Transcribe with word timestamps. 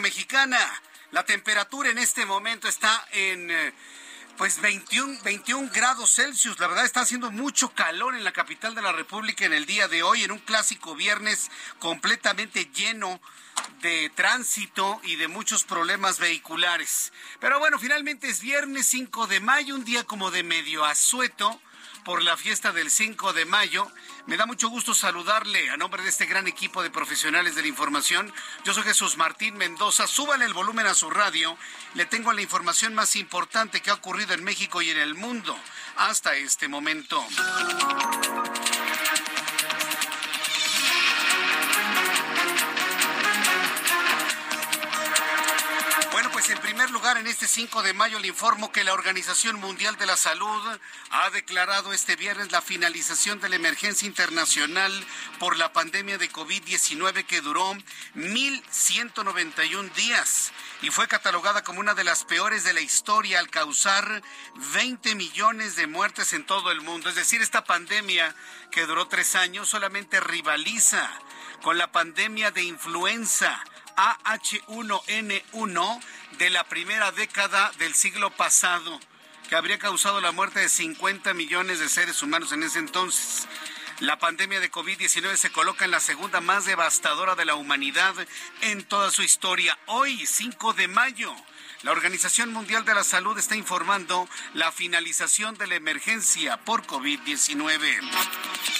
Mexicana. 0.00 0.58
La 1.12 1.24
temperatura 1.24 1.90
en 1.90 1.98
este 1.98 2.26
momento 2.26 2.68
está 2.68 3.06
en 3.12 3.50
eh, 3.50 3.72
pues 4.36 4.60
21, 4.60 5.20
21 5.22 5.70
grados 5.72 6.14
Celsius. 6.14 6.58
La 6.58 6.66
verdad 6.66 6.84
está 6.84 7.00
haciendo 7.00 7.30
mucho 7.30 7.72
calor 7.72 8.14
en 8.14 8.24
la 8.24 8.32
capital 8.32 8.74
de 8.74 8.82
la 8.82 8.92
República 8.92 9.44
en 9.44 9.52
el 9.52 9.66
día 9.66 9.88
de 9.88 10.02
hoy, 10.02 10.24
en 10.24 10.32
un 10.32 10.38
clásico 10.38 10.94
viernes 10.94 11.50
completamente 11.78 12.66
lleno 12.74 13.20
de 13.80 14.10
tránsito 14.14 15.00
y 15.04 15.16
de 15.16 15.28
muchos 15.28 15.64
problemas 15.64 16.18
vehiculares. 16.18 17.12
Pero 17.40 17.58
bueno, 17.58 17.78
finalmente 17.78 18.28
es 18.28 18.40
viernes 18.40 18.86
5 18.88 19.26
de 19.26 19.40
mayo, 19.40 19.74
un 19.74 19.84
día 19.84 20.04
como 20.04 20.30
de 20.30 20.42
medio 20.42 20.84
asueto 20.84 21.60
por 22.06 22.22
la 22.22 22.36
fiesta 22.36 22.70
del 22.70 22.88
5 22.88 23.32
de 23.32 23.44
mayo. 23.46 23.90
Me 24.26 24.36
da 24.36 24.46
mucho 24.46 24.68
gusto 24.68 24.94
saludarle 24.94 25.70
a 25.70 25.76
nombre 25.76 26.04
de 26.04 26.08
este 26.08 26.26
gran 26.26 26.46
equipo 26.46 26.84
de 26.84 26.88
profesionales 26.88 27.56
de 27.56 27.62
la 27.62 27.68
información. 27.68 28.32
Yo 28.64 28.72
soy 28.72 28.84
Jesús 28.84 29.16
Martín 29.16 29.56
Mendoza. 29.56 30.06
Súbale 30.06 30.44
el 30.44 30.54
volumen 30.54 30.86
a 30.86 30.94
su 30.94 31.10
radio. 31.10 31.58
Le 31.94 32.06
tengo 32.06 32.32
la 32.32 32.42
información 32.42 32.94
más 32.94 33.16
importante 33.16 33.82
que 33.82 33.90
ha 33.90 33.94
ocurrido 33.94 34.34
en 34.34 34.44
México 34.44 34.80
y 34.82 34.90
en 34.90 34.98
el 34.98 35.16
mundo 35.16 35.58
hasta 35.96 36.36
este 36.36 36.68
momento. 36.68 37.26
Lugar, 46.90 47.16
en 47.16 47.26
este 47.26 47.48
5 47.48 47.82
de 47.82 47.94
mayo 47.94 48.18
le 48.18 48.28
informo 48.28 48.70
que 48.70 48.84
la 48.84 48.92
Organización 48.92 49.56
Mundial 49.56 49.96
de 49.96 50.06
la 50.06 50.16
Salud 50.16 50.78
ha 51.10 51.30
declarado 51.30 51.92
este 51.92 52.16
viernes 52.16 52.52
la 52.52 52.60
finalización 52.60 53.40
de 53.40 53.48
la 53.48 53.56
emergencia 53.56 54.06
internacional 54.06 54.92
por 55.38 55.56
la 55.56 55.72
pandemia 55.72 56.18
de 56.18 56.30
COVID-19 56.30 57.24
que 57.24 57.40
duró 57.40 57.72
1.191 58.14 59.92
días 59.94 60.52
y 60.82 60.90
fue 60.90 61.08
catalogada 61.08 61.64
como 61.64 61.80
una 61.80 61.94
de 61.94 62.04
las 62.04 62.24
peores 62.24 62.64
de 62.64 62.74
la 62.74 62.80
historia 62.80 63.38
al 63.38 63.48
causar 63.48 64.22
20 64.74 65.14
millones 65.14 65.76
de 65.76 65.86
muertes 65.86 66.32
en 66.32 66.44
todo 66.44 66.70
el 66.70 66.82
mundo. 66.82 67.08
Es 67.08 67.14
decir, 67.14 67.42
esta 67.42 67.64
pandemia 67.64 68.34
que 68.70 68.86
duró 68.86 69.08
tres 69.08 69.34
años 69.34 69.68
solamente 69.68 70.20
rivaliza 70.20 71.08
con 71.62 71.78
la 71.78 71.90
pandemia 71.90 72.50
de 72.50 72.64
influenza 72.64 73.64
AH1N1 73.96 76.00
de 76.38 76.50
la 76.50 76.64
primera 76.64 77.12
década 77.12 77.72
del 77.78 77.94
siglo 77.94 78.30
pasado, 78.30 79.00
que 79.48 79.56
habría 79.56 79.78
causado 79.78 80.20
la 80.20 80.32
muerte 80.32 80.60
de 80.60 80.68
50 80.68 81.32
millones 81.34 81.80
de 81.80 81.88
seres 81.88 82.22
humanos 82.22 82.52
en 82.52 82.62
ese 82.62 82.78
entonces. 82.78 83.48
La 84.00 84.18
pandemia 84.18 84.60
de 84.60 84.70
COVID-19 84.70 85.36
se 85.36 85.50
coloca 85.50 85.86
en 85.86 85.90
la 85.90 86.00
segunda 86.00 86.42
más 86.42 86.66
devastadora 86.66 87.34
de 87.34 87.46
la 87.46 87.54
humanidad 87.54 88.14
en 88.60 88.84
toda 88.84 89.10
su 89.10 89.22
historia. 89.22 89.78
Hoy, 89.86 90.26
5 90.26 90.74
de 90.74 90.86
mayo, 90.86 91.34
la 91.86 91.92
Organización 91.92 92.52
Mundial 92.52 92.84
de 92.84 92.96
la 92.96 93.04
Salud 93.04 93.38
está 93.38 93.54
informando 93.54 94.28
la 94.54 94.72
finalización 94.72 95.56
de 95.56 95.68
la 95.68 95.76
emergencia 95.76 96.56
por 96.64 96.84
COVID-19. 96.84 97.78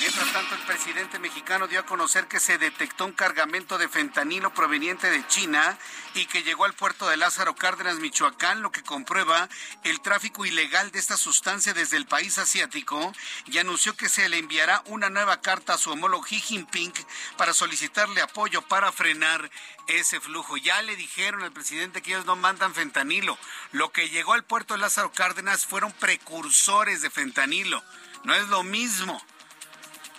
Mientras 0.01 0.33
tanto, 0.33 0.57
el 0.57 0.63
presidente 0.63 1.21
mexicano 1.21 1.69
dio 1.69 1.79
a 1.79 1.87
conocer 1.87 2.27
que 2.27 2.41
se 2.41 2.59
detectó 2.59 3.05
un 3.05 3.13
cargamento 3.13 3.79
de 3.79 3.89
fentanilo 3.89 4.53
proveniente 4.53 5.09
de 5.09 5.25
China 5.29 5.79
y 6.17 6.27
que 6.27 6.43
llegó 6.43 6.65
al 6.65 6.73
puerto 6.73 7.09
de 7.09 7.17
Lázaro 7.17 7.55
Cárdenas, 7.55 8.01
Michoacán, 8.01 8.61
lo 8.61 8.73
que 8.73 8.83
comprueba 8.83 9.49
el 9.85 10.01
tráfico 10.01 10.45
ilegal 10.45 10.91
de 10.91 10.99
esta 10.99 11.17
sustancia 11.17 11.75
desde 11.75 11.99
el 11.99 12.07
país 12.07 12.39
asiático 12.39 13.13
y 13.47 13.59
anunció 13.59 13.97
que 13.97 14.09
se 14.09 14.29
le 14.29 14.39
enviará 14.39 14.83
una 14.87 15.11
nueva 15.11 15.41
carta 15.41 15.75
a 15.75 15.79
su 15.79 15.93
homólogo 15.93 16.25
Xi 16.25 16.41
Jinping 16.41 16.93
para 17.37 17.55
solicitarle 17.55 18.21
apoyo 18.21 18.63
para 18.63 18.91
frenar 18.91 19.49
ese 19.89 20.21
flujo. 20.21 20.57
Ya 20.57 20.83
le 20.83 20.97
dijeron 20.97 21.43
al 21.43 21.53
presidente 21.53 22.03
que 22.03 22.11
ellos 22.11 22.27
no 22.27 22.37
mandan 22.37 22.75
fentanilo. 22.75 23.39
Lo 23.73 23.93
que 23.93 24.09
llegó 24.09 24.33
al 24.33 24.45
puerto 24.45 24.75
de 24.75 24.81
Lázaro 24.81 25.13
Cárdenas 25.13 25.67
fueron 25.67 25.93
precursores 25.93 27.03
de 27.03 27.11
fentanilo. 27.11 27.83
No 28.25 28.35
es 28.35 28.49
lo 28.49 28.63
mismo. 28.63 29.23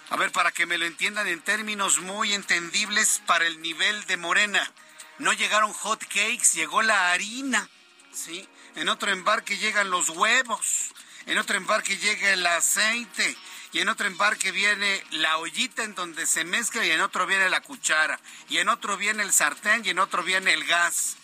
A 0.09 0.16
ver, 0.16 0.31
para 0.31 0.51
que 0.51 0.66
me 0.66 0.77
lo 0.77 0.85
entiendan 0.85 1.27
en 1.27 1.41
términos 1.41 2.00
muy 2.00 2.33
entendibles 2.33 3.22
para 3.25 3.45
el 3.45 3.61
nivel 3.61 4.06
de 4.06 4.17
Morena. 4.17 4.71
No 5.19 5.33
llegaron 5.33 5.74
hot 5.74 6.01
cakes, 6.06 6.53
llegó 6.53 6.81
la 6.81 7.12
harina, 7.12 7.68
¿sí? 8.13 8.47
En 8.75 8.88
otro 8.88 9.12
embarque 9.12 9.57
llegan 9.57 9.89
los 9.89 10.09
huevos, 10.09 10.94
en 11.25 11.38
otro 11.39 11.57
embarque 11.57 11.97
llega 11.97 12.31
el 12.31 12.45
aceite, 12.45 13.36
y 13.73 13.79
en 13.79 13.89
otro 13.89 14.07
embarque 14.07 14.51
viene 14.51 15.03
la 15.11 15.37
ollita 15.37 15.83
en 15.83 15.95
donde 15.95 16.25
se 16.25 16.43
mezcla, 16.43 16.85
y 16.85 16.91
en 16.91 17.01
otro 17.01 17.25
viene 17.25 17.49
la 17.49 17.61
cuchara, 17.61 18.19
y 18.49 18.57
en 18.57 18.69
otro 18.69 18.97
viene 18.97 19.23
el 19.23 19.33
sartén, 19.33 19.85
y 19.85 19.89
en 19.89 19.99
otro 19.99 20.23
viene 20.23 20.53
el 20.53 20.65
gas. 20.65 21.17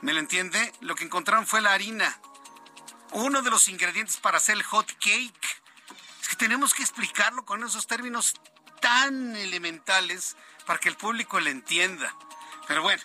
¿Me 0.00 0.12
lo 0.12 0.20
entiende? 0.20 0.72
Lo 0.80 0.94
que 0.94 1.04
encontraron 1.04 1.46
fue 1.46 1.60
la 1.60 1.72
harina. 1.72 2.18
Uno 3.12 3.42
de 3.42 3.50
los 3.50 3.68
ingredientes 3.68 4.16
para 4.16 4.38
hacer 4.38 4.56
el 4.56 4.62
hot 4.62 4.90
cake. 4.98 5.62
Es 6.20 6.28
que 6.28 6.36
tenemos 6.36 6.74
que 6.74 6.82
explicarlo 6.82 7.44
con 7.44 7.62
esos 7.62 7.86
términos 7.86 8.34
tan 8.80 9.36
elementales 9.36 10.36
para 10.66 10.78
que 10.78 10.88
el 10.88 10.96
público 10.96 11.40
le 11.40 11.50
entienda. 11.50 12.14
Pero 12.66 12.82
bueno, 12.82 13.02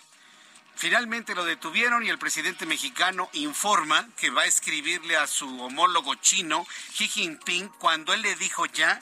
finalmente 0.80 1.34
lo 1.34 1.44
detuvieron 1.44 2.06
y 2.06 2.08
el 2.08 2.18
presidente 2.18 2.64
mexicano 2.64 3.28
informa 3.34 4.08
que 4.16 4.30
va 4.30 4.42
a 4.42 4.46
escribirle 4.46 5.14
a 5.14 5.26
su 5.26 5.60
homólogo 5.60 6.14
chino, 6.14 6.66
Xi 6.94 7.06
Jinping, 7.06 7.68
cuando 7.78 8.14
él 8.14 8.22
le 8.22 8.34
dijo 8.36 8.64
ya 8.64 8.98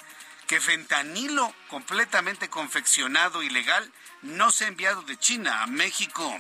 que 0.49 0.61
fentanilo 0.61 1.55
completamente 1.69 2.51
confeccionado 2.51 3.45
ilegal 3.45 3.93
no 4.23 4.51
se 4.51 4.65
ha 4.65 4.69
enviado 4.69 5.03
de 5.03 5.17
China 5.21 5.63
a 5.63 5.69
México. 5.69 6.37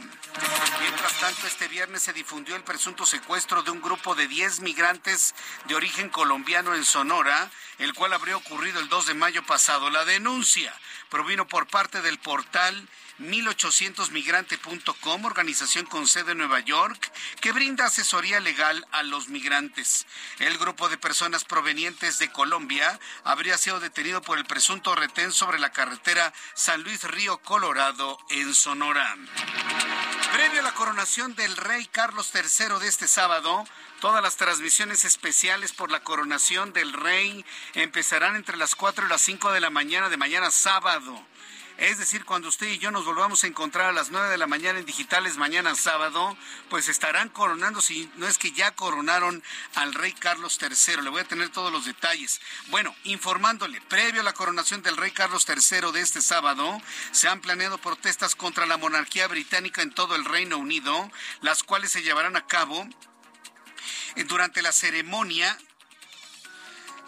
Mientras 0.81 1.20
tanto, 1.20 1.46
este 1.46 1.69
viernes 1.69 2.02
se 2.02 2.12
difundió 2.12 2.56
el 2.56 2.64
presunto 2.64 3.06
secuestro 3.06 3.62
de 3.62 3.70
un 3.70 3.81
grupo 3.81 4.17
de 4.17 4.26
10 4.26 4.61
migrantes 4.61 5.37
de 5.67 5.76
origen 5.76 6.08
colombiano 6.08 6.75
en 6.75 6.85
Sonora, 6.85 7.49
el 7.79 7.94
cual 7.94 8.12
habría 8.12 8.37
ocurrido 8.37 8.81
el 8.81 8.88
2 8.88 9.06
de 9.06 9.14
mayo 9.14 9.44
pasado. 9.44 9.88
La 9.88 10.05
denuncia 10.05 10.75
provino 11.11 11.46
por 11.46 11.69
parte 11.69 12.02
del 12.02 12.19
portal 12.19 12.88
1800migrante.com, 13.19 15.25
organización 15.25 15.87
con 15.87 16.06
sede 16.06 16.32
en 16.32 16.38
Nueva 16.38 16.61
York, 16.61 17.12
que 17.41 17.53
brinda 17.53 17.87
asesoría 17.87 18.41
legal 18.41 18.87
a 18.93 19.03
los 19.03 19.29
migrantes. 19.29 20.06
El 20.38 20.59
grupo 20.59 20.88
de 20.88 20.99
personas 20.99 21.44
provenientes 21.44 22.19
de 22.19 22.31
Colombia 22.31 22.99
habría 23.25 23.59
sido 23.59 23.81
detenido 23.81 24.23
por 24.23 24.38
el 24.38 24.44
presunto 24.44 24.94
retén 24.94 25.32
sobre 25.32 25.59
la 25.59 25.73
carretera 25.73 26.32
San 26.55 26.82
Luis 26.82 27.05
Río 27.05 27.38
Colorado 27.38 28.19
en 28.31 28.55
Sonora. 28.55 29.17
Previo 30.32 30.61
a 30.61 30.64
la 30.64 30.75
coronación 30.75 31.35
del 31.35 31.56
rey 31.56 31.87
Carlos 31.87 32.31
III 32.35 32.79
de 32.81 32.88
este 32.88 33.09
sábado, 33.09 33.64
Todas 34.00 34.23
las 34.23 34.37
transmisiones 34.37 35.05
especiales 35.05 35.73
por 35.73 35.91
la 35.91 36.05
coronación 36.05 36.73
del 36.73 36.93
rey 36.93 37.44
empezarán 37.75 38.37
entre 38.37 38.56
las 38.56 38.76
4 38.76 39.06
y 39.06 39.09
las 39.09 39.21
5 39.23 39.50
de 39.50 39.61
la 39.61 39.71
mañana 39.71 40.09
de 40.09 40.17
mañana 40.17 40.53
sábado. 40.53 41.21
Es 41.79 41.97
decir, 41.97 42.25
cuando 42.25 42.49
usted 42.49 42.67
y 42.67 42.79
yo 42.79 42.91
nos 42.91 43.05
volvamos 43.05 43.45
a 43.45 43.47
encontrar 43.47 43.87
a 43.87 43.93
las 43.93 44.11
9 44.11 44.31
de 44.31 44.37
la 44.37 44.49
mañana 44.49 44.81
en 44.81 44.85
digitales 44.85 45.37
mañana 45.37 45.77
sábado, 45.77 46.37
pues 46.69 46.89
estarán 46.89 47.29
coronando, 47.29 47.81
si 47.81 48.11
no 48.17 48.27
es 48.27 48.37
que 48.37 48.51
ya 48.51 48.73
coronaron 48.73 49.45
al 49.77 49.95
rey 49.95 50.13
Carlos 50.13 50.59
III. 50.61 51.03
Le 51.03 51.11
voy 51.11 51.21
a 51.21 51.29
tener 51.29 51.51
todos 51.51 51.71
los 51.71 51.85
detalles. 51.85 52.41
Bueno, 52.67 52.97
informándole, 53.05 53.81
previo 53.83 54.23
a 54.23 54.25
la 54.25 54.33
coronación 54.33 54.83
del 54.83 54.97
rey 54.97 55.13
Carlos 55.13 55.47
III 55.49 55.93
de 55.93 56.01
este 56.01 56.21
sábado, 56.21 56.83
se 57.13 57.29
han 57.29 57.41
planeado 57.41 57.79
protestas 57.79 58.35
contra 58.35 58.67
la 58.67 58.77
monarquía 58.77 59.29
británica 59.29 59.81
en 59.81 59.95
todo 59.95 60.17
el 60.17 60.25
Reino 60.25 60.59
Unido, 60.59 61.09
las 61.43 61.63
cuales 61.63 61.93
se 61.93 62.03
llevarán 62.03 62.35
a 62.35 62.49
cabo 62.49 62.89
durante 64.27 64.63
la 64.63 64.73
ceremonia 64.73 65.57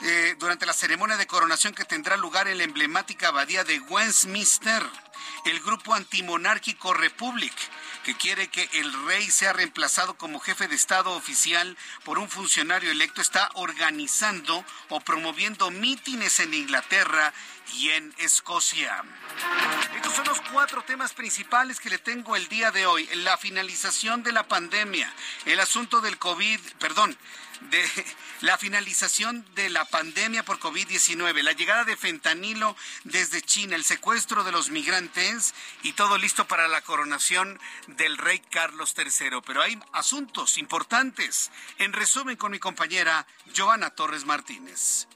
eh, 0.02 0.36
durante 0.38 0.66
la 0.66 0.72
ceremonia 0.72 1.16
de 1.16 1.26
coronación 1.26 1.74
que 1.74 1.84
tendrá 1.84 2.16
lugar 2.16 2.48
en 2.48 2.58
la 2.58 2.64
emblemática 2.64 3.28
abadía 3.28 3.64
de 3.64 3.80
Westminster. 3.80 4.82
El 5.44 5.60
grupo 5.60 5.94
antimonárquico 5.94 6.92
Republic 6.92 7.54
que 8.04 8.14
quiere 8.14 8.48
que 8.48 8.68
el 8.74 8.92
rey 9.06 9.30
sea 9.30 9.52
reemplazado 9.52 10.14
como 10.14 10.40
jefe 10.40 10.68
de 10.68 10.74
Estado 10.74 11.10
oficial 11.12 11.76
por 12.04 12.18
un 12.18 12.28
funcionario 12.28 12.90
electo, 12.90 13.20
está 13.20 13.50
organizando 13.54 14.64
o 14.88 15.00
promoviendo 15.00 15.70
mítines 15.70 16.40
en 16.40 16.54
Inglaterra 16.54 17.32
y 17.74 17.90
en 17.90 18.14
Escocia. 18.18 19.04
Estos 19.96 20.14
son 20.14 20.26
los 20.26 20.40
cuatro 20.52 20.82
temas 20.82 21.12
principales 21.12 21.78
que 21.78 21.90
le 21.90 21.98
tengo 21.98 22.36
el 22.36 22.48
día 22.48 22.70
de 22.70 22.86
hoy. 22.86 23.08
La 23.16 23.36
finalización 23.36 24.22
de 24.22 24.32
la 24.32 24.48
pandemia, 24.48 25.12
el 25.44 25.60
asunto 25.60 26.00
del 26.00 26.18
COVID, 26.18 26.58
perdón, 26.78 27.16
de 27.60 27.84
la 28.40 28.58
finalización 28.58 29.46
de 29.54 29.70
la 29.70 29.84
pandemia 29.84 30.44
por 30.44 30.58
COVID-19, 30.58 31.42
la 31.42 31.52
llegada 31.52 31.84
de 31.84 31.96
fentanilo 31.96 32.76
desde 33.04 33.42
China, 33.42 33.76
el 33.76 33.84
secuestro 33.84 34.44
de 34.44 34.52
los 34.52 34.70
migrantes 34.70 35.54
y 35.82 35.92
todo 35.92 36.18
listo 36.18 36.46
para 36.46 36.68
la 36.68 36.80
coronación 36.80 37.60
del 37.86 38.18
rey 38.18 38.40
Carlos 38.50 38.94
III. 38.96 39.40
Pero 39.46 39.62
hay 39.62 39.78
asuntos 39.92 40.58
importantes. 40.58 41.50
En 41.78 41.92
resumen 41.92 42.36
con 42.36 42.52
mi 42.52 42.58
compañera 42.58 43.26
Joana 43.56 43.90
Torres 43.90 44.24
Martínez. 44.24 45.06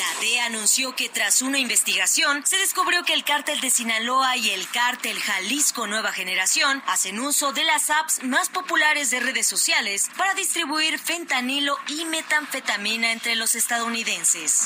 La 0.00 0.20
DEA 0.22 0.46
anunció 0.46 0.96
que 0.96 1.10
tras 1.10 1.42
una 1.42 1.58
investigación 1.58 2.42
se 2.46 2.56
descubrió 2.56 3.04
que 3.04 3.12
el 3.12 3.22
cártel 3.22 3.60
de 3.60 3.68
Sinaloa 3.68 4.34
y 4.38 4.48
el 4.48 4.66
cártel 4.70 5.20
Jalisco 5.20 5.86
Nueva 5.86 6.10
Generación 6.10 6.82
hacen 6.86 7.18
uso 7.18 7.52
de 7.52 7.64
las 7.64 7.90
apps 7.90 8.22
más 8.22 8.48
populares 8.48 9.10
de 9.10 9.20
redes 9.20 9.46
sociales 9.46 10.08
para 10.16 10.32
distribuir 10.32 10.98
fentanilo 10.98 11.76
y 11.86 12.06
metanfetamina 12.06 13.12
entre 13.12 13.36
los 13.36 13.54
estadounidenses. 13.54 14.64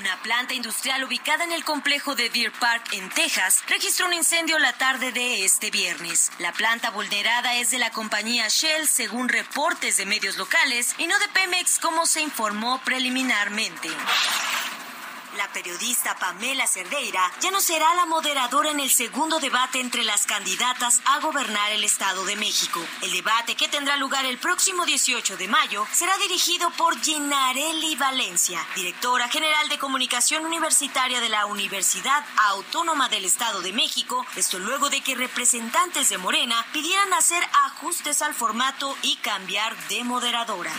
Una 0.00 0.16
planta 0.22 0.54
industrial 0.54 1.04
ubicada 1.04 1.44
en 1.44 1.52
el 1.52 1.62
complejo 1.62 2.14
de 2.14 2.30
Deer 2.30 2.52
Park, 2.52 2.84
en 2.92 3.10
Texas, 3.10 3.62
registró 3.68 4.06
un 4.06 4.14
incendio 4.14 4.58
la 4.58 4.72
tarde 4.72 5.12
de 5.12 5.44
este 5.44 5.70
viernes. 5.70 6.32
La 6.38 6.54
planta 6.54 6.88
vulnerada 6.88 7.56
es 7.56 7.70
de 7.70 7.76
la 7.76 7.90
compañía 7.90 8.48
Shell, 8.48 8.88
según 8.88 9.28
reportes 9.28 9.98
de 9.98 10.06
medios 10.06 10.38
locales, 10.38 10.94
y 10.96 11.06
no 11.06 11.18
de 11.18 11.28
Pemex, 11.28 11.78
como 11.78 12.06
se 12.06 12.22
informó 12.22 12.80
preliminarmente. 12.82 13.90
La 15.36 15.46
periodista 15.52 16.16
Pamela 16.16 16.66
Cerdeira 16.66 17.20
ya 17.40 17.50
no 17.52 17.60
será 17.60 17.94
la 17.94 18.06
moderadora 18.06 18.70
en 18.70 18.80
el 18.80 18.90
segundo 18.90 19.38
debate 19.38 19.78
entre 19.78 20.02
las 20.02 20.26
candidatas 20.26 21.00
a 21.04 21.20
gobernar 21.20 21.70
el 21.70 21.84
Estado 21.84 22.24
de 22.24 22.34
México. 22.34 22.80
El 23.02 23.12
debate 23.12 23.54
que 23.54 23.68
tendrá 23.68 23.96
lugar 23.96 24.24
el 24.26 24.38
próximo 24.38 24.84
18 24.84 25.36
de 25.36 25.46
mayo 25.46 25.86
será 25.92 26.16
dirigido 26.18 26.70
por 26.72 27.00
Gennarelli 27.00 27.94
Valencia, 27.94 28.66
directora 28.74 29.28
general 29.28 29.68
de 29.68 29.78
comunicación 29.78 30.44
universitaria 30.44 31.20
de 31.20 31.28
la 31.28 31.46
Universidad 31.46 32.24
Autónoma 32.48 33.08
del 33.08 33.24
Estado 33.24 33.60
de 33.60 33.72
México, 33.72 34.26
esto 34.34 34.58
luego 34.58 34.90
de 34.90 35.00
que 35.00 35.14
representantes 35.14 36.08
de 36.08 36.18
Morena 36.18 36.66
pidieran 36.72 37.12
hacer 37.12 37.42
ajustes 37.66 38.20
al 38.22 38.34
formato 38.34 38.96
y 39.02 39.16
cambiar 39.16 39.76
de 39.88 40.02
moderadora. 40.02 40.72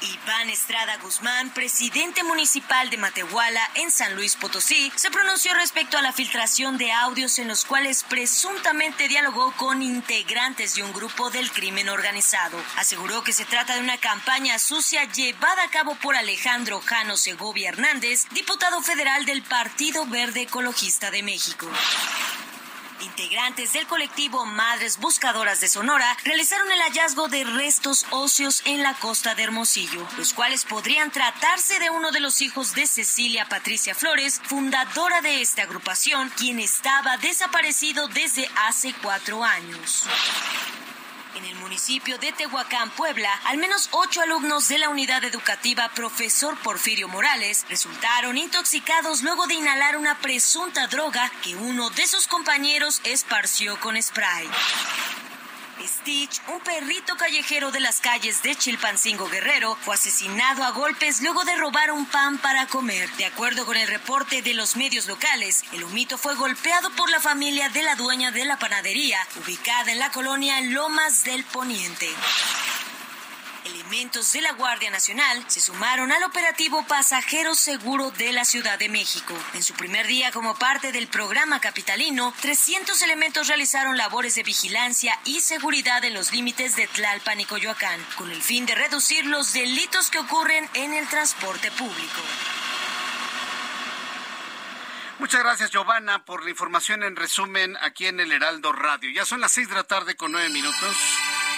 Iván 0.00 0.50
Estrada 0.50 0.96
Guzmán, 0.98 1.50
presidente 1.50 2.22
municipal 2.22 2.90
de 2.90 2.96
Matehuala 2.96 3.60
en 3.74 3.90
San 3.90 4.14
Luis 4.14 4.36
Potosí, 4.36 4.92
se 4.94 5.10
pronunció 5.10 5.54
respecto 5.54 5.98
a 5.98 6.02
la 6.02 6.12
filtración 6.12 6.78
de 6.78 6.92
audios 6.92 7.38
en 7.38 7.48
los 7.48 7.64
cuales 7.64 8.04
presuntamente 8.04 9.08
dialogó 9.08 9.52
con 9.52 9.82
integrantes 9.82 10.74
de 10.74 10.82
un 10.82 10.92
grupo 10.92 11.30
del 11.30 11.50
crimen 11.50 11.88
organizado. 11.88 12.58
Aseguró 12.76 13.22
que 13.24 13.32
se 13.32 13.44
trata 13.44 13.74
de 13.74 13.80
una 13.80 13.98
campaña 13.98 14.58
sucia 14.58 15.04
llevada 15.04 15.64
a 15.64 15.70
cabo 15.70 15.94
por 15.96 16.16
Alejandro 16.16 16.80
Jano 16.80 17.16
Segovia 17.16 17.70
Hernández, 17.70 18.26
diputado 18.30 18.82
federal 18.82 19.24
del 19.24 19.42
Partido 19.42 20.06
Verde 20.06 20.42
Ecologista 20.42 21.10
de 21.10 21.22
México. 21.22 21.68
Integrantes 23.00 23.72
del 23.72 23.86
colectivo 23.86 24.44
Madres 24.44 24.98
Buscadoras 24.98 25.60
de 25.60 25.68
Sonora 25.68 26.16
realizaron 26.24 26.70
el 26.70 26.80
hallazgo 26.80 27.28
de 27.28 27.44
restos 27.44 28.06
óseos 28.10 28.62
en 28.64 28.82
la 28.82 28.94
costa 28.94 29.34
de 29.34 29.44
Hermosillo, 29.44 30.06
los 30.16 30.32
cuales 30.32 30.64
podrían 30.64 31.10
tratarse 31.10 31.78
de 31.78 31.90
uno 31.90 32.10
de 32.10 32.20
los 32.20 32.40
hijos 32.40 32.74
de 32.74 32.86
Cecilia 32.86 33.48
Patricia 33.48 33.94
Flores, 33.94 34.40
fundadora 34.44 35.20
de 35.20 35.40
esta 35.40 35.62
agrupación, 35.62 36.30
quien 36.36 36.58
estaba 36.58 37.16
desaparecido 37.18 38.08
desde 38.08 38.48
hace 38.66 38.92
cuatro 39.02 39.44
años. 39.44 40.04
En 41.38 41.44
el 41.44 41.54
municipio 41.54 42.18
de 42.18 42.32
Tehuacán, 42.32 42.90
Puebla, 42.90 43.30
al 43.44 43.58
menos 43.58 43.90
ocho 43.92 44.20
alumnos 44.20 44.66
de 44.66 44.76
la 44.76 44.88
unidad 44.88 45.22
educativa 45.22 45.88
Profesor 45.94 46.58
Porfirio 46.64 47.06
Morales 47.06 47.64
resultaron 47.68 48.36
intoxicados 48.36 49.22
luego 49.22 49.46
de 49.46 49.54
inhalar 49.54 49.96
una 49.96 50.18
presunta 50.18 50.88
droga 50.88 51.30
que 51.44 51.54
uno 51.54 51.90
de 51.90 52.08
sus 52.08 52.26
compañeros 52.26 53.00
esparció 53.04 53.78
con 53.78 54.02
spray. 54.02 54.48
Stitch, 55.86 56.40
un 56.48 56.60
perrito 56.60 57.16
callejero 57.16 57.70
de 57.70 57.80
las 57.80 58.00
calles 58.00 58.42
de 58.42 58.54
Chilpancingo 58.54 59.28
Guerrero, 59.28 59.76
fue 59.80 59.94
asesinado 59.94 60.64
a 60.64 60.70
golpes 60.70 61.20
luego 61.22 61.44
de 61.44 61.56
robar 61.56 61.92
un 61.92 62.06
pan 62.06 62.38
para 62.38 62.66
comer. 62.66 63.10
De 63.12 63.26
acuerdo 63.26 63.64
con 63.66 63.76
el 63.76 63.88
reporte 63.88 64.42
de 64.42 64.54
los 64.54 64.76
medios 64.76 65.06
locales, 65.06 65.64
el 65.72 65.84
humito 65.84 66.18
fue 66.18 66.34
golpeado 66.34 66.90
por 66.90 67.10
la 67.10 67.20
familia 67.20 67.68
de 67.68 67.82
la 67.82 67.94
dueña 67.94 68.30
de 68.30 68.44
la 68.44 68.58
panadería, 68.58 69.18
ubicada 69.42 69.92
en 69.92 69.98
la 69.98 70.10
colonia 70.10 70.60
Lomas 70.62 71.24
del 71.24 71.44
Poniente. 71.44 72.08
Elementos 73.68 74.32
de 74.32 74.40
la 74.40 74.52
Guardia 74.52 74.90
Nacional 74.90 75.44
se 75.46 75.60
sumaron 75.60 76.10
al 76.10 76.22
operativo 76.22 76.86
Pasajero 76.86 77.54
Seguro 77.54 78.10
de 78.12 78.32
la 78.32 78.46
Ciudad 78.46 78.78
de 78.78 78.88
México. 78.88 79.34
En 79.52 79.62
su 79.62 79.74
primer 79.74 80.06
día 80.06 80.32
como 80.32 80.54
parte 80.54 80.90
del 80.90 81.06
programa 81.06 81.60
capitalino, 81.60 82.32
300 82.40 83.00
elementos 83.02 83.46
realizaron 83.46 83.98
labores 83.98 84.34
de 84.36 84.42
vigilancia 84.42 85.20
y 85.26 85.40
seguridad 85.40 86.02
en 86.04 86.14
los 86.14 86.32
límites 86.32 86.76
de 86.76 86.86
Tlalpan 86.86 87.40
y 87.40 87.44
Coyoacán, 87.44 88.00
con 88.16 88.30
el 88.30 88.40
fin 88.40 88.64
de 88.64 88.74
reducir 88.74 89.26
los 89.26 89.52
delitos 89.52 90.10
que 90.10 90.18
ocurren 90.18 90.66
en 90.72 90.94
el 90.94 91.06
transporte 91.08 91.70
público. 91.72 92.22
Muchas 95.18 95.42
gracias, 95.42 95.70
Giovanna, 95.70 96.24
por 96.24 96.42
la 96.42 96.50
información 96.50 97.02
en 97.02 97.16
resumen 97.16 97.76
aquí 97.82 98.06
en 98.06 98.20
el 98.20 98.32
Heraldo 98.32 98.72
Radio. 98.72 99.10
Ya 99.10 99.26
son 99.26 99.42
las 99.42 99.52
seis 99.52 99.68
de 99.68 99.74
la 99.74 99.84
tarde 99.84 100.16
con 100.16 100.32
nueve 100.32 100.48
minutos. 100.48 100.96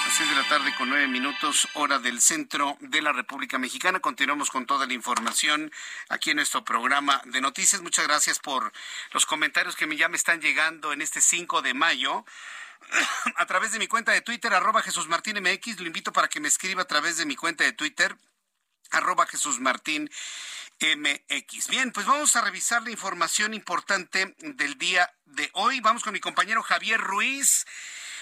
Las 0.05 0.17
seis 0.17 0.29
de 0.29 0.35
la 0.35 0.49
tarde 0.49 0.75
con 0.77 0.89
nueve 0.89 1.07
minutos, 1.09 1.69
hora 1.75 1.99
del 1.99 2.21
centro 2.21 2.77
de 2.81 3.03
la 3.03 3.13
República 3.13 3.59
Mexicana. 3.59 4.01
Continuamos 4.01 4.51
con 4.51 4.67
toda 4.67 4.87
la 4.87 4.93
información 4.95 5.71
aquí 6.09 6.31
en 6.31 6.37
nuestro 6.37 6.65
programa 6.65 7.21
de 7.27 7.41
noticias. 7.41 7.83
Muchas 7.83 8.07
gracias 8.07 8.39
por 8.39 8.73
los 9.13 9.27
comentarios 9.27 9.77
que 9.77 9.97
ya 9.97 10.09
me 10.09 10.17
están 10.17 10.41
llegando 10.41 10.93
en 10.93 11.03
este 11.03 11.21
5 11.21 11.63
de 11.63 11.75
mayo 11.75 12.25
a 13.37 13.47
través 13.47 13.73
de 13.73 13.79
mi 13.79 13.87
cuenta 13.87 14.13
de 14.13 14.21
Twitter, 14.23 14.53
arroba 14.55 14.83
Jesús 14.83 15.07
Martín 15.07 15.41
MX. 15.41 15.81
Lo 15.81 15.87
invito 15.87 16.13
para 16.13 16.29
que 16.29 16.41
me 16.41 16.49
escriba 16.49 16.83
a 16.83 16.87
través 16.87 17.17
de 17.17 17.27
mi 17.27 17.37
cuenta 17.37 17.65
de 17.65 17.73
Twitter, 17.73 18.17
arroba 18.91 19.27
Jesús 19.27 19.61
Martín 19.61 20.11
MX. 20.81 21.69
Bien, 21.69 21.93
pues 21.93 22.07
vamos 22.07 22.35
a 22.37 22.41
revisar 22.41 22.83
la 22.83 22.91
información 22.91 23.55
importante 23.55 24.35
del 24.39 24.79
día 24.79 25.13
de 25.27 25.51
hoy. 25.53 25.81
Vamos 25.81 26.03
con 26.03 26.13
mi 26.15 26.21
compañero 26.21 26.63
Javier 26.63 27.01
Ruiz. 27.01 27.67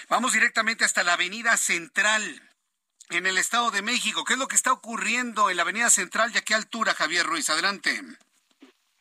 Vamos 0.09 0.33
directamente 0.33 0.85
hasta 0.85 1.03
la 1.03 1.13
Avenida 1.13 1.55
Central 1.55 2.23
en 3.11 3.27
el 3.27 3.37
Estado 3.37 3.69
de 3.69 3.83
México. 3.83 4.25
¿Qué 4.25 4.33
es 4.33 4.39
lo 4.39 4.47
que 4.47 4.55
está 4.55 4.71
ocurriendo 4.73 5.51
en 5.51 5.57
la 5.57 5.61
Avenida 5.61 5.91
Central 5.91 6.31
y 6.33 6.39
a 6.39 6.41
qué 6.41 6.55
altura, 6.55 6.95
Javier 6.95 7.27
Ruiz? 7.27 7.47
Adelante. 7.51 7.91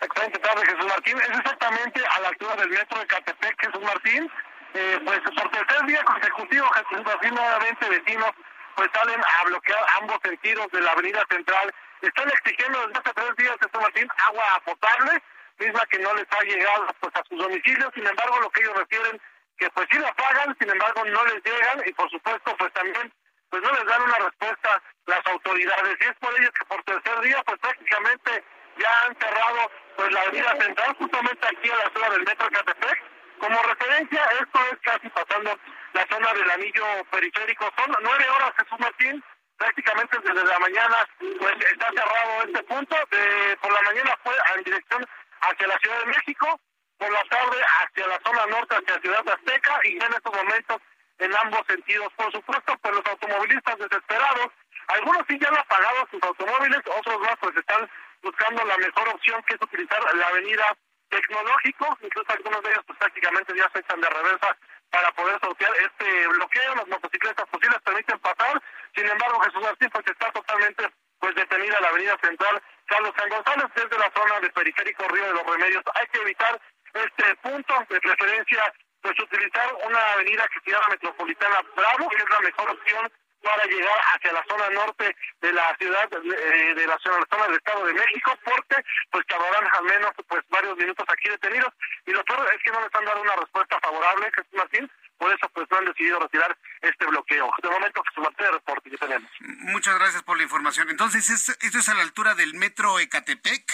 Excelente 0.00 0.38
tarde, 0.38 0.66
Jesús 0.66 0.84
Martín. 0.84 1.18
Es 1.18 1.30
exactamente 1.30 2.04
a 2.06 2.20
la 2.20 2.28
altura 2.28 2.56
del 2.56 2.68
metro 2.68 3.00
de 3.00 3.06
Catepec, 3.06 3.56
Jesús 3.58 3.82
Martín. 3.82 4.30
Eh, 4.74 5.00
pues 5.02 5.20
por 5.20 5.50
tercer 5.50 5.86
día 5.86 6.04
consecutivo, 6.04 6.68
Jesús 6.72 7.02
Martín, 7.02 7.34
nuevamente 7.34 7.88
vecinos, 7.88 8.30
pues 8.76 8.90
salen 8.92 9.18
a 9.18 9.44
bloquear 9.44 9.86
ambos 10.02 10.18
sentidos 10.22 10.66
de 10.72 10.82
la 10.82 10.92
avenida 10.92 11.24
central. 11.30 11.74
Están 12.02 12.28
exigiendo 12.28 12.86
desde 12.86 13.00
hace 13.00 13.12
tres 13.14 13.36
días, 13.38 13.56
Jesús 13.62 13.80
Martín, 13.80 14.08
agua 14.28 14.62
potable, 14.62 15.22
misma 15.58 15.86
que 15.86 16.00
no 16.00 16.14
les 16.14 16.26
ha 16.30 16.42
llegado 16.44 16.86
pues 17.00 17.16
a 17.16 17.22
sus 17.26 17.38
domicilios. 17.38 17.90
Sin 17.94 18.06
embargo, 18.06 18.40
lo 18.40 18.50
que 18.50 18.60
ellos 18.60 18.76
refieren, 18.76 19.18
que 19.58 19.70
pues 19.70 19.86
sí 19.90 19.98
la 19.98 20.12
pagan, 20.14 20.56
sin 20.58 20.70
embargo 20.70 21.04
no 21.04 21.24
les 21.26 21.44
llegan 21.44 21.82
y 21.84 21.92
por 21.92 22.10
supuesto 22.10 22.56
pues 22.56 22.72
también 22.72 23.12
pues 23.50 23.62
no 23.62 23.72
les 23.72 23.84
dan 23.86 24.02
una 24.02 24.18
respuesta 24.18 24.82
las 25.06 25.26
autoridades. 25.26 25.96
Y 26.00 26.04
es 26.04 26.16
por 26.20 26.38
ello 26.38 26.50
que 26.52 26.64
por 26.66 26.82
tercer 26.84 27.20
día 27.20 27.42
pues 27.44 27.58
prácticamente 27.58 28.44
ya 28.78 29.02
han 29.04 29.16
cerrado 29.18 29.70
pues 29.96 30.12
la 30.12 30.22
avenida 30.22 30.56
central 30.60 30.96
justamente 30.98 31.48
aquí 31.48 31.70
a 31.70 31.76
la 31.76 31.90
zona 31.92 32.10
del 32.10 32.24
metro 32.24 32.48
Catepec. 32.50 33.02
Como 33.38 33.62
referencia, 33.62 34.24
esto 34.40 34.58
es 34.72 34.78
casi 34.82 35.08
pasando 35.10 35.58
la 35.92 36.06
zona 36.08 36.32
del 36.34 36.50
anillo 36.50 36.84
periférico. 37.10 37.70
Son 37.76 37.96
nueve 38.02 38.28
horas, 38.28 38.52
Jesús 38.58 38.78
Martín, 38.80 39.24
prácticamente 39.56 40.18
desde 40.18 40.44
la 40.44 40.58
mañana 40.58 41.08
pues 41.38 41.54
está 41.72 41.88
cerrado 41.90 42.42
este 42.44 42.62
punto. 42.64 42.96
De, 43.10 43.56
por 43.60 43.72
la 43.72 43.82
mañana 43.82 44.18
fue 44.22 44.34
en 44.56 44.64
dirección 44.64 45.06
hacia 45.40 45.66
la 45.66 45.78
Ciudad 45.78 45.98
de 46.00 46.06
México, 46.06 46.60
por 46.98 47.10
la 47.10 47.24
tarde 47.24 47.56
hacia 47.62 48.06
la 48.06 48.20
zona 48.24 48.46
norte, 48.46 48.76
hacia 48.76 49.00
Ciudad 49.00 49.24
de 49.24 49.32
Azteca, 49.32 49.80
y 49.84 49.96
en 49.96 50.12
estos 50.12 50.34
momentos 50.34 50.78
en 51.18 51.36
ambos 51.36 51.62
sentidos. 51.66 52.12
Por 52.16 52.30
supuesto, 52.32 52.76
pues 52.78 52.94
los 52.94 53.06
automovilistas 53.06 53.78
desesperados, 53.78 54.48
algunos 54.88 55.22
sí 55.28 55.38
ya 55.40 55.48
han 55.48 55.58
apagado 55.58 56.08
sus 56.10 56.22
automóviles, 56.22 56.80
otros 56.86 57.20
más 57.20 57.36
pues 57.40 57.56
están 57.56 57.88
buscando 58.22 58.64
la 58.64 58.76
mejor 58.78 59.08
opción 59.08 59.42
que 59.44 59.54
es 59.54 59.62
utilizar 59.62 60.14
la 60.14 60.26
avenida 60.26 60.76
tecnológico, 61.08 61.98
incluso 62.02 62.32
algunos 62.32 62.62
de 62.62 62.70
ellos 62.70 62.84
pues 62.86 62.98
prácticamente 62.98 63.56
ya 63.56 63.70
se 63.72 63.78
echan 63.78 64.00
de 64.00 64.10
reversa 64.10 64.56
para 64.90 65.12
poder 65.12 65.38
sortear 65.40 65.70
este 65.76 66.28
bloqueo, 66.28 66.74
las 66.74 66.88
motocicletas 66.88 67.46
posibles 67.48 67.78
permiten 67.84 68.18
pasar, 68.18 68.62
sin 68.94 69.08
embargo 69.08 69.40
Jesús 69.40 69.62
Martín 69.62 69.90
pues 69.90 70.06
está 70.06 70.32
totalmente 70.32 70.90
pues 71.18 71.34
detenida 71.34 71.80
la 71.80 71.88
avenida 71.88 72.16
central 72.22 72.62
Carlos 72.86 73.12
San 73.18 73.28
González 73.28 73.66
desde 73.74 73.98
la 73.98 74.10
zona 74.16 74.40
del 74.40 74.52
periférico 74.52 75.04
Río 75.08 75.24
de 75.24 75.32
los 75.34 75.46
Remedios. 75.46 75.84
Hay 75.94 76.06
que 76.06 76.20
evitar 76.22 76.60
este 77.04 77.34
punto 77.36 77.74
de 77.88 78.00
preferencia, 78.00 78.72
pues 79.02 79.18
utilizar 79.20 79.74
una 79.86 80.12
avenida 80.12 80.48
que 80.48 80.60
se 80.64 80.70
llama 80.70 80.88
Metropolitana 80.90 81.60
Bravo, 81.74 82.08
que 82.10 82.16
es 82.16 82.30
la 82.30 82.40
mejor 82.40 82.70
opción 82.70 83.12
para 83.42 83.64
llegar 83.64 83.98
hacia 84.14 84.32
la 84.32 84.44
zona 84.48 84.70
norte 84.70 85.16
de 85.40 85.52
la 85.52 85.76
ciudad 85.78 86.08
eh, 86.12 86.74
de 86.74 86.86
la 86.86 86.98
zona, 86.98 87.18
la 87.18 87.26
zona 87.30 87.46
del 87.46 87.56
Estado 87.56 87.86
de 87.86 87.94
México 87.94 88.32
porque 88.44 88.84
pues 89.10 89.26
tardarán 89.26 89.68
al 89.72 89.84
menos 89.84 90.10
pues 90.26 90.42
varios 90.50 90.76
minutos 90.76 91.06
aquí 91.08 91.28
detenidos. 91.28 91.72
Y 92.06 92.12
lo 92.12 92.24
peor 92.24 92.48
es 92.54 92.62
que 92.62 92.70
no 92.70 92.80
les 92.80 92.94
han 92.94 93.04
dado 93.04 93.22
una 93.22 93.36
respuesta 93.36 93.78
favorable 93.80 94.30
Jesús 94.34 94.52
Martín. 94.54 94.90
Por 95.18 95.32
eso 95.32 95.48
pues 95.52 95.66
no 95.70 95.78
han 95.78 95.84
decidido 95.86 96.20
retirar 96.20 96.56
este 96.80 97.06
bloqueo. 97.06 97.50
De 97.62 97.70
momento 97.70 98.02
Jesús 98.08 98.24
Martín 98.24 98.46
el 98.46 98.52
reporte 98.52 98.90
que 98.90 98.98
tenemos. 98.98 99.30
Muchas 99.40 99.98
gracias 99.98 100.22
por 100.22 100.36
la 100.36 100.42
información. 100.42 100.90
Entonces 100.90 101.30
esto 101.30 101.78
es 101.78 101.88
a 101.88 101.94
la 101.94 102.02
altura 102.02 102.34
del 102.34 102.54
metro 102.54 102.98
Ecatepec 102.98 103.64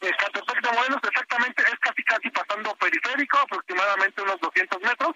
Ecatepec 0.00 0.62
de 0.62 0.72
Morelos 0.72 1.00
exactamente 1.02 1.62
es 1.62 1.78
casi 1.80 2.02
casi 2.04 2.30
pasando 2.30 2.74
periférico 2.76 3.38
aproximadamente 3.38 4.22
unos 4.22 4.40
200 4.40 4.80
metros 4.82 5.14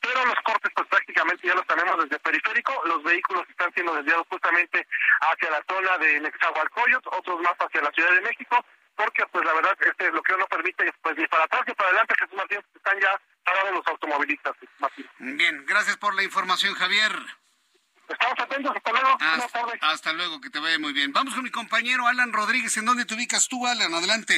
pero 0.00 0.24
los 0.24 0.36
cortes 0.44 0.72
pues 0.74 0.88
prácticamente 0.88 1.46
ya 1.46 1.54
los 1.54 1.66
tenemos 1.66 2.02
desde 2.02 2.18
periférico, 2.20 2.72
los 2.86 3.02
vehículos 3.02 3.44
están 3.48 3.72
siendo 3.74 3.94
desviados 3.94 4.26
justamente 4.30 4.86
hacia 5.20 5.50
la 5.50 5.62
zona 5.68 5.98
de 5.98 6.20
Nexahualcoyot, 6.20 7.06
otros 7.06 7.40
más 7.40 7.54
hacia 7.58 7.82
la 7.82 7.90
Ciudad 7.92 8.12
de 8.12 8.22
México, 8.22 8.64
porque 8.96 9.24
pues 9.26 9.44
la 9.44 9.52
verdad 9.54 9.76
este 9.80 10.10
bloqueo 10.10 10.38
no 10.38 10.46
permite 10.46 10.92
pues 11.02 11.16
ni 11.16 11.26
para 11.26 11.44
atrás 11.44 11.62
ni 11.66 11.74
para 11.74 11.88
adelante, 11.90 12.14
Jesús 12.18 12.36
Martín, 12.36 12.60
están 12.74 13.00
ya 13.00 13.20
parados 13.44 13.72
los 13.72 13.86
automovilistas, 13.86 14.54
Martín. 14.78 15.08
Bien, 15.18 15.64
gracias 15.66 15.96
por 15.96 16.14
la 16.14 16.22
información, 16.22 16.74
Javier. 16.74 17.12
Estamos 18.10 18.38
atentos, 18.40 18.76
hasta 18.76 18.90
luego. 18.90 19.08
Hasta, 19.20 19.90
hasta, 19.90 20.12
luego, 20.12 20.40
que 20.40 20.50
te 20.50 20.58
vaya 20.58 20.78
muy 20.78 20.92
bien. 20.92 21.12
Vamos 21.12 21.34
con 21.34 21.44
mi 21.44 21.50
compañero 21.50 22.06
Alan 22.06 22.32
Rodríguez. 22.32 22.76
¿En 22.76 22.84
dónde 22.84 23.04
te 23.04 23.14
ubicas 23.14 23.48
tú, 23.48 23.66
Alan? 23.66 23.94
Adelante. 23.94 24.34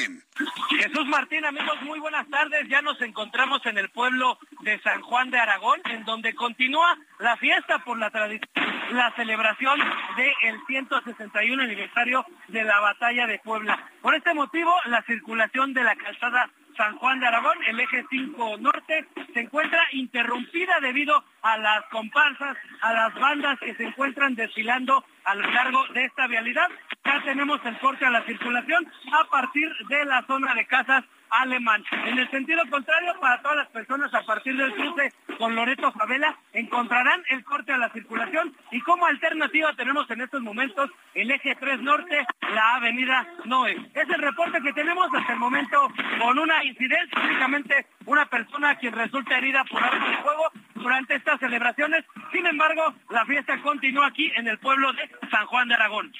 Jesús 0.79 1.07
Martín, 1.07 1.45
amigos, 1.45 1.81
muy 1.83 1.99
buenas 1.99 2.29
tardes. 2.29 2.69
Ya 2.69 2.83
nos 2.83 3.01
encontramos 3.01 3.65
en 3.67 3.79
el 3.79 3.89
pueblo 3.91 4.39
de 4.61 4.81
San 4.83 5.01
Juan 5.01 5.31
de 5.31 5.39
Aragón, 5.39 5.81
en 5.87 6.05
donde 6.05 6.35
continúa 6.35 6.99
la 7.19 7.37
fiesta 7.39 7.79
por 7.85 7.99
la 7.99 8.11
tradición, 8.11 8.51
la 8.91 9.15
celebración 9.17 9.81
del 10.17 10.61
161 10.67 11.63
aniversario 11.63 12.27
de 12.49 12.65
la 12.65 12.79
batalla 12.81 13.27
de 13.27 13.39
Puebla. 13.39 13.91
Por 14.03 14.15
este 14.15 14.35
motivo, 14.35 14.75
la 14.87 15.03
circulación 15.03 15.73
de 15.73 15.85
la 15.85 15.97
calzada 15.97 16.51
San 16.77 16.97
Juan 16.97 17.21
de 17.21 17.27
Aragón, 17.27 17.59
el 17.67 17.81
eje 17.81 18.05
5 18.11 18.57
norte, 18.59 19.07
se 19.33 19.41
encuentra 19.41 19.81
interrumpida 19.93 20.81
debido 20.81 21.25
a 21.43 21.59
las 21.59 21.85
comparsas, 21.91 22.57
a 22.81 22.93
las 22.93 23.15
bandas 23.15 23.59
que 23.61 23.75
se 23.75 23.85
encuentran 23.85 24.35
desfilando 24.35 25.05
a 25.25 25.35
lo 25.35 25.51
largo 25.51 25.87
de 25.95 26.05
esta 26.05 26.27
vialidad. 26.27 26.69
Ya 27.05 27.23
tenemos 27.25 27.61
el 27.65 27.79
corte 27.79 28.07
a 28.07 28.11
la 28.11 28.25
circulación 28.25 28.91
a 29.13 29.25
partir 29.31 29.69
de 29.89 30.05
la 30.05 30.23
zona 30.27 30.55
de 30.55 30.67
casas 30.67 31.05
alemán. 31.33 31.85
En 32.07 32.19
el 32.19 32.31
sentido 32.31 32.63
contrario, 32.71 33.15
para 33.21 33.41
todas 33.43 33.57
las 33.57 33.69
personas 33.69 34.13
a 34.15 34.23
partir 34.23 34.57
del 34.57 34.73
cruce 34.75 35.13
con 35.39 35.55
Loreto 35.55 35.91
Favela, 35.93 36.37
encontrarán 36.53 37.23
el 37.31 37.43
corte 37.45 37.73
a 37.73 37.79
la 37.79 37.91
circulación 37.91 38.55
y 38.71 38.81
como 38.83 39.07
alternativa 39.07 39.73
tenemos 39.75 40.09
en 40.11 40.21
estos 40.21 40.43
momentos 40.43 40.91
el 41.15 41.31
eje 41.31 41.57
3 41.59 41.81
norte, 41.81 42.27
la 42.55 42.77
avenida 42.77 43.27
Noé. 43.45 43.77
Es 43.95 44.09
el 44.09 44.21
reporte 44.21 44.61
que 44.63 44.73
tenemos 44.73 45.09
hasta 45.13 45.33
el 45.33 45.39
momento 45.39 45.89
con 46.21 46.39
una 46.39 46.65
incidencia, 46.65 47.21
únicamente 47.23 47.87
una 48.07 48.27
persona 48.27 48.77
quien 48.77 48.95
resulta 48.95 49.39
herida 49.39 49.65
por 49.65 49.83
arma 49.83 50.09
de 50.09 50.17
fuego 50.19 50.51
durante 50.75 51.15
estas 51.15 51.41
celebraciones. 51.41 52.05
Sin 52.33 52.47
embargo, 52.47 52.95
la 53.11 53.25
fiesta 53.25 53.61
continúa 53.63 54.09
aquí 54.09 54.31
en 54.37 54.49
el 54.49 54.59
pueblo 54.59 54.93
de 54.93 55.11
San 55.31 55.47
Juan 55.47 55.69
de 55.69 55.75
Aragón. 55.75 56.13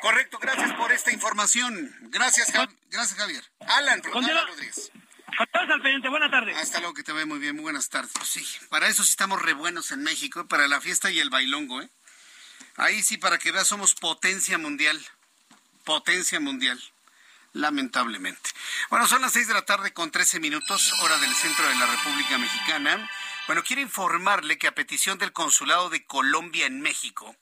Correcto, 0.00 0.38
gracias 0.38 0.72
por 0.74 0.92
esta 0.92 1.12
información. 1.12 1.94
Gracias, 2.10 2.52
gracias 2.90 3.18
Javier. 3.18 3.44
Alan, 3.60 4.02
Alan 4.14 4.46
Rodríguez. 4.46 4.90
al 5.38 5.82
pendiente, 5.82 6.08
buenas 6.08 6.30
tardes. 6.30 6.56
Hasta 6.56 6.80
luego, 6.80 6.94
que 6.94 7.02
te 7.02 7.12
ve 7.12 7.24
muy 7.24 7.38
bien, 7.38 7.54
muy 7.54 7.62
buenas 7.62 7.88
tardes. 7.88 8.12
Pues 8.14 8.28
sí, 8.28 8.46
para 8.68 8.88
eso 8.88 9.02
sí 9.02 9.10
estamos 9.10 9.40
re 9.40 9.54
buenos 9.54 9.90
en 9.92 10.02
México, 10.02 10.46
para 10.46 10.68
la 10.68 10.80
fiesta 10.80 11.10
y 11.10 11.20
el 11.20 11.30
bailongo, 11.30 11.82
¿eh? 11.82 11.88
Ahí 12.76 13.02
sí, 13.02 13.16
para 13.16 13.38
que 13.38 13.52
veas, 13.52 13.68
somos 13.68 13.94
potencia 13.94 14.58
mundial. 14.58 15.00
Potencia 15.84 16.40
mundial. 16.40 16.82
Lamentablemente. 17.54 18.50
Bueno, 18.88 19.06
son 19.06 19.20
las 19.20 19.32
seis 19.32 19.46
de 19.46 19.54
la 19.54 19.62
tarde 19.62 19.92
con 19.92 20.10
13 20.10 20.40
minutos, 20.40 20.92
hora 21.02 21.18
del 21.18 21.34
centro 21.34 21.68
de 21.68 21.74
la 21.74 21.86
República 21.86 22.38
Mexicana. 22.38 23.10
Bueno, 23.46 23.62
quiero 23.62 23.82
informarle 23.82 24.56
que 24.56 24.68
a 24.68 24.74
petición 24.74 25.18
del 25.18 25.32
Consulado 25.32 25.90
de 25.90 26.04
Colombia 26.06 26.64
en 26.66 26.80
México, 26.80 27.36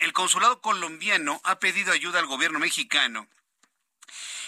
el 0.00 0.12
consulado 0.12 0.60
colombiano 0.60 1.40
ha 1.44 1.58
pedido 1.58 1.92
ayuda 1.92 2.18
al 2.18 2.26
gobierno 2.26 2.58
mexicano. 2.58 3.28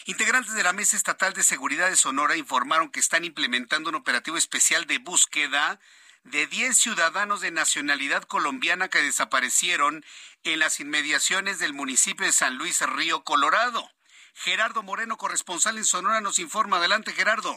Integrantes 0.07 0.55
de 0.55 0.63
la 0.63 0.73
Mesa 0.73 0.97
Estatal 0.97 1.35
de 1.35 1.43
Seguridad 1.43 1.91
de 1.91 1.97
Sonora 1.97 2.37
informaron 2.37 2.91
que 2.91 3.01
están 3.01 3.25
implementando 3.25 3.91
un 3.91 3.97
operativo 3.97 4.39
especial 4.39 4.87
de 4.87 4.99
búsqueda 4.99 5.81
de 6.25 6.47
10 6.47 6.77
ciudadanos 6.77 7.41
de 7.41 7.51
nacionalidad 7.51 8.23
colombiana 8.23 8.89
que 8.89 9.03
desaparecieron 9.03 10.05
en 10.45 10.61
las 10.61 10.81
inmediaciones 10.81 11.59
del 11.59 11.75
municipio 11.75 12.25
de 12.25 12.33
San 12.33 12.57
Luis 12.57 12.81
Río 12.81 13.23
Colorado. 13.25 13.91
Gerardo 14.35 14.83
Moreno, 14.83 15.17
corresponsal 15.17 15.79
en 15.79 15.85
Sonora, 15.85 16.21
nos 16.21 16.39
informa. 16.39 16.79
Adelante, 16.79 17.13
Gerardo. 17.13 17.57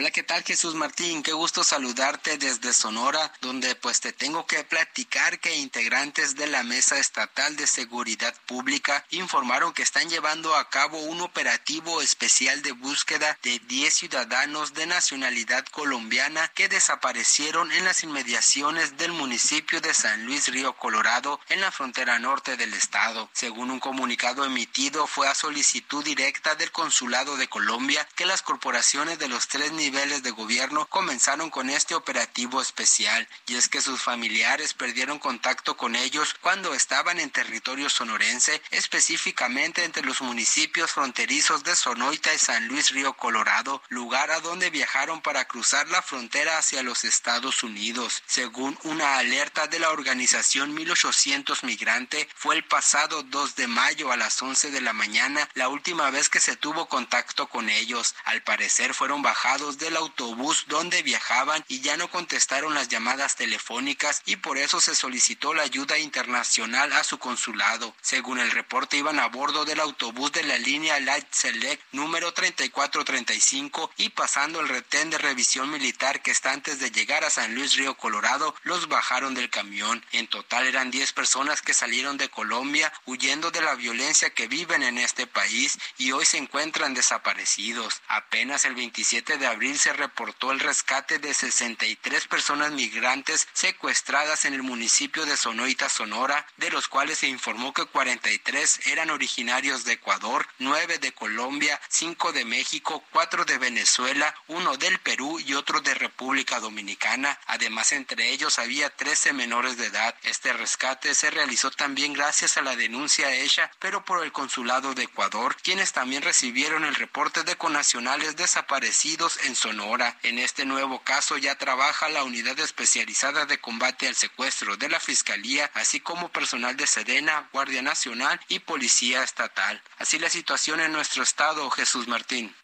Hola, 0.00 0.12
¿qué 0.12 0.22
tal 0.22 0.42
Jesús 0.42 0.74
Martín? 0.74 1.22
Qué 1.22 1.34
gusto 1.34 1.62
saludarte 1.62 2.38
desde 2.38 2.72
Sonora, 2.72 3.34
donde 3.42 3.74
pues 3.74 4.00
te 4.00 4.14
tengo 4.14 4.46
que 4.46 4.64
platicar 4.64 5.38
que 5.40 5.56
integrantes 5.56 6.36
de 6.36 6.46
la 6.46 6.62
Mesa 6.62 6.98
Estatal 6.98 7.54
de 7.56 7.66
Seguridad 7.66 8.34
Pública 8.46 9.04
informaron 9.10 9.74
que 9.74 9.82
están 9.82 10.08
llevando 10.08 10.56
a 10.56 10.70
cabo 10.70 10.98
un 11.00 11.20
operativo 11.20 12.00
especial 12.00 12.62
de 12.62 12.72
búsqueda 12.72 13.36
de 13.42 13.58
10 13.58 13.92
ciudadanos 13.92 14.72
de 14.72 14.86
nacionalidad 14.86 15.66
colombiana 15.66 16.48
que 16.48 16.70
desaparecieron 16.70 17.70
en 17.70 17.84
las 17.84 18.02
inmediaciones 18.02 18.96
del 18.96 19.12
municipio 19.12 19.82
de 19.82 19.92
San 19.92 20.24
Luis 20.24 20.48
Río 20.48 20.72
Colorado 20.76 21.40
en 21.50 21.60
la 21.60 21.72
frontera 21.72 22.18
norte 22.18 22.56
del 22.56 22.72
estado. 22.72 23.28
Según 23.34 23.70
un 23.70 23.80
comunicado 23.80 24.46
emitido, 24.46 25.06
fue 25.06 25.28
a 25.28 25.34
solicitud 25.34 26.02
directa 26.02 26.54
del 26.54 26.72
Consulado 26.72 27.36
de 27.36 27.48
Colombia 27.48 28.08
que 28.16 28.24
las 28.24 28.40
corporaciones 28.40 29.18
de 29.18 29.28
los 29.28 29.46
tres 29.48 29.72
niveles 29.90 30.22
de 30.22 30.30
gobierno 30.30 30.86
comenzaron 30.86 31.50
con 31.50 31.68
este 31.68 31.96
operativo 31.96 32.62
especial, 32.62 33.26
y 33.48 33.56
es 33.56 33.68
que 33.68 33.82
sus 33.82 34.00
familiares 34.00 34.72
perdieron 34.72 35.18
contacto 35.18 35.76
con 35.76 35.96
ellos 35.96 36.36
cuando 36.40 36.74
estaban 36.74 37.18
en 37.18 37.30
territorio 37.30 37.90
sonorense, 37.90 38.62
específicamente 38.70 39.82
entre 39.82 40.04
los 40.04 40.20
municipios 40.20 40.92
fronterizos 40.92 41.64
de 41.64 41.74
Sonoita 41.74 42.32
y 42.32 42.38
San 42.38 42.68
Luis 42.68 42.90
Río 42.90 43.14
Colorado, 43.14 43.82
lugar 43.88 44.30
a 44.30 44.38
donde 44.38 44.70
viajaron 44.70 45.22
para 45.22 45.46
cruzar 45.46 45.88
la 45.88 46.02
frontera 46.02 46.58
hacia 46.58 46.84
los 46.84 47.04
Estados 47.04 47.64
Unidos. 47.64 48.22
Según 48.26 48.78
una 48.84 49.18
alerta 49.18 49.66
de 49.66 49.80
la 49.80 49.90
organización 49.90 50.72
1800 50.72 51.64
Migrante, 51.64 52.28
fue 52.36 52.54
el 52.54 52.62
pasado 52.62 53.24
2 53.24 53.56
de 53.56 53.66
mayo 53.66 54.12
a 54.12 54.16
las 54.16 54.40
11 54.40 54.70
de 54.70 54.82
la 54.82 54.92
mañana 54.92 55.48
la 55.54 55.68
última 55.68 56.10
vez 56.10 56.28
que 56.28 56.38
se 56.38 56.54
tuvo 56.54 56.86
contacto 56.86 57.48
con 57.48 57.68
ellos. 57.68 58.14
Al 58.24 58.42
parecer 58.42 58.94
fueron 58.94 59.22
bajados 59.22 59.78
del 59.80 59.96
autobús 59.96 60.66
donde 60.68 61.02
viajaban 61.02 61.64
y 61.66 61.80
ya 61.80 61.96
no 61.96 62.08
contestaron 62.10 62.74
las 62.74 62.88
llamadas 62.88 63.36
telefónicas 63.36 64.22
y 64.26 64.36
por 64.36 64.58
eso 64.58 64.80
se 64.80 64.94
solicitó 64.94 65.54
la 65.54 65.62
ayuda 65.62 65.98
internacional 65.98 66.92
a 66.92 67.02
su 67.02 67.18
consulado. 67.18 67.94
Según 68.00 68.38
el 68.38 68.50
reporte 68.50 68.96
iban 68.96 69.18
a 69.18 69.26
bordo 69.26 69.64
del 69.64 69.80
autobús 69.80 70.32
de 70.32 70.44
la 70.44 70.58
línea 70.58 71.00
Light 71.00 71.26
Select 71.30 71.82
número 71.92 72.32
3435 72.32 73.90
y 73.96 74.10
pasando 74.10 74.60
el 74.60 74.68
retén 74.68 75.10
de 75.10 75.18
revisión 75.18 75.70
militar 75.70 76.22
que 76.22 76.30
está 76.30 76.52
antes 76.52 76.78
de 76.78 76.90
llegar 76.90 77.24
a 77.24 77.30
San 77.30 77.54
Luis 77.54 77.74
Río 77.76 77.96
Colorado, 77.96 78.54
los 78.62 78.88
bajaron 78.88 79.34
del 79.34 79.50
camión. 79.50 80.04
En 80.12 80.26
total 80.26 80.66
eran 80.66 80.90
10 80.90 81.12
personas 81.12 81.62
que 81.62 81.74
salieron 81.74 82.18
de 82.18 82.28
Colombia 82.28 82.92
huyendo 83.06 83.50
de 83.50 83.62
la 83.62 83.74
violencia 83.74 84.30
que 84.30 84.46
viven 84.46 84.82
en 84.82 84.98
este 84.98 85.26
país 85.26 85.78
y 85.96 86.12
hoy 86.12 86.26
se 86.26 86.38
encuentran 86.38 86.94
desaparecidos. 86.94 88.02
Apenas 88.08 88.64
el 88.64 88.74
27 88.74 89.38
de 89.38 89.46
abril 89.46 89.59
se 89.60 89.92
reportó 89.92 90.52
el 90.52 90.60
rescate 90.60 91.18
de 91.18 91.34
63 91.34 92.26
personas 92.28 92.72
migrantes 92.72 93.46
secuestradas 93.52 94.46
en 94.46 94.54
el 94.54 94.62
municipio 94.62 95.26
de 95.26 95.36
Sonoita, 95.36 95.88
Sonora, 95.90 96.46
de 96.56 96.70
los 96.70 96.88
cuales 96.88 97.18
se 97.18 97.28
informó 97.28 97.74
que 97.74 97.84
43 97.84 98.86
eran 98.86 99.10
originarios 99.10 99.84
de 99.84 99.92
Ecuador, 99.92 100.46
9 100.58 100.98
de 100.98 101.12
Colombia, 101.12 101.78
5 101.88 102.32
de 102.32 102.46
México, 102.46 103.04
4 103.12 103.44
de 103.44 103.58
Venezuela, 103.58 104.34
uno 104.48 104.78
del 104.78 104.98
Perú 104.98 105.38
y 105.38 105.52
otro 105.52 105.82
de 105.82 105.92
República 105.94 106.58
Dominicana. 106.58 107.38
Además, 107.46 107.92
entre 107.92 108.30
ellos 108.30 108.58
había 108.58 108.88
13 108.88 109.34
menores 109.34 109.76
de 109.76 109.86
edad. 109.86 110.14
Este 110.22 110.54
rescate 110.54 111.14
se 111.14 111.30
realizó 111.30 111.70
también 111.70 112.14
gracias 112.14 112.56
a 112.56 112.62
la 112.62 112.76
denuncia 112.76 113.30
hecha, 113.34 113.70
pero 113.78 114.04
por 114.06 114.24
el 114.24 114.32
consulado 114.32 114.94
de 114.94 115.02
Ecuador, 115.02 115.54
quienes 115.62 115.92
también 115.92 116.22
recibieron 116.22 116.86
el 116.86 116.94
reporte 116.94 117.42
de 117.42 117.56
conacionales 117.56 118.36
desaparecidos 118.36 119.38
Sonora. 119.54 120.18
En 120.22 120.38
este 120.38 120.64
nuevo 120.64 121.02
caso 121.02 121.38
ya 121.38 121.56
trabaja 121.56 122.08
la 122.08 122.24
unidad 122.24 122.58
especializada 122.58 123.46
de 123.46 123.58
combate 123.58 124.08
al 124.08 124.14
secuestro 124.14 124.76
de 124.76 124.88
la 124.88 125.00
Fiscalía, 125.00 125.70
así 125.74 126.00
como 126.00 126.30
personal 126.30 126.76
de 126.76 126.86
Sedena, 126.86 127.48
Guardia 127.52 127.82
Nacional 127.82 128.40
y 128.48 128.60
Policía 128.60 129.22
Estatal. 129.22 129.82
Así 129.98 130.18
la 130.18 130.30
situación 130.30 130.80
en 130.80 130.92
nuestro 130.92 131.22
estado, 131.22 131.70
Jesús 131.70 132.08
Martín. 132.08 132.54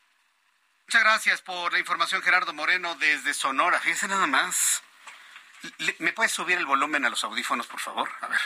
Muchas 0.86 1.02
gracias 1.02 1.42
por 1.42 1.72
la 1.72 1.78
información, 1.78 2.22
Gerardo 2.22 2.52
Moreno, 2.52 2.94
desde 2.94 3.34
Sonora. 3.34 3.80
Fíjese 3.80 4.06
nada 4.08 4.26
más. 4.26 4.82
¿Me 5.98 6.12
puedes 6.12 6.32
subir 6.32 6.58
el 6.58 6.66
volumen 6.66 7.04
a 7.04 7.10
los 7.10 7.24
audífonos, 7.24 7.66
por 7.66 7.80
favor? 7.80 8.08
A 8.20 8.28
ver. 8.28 8.40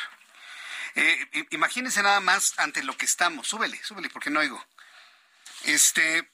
Eh, 0.94 1.46
imagínense 1.50 2.02
nada 2.02 2.20
más 2.20 2.58
ante 2.58 2.82
lo 2.82 2.96
que 2.96 3.04
estamos. 3.04 3.46
Súbele, 3.46 3.82
súbele, 3.84 4.08
porque 4.10 4.30
no 4.30 4.40
oigo. 4.40 4.64
Este, 5.64 6.30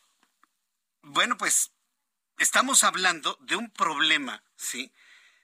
bueno, 1.03 1.37
pues 1.37 1.73
estamos 2.39 2.85
hablando 2.85 3.39
de 3.41 3.57
un 3.57 3.71
problema, 3.71 4.43
¿sí? 4.57 4.93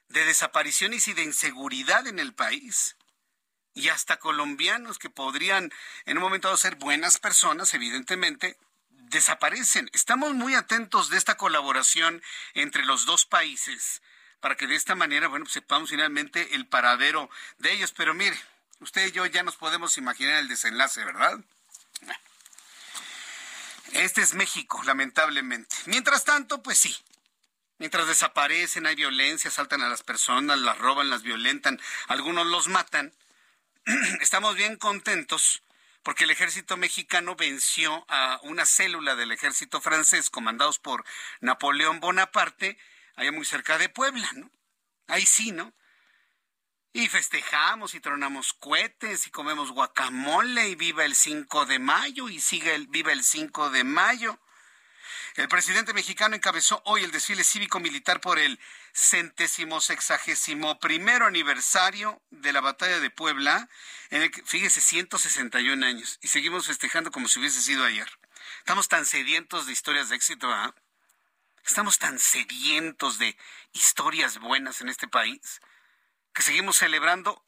De 0.08 0.25
desapariciones 0.25 1.08
y 1.08 1.14
de 1.14 1.22
inseguridad 1.22 2.06
en 2.06 2.18
el 2.18 2.34
país. 2.34 2.96
Y 3.75 3.88
hasta 3.88 4.18
colombianos 4.18 4.99
que 4.99 5.11
podrían 5.11 5.72
en 6.04 6.18
un 6.18 6.22
momento 6.22 6.49
dado 6.49 6.58
ser 6.58 6.76
buenas 6.76 7.18
personas, 7.18 7.72
evidentemente, 7.75 8.58
desaparecen. 8.90 9.90
Estamos 9.92 10.34
muy 10.34 10.54
atentos 10.54 11.08
de 11.08 11.18
esta 11.18 11.37
colaboración 11.37 12.22
entre 12.54 12.84
los 12.84 13.06
dos 13.06 13.25
países 13.25 14.02
para 14.40 14.57
que 14.57 14.66
de 14.66 14.74
esta 14.74 14.96
manera, 14.96 15.28
bueno, 15.28 15.46
sepamos 15.46 15.90
finalmente 15.90 16.55
el 16.55 16.66
paradero 16.66 17.31
de 17.59 17.72
ellos. 17.72 17.92
Pero 17.92 18.12
mire, 18.12 18.37
usted 18.81 19.07
y 19.07 19.12
yo 19.12 19.24
ya 19.26 19.42
nos 19.42 19.57
podemos 19.57 19.96
imaginar 19.96 20.40
el 20.40 20.48
desenlace, 20.48 21.05
¿verdad? 21.05 21.38
Este 23.92 24.22
es 24.22 24.35
México, 24.35 24.81
lamentablemente. 24.85 25.76
Mientras 25.87 26.24
tanto, 26.24 26.62
pues 26.62 26.78
sí. 26.78 26.96
Mientras 27.78 28.07
desaparecen, 28.07 28.87
hay 28.87 28.94
violencia, 28.94 29.50
saltan 29.50 29.83
a 29.83 29.88
las 29.88 30.02
personas, 30.02 30.59
las 30.59 30.78
roban, 30.78 31.11
las 31.11 31.22
violentan, 31.22 31.81
algunos 32.09 32.46
los 32.46 32.68
matan. 32.68 33.12
Estamos 34.20 34.55
bien 34.57 34.76
contentos 34.76 35.62
porque 36.02 36.24
el 36.24 36.31
ejército 36.31 36.76
mexicano 36.76 37.37
venció 37.37 38.05
a 38.09 38.40
una 38.42 38.66
célula 38.66 39.14
del 39.14 39.33
ejército 39.33 39.81
francés 39.81 40.31
comandados 40.31 40.78
por 40.78 41.05
Napoleón 41.40 42.00
Bonaparte, 42.00 42.78
allá 43.14 43.33
muy 43.33 43.44
cerca 43.44 43.78
de 43.78 43.88
Puebla, 43.88 44.28
¿no? 44.35 44.50
Ahí 45.07 45.26
sí, 45.26 45.52
¿no? 45.52 45.72
Y 46.94 47.09
festejamos 47.09 47.94
y 47.94 48.00
tronamos 48.00 48.52
cohetes 48.52 49.26
y 49.26 49.31
comemos 49.31 49.70
guacamole 49.70 50.68
y 50.68 50.74
viva 50.74 51.05
el 51.07 51.14
5 51.14 51.64
de 51.64 51.78
mayo 51.78 52.28
y 52.28 52.38
sigue 52.38 52.74
el 52.74 52.87
viva 52.87 53.12
el 53.12 53.24
5 53.24 53.70
de 53.70 53.83
mayo. 53.83 54.38
El 55.37 55.48
presidente 55.48 55.94
mexicano 55.94 56.37
encabezó 56.37 56.83
hoy 56.85 57.02
el 57.05 57.11
desfile 57.11 57.44
cívico-militar 57.44 58.20
por 58.20 58.38
el 58.38 58.61
centésimo 58.92 59.81
sexagésimo 59.81 60.78
primero 60.78 61.24
aniversario 61.24 62.20
de 62.28 62.52
la 62.52 62.61
batalla 62.61 63.00
de 63.00 63.09
Puebla, 63.09 63.70
en 64.11 64.22
el 64.22 64.31
que, 64.31 64.42
fíjese, 64.42 64.83
161 64.83 65.87
años, 65.87 66.18
y 66.20 66.28
seguimos 66.28 66.66
festejando 66.66 67.11
como 67.11 67.28
si 67.28 67.40
hubiese 67.40 67.62
sido 67.62 67.87
ayer. 67.87 68.11
Estamos 68.59 68.88
tan 68.88 69.07
sedientos 69.07 69.64
de 69.64 69.72
historias 69.72 70.11
de 70.11 70.16
éxito, 70.16 70.52
¿ah? 70.52 70.74
Estamos 71.64 71.98
tan 71.98 72.18
sedientos 72.18 73.18
de 73.18 73.35
historias 73.72 74.38
buenas 74.38 74.83
en 74.83 74.90
este 74.90 75.09
país 75.09 75.62
que 76.33 76.42
seguimos 76.42 76.77
celebrando 76.77 77.45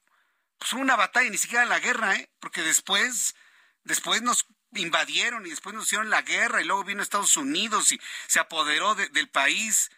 pues 0.58 0.72
una 0.72 0.96
batalla, 0.96 1.30
ni 1.30 1.38
siquiera 1.38 1.64
la 1.64 1.80
guerra, 1.80 2.16
¿eh? 2.16 2.30
porque 2.40 2.62
después, 2.62 3.34
después 3.82 4.22
nos 4.22 4.46
invadieron 4.72 5.46
y 5.46 5.50
después 5.50 5.74
nos 5.74 5.86
hicieron 5.86 6.10
la 6.10 6.22
guerra 6.22 6.60
y 6.60 6.64
luego 6.64 6.84
vino 6.84 7.02
Estados 7.02 7.36
Unidos 7.36 7.92
y 7.92 8.00
se 8.26 8.40
apoderó 8.40 8.94
del 8.94 9.28
país. 9.28 9.90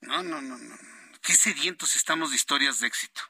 No, 0.00 0.22
no, 0.22 0.40
no, 0.40 0.58
no. 0.58 0.76
Qué 1.22 1.34
sedientos 1.34 1.96
estamos 1.96 2.30
de 2.30 2.36
historias 2.36 2.80
de 2.80 2.86
éxito. 2.86 3.22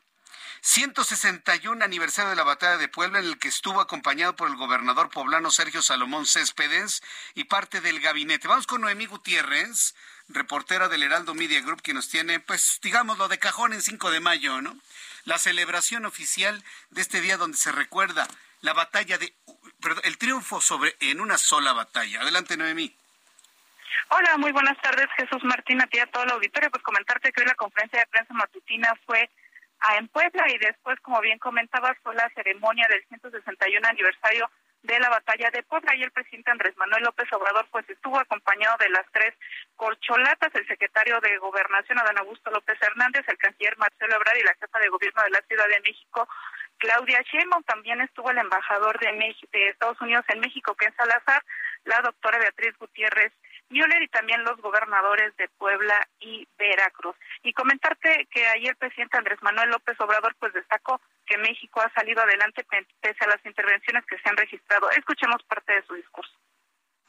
161 0.63 1.85
aniversario 1.85 2.31
de 2.31 2.37
la 2.37 2.43
batalla 2.43 2.79
de 2.79 2.89
Puebla 2.89 3.19
en 3.19 3.27
el 3.27 3.39
que 3.39 3.49
estuvo 3.49 3.83
acompañado 3.83 4.35
por 4.35 4.49
el 4.49 4.57
gobernador 4.57 5.11
poblano 5.11 5.51
Sergio 5.51 5.83
Salomón 5.83 6.25
Céspedes 6.25 7.03
y 7.35 7.45
parte 7.45 7.83
del 7.83 8.01
gabinete. 8.01 8.49
Vamos 8.49 8.67
con 8.67 8.81
Noemí 8.81 9.05
Gutiérrez, 9.05 9.95
reportera 10.29 10.89
del 10.89 11.03
Heraldo 11.03 11.35
Media 11.35 11.61
Group, 11.61 11.83
que 11.83 11.95
nos 11.95 12.09
tiene, 12.09 12.41
pues, 12.41 12.81
digamos, 12.83 13.19
lo 13.19 13.29
de 13.29 13.39
cajón 13.39 13.73
en 13.73 13.83
5 13.83 14.11
de 14.11 14.21
mayo, 14.21 14.61
¿no? 14.61 14.77
La 15.25 15.39
celebración 15.39 16.07
oficial 16.07 16.63
de 16.91 17.03
este 17.03 17.21
día 17.21 17.37
donde 17.37 17.57
se 17.57 17.73
recuerda 17.73 18.27
la 18.61 18.73
batalla 18.73 19.19
de, 19.19 19.35
perdón, 19.81 20.03
el 20.05 20.19
triunfo 20.19 20.61
sobre 20.61 20.97
en 21.01 21.21
una 21.21 21.39
sola 21.39 21.73
batalla. 21.73 22.23
Adelante, 22.23 22.57
Noemí. 22.57 22.95
Hola, 24.09 24.37
muy 24.39 24.53
buenas 24.53 24.81
tardes, 24.81 25.07
Jesús 25.17 25.43
Martín, 25.45 25.81
a 25.81 25.87
ti 25.87 25.99
a 25.99 26.07
todo 26.07 26.25
el 26.25 26.31
auditorio. 26.31 26.71
Pues 26.71 26.83
comentarte 26.83 27.33
que 27.33 27.41
hoy 27.41 27.47
la 27.47 27.55
conferencia 27.55 28.01
de 28.01 28.07
prensa 28.07 28.35
matutina 28.35 28.93
fue 29.07 29.31
en 29.99 30.09
Puebla 30.09 30.51
y 30.51 30.59
después, 30.59 30.99
como 31.01 31.21
bien 31.21 31.39
comentabas, 31.39 31.97
fue 32.03 32.15
la 32.15 32.31
ceremonia 32.35 32.87
del 32.89 33.05
161 33.09 33.87
aniversario 33.87 34.51
de 34.85 35.01
la 35.01 35.09
batalla 35.11 35.51
de 35.51 35.62
Puebla. 35.64 35.97
Y 35.97 36.03
el 36.03 36.12
presidente 36.12 36.51
Andrés 36.51 36.77
Manuel 36.77 37.03
López 37.03 37.27
Obrador 37.33 37.66
pues 37.73 37.88
estuvo 37.90 38.18
acompañado 38.18 38.77
de 38.79 38.90
las 38.90 39.05
tres 39.12 39.35
corcholatas, 39.77 40.55
el 40.55 40.66
secretario 40.68 41.20
de 41.20 41.37
Gobernación 41.38 41.99
Adán 41.99 42.18
Augusto 42.18 42.51
López 42.51 42.81
Hernández, 42.81 43.25
el 43.29 43.38
canciller 43.38 43.77
Marcelo 43.77 44.16
Ebrard 44.16 44.38
y 44.38 44.44
la 44.44 44.55
jefa 44.55 44.79
de 44.79 44.88
gobierno 44.88 45.23
de 45.25 45.31
la 45.31 45.42
Ciudad 45.42 45.68
de 45.68 45.81
México 45.81 46.29
Claudia 46.79 47.23
Sheinbaum, 47.23 47.62
también 47.64 48.01
estuvo 48.01 48.31
el 48.31 48.38
embajador 48.38 48.99
de, 48.99 49.07
de 49.53 49.68
Estados 49.68 50.01
Unidos 50.01 50.25
en 50.29 50.40
México, 50.40 50.75
Ken 50.75 50.94
Salazar, 50.97 51.42
la 51.85 52.01
doctora 52.01 52.38
Beatriz 52.38 52.77
Gutiérrez 52.79 53.33
Müller 53.70 54.03
y 54.03 54.09
también 54.09 54.44
los 54.44 54.61
gobernadores 54.61 55.37
de 55.37 55.48
Puebla 55.59 56.07
y 56.20 56.46
Veracruz. 56.59 57.16
Y 57.42 57.53
comentarte 57.53 58.27
que 58.31 58.46
ayer 58.46 58.70
el 58.70 58.77
presidente 58.77 59.18
Andrés 59.18 59.42
Manuel 59.42 59.70
López 59.70 59.98
Obrador 60.00 60.35
pues 60.38 60.53
destacó 60.53 61.00
que 61.27 61.38
México 61.38 61.81
ha 61.81 61.92
salido 61.92 62.22
adelante 62.22 62.66
pese 63.00 63.24
a 63.24 63.29
las 63.29 63.44
intervenciones 63.44 64.05
que 64.07 64.18
se 64.18 64.29
han 64.29 64.37
registrado. 64.37 64.90
Escuchemos 64.90 65.42
parte 65.44 65.72
de 65.72 65.83
su 65.87 65.94
discurso. 65.94 66.33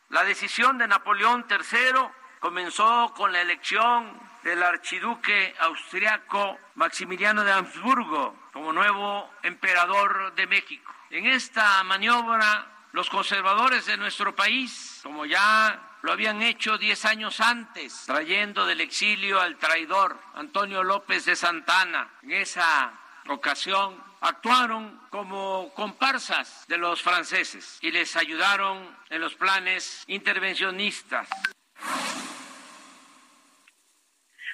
La 0.09 0.23
decisión 0.23 0.77
de 0.77 0.87
Napoleón 0.87 1.45
III 1.49 1.99
comenzó 2.39 3.13
con 3.15 3.33
la 3.33 3.41
elección 3.41 4.19
del 4.43 4.61
archiduque 4.61 5.55
austriaco 5.59 6.59
Maximiliano 6.75 7.43
de 7.43 7.51
Habsburgo 7.51 8.35
como 8.53 8.71
nuevo 8.71 9.29
emperador 9.41 10.33
de 10.35 10.45
México. 10.45 10.93
En 11.09 11.25
esta 11.25 11.83
maniobra, 11.83 12.67
los 12.91 13.09
conservadores 13.09 13.87
de 13.87 13.97
nuestro 13.97 14.35
país, 14.35 14.99
como 15.03 15.25
ya 15.25 15.94
lo 16.05 16.11
habían 16.11 16.43
hecho 16.43 16.77
diez 16.77 17.03
años 17.03 17.41
antes, 17.41 18.03
trayendo 18.05 18.67
del 18.67 18.79
exilio 18.79 19.41
al 19.41 19.57
traidor 19.57 20.15
Antonio 20.35 20.83
López 20.83 21.25
de 21.25 21.35
Santana. 21.35 22.07
En 22.21 22.33
esa 22.33 22.93
ocasión 23.27 23.99
actuaron 24.21 25.01
como 25.09 25.73
comparsas 25.73 26.67
de 26.67 26.77
los 26.77 27.01
franceses 27.01 27.79
y 27.81 27.89
les 27.89 28.15
ayudaron 28.15 28.95
en 29.09 29.19
los 29.19 29.33
planes 29.33 30.03
intervencionistas. 30.05 31.27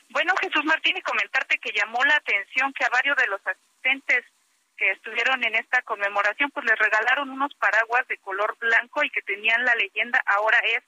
Bueno, 0.07 0.33
Jesús 0.39 0.63
Martín, 0.63 0.95
y 0.95 1.01
comentarte 1.01 1.59
que 1.59 1.73
llamó 1.73 2.01
la 2.05 2.15
atención 2.15 2.71
que 2.71 2.85
a 2.85 2.89
varios 2.89 3.17
de 3.17 3.27
los 3.27 3.41
asistentes 3.45 4.23
que 4.77 4.89
estuvieron 4.91 5.43
en 5.43 5.55
esta 5.55 5.81
conmemoración, 5.81 6.49
pues 6.51 6.65
les 6.65 6.79
regalaron 6.79 7.29
unos 7.29 7.53
paraguas 7.55 8.07
de 8.07 8.17
color 8.19 8.57
blanco 8.57 9.03
y 9.03 9.09
que 9.09 9.21
tenían 9.23 9.65
la 9.65 9.75
leyenda 9.75 10.23
ahora 10.25 10.59
es 10.59 10.81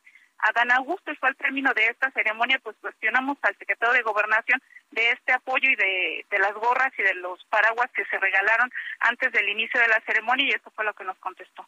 Adán 0.49 0.71
Augusto 0.71 1.11
y 1.11 1.15
fue 1.15 1.29
al 1.29 1.35
término 1.35 1.73
de 1.73 1.87
esta 1.87 2.11
ceremonia, 2.11 2.59
pues 2.63 2.75
cuestionamos 2.81 3.37
al 3.41 3.57
secretario 3.57 3.93
de 3.93 4.01
Gobernación 4.01 4.61
de 4.91 5.11
este 5.11 5.33
apoyo 5.33 5.69
y 5.69 5.75
de, 5.75 6.25
de 6.29 6.39
las 6.39 6.53
gorras 6.53 6.91
y 6.97 7.03
de 7.03 7.15
los 7.15 7.43
paraguas 7.45 7.89
que 7.95 8.05
se 8.05 8.17
regalaron 8.17 8.71
antes 8.99 9.31
del 9.31 9.49
inicio 9.49 9.79
de 9.79 9.87
la 9.87 10.01
ceremonia 10.05 10.45
y 10.45 10.51
esto 10.51 10.71
fue 10.75 10.85
lo 10.85 10.93
que 10.93 11.03
nos 11.03 11.17
contestó. 11.19 11.67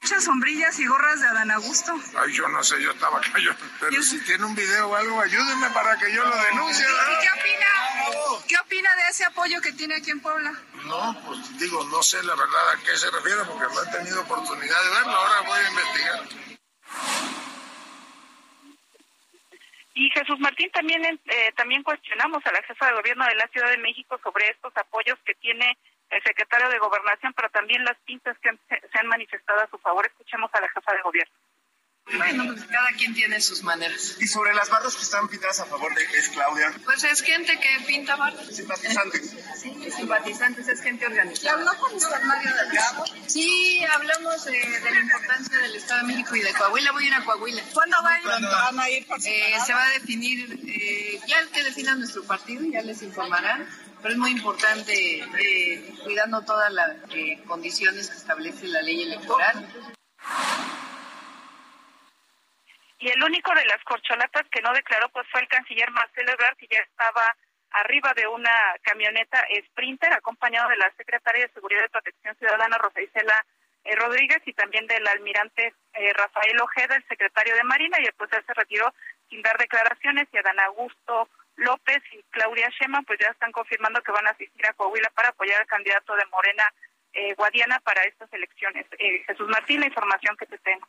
Muchas 0.00 0.24
sombrillas 0.24 0.78
y 0.78 0.86
gorras 0.86 1.20
de 1.20 1.26
Adán 1.26 1.50
Augusto. 1.50 1.92
Ay, 2.16 2.32
yo 2.32 2.48
no 2.48 2.62
sé, 2.62 2.80
yo 2.80 2.92
estaba 2.92 3.18
acá, 3.18 3.38
yo, 3.40 3.50
pero 3.80 4.00
si 4.02 4.24
tiene 4.24 4.44
un 4.44 4.54
video 4.54 4.88
o 4.88 4.94
algo, 4.94 5.20
ayúdenme 5.20 5.68
para 5.70 5.98
que 5.98 6.12
yo 6.12 6.24
lo 6.24 6.36
denuncie. 6.36 6.86
¿Y 6.86 7.20
qué 7.20 7.40
opina? 7.40 7.66
¿Qué 8.48 8.56
opina 8.58 8.94
de 8.96 9.08
ese 9.10 9.24
apoyo 9.24 9.60
que 9.60 9.72
tiene 9.72 9.96
aquí 9.96 10.10
en 10.10 10.20
Puebla? 10.20 10.52
No, 10.84 11.20
pues 11.26 11.58
digo, 11.58 11.84
no 11.84 12.02
sé 12.02 12.22
la 12.22 12.34
verdad 12.36 12.70
a 12.74 12.84
qué 12.84 12.96
se 12.96 13.10
refiere 13.10 13.42
porque 13.44 13.74
no 13.74 13.82
he 13.82 13.98
tenido 13.98 14.22
oportunidad 14.22 14.82
de 14.82 14.90
verlo, 14.90 15.12
ahora 15.12 15.40
voy 15.42 15.58
a 15.58 15.68
investigar. 15.68 16.58
Y 19.98 20.10
Jesús 20.10 20.38
Martín, 20.38 20.70
también, 20.70 21.02
eh, 21.04 21.52
también 21.56 21.82
cuestionamos 21.82 22.46
a 22.46 22.52
la 22.52 22.62
jefa 22.62 22.86
de 22.86 22.92
gobierno 22.92 23.26
de 23.26 23.34
la 23.34 23.48
Ciudad 23.48 23.68
de 23.68 23.78
México 23.78 24.16
sobre 24.22 24.46
estos 24.46 24.72
apoyos 24.76 25.18
que 25.24 25.34
tiene 25.34 25.76
el 26.10 26.22
secretario 26.22 26.68
de 26.68 26.78
Gobernación, 26.78 27.32
pero 27.34 27.48
también 27.48 27.82
las 27.82 27.96
pintas 28.06 28.38
que 28.38 28.48
han, 28.48 28.60
se 28.68 28.98
han 29.00 29.08
manifestado 29.08 29.60
a 29.60 29.66
su 29.66 29.76
favor. 29.78 30.06
Escuchemos 30.06 30.54
a 30.54 30.60
la 30.60 30.68
jefa 30.68 30.92
de 30.92 31.02
gobierno. 31.02 31.34
Bueno, 32.16 32.44
pues 32.46 32.64
cada 32.64 32.90
quien 32.92 33.14
tiene 33.14 33.40
sus 33.40 33.62
maneras. 33.62 34.16
¿Y 34.18 34.26
sobre 34.26 34.54
las 34.54 34.70
barras 34.70 34.96
que 34.96 35.02
están 35.02 35.28
pintadas 35.28 35.60
a 35.60 35.66
favor 35.66 35.94
de 35.94 36.02
es 36.18 36.28
Claudia? 36.30 36.72
Pues 36.84 37.04
es 37.04 37.22
gente 37.22 37.58
que 37.60 37.84
pinta 37.86 38.16
barras. 38.16 38.46
Simpatizantes. 38.54 39.34
Sí, 39.60 39.90
simpatizantes, 39.94 40.68
es 40.68 40.80
gente 40.80 41.06
organizada. 41.06 41.50
¿Y 41.50 41.60
habló 41.60 41.78
con 41.78 41.94
usted 41.94 42.22
Mario 42.22 42.50
Delgado? 42.54 43.04
Sí, 43.26 43.84
hablamos 43.84 44.44
de, 44.44 44.52
de, 44.52 44.90
la 44.90 45.00
importancia 45.00 45.58
del 45.58 45.74
Estado 45.76 46.06
de 46.06 46.14
México 46.14 46.36
y 46.36 46.40
de 46.40 46.52
Coahuila. 46.54 46.92
Voy 46.92 47.04
a 47.04 47.06
ir 47.08 47.14
a 47.14 47.24
Coahuila. 47.24 47.62
¿Cuándo 47.74 47.96
van, 48.02 48.42
van 48.42 48.80
a 48.80 48.90
ir? 48.90 49.06
Eh, 49.26 49.54
se 49.66 49.74
va 49.74 49.84
a 49.84 49.90
definir, 49.90 50.60
eh, 50.66 51.20
ya 51.26 51.40
el 51.40 51.48
que 51.48 51.62
defina 51.62 51.94
nuestro 51.94 52.24
partido, 52.24 52.64
ya 52.70 52.82
les 52.82 53.02
informarán 53.02 53.66
pero 54.02 54.14
es 54.14 54.18
muy 54.18 54.30
importante 54.30 54.92
eh, 54.94 55.94
cuidando 56.04 56.42
todas 56.42 56.72
las 56.72 56.90
eh, 57.10 57.42
condiciones 57.46 58.08
que 58.08 58.16
establece 58.16 58.68
la 58.68 58.82
ley 58.82 59.02
electoral. 59.02 59.68
Y 62.98 63.08
el 63.08 63.22
único 63.22 63.54
de 63.54 63.64
las 63.66 63.82
corcholatas 63.84 64.48
que 64.50 64.60
no 64.60 64.72
declaró 64.72 65.08
pues 65.10 65.26
fue 65.30 65.40
el 65.40 65.48
canciller 65.48 65.90
Marcelo 65.90 66.32
Ebrard, 66.32 66.56
que 66.56 66.66
ya 66.68 66.80
estaba 66.80 67.36
arriba 67.70 68.12
de 68.14 68.26
una 68.26 68.74
camioneta 68.82 69.44
Sprinter, 69.66 70.12
acompañado 70.12 70.68
de 70.68 70.76
la 70.76 70.90
secretaria 70.96 71.46
de 71.46 71.52
Seguridad 71.52 71.84
y 71.84 71.90
Protección 71.90 72.34
Ciudadana, 72.36 72.78
Rosa 72.78 73.00
Isela 73.00 73.44
eh, 73.84 73.94
Rodríguez, 73.94 74.42
y 74.46 74.52
también 74.52 74.86
del 74.86 75.06
almirante 75.06 75.74
eh, 75.94 76.12
Rafael 76.14 76.60
Ojeda, 76.60 76.96
el 76.96 77.06
secretario 77.06 77.54
de 77.54 77.64
Marina, 77.64 77.98
y 78.00 78.04
después 78.04 78.32
él 78.32 78.44
se 78.46 78.54
retiró 78.54 78.92
sin 79.28 79.42
dar 79.42 79.56
declaraciones, 79.58 80.26
y 80.32 80.38
Adán 80.38 80.58
Augusto 80.60 81.28
López 81.58 82.02
y 82.12 82.22
Claudia 82.30 82.68
Shema 82.70 83.02
pues 83.02 83.18
ya 83.18 83.28
están 83.28 83.52
confirmando 83.52 84.00
que 84.02 84.12
van 84.12 84.26
a 84.26 84.30
asistir 84.30 84.64
a 84.66 84.72
Coahuila 84.74 85.10
para 85.10 85.30
apoyar 85.30 85.60
al 85.60 85.66
candidato 85.66 86.14
de 86.14 86.24
Morena 86.26 86.62
eh, 87.12 87.34
Guadiana 87.34 87.80
para 87.80 88.02
estas 88.04 88.32
elecciones. 88.32 88.86
Eh, 88.98 89.24
Jesús 89.26 89.48
Martín, 89.48 89.80
la 89.80 89.86
información 89.86 90.36
que 90.36 90.46
te 90.46 90.58
tengo. 90.58 90.86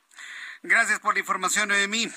Gracias 0.62 1.00
por 1.00 1.14
la 1.14 1.22
información, 1.22 1.70
Noemí. 1.70 2.12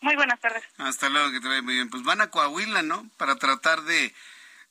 Muy 0.00 0.16
buenas 0.16 0.38
tardes. 0.40 0.62
Hasta 0.78 1.08
luego, 1.08 1.32
que 1.32 1.40
te 1.40 1.48
vaya 1.48 1.62
muy 1.62 1.74
bien. 1.74 1.88
Pues 1.88 2.02
van 2.02 2.20
a 2.20 2.30
Coahuila, 2.30 2.82
¿no? 2.82 3.08
Para 3.16 3.36
tratar 3.36 3.82
de, 3.82 4.14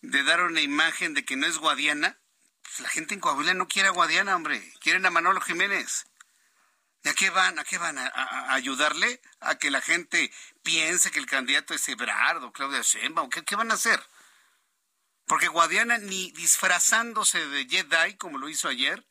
de 0.02 0.24
dar 0.24 0.42
una 0.44 0.62
imagen 0.62 1.14
de 1.14 1.26
que 1.26 1.36
no 1.36 1.48
es 1.48 1.58
Guadiana. 1.58 2.18
Pues 2.62 2.80
la 2.82 2.90
gente 2.90 3.16
en 3.16 3.20
Coahuila 3.20 3.54
no 3.56 3.68
quiere 3.68 3.90
a 3.90 3.92
Guadiana, 3.92 4.36
hombre. 4.36 4.62
Quieren 4.80 5.06
a 5.06 5.10
Manolo 5.10 5.42
Jiménez. 5.42 6.06
¿Y 7.04 7.10
a 7.10 7.14
qué 7.14 7.30
van? 7.32 7.60
¿A 7.60 7.64
qué 7.64 7.78
van? 7.78 7.98
¿A, 7.98 8.08
a 8.08 8.54
ayudarle 8.54 9.20
a 9.42 9.58
que 9.58 9.72
la 9.72 9.82
gente 9.82 10.32
piense 10.62 11.12
que 11.12 11.20
el 11.20 11.26
candidato 11.26 11.74
es 11.74 11.90
Ebrard 11.90 12.44
o 12.44 12.54
Claudia 12.54 12.82
Sheinbaum? 12.82 13.30
¿Qué, 13.30 13.44
¿Qué 13.44 13.56
van 13.56 13.72
a 13.72 13.74
hacer? 13.74 14.00
Porque 15.34 15.48
Guadiana 15.48 15.98
ni 15.98 16.30
disfrazándose 16.34 17.44
de 17.48 17.66
Jedi, 17.66 18.14
como 18.18 18.38
lo 18.38 18.50
hizo 18.50 18.68
ayer, 18.68 19.04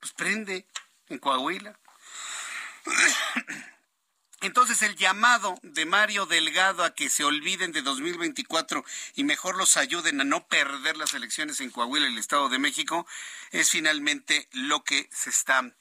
pues 0.00 0.12
prende 0.12 0.66
en 1.08 1.18
Coahuila. 1.18 1.80
Entonces 4.42 4.82
el 4.82 4.96
llamado 4.96 5.58
de 5.62 5.86
Mario 5.86 6.26
Delgado 6.26 6.84
a 6.84 6.94
que 6.94 7.08
se 7.08 7.24
olviden 7.24 7.72
de 7.72 7.80
2024 7.80 8.84
y 9.14 9.24
mejor 9.24 9.56
los 9.56 9.78
ayuden 9.78 10.20
a 10.20 10.24
no 10.24 10.46
perder 10.46 10.98
las 10.98 11.14
elecciones 11.14 11.58
en 11.62 11.70
Coahuila 11.70 12.06
y 12.06 12.12
el 12.12 12.18
Estado 12.18 12.50
de 12.50 12.58
México 12.58 13.06
es 13.50 13.70
finalmente 13.70 14.50
lo 14.52 14.84
que 14.84 15.08
se 15.10 15.30
está 15.30 15.72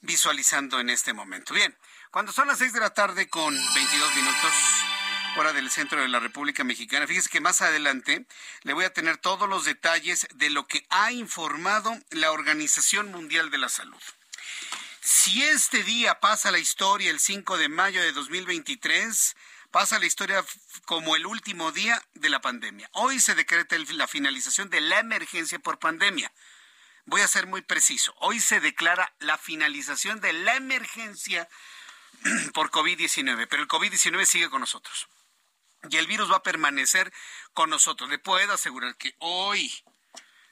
visualizando 0.00 0.80
en 0.80 0.90
este 0.90 1.12
momento. 1.12 1.54
Bien, 1.54 1.78
cuando 2.10 2.32
son 2.32 2.48
las 2.48 2.58
seis 2.58 2.72
de 2.72 2.80
la 2.80 2.90
tarde 2.90 3.28
con 3.28 3.54
22 3.54 4.16
minutos, 4.16 4.52
hora 5.36 5.52
del 5.52 5.70
centro 5.70 6.00
de 6.00 6.08
la 6.08 6.18
República 6.18 6.64
Mexicana, 6.64 7.06
fíjese 7.06 7.28
que 7.28 7.40
más 7.40 7.60
adelante 7.60 8.26
le 8.62 8.72
voy 8.72 8.84
a 8.84 8.92
tener 8.92 9.18
todos 9.18 9.48
los 9.48 9.64
detalles 9.64 10.26
de 10.34 10.50
lo 10.50 10.66
que 10.66 10.86
ha 10.88 11.12
informado 11.12 11.94
la 12.10 12.32
Organización 12.32 13.10
Mundial 13.10 13.50
de 13.50 13.58
la 13.58 13.68
Salud. 13.68 14.00
Si 15.02 15.44
este 15.44 15.82
día 15.82 16.20
pasa 16.20 16.50
la 16.50 16.58
historia 16.58 17.10
el 17.10 17.20
5 17.20 17.58
de 17.58 17.68
mayo 17.68 18.00
de 18.00 18.12
2023, 18.12 19.36
pasa 19.70 19.98
la 19.98 20.06
historia 20.06 20.44
como 20.86 21.16
el 21.16 21.26
último 21.26 21.70
día 21.70 22.02
de 22.14 22.30
la 22.30 22.40
pandemia. 22.40 22.88
Hoy 22.92 23.20
se 23.20 23.34
decreta 23.34 23.76
la 23.78 24.08
finalización 24.08 24.70
de 24.70 24.80
la 24.80 25.00
emergencia 25.00 25.58
por 25.58 25.78
pandemia. 25.78 26.32
Voy 27.04 27.20
a 27.20 27.28
ser 27.28 27.46
muy 27.46 27.62
preciso. 27.62 28.14
Hoy 28.20 28.40
se 28.40 28.60
declara 28.60 29.14
la 29.20 29.38
finalización 29.38 30.20
de 30.20 30.32
la 30.32 30.56
emergencia 30.56 31.48
por 32.54 32.70
COVID-19, 32.70 33.46
pero 33.48 33.62
el 33.62 33.68
COVID-19 33.68 34.24
sigue 34.24 34.50
con 34.50 34.60
nosotros. 34.60 35.08
Y 35.90 35.96
el 35.96 36.06
virus 36.06 36.30
va 36.30 36.36
a 36.36 36.42
permanecer 36.42 37.12
con 37.52 37.70
nosotros. 37.70 38.10
Le 38.10 38.18
puedo 38.18 38.52
asegurar 38.52 38.96
que 38.96 39.14
hoy, 39.18 39.72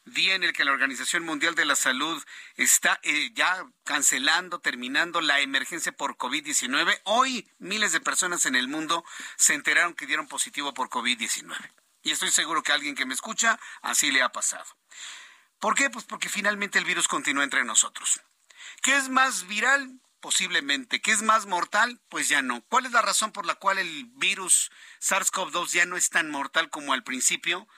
día 0.05 0.35
en 0.35 0.45
el 0.45 0.53
que 0.53 0.65
la 0.65 0.73
Organización 0.73 1.25
Mundial 1.25 1.55
de 1.55 1.65
la 1.65 1.77
Salud 1.77 2.23
está 2.57 3.01
eh, 3.03 3.31
ya 3.35 3.65
cancelando, 3.85 4.61
terminando 4.61 5.21
la 5.21 5.41
emergencia 5.41 5.93
por 5.93 6.17
COVID-19, 6.17 7.01
hoy 7.05 7.49
miles 7.59 7.93
de 7.93 8.01
personas 8.01 8.47
en 8.47 8.55
el 8.55 8.69
mundo 8.69 9.05
se 9.37 9.55
enteraron 9.55 9.95
que 9.95 10.07
dieron 10.07 10.29
positivo 10.29 10.75
por 10.75 10.89
COVID-19. 10.89 11.55
Y 12.03 12.11
estoy 12.11 12.31
seguro 12.31 12.63
que 12.63 12.73
a 12.73 12.75
alguien 12.75 12.95
que 12.95 13.07
me 13.07 13.15
escucha 13.15 13.59
así 13.81 14.11
le 14.11 14.23
ha 14.23 14.31
pasado. 14.31 14.67
¿Por 15.59 15.75
qué? 15.75 15.89
Pues 15.89 16.05
porque 16.05 16.29
finalmente 16.29 16.79
el 16.79 16.85
virus 16.85 17.09
continúa 17.09 17.45
entre 17.45 17.65
nosotros. 17.65 18.21
¿Qué 18.83 18.97
es 18.97 19.09
más 19.09 19.47
viral? 19.47 19.99
Posiblemente. 20.25 21.03
¿Qué 21.03 21.13
es 21.13 21.21
más 21.21 21.45
mortal? 21.45 22.01
Pues 22.09 22.31
ya 22.31 22.41
no. 22.41 22.63
¿Cuál 22.71 22.87
es 22.87 22.93
la 22.93 23.03
razón 23.03 23.31
por 23.31 23.45
la 23.45 23.57
cual 23.57 23.77
el 23.77 24.07
virus 24.15 24.71
SARS-CoV-2 25.03 25.73
ya 25.73 25.85
no 25.85 25.99
es 25.99 26.09
tan 26.09 26.31
mortal 26.31 26.71
como 26.71 26.95
al 26.95 27.05
principio? 27.05 27.69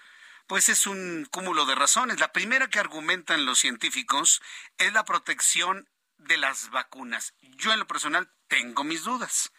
Pues 0.47 0.69
es 0.69 0.87
un 0.87 1.27
cúmulo 1.33 1.67
de 1.67 1.75
razones. 1.75 2.21
La 2.21 2.31
primera 2.31 2.71
que 2.71 2.79
argumentan 2.79 3.47
los 3.47 3.59
científicos 3.59 4.41
es 4.79 4.93
la 4.93 5.05
protección 5.05 5.89
de 6.19 6.37
las 6.37 6.71
vacunas. 6.71 7.35
Yo 7.41 7.73
en 7.73 7.81
lo 7.81 7.89
personal 7.89 8.33
tengo 8.47 8.85
mis 8.85 9.03
dudas, 9.03 9.51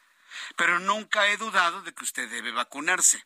pero 0.55 0.79
nunca 0.79 1.27
he 1.27 1.35
dudado 1.35 1.81
de 1.81 1.93
que 1.93 2.05
usted 2.05 2.29
debe 2.29 2.53
vacunarse. 2.53 3.21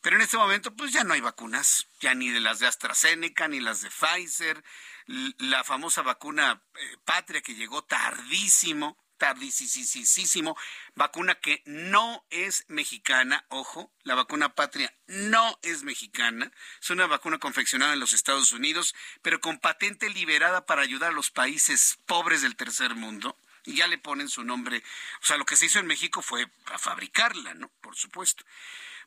Pero 0.00 0.16
en 0.16 0.22
este 0.22 0.38
momento, 0.38 0.74
pues 0.74 0.90
ya 0.90 1.04
no 1.04 1.12
hay 1.12 1.20
vacunas, 1.20 1.86
ya 2.00 2.14
ni 2.14 2.30
de 2.30 2.40
las 2.40 2.60
de 2.60 2.66
AstraZeneca, 2.66 3.46
ni 3.46 3.60
las 3.60 3.82
de 3.82 3.90
Pfizer, 3.90 4.64
la 5.06 5.64
famosa 5.64 6.00
vacuna 6.00 6.64
eh, 6.74 6.96
patria 7.04 7.42
que 7.42 7.54
llegó 7.54 7.84
tardísimo, 7.84 9.01
tardísimo, 9.22 10.56
vacuna 10.96 11.36
que 11.36 11.62
no 11.64 12.24
es 12.30 12.64
mexicana, 12.66 13.44
ojo, 13.50 13.92
la 14.02 14.16
vacuna 14.16 14.56
patria 14.56 14.92
no 15.06 15.60
es 15.62 15.84
mexicana, 15.84 16.50
es 16.80 16.90
una 16.90 17.06
vacuna 17.06 17.38
confeccionada 17.38 17.92
en 17.92 18.00
los 18.00 18.14
Estados 18.14 18.50
Unidos, 18.50 18.96
pero 19.22 19.40
con 19.40 19.60
patente 19.60 20.10
liberada 20.10 20.66
para 20.66 20.82
ayudar 20.82 21.10
a 21.10 21.14
los 21.14 21.30
países 21.30 22.00
pobres 22.06 22.42
del 22.42 22.56
tercer 22.56 22.96
mundo 22.96 23.36
y 23.64 23.76
ya 23.76 23.86
le 23.86 23.96
ponen 23.96 24.28
su 24.28 24.42
nombre. 24.42 24.82
O 25.22 25.24
sea, 25.24 25.36
lo 25.36 25.44
que 25.44 25.54
se 25.54 25.66
hizo 25.66 25.78
en 25.78 25.86
México 25.86 26.20
fue 26.20 26.50
a 26.72 26.78
fabricarla, 26.78 27.54
¿no? 27.54 27.68
Por 27.80 27.94
supuesto. 27.94 28.42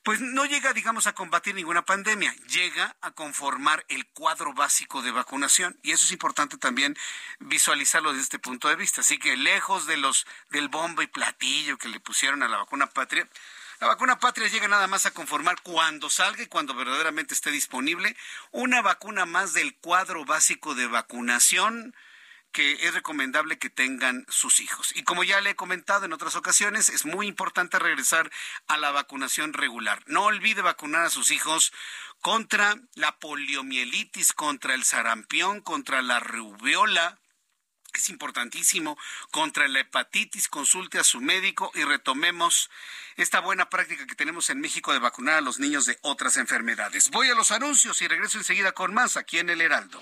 Pues 0.06 0.22
no 0.22 0.46
llega, 0.46 0.72
digamos, 0.72 1.08
a 1.08 1.14
combatir 1.14 1.56
ninguna 1.56 1.84
pandemia, 1.84 2.32
llega 2.48 2.96
a 3.02 3.10
conformar 3.10 3.84
el 3.90 4.06
cuadro 4.06 4.54
básico 4.54 5.02
de 5.02 5.10
vacunación. 5.10 5.80
Y 5.82 5.94
eso 5.94 6.06
es 6.06 6.12
importante 6.12 6.60
también 6.60 6.96
visualizarlo 7.40 8.12
desde 8.12 8.22
este 8.22 8.38
punto 8.38 8.68
de 8.68 8.76
vista. 8.76 9.02
Así 9.02 9.18
que 9.18 9.36
lejos 9.36 9.88
de 9.88 9.98
los 9.98 10.28
del 10.52 10.70
bombo 10.70 11.02
y 11.02 11.08
platillo 11.08 11.80
que 11.80 11.90
le 11.90 12.00
pusieron 12.00 12.44
a 12.44 12.48
la 12.48 12.58
vacuna 12.58 12.86
patria, 12.86 13.28
la 13.80 13.88
vacuna 13.88 14.20
patria 14.20 14.48
llega 14.48 14.68
nada 14.68 14.86
más 14.86 15.08
a 15.08 15.12
conformar 15.12 15.60
cuando 15.64 16.12
salga 16.12 16.44
y 16.44 16.48
cuando 16.48 16.76
verdaderamente 16.76 17.34
esté 17.34 17.50
disponible 17.50 18.16
una 18.52 18.84
vacuna 18.84 19.26
más 19.26 19.54
del 19.54 19.76
cuadro 19.76 20.24
básico 20.24 20.76
de 20.76 20.86
vacunación 20.86 21.96
que 22.56 22.88
es 22.88 22.94
recomendable 22.94 23.60
que 23.60 23.70
tengan 23.70 24.26
sus 24.30 24.62
hijos. 24.62 24.94
Y 24.96 25.04
como 25.04 25.26
ya 25.26 25.42
le 25.42 25.50
he 25.50 25.56
comentado 25.58 26.06
en 26.06 26.14
otras 26.14 26.38
ocasiones, 26.38 26.88
es 26.88 27.04
muy 27.04 27.28
importante 27.28 27.80
regresar 27.80 28.32
a 28.68 28.78
la 28.78 28.92
vacunación 28.92 29.52
regular. 29.52 30.02
No 30.06 30.24
olvide 30.24 30.62
vacunar 30.62 31.04
a 31.04 31.10
sus 31.10 31.32
hijos 31.32 31.74
contra 32.22 32.78
la 32.94 33.20
poliomielitis, 33.20 34.32
contra 34.32 34.74
el 34.74 34.86
sarampión, 34.86 35.60
contra 35.60 36.02
la 36.02 36.22
rubiola, 36.22 37.20
es 37.94 38.10
importantísimo 38.10 38.98
contra 39.32 39.68
la 39.68 39.82
hepatitis, 39.82 40.48
consulte 40.48 41.00
a 41.00 41.04
su 41.04 41.22
médico 41.22 41.72
y 41.76 41.84
retomemos 41.84 42.70
esta 43.16 43.40
buena 43.40 43.70
práctica 43.70 44.06
que 44.06 44.16
tenemos 44.16 44.50
en 44.50 44.60
México 44.60 44.94
de 44.94 45.00
vacunar 45.00 45.36
a 45.36 45.42
los 45.42 45.60
niños 45.60 45.86
de 45.86 45.98
otras 46.02 46.38
enfermedades. 46.38 47.10
Voy 47.12 47.30
a 47.30 47.36
los 47.36 47.52
anuncios 47.52 48.02
y 48.02 48.08
regreso 48.08 48.38
enseguida 48.38 48.72
con 48.74 48.94
más 48.94 49.18
aquí 49.18 49.40
en 49.40 49.50
el 49.50 49.62
Heraldo. 49.62 50.02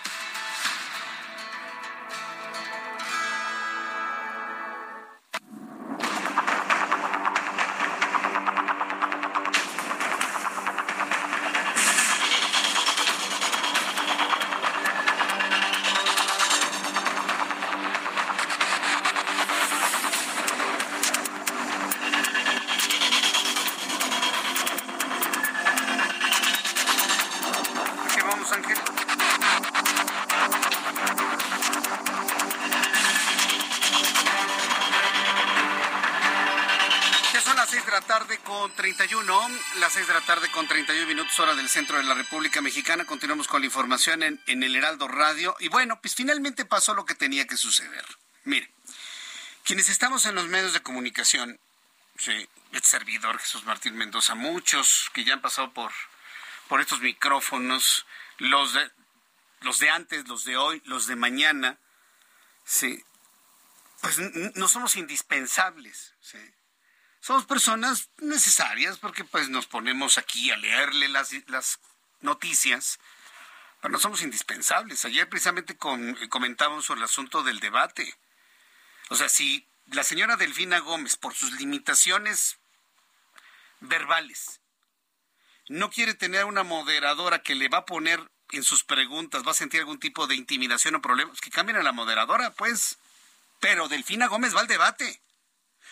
Hora 41.41 41.55
del 41.55 41.69
centro 41.69 41.97
de 41.97 42.03
la 42.03 42.13
República 42.13 42.61
Mexicana. 42.61 43.05
Continuamos 43.05 43.47
con 43.47 43.61
la 43.61 43.65
información 43.65 44.21
en, 44.21 44.39
el 44.45 44.75
Heraldo 44.75 45.07
Radio. 45.07 45.55
Y 45.59 45.69
bueno, 45.69 45.99
pues 45.99 46.13
finalmente 46.13 46.65
pasó 46.65 46.93
lo 46.93 47.05
que 47.05 47.15
tenía 47.15 47.47
que 47.47 47.57
suceder. 47.57 48.05
Mire, 48.43 48.71
quienes 49.63 49.89
estamos 49.89 50.25
en 50.27 50.35
los 50.35 50.47
medios 50.47 50.73
de 50.73 50.83
comunicación, 50.83 51.59
sí, 52.17 52.47
el 52.71 52.83
servidor 52.83 53.39
Jesús 53.39 53.63
Martín 53.63 53.95
Mendoza, 53.95 54.35
muchos 54.35 55.09
que 55.13 55.23
ya 55.23 55.33
han 55.33 55.41
pasado 55.41 55.73
por, 55.73 55.91
por 56.67 56.79
estos 56.79 57.01
micrófonos, 57.01 58.05
los 58.37 58.73
de, 58.73 58.91
los 59.61 59.79
de 59.79 59.89
antes, 59.89 60.27
los 60.27 60.43
de 60.43 60.57
hoy, 60.57 60.81
los 60.85 61.07
de 61.07 61.15
mañana, 61.15 61.79
sí, 62.65 63.03
pues 64.01 64.19
no 64.55 64.67
somos 64.67 64.95
indispensables, 64.95 66.13
sí. 66.21 66.37
Somos 67.21 67.45
personas 67.45 68.09
necesarias 68.17 68.97
porque 68.97 69.23
pues 69.23 69.47
nos 69.49 69.67
ponemos 69.67 70.17
aquí 70.17 70.51
a 70.51 70.57
leerle 70.57 71.07
las, 71.07 71.31
las 71.47 71.79
noticias, 72.19 72.99
pero 73.79 73.91
no 73.91 73.99
somos 73.99 74.21
indispensables. 74.23 75.05
Ayer 75.05 75.29
precisamente 75.29 75.77
con- 75.77 76.15
comentábamos 76.29 76.85
sobre 76.85 76.99
el 76.99 77.05
asunto 77.05 77.43
del 77.43 77.59
debate. 77.59 78.15
O 79.09 79.15
sea, 79.15 79.29
si 79.29 79.67
la 79.87 80.03
señora 80.03 80.35
Delfina 80.35 80.79
Gómez, 80.79 81.15
por 81.15 81.35
sus 81.35 81.51
limitaciones 81.53 82.57
verbales, 83.81 84.59
no 85.69 85.89
quiere 85.89 86.13
tener 86.15 86.45
una 86.45 86.63
moderadora 86.63 87.43
que 87.43 87.55
le 87.55 87.69
va 87.69 87.79
a 87.79 87.85
poner 87.85 88.19
en 88.51 88.63
sus 88.63 88.83
preguntas, 88.83 89.43
va 89.45 89.51
a 89.51 89.55
sentir 89.55 89.79
algún 89.79 89.99
tipo 89.99 90.27
de 90.27 90.35
intimidación 90.35 90.95
o 90.95 91.01
problemas, 91.01 91.39
que 91.39 91.51
cambien 91.51 91.77
a 91.77 91.83
la 91.83 91.91
moderadora, 91.91 92.51
pues. 92.51 92.97
Pero 93.59 93.87
Delfina 93.87 94.27
Gómez 94.27 94.55
va 94.55 94.61
al 94.61 94.67
debate. 94.67 95.21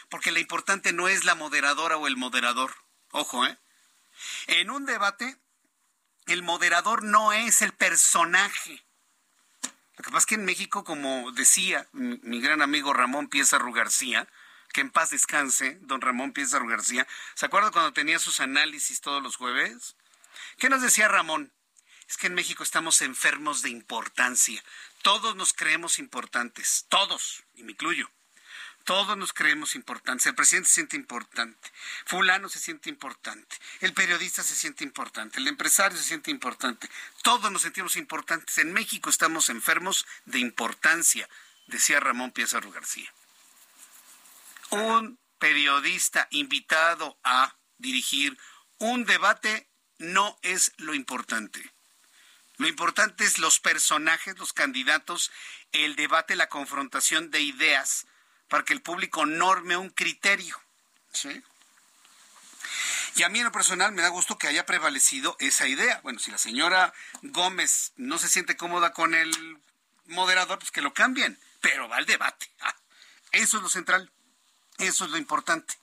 Porque 0.10 0.32
lo 0.32 0.40
importante 0.40 0.94
no 0.94 1.08
es 1.08 1.24
la 1.24 1.36
moderadora 1.36 1.98
o 1.98 2.08
el 2.08 2.18
moderador. 2.18 2.74
Ojo, 3.12 3.46
¿eh? 3.46 3.58
En 4.48 4.70
un 4.70 4.86
debate, 4.86 5.38
el 6.26 6.44
moderador 6.44 7.04
no 7.04 7.32
es 7.34 7.62
el 7.62 7.74
personaje. 7.74 8.84
Lo 9.98 10.04
que 10.04 10.12
pasa 10.12 10.20
es 10.20 10.26
que 10.28 10.36
en 10.36 10.46
México, 10.46 10.84
como 10.84 11.32
decía 11.32 11.88
mi, 11.92 12.40
gran 12.40 12.62
amigo 12.62 12.94
Ramón 12.94 13.28
Piezarro 13.28 13.72
García, 13.72 14.28
que 14.72 14.82
en 14.82 14.92
paz 14.92 15.10
descanse, 15.10 15.78
don 15.82 16.02
Ramón 16.02 16.32
Piezarro 16.32 16.68
García, 16.68 17.08
¿se 17.36 17.46
acuerda 17.46 17.72
cuando 17.72 17.94
tenía 17.94 18.20
sus 18.20 18.40
análisis 18.40 19.02
todos 19.02 19.22
los 19.22 19.36
jueves? 19.36 19.96
¿Qué 20.58 20.70
nos 20.70 20.82
decía 20.82 21.08
Ramón? 21.08 21.52
Es 22.08 22.18
que 22.18 22.28
en 22.28 22.36
México 22.36 22.64
estamos 22.64 23.02
enfermos 23.02 23.62
de 23.62 23.70
importancia. 23.70 24.64
Todos 25.02 25.36
nos 25.36 25.54
creemos 25.54 26.00
importantes, 26.00 26.86
todos, 26.90 27.44
y 27.56 27.64
me 27.64 27.74
incluyo. 27.74 28.10
Todos 28.84 29.16
nos 29.18 29.34
creemos 29.34 29.76
importantes. 29.76 30.26
El 30.26 30.36
presidente 30.36 30.68
se 30.68 30.76
siente 30.76 30.96
importante. 30.96 31.72
Fulano 32.06 32.50
se 32.50 32.60
siente 32.60 32.90
importante. 32.90 33.56
El 33.82 33.94
periodista 33.94 34.42
se 34.42 34.56
siente 34.56 34.84
importante. 34.84 35.40
El 35.40 35.48
empresario 35.48 35.98
se 35.98 36.04
siente 36.04 36.32
importante. 36.32 36.90
Todos 37.22 37.52
nos 37.52 37.62
sentimos 37.62 37.96
importantes. 37.98 38.58
En 38.58 38.74
México 38.74 39.10
estamos 39.10 39.50
enfermos 39.50 40.06
de 40.26 40.40
importancia, 40.40 41.30
decía 41.68 42.00
Ramón 42.00 42.32
Piezarro 42.32 42.72
García. 42.72 43.14
Un 44.72 45.20
periodista 45.38 46.28
invitado 46.32 47.18
a 47.24 47.56
dirigir 47.78 48.38
un 48.78 49.06
debate 49.06 49.68
no 49.98 50.38
es 50.42 50.74
lo 50.78 50.94
importante. 50.94 51.74
Lo 52.58 52.68
importante 52.68 53.24
es 53.24 53.40
los 53.40 53.60
personajes, 53.60 54.38
los 54.38 54.52
candidatos, 54.52 55.32
el 55.72 55.96
debate, 55.96 56.36
la 56.36 56.50
confrontación 56.50 57.32
de 57.32 57.42
ideas 57.42 58.06
para 58.50 58.66
que 58.66 58.74
el 58.74 58.82
público 58.82 59.26
norme 59.26 59.78
un 59.78 59.90
criterio. 59.90 60.60
¿sí? 61.14 61.42
Y 63.16 63.24
a 63.24 63.30
mí 63.30 63.40
en 63.40 63.46
lo 63.46 63.52
personal 63.52 63.92
me 63.92 64.02
da 64.02 64.10
gusto 64.10 64.38
que 64.38 64.48
haya 64.48 64.66
prevalecido 64.66 65.36
esa 65.40 65.68
idea. 65.68 66.00
Bueno, 66.04 66.20
si 66.20 66.32
la 66.32 66.38
señora 66.38 66.94
Gómez 67.22 67.94
no 67.98 68.18
se 68.18 68.30
siente 68.30 68.58
cómoda 68.58 68.94
con 68.94 69.14
el 69.14 69.60
moderador, 70.08 70.60
pues 70.60 70.72
que 70.72 70.82
lo 70.82 70.94
cambien, 70.94 71.40
pero 71.62 71.88
va 71.88 71.98
al 71.98 72.06
debate. 72.06 72.50
Ah, 72.62 72.76
eso 73.32 73.58
es 73.58 73.64
lo 73.64 73.70
central, 73.70 74.12
eso 74.78 75.06
es 75.06 75.12
lo 75.12 75.18
importante. 75.18 75.76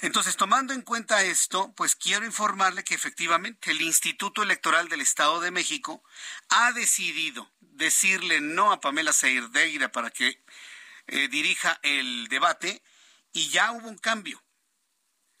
Entonces, 0.00 0.36
tomando 0.36 0.72
en 0.72 0.82
cuenta 0.82 1.24
esto, 1.24 1.72
pues 1.76 1.96
quiero 1.96 2.24
informarle 2.24 2.84
que 2.84 2.94
efectivamente 2.94 3.72
el 3.72 3.80
Instituto 3.80 4.44
Electoral 4.44 4.88
del 4.88 5.00
Estado 5.00 5.40
de 5.40 5.50
México 5.50 6.04
ha 6.50 6.70
decidido 6.72 7.50
decirle 7.60 8.40
no 8.40 8.70
a 8.70 8.80
Pamela 8.80 9.12
Cerdeira 9.12 9.90
para 9.90 10.10
que 10.10 10.40
eh, 11.08 11.28
dirija 11.28 11.78
el 11.82 12.28
debate 12.28 12.82
y 13.32 13.48
ya 13.48 13.72
hubo 13.72 13.88
un 13.88 13.98
cambio. 13.98 14.42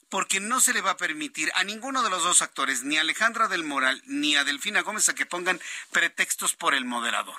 Porque 0.08 0.40
no 0.40 0.60
se 0.60 0.72
le 0.72 0.80
va 0.80 0.92
a 0.92 0.96
permitir 0.96 1.52
a 1.54 1.64
ninguno 1.64 2.02
de 2.02 2.10
los 2.10 2.24
dos 2.24 2.40
actores, 2.40 2.82
ni 2.82 2.96
a 2.96 3.02
Alejandra 3.02 3.46
del 3.48 3.64
Moral 3.64 4.02
ni 4.06 4.36
a 4.36 4.44
Delfina 4.44 4.80
Gómez, 4.80 5.08
a 5.08 5.14
que 5.14 5.26
pongan 5.26 5.60
pretextos 5.92 6.54
por 6.54 6.74
el 6.74 6.86
moderador. 6.86 7.36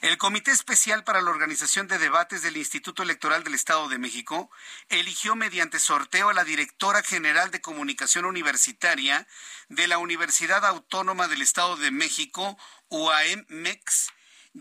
El 0.00 0.16
Comité 0.16 0.50
Especial 0.50 1.04
para 1.04 1.20
la 1.20 1.30
Organización 1.30 1.88
de 1.88 1.98
Debates 1.98 2.42
del 2.42 2.56
Instituto 2.56 3.02
Electoral 3.02 3.42
del 3.42 3.54
Estado 3.54 3.88
de 3.88 3.98
México 3.98 4.50
eligió 4.88 5.34
mediante 5.34 5.80
sorteo 5.80 6.28
a 6.28 6.34
la 6.34 6.44
directora 6.44 7.02
general 7.02 7.50
de 7.50 7.60
Comunicación 7.60 8.24
Universitaria 8.24 9.26
de 9.68 9.88
la 9.88 9.98
Universidad 9.98 10.64
Autónoma 10.64 11.26
del 11.26 11.42
Estado 11.42 11.76
de 11.76 11.90
México, 11.90 12.56
UAM-MEX, 12.90 14.12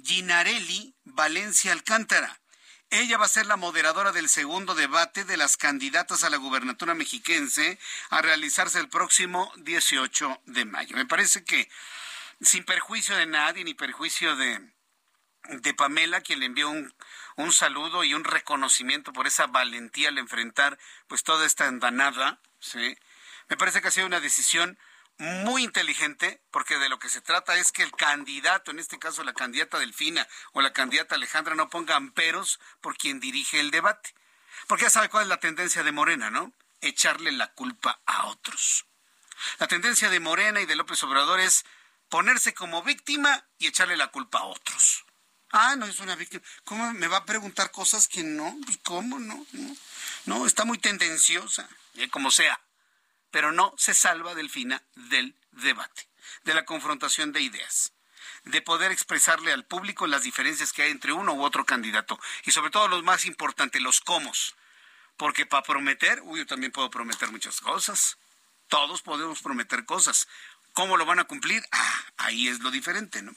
Ginarelli 0.04 0.96
Valencia 1.04 1.72
Alcántara. 1.72 2.40
Ella 2.90 3.18
va 3.18 3.26
a 3.26 3.30
ser 3.30 3.46
la 3.46 3.58
moderadora 3.58 4.12
del 4.12 4.30
segundo 4.30 4.74
debate 4.74 5.26
de 5.26 5.36
las 5.36 5.58
candidatas 5.58 6.24
a 6.24 6.30
la 6.30 6.38
gubernatura 6.38 6.94
mexiquense 6.94 7.78
a 8.10 8.22
realizarse 8.22 8.80
el 8.80 8.88
próximo 8.88 9.52
18 9.58 10.42
de 10.46 10.66
mayo. 10.66 10.96
Me 10.96 11.06
parece 11.06 11.44
que 11.44 11.70
sin 12.40 12.64
perjuicio 12.64 13.18
de 13.18 13.26
nadie 13.26 13.64
ni 13.64 13.74
perjuicio 13.74 14.36
de 14.36 14.62
de 15.50 15.74
Pamela, 15.74 16.22
quien 16.22 16.40
le 16.40 16.46
envió 16.46 16.70
un, 16.70 16.94
un 17.38 17.52
saludo 17.52 18.04
y 18.04 18.14
un 18.14 18.24
reconocimiento 18.24 19.14
por 19.14 19.28
esa 19.28 19.48
valentía 19.48 20.10
al 20.10 20.18
enfrentar 20.18 20.78
pues 21.08 21.24
toda 21.24 21.46
esta 21.46 21.68
andanada, 21.68 22.40
¿sí? 22.60 22.98
Me 23.50 23.58
parece 23.58 23.82
que 23.82 23.88
ha 23.88 23.92
sido 23.92 24.08
una 24.08 24.20
decisión 24.20 24.78
muy 25.20 25.64
inteligente, 25.64 26.42
porque 26.52 26.78
de 26.78 26.90
lo 26.90 27.00
que 27.00 27.10
se 27.10 27.22
trata 27.22 27.58
es 27.58 27.72
que 27.72 27.84
el 27.84 27.92
candidato, 27.92 28.72
en 28.72 28.80
este 28.80 29.00
caso 29.00 29.24
la 29.24 29.34
candidata 29.34 29.80
Delfina 29.80 30.28
o 30.54 30.62
la 30.62 30.74
candidata 30.74 31.16
Alejandra, 31.16 31.56
no 31.56 31.70
pongan 31.70 32.12
peros 32.12 32.60
por 32.82 32.98
quien 32.98 33.20
dirige 33.20 33.60
el 33.60 33.72
debate. 33.72 34.14
Porque 34.68 34.84
ya 34.84 34.90
sabe 34.90 35.10
cuál 35.10 35.24
es 35.24 35.30
la 35.30 35.40
tendencia 35.40 35.84
de 35.84 35.92
Morena, 35.92 36.30
¿no? 36.30 36.54
Echarle 36.82 37.32
la 37.32 37.54
culpa 37.54 38.00
a 38.06 38.28
otros. 38.28 38.86
La 39.60 39.68
tendencia 39.68 40.10
de 40.10 40.20
Morena 40.20 40.62
y 40.62 40.66
de 40.66 40.76
López 40.76 41.02
Obrador 41.04 41.40
es 41.40 41.66
ponerse 42.10 42.54
como 42.54 42.84
víctima 42.84 43.46
y 43.58 43.68
echarle 43.68 43.98
la 43.98 44.08
culpa 44.08 44.40
a 44.40 44.46
otros. 44.46 45.06
Ah, 45.52 45.76
no 45.78 45.86
es 45.86 46.00
una 46.00 46.16
víctima. 46.16 46.44
¿Cómo 46.66 46.94
me 46.94 47.08
va 47.08 47.18
a 47.18 47.26
preguntar 47.26 47.72
cosas 47.72 48.08
que 48.08 48.24
no? 48.24 48.56
Pues, 48.66 48.80
¿Cómo 48.84 49.20
no? 49.20 49.46
No, 50.26 50.46
está 50.46 50.66
muy 50.66 50.78
tendenciosa, 50.78 51.68
como 52.12 52.32
sea. 52.32 52.60
Pero 53.32 53.52
no 53.52 53.74
se 53.78 53.94
salva 53.94 54.36
Delfina 54.36 54.82
del 54.96 55.36
debate, 55.52 56.08
de 56.44 56.54
la 56.54 56.66
confrontación 56.66 57.32
de 57.32 57.42
ideas, 57.42 57.94
de 58.46 58.62
poder 58.62 58.92
expresarle 58.92 59.52
al 59.52 59.66
público 59.66 60.08
las 60.08 60.24
diferencias 60.24 60.74
que 60.74 60.84
hay 60.84 60.92
entre 60.92 61.14
uno 61.14 61.34
u 61.34 61.44
otro 61.44 61.66
candidato. 61.66 62.20
Y 62.46 62.52
sobre 62.52 62.72
todo 62.72 62.88
lo 62.88 63.02
más 63.04 63.26
importante, 63.26 63.80
los 63.80 64.02
cómo. 64.02 64.32
Porque 65.18 65.46
para 65.46 65.64
prometer, 65.64 66.22
uy, 66.24 66.40
yo 66.40 66.46
también 66.46 66.72
puedo 66.72 66.90
prometer 66.90 67.32
muchas 67.32 67.60
cosas. 67.60 68.18
Todos 68.68 69.02
podemos 69.02 69.42
prometer 69.42 69.86
cosas. 69.86 70.28
¿Cómo 70.74 70.96
lo 70.96 71.06
van 71.06 71.20
a 71.20 71.24
cumplir? 71.24 71.64
Ah, 71.72 72.06
ahí 72.18 72.48
es 72.48 72.60
lo 72.60 72.70
diferente, 72.70 73.22
¿no? 73.22 73.34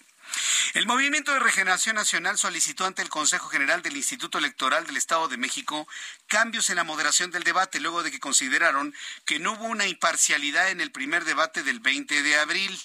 El 0.74 0.86
Movimiento 0.86 1.32
de 1.32 1.40
Regeneración 1.40 1.96
Nacional 1.96 2.38
solicitó 2.38 2.86
ante 2.86 3.02
el 3.02 3.08
Consejo 3.08 3.48
General 3.48 3.82
del 3.82 3.96
Instituto 3.96 4.38
Electoral 4.38 4.86
del 4.86 4.96
Estado 4.96 5.26
de 5.26 5.36
México 5.36 5.88
cambios 6.28 6.70
en 6.70 6.76
la 6.76 6.84
moderación 6.84 7.30
del 7.30 7.42
debate, 7.42 7.80
luego 7.80 8.02
de 8.02 8.10
que 8.10 8.20
consideraron 8.20 8.94
que 9.24 9.40
no 9.40 9.52
hubo 9.52 9.64
una 9.64 9.88
imparcialidad 9.88 10.70
en 10.70 10.80
el 10.80 10.92
primer 10.92 11.24
debate 11.24 11.62
del 11.62 11.80
20 11.80 12.22
de 12.22 12.38
abril. 12.38 12.80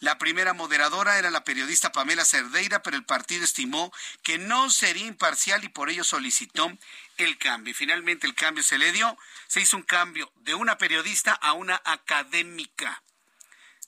La 0.00 0.18
primera 0.18 0.52
moderadora 0.52 1.18
era 1.18 1.30
la 1.30 1.44
periodista 1.44 1.92
Pamela 1.92 2.24
Cerdeira, 2.24 2.82
pero 2.82 2.96
el 2.96 3.04
partido 3.04 3.44
estimó 3.44 3.92
que 4.22 4.38
no 4.38 4.70
sería 4.70 5.06
imparcial 5.06 5.64
y 5.64 5.68
por 5.68 5.88
ello 5.88 6.04
solicitó 6.04 6.70
el 7.16 7.38
cambio. 7.38 7.74
finalmente 7.74 8.26
el 8.26 8.34
cambio 8.34 8.62
se 8.62 8.76
le 8.76 8.92
dio. 8.92 9.16
Se 9.46 9.60
hizo 9.60 9.76
un 9.76 9.82
cambio 9.82 10.30
de 10.36 10.54
una 10.54 10.76
periodista 10.76 11.32
a 11.32 11.54
una 11.54 11.80
académica 11.84 13.02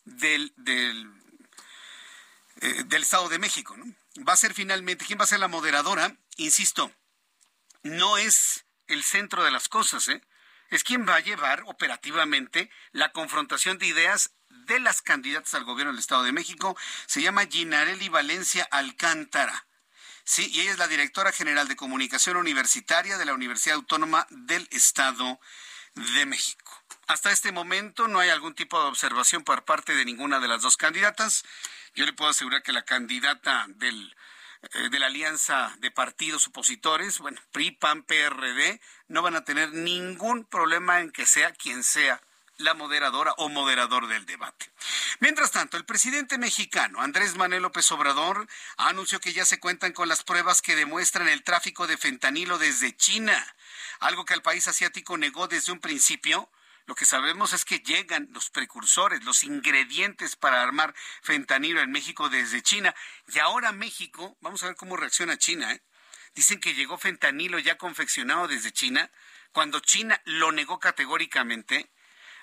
del, 0.05 0.53
del 0.57 1.26
eh, 2.61 2.85
del 2.87 3.03
Estado 3.03 3.29
de 3.29 3.39
México. 3.39 3.77
¿no? 3.77 3.85
Va 4.27 4.33
a 4.33 4.37
ser 4.37 4.55
finalmente, 4.55 5.05
¿quién 5.05 5.19
va 5.19 5.25
a 5.25 5.29
ser 5.29 5.41
la 5.41 5.49
moderadora? 5.49 6.17
Insisto, 6.37 6.93
no 7.83 8.19
es 8.19 8.65
el 8.87 9.03
centro 9.03 9.45
de 9.45 9.51
las 9.51 9.69
cosas, 9.69 10.09
¿eh? 10.09 10.23
es 10.71 10.85
quien 10.85 11.07
va 11.09 11.17
a 11.17 11.21
llevar 11.21 11.63
operativamente 11.67 12.71
la 12.93 13.13
confrontación 13.13 13.79
de 13.79 13.87
ideas 13.87 14.33
de 14.49 14.81
las 14.81 15.03
candidatas 15.03 15.55
al 15.55 15.65
gobierno 15.65 15.93
del 15.93 16.01
Estado 16.01 16.23
de 16.23 16.33
México. 16.33 16.77
Se 17.07 17.23
llama 17.23 17.47
Ginarelli 17.47 18.09
Valencia 18.09 18.67
Alcántara. 18.71 19.67
Sí, 20.25 20.51
y 20.53 20.63
ella 20.63 20.73
es 20.73 20.79
la 20.79 20.89
directora 20.89 21.31
general 21.31 21.69
de 21.69 21.77
comunicación 21.77 22.37
universitaria 22.37 23.17
de 23.17 23.25
la 23.25 23.35
Universidad 23.35 23.77
Autónoma 23.77 24.27
del 24.31 24.67
Estado 24.73 25.39
de 25.95 26.27
México. 26.27 26.73
Hasta 27.07 27.31
este 27.31 27.53
momento 27.53 28.09
no 28.09 28.19
hay 28.19 28.31
algún 28.31 28.55
tipo 28.55 28.81
de 28.81 28.89
observación 28.89 29.45
por 29.45 29.65
parte 29.65 29.95
de 29.95 30.05
ninguna 30.05 30.41
de 30.41 30.49
las 30.49 30.63
dos 30.63 30.77
candidatas. 30.77 31.45
Yo 31.97 32.05
le 32.05 32.13
puedo 32.13 32.31
asegurar 32.31 32.63
que 32.63 32.75
la 32.75 32.85
candidata 32.85 33.65
del, 33.69 34.15
eh, 34.75 34.91
de 34.91 34.99
la 34.99 35.07
alianza 35.07 35.75
de 35.79 35.91
partidos 35.91 36.47
opositores, 36.47 37.19
bueno, 37.19 37.41
PRI, 37.53 37.71
PAN, 37.71 38.03
PRD, 38.03 38.83
no 39.09 39.23
van 39.23 39.35
a 39.35 39.45
tener 39.45 39.73
ningún 39.73 40.45
problema 40.45 41.01
en 41.01 41.11
que 41.11 41.25
sea 41.25 41.53
quien 41.53 41.83
sea 41.83 42.21
la 42.59 42.75
moderadora 42.75 43.33
o 43.39 43.49
moderador 43.49 44.09
del 44.09 44.27
debate. 44.27 44.71
Mientras 45.21 45.53
tanto, 45.53 45.79
el 45.79 45.87
presidente 45.87 46.37
mexicano 46.37 47.01
Andrés 47.01 47.35
Manuel 47.35 47.63
López 47.63 47.91
Obrador 47.93 48.47
anunció 48.77 49.19
que 49.19 49.33
ya 49.33 49.47
se 49.47 49.59
cuentan 49.59 49.93
con 49.93 50.09
las 50.09 50.23
pruebas 50.23 50.61
que 50.61 50.77
demuestran 50.77 51.29
el 51.29 51.43
tráfico 51.45 51.87
de 51.87 51.97
fentanilo 51.97 52.59
desde 52.59 52.95
China, 52.95 53.55
algo 54.01 54.27
que 54.27 54.35
el 54.35 54.43
país 54.43 54.69
asiático 54.69 55.17
negó 55.17 55.49
desde 55.49 55.73
un 55.73 55.81
principio 55.81 56.51
lo 56.87 56.95
que 56.95 57.05
sabemos 57.05 57.53
es 57.53 57.65
que 57.65 57.81
llegan 57.81 58.29
los 58.33 58.49
precursores, 58.51 59.25
los 59.25 59.43
ingredientes 59.43 60.37
para 60.37 60.63
armar 60.63 60.95
fentanilo 61.21 61.81
en 61.81 61.91
México 61.91 62.29
desde 62.29 62.63
China. 62.63 62.95
Y 63.27 63.41
ahora 63.41 63.73
México, 63.73 64.37
vamos 64.41 64.63
a 64.63 64.67
ver 64.67 64.77
cómo 64.77 64.97
reacciona 64.97 65.37
China. 65.37 65.73
¿eh? 65.73 65.83
Dicen 66.37 66.61
que 66.61 66.75
llegó 66.75 66.97
fentanilo 66.97 67.59
ya 67.59 67.77
confeccionado 67.77 68.47
desde 68.47 68.73
China, 68.73 69.11
cuando 69.51 69.81
China 69.81 70.21
lo 70.25 70.53
negó 70.53 70.79
categóricamente. 70.79 71.91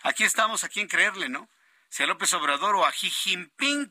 Aquí 0.02 0.26
estamos, 0.26 0.66
a 0.66 0.70
quién 0.70 0.88
creerle, 0.88 1.30
¿no? 1.30 1.50
Si 1.88 2.04
a 2.04 2.08
López 2.08 2.34
Obrador 2.34 2.76
o 2.76 2.86
a 2.86 2.92
Xi 2.92 3.10
Jinping. 3.10 3.90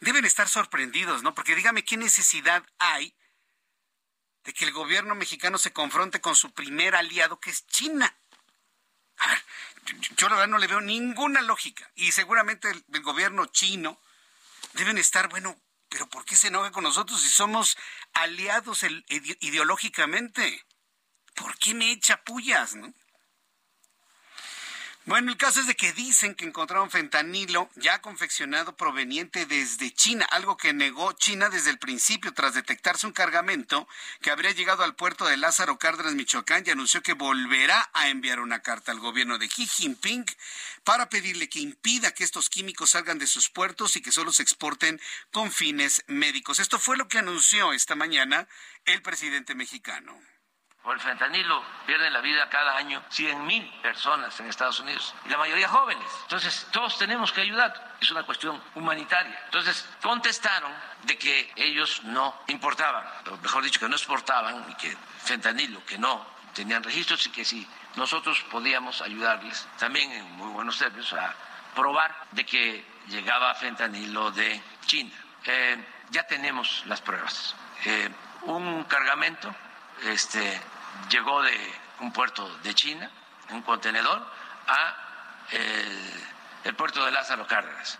Deben 0.00 0.24
estar 0.24 0.48
sorprendidos, 0.48 1.22
¿no? 1.22 1.34
Porque 1.34 1.54
dígame 1.54 1.84
qué 1.84 1.98
necesidad 1.98 2.64
hay 2.78 3.14
de 4.44 4.52
que 4.52 4.64
el 4.64 4.72
gobierno 4.72 5.14
mexicano 5.14 5.58
se 5.58 5.72
confronte 5.72 6.20
con 6.20 6.34
su 6.34 6.52
primer 6.52 6.94
aliado, 6.94 7.40
que 7.40 7.50
es 7.50 7.66
China. 7.66 8.16
A 9.18 9.26
ver, 9.28 9.42
yo, 10.16 10.28
la 10.28 10.36
verdad 10.36 10.48
no 10.48 10.58
le 10.58 10.66
veo 10.66 10.80
ninguna 10.80 11.42
lógica. 11.42 11.90
Y 11.94 12.12
seguramente 12.12 12.70
el, 12.70 13.02
gobierno 13.02 13.46
chino 13.46 14.00
deben 14.74 14.98
estar, 14.98 15.28
bueno, 15.28 15.60
pero 15.88 16.08
¿por 16.08 16.24
qué 16.24 16.36
se 16.36 16.48
enoja 16.48 16.70
con 16.70 16.84
nosotros 16.84 17.20
si 17.20 17.28
somos 17.28 17.76
aliados 18.12 18.84
ideológicamente? 19.40 20.64
¿Por 21.34 21.58
qué 21.58 21.74
me 21.74 21.92
echa 21.92 22.22
pullas, 22.24 22.74
no? 22.74 22.92
Bueno, 25.08 25.32
el 25.32 25.38
caso 25.38 25.60
es 25.60 25.66
de 25.66 25.74
que 25.74 25.94
dicen 25.94 26.34
que 26.34 26.44
encontraron 26.44 26.90
fentanilo 26.90 27.70
ya 27.76 28.02
confeccionado 28.02 28.76
proveniente 28.76 29.46
desde 29.46 29.90
China, 29.90 30.26
algo 30.26 30.58
que 30.58 30.74
negó 30.74 31.12
China 31.14 31.48
desde 31.48 31.70
el 31.70 31.78
principio 31.78 32.34
tras 32.34 32.52
detectarse 32.52 33.06
un 33.06 33.14
cargamento 33.14 33.88
que 34.20 34.30
habría 34.30 34.50
llegado 34.50 34.84
al 34.84 34.96
puerto 34.96 35.24
de 35.24 35.38
Lázaro 35.38 35.78
Cárdenas, 35.78 36.14
Michoacán, 36.14 36.62
y 36.66 36.72
anunció 36.72 37.02
que 37.02 37.14
volverá 37.14 37.88
a 37.94 38.10
enviar 38.10 38.38
una 38.40 38.60
carta 38.60 38.92
al 38.92 39.00
gobierno 39.00 39.38
de 39.38 39.48
Xi 39.48 39.66
Jinping 39.66 40.26
para 40.84 41.08
pedirle 41.08 41.48
que 41.48 41.60
impida 41.60 42.12
que 42.12 42.24
estos 42.24 42.50
químicos 42.50 42.90
salgan 42.90 43.18
de 43.18 43.26
sus 43.26 43.48
puertos 43.48 43.96
y 43.96 44.02
que 44.02 44.12
solo 44.12 44.30
se 44.30 44.42
exporten 44.42 45.00
con 45.32 45.50
fines 45.50 46.04
médicos. 46.06 46.58
Esto 46.58 46.78
fue 46.78 46.98
lo 46.98 47.08
que 47.08 47.16
anunció 47.16 47.72
esta 47.72 47.94
mañana 47.94 48.46
el 48.84 49.00
presidente 49.00 49.54
mexicano 49.54 50.20
por 50.82 50.94
el 50.94 51.00
fentanilo 51.00 51.62
pierden 51.86 52.12
la 52.12 52.20
vida 52.20 52.48
cada 52.48 52.76
año 52.76 53.02
100 53.10 53.46
mil 53.46 53.68
personas 53.82 54.38
en 54.40 54.46
Estados 54.46 54.80
Unidos 54.80 55.14
y 55.26 55.28
la 55.28 55.36
mayoría 55.36 55.68
jóvenes. 55.68 56.06
Entonces, 56.22 56.66
todos 56.72 56.96
tenemos 56.98 57.32
que 57.32 57.42
ayudar. 57.42 57.96
Es 58.00 58.10
una 58.10 58.22
cuestión 58.22 58.62
humanitaria. 58.74 59.38
Entonces, 59.46 59.88
contestaron 60.02 60.72
de 61.02 61.18
que 61.18 61.52
ellos 61.56 62.02
no 62.04 62.34
importaban, 62.46 63.04
o 63.30 63.36
mejor 63.38 63.62
dicho, 63.62 63.80
que 63.80 63.88
no 63.88 63.96
exportaban 63.96 64.64
y 64.70 64.74
que 64.74 64.96
fentanilo, 65.24 65.84
que 65.84 65.98
no 65.98 66.26
tenían 66.54 66.82
registros 66.82 67.26
y 67.26 67.30
que 67.30 67.44
si 67.44 67.68
nosotros 67.96 68.42
podíamos 68.50 69.02
ayudarles 69.02 69.66
también 69.78 70.10
en 70.12 70.24
muy 70.32 70.50
buenos 70.52 70.78
términos 70.78 71.12
a 71.12 71.34
probar 71.74 72.14
de 72.30 72.46
que 72.46 72.84
llegaba 73.08 73.54
fentanilo 73.54 74.30
de 74.30 74.62
China. 74.86 75.14
Eh, 75.44 75.84
ya 76.10 76.26
tenemos 76.26 76.82
las 76.86 77.00
pruebas. 77.00 77.54
Eh, 77.84 78.08
un 78.42 78.84
cargamento 78.84 79.54
este, 80.04 80.60
llegó 81.10 81.42
de 81.42 81.56
un 82.00 82.12
puerto 82.12 82.48
de 82.58 82.74
China, 82.74 83.10
un 83.50 83.62
contenedor, 83.62 84.26
a 84.66 85.08
el, 86.64 86.76
puerto 86.76 87.04
de 87.04 87.10
Lázaro 87.10 87.46
Cárdenas. 87.46 87.98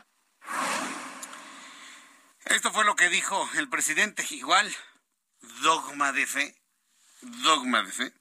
Esto 2.44 2.72
fue 2.72 2.84
lo 2.84 2.96
que 2.96 3.08
dijo 3.08 3.48
el 3.56 3.68
presidente. 3.68 4.24
Igual, 4.30 4.74
dogma 5.62 6.12
de 6.12 6.26
fe, 6.26 6.54
dogma 7.20 7.82
de 7.82 7.92
fe. 7.92 8.12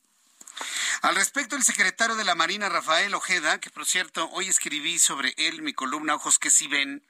Al 1.01 1.15
respecto, 1.15 1.55
el 1.55 1.63
secretario 1.63 2.15
de 2.15 2.23
la 2.23 2.36
Marina, 2.36 2.69
Rafael 2.69 3.13
Ojeda, 3.13 3.59
que 3.59 3.69
por 3.69 3.86
cierto, 3.86 4.30
hoy 4.32 4.47
escribí 4.47 4.97
sobre 4.99 5.34
él 5.38 5.61
mi 5.61 5.73
columna 5.73 6.15
Ojos 6.15 6.39
que 6.39 6.49
si 6.49 6.67
ven, 6.67 7.05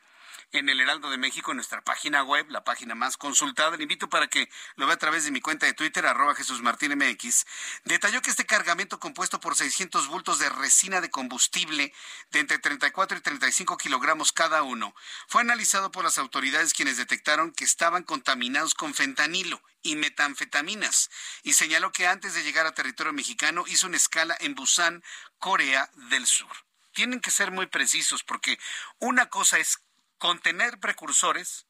en 0.52 0.70
el 0.70 0.80
Heraldo 0.80 1.10
de 1.10 1.18
México, 1.18 1.52
en 1.52 1.58
nuestra 1.58 1.84
página 1.84 2.24
web, 2.24 2.46
la 2.50 2.64
página 2.64 2.96
más 2.96 3.18
consultada. 3.18 3.76
Le 3.76 3.84
invito 3.84 4.10
para 4.10 4.28
que 4.28 4.50
lo 4.76 4.86
vea 4.86 4.96
a 4.96 5.00
través 5.00 5.26
de 5.26 5.32
mi 5.32 5.42
cuenta 5.42 5.66
de 5.66 5.74
Twitter, 5.74 6.06
arroba 6.06 6.36
Jesús 6.36 6.62
Martín 6.62 6.98
MX. 6.98 7.46
Detalló 7.84 8.22
que 8.22 8.30
este 8.30 8.46
cargamento 8.46 9.00
compuesto 9.00 9.40
por 9.40 9.56
600 9.56 10.08
bultos 10.08 10.40
de 10.40 10.50
resina 10.50 11.02
de 11.02 11.10
combustible 11.10 11.94
de 12.32 12.40
entre 12.40 12.60
34 12.60 13.18
y 13.18 13.22
35 13.22 13.78
kilogramos 13.78 14.32
cada 14.32 14.64
uno 14.64 14.96
fue 15.28 15.42
analizado 15.42 15.92
por 15.92 16.04
las 16.04 16.18
autoridades 16.18 16.74
quienes 16.74 16.98
detectaron 16.98 17.52
que 17.52 17.66
estaban 17.66 18.04
contaminados 18.04 18.74
con 18.74 18.94
fentanilo 18.94 19.62
y 19.82 19.96
metanfetaminas 19.96 21.10
y 21.44 21.54
señaló 21.54 21.92
que 21.92 22.08
antes 22.08 22.34
de 22.34 22.44
llegar 22.44 22.66
a 22.66 22.74
territorio 22.74 23.14
mexicano 23.14 23.66
hizo 23.68 23.88
una 23.88 23.98
escala 23.98 24.36
en 24.40 24.56
Busan, 24.56 25.04
Corea 25.40 25.90
del 26.10 26.26
Sur. 26.26 26.52
Tienen 26.94 27.20
que 27.20 27.32
ser 27.32 27.52
muy 27.52 27.68
precisos 27.68 28.24
porque 28.24 28.58
una 29.00 29.28
cosa 29.28 29.60
es 29.60 29.80
contener 30.18 30.80
precursores, 30.80 31.68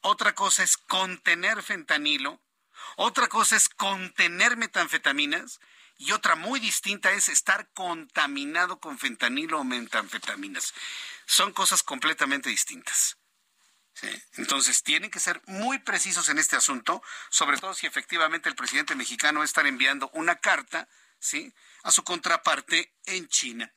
otra 0.00 0.34
cosa 0.34 0.62
es 0.62 0.76
contener 0.76 1.62
fentanilo, 1.62 2.42
otra 2.96 3.28
cosa 3.28 3.56
es 3.56 3.68
contener 3.68 4.56
metanfetaminas 4.56 5.60
y 5.96 6.12
otra 6.12 6.34
muy 6.34 6.60
distinta 6.60 7.12
es 7.12 7.28
estar 7.28 7.68
contaminado 7.72 8.80
con 8.80 8.98
fentanilo 8.98 9.60
o 9.60 9.64
metanfetaminas. 9.64 10.74
Son 11.26 11.52
cosas 11.52 11.82
completamente 11.82 12.50
distintas. 12.50 13.16
Entonces, 14.36 14.82
tienen 14.82 15.10
que 15.10 15.20
ser 15.20 15.40
muy 15.46 15.78
precisos 15.78 16.28
en 16.28 16.38
este 16.38 16.56
asunto, 16.56 17.02
sobre 17.30 17.58
todo 17.58 17.74
si 17.74 17.86
efectivamente 17.86 18.48
el 18.48 18.56
presidente 18.56 18.96
mexicano 18.96 19.42
está 19.42 19.66
enviando 19.66 20.10
una 20.14 20.36
carta 20.36 20.88
¿sí? 21.18 21.54
a 21.84 21.90
su 21.90 22.02
contraparte 22.02 22.92
en 23.06 23.28
China. 23.28 23.72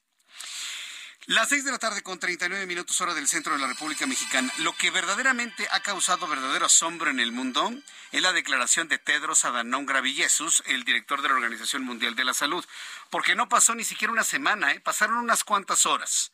Las 1.28 1.50
seis 1.50 1.66
de 1.66 1.72
la 1.72 1.78
tarde 1.78 2.02
con 2.04 2.20
39 2.20 2.66
minutos 2.68 3.02
hora 3.02 3.14
del 3.14 3.28
centro 3.28 3.52
de 3.52 3.60
la 3.60 3.68
República 3.68 4.08
Mexicana. 4.08 4.50
Lo 4.60 4.72
que 4.78 4.92
verdaderamente 4.92 5.68
ha 5.72 5.82
causado 5.82 6.26
verdadero 6.26 6.68
asombro 6.68 7.10
en 7.10 7.20
el 7.20 7.34
mundo 7.34 7.74
es 8.14 8.22
la 8.22 8.32
declaración 8.32 8.88
de 8.88 8.98
Tedros 8.98 9.44
Adhanom 9.44 9.86
Ghebreyesus, 9.86 10.64
el 10.68 10.86
director 10.86 11.22
de 11.22 11.28
la 11.28 11.34
Organización 11.34 11.84
Mundial 11.84 12.16
de 12.16 12.24
la 12.24 12.34
Salud, 12.34 12.66
porque 13.10 13.36
no 13.36 13.50
pasó 13.50 13.76
ni 13.76 13.84
siquiera 13.84 14.14
una 14.14 14.24
semana, 14.24 14.72
¿eh? 14.72 14.80
pasaron 14.80 15.18
unas 15.18 15.44
cuantas 15.44 15.86
horas 15.86 16.32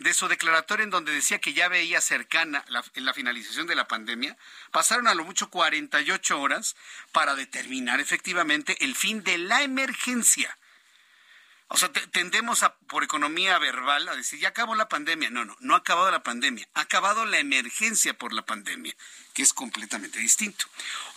de 0.00 0.12
su 0.12 0.26
declaratoria 0.26 0.82
en 0.82 0.90
donde 0.90 1.12
decía 1.12 1.38
que 1.38 1.52
ya 1.52 1.68
veía 1.68 2.00
cercana 2.00 2.64
la, 2.66 2.82
la 2.96 3.14
finalización 3.14 3.68
de 3.68 3.76
la 3.76 3.86
pandemia, 3.86 4.36
pasaron 4.72 5.06
a 5.06 5.14
lo 5.14 5.24
mucho 5.24 5.48
48 5.48 6.40
horas 6.40 6.74
para 7.12 7.36
determinar 7.36 8.00
efectivamente 8.00 8.84
el 8.84 8.96
fin 8.96 9.22
de 9.22 9.38
la 9.38 9.62
emergencia 9.62 10.58
o 11.68 11.76
sea, 11.76 11.90
tendemos 11.92 12.62
a, 12.62 12.76
por 12.88 13.04
economía 13.04 13.58
verbal 13.58 14.08
a 14.08 14.14
decir, 14.14 14.38
ya 14.38 14.48
acabó 14.48 14.74
la 14.74 14.88
pandemia. 14.88 15.30
No, 15.30 15.44
no, 15.44 15.56
no 15.60 15.74
ha 15.74 15.78
acabado 15.78 16.10
la 16.10 16.22
pandemia. 16.22 16.68
Ha 16.74 16.82
acabado 16.82 17.24
la 17.24 17.38
emergencia 17.38 18.16
por 18.16 18.32
la 18.32 18.44
pandemia, 18.44 18.94
que 19.32 19.42
es 19.42 19.52
completamente 19.52 20.18
distinto. 20.18 20.66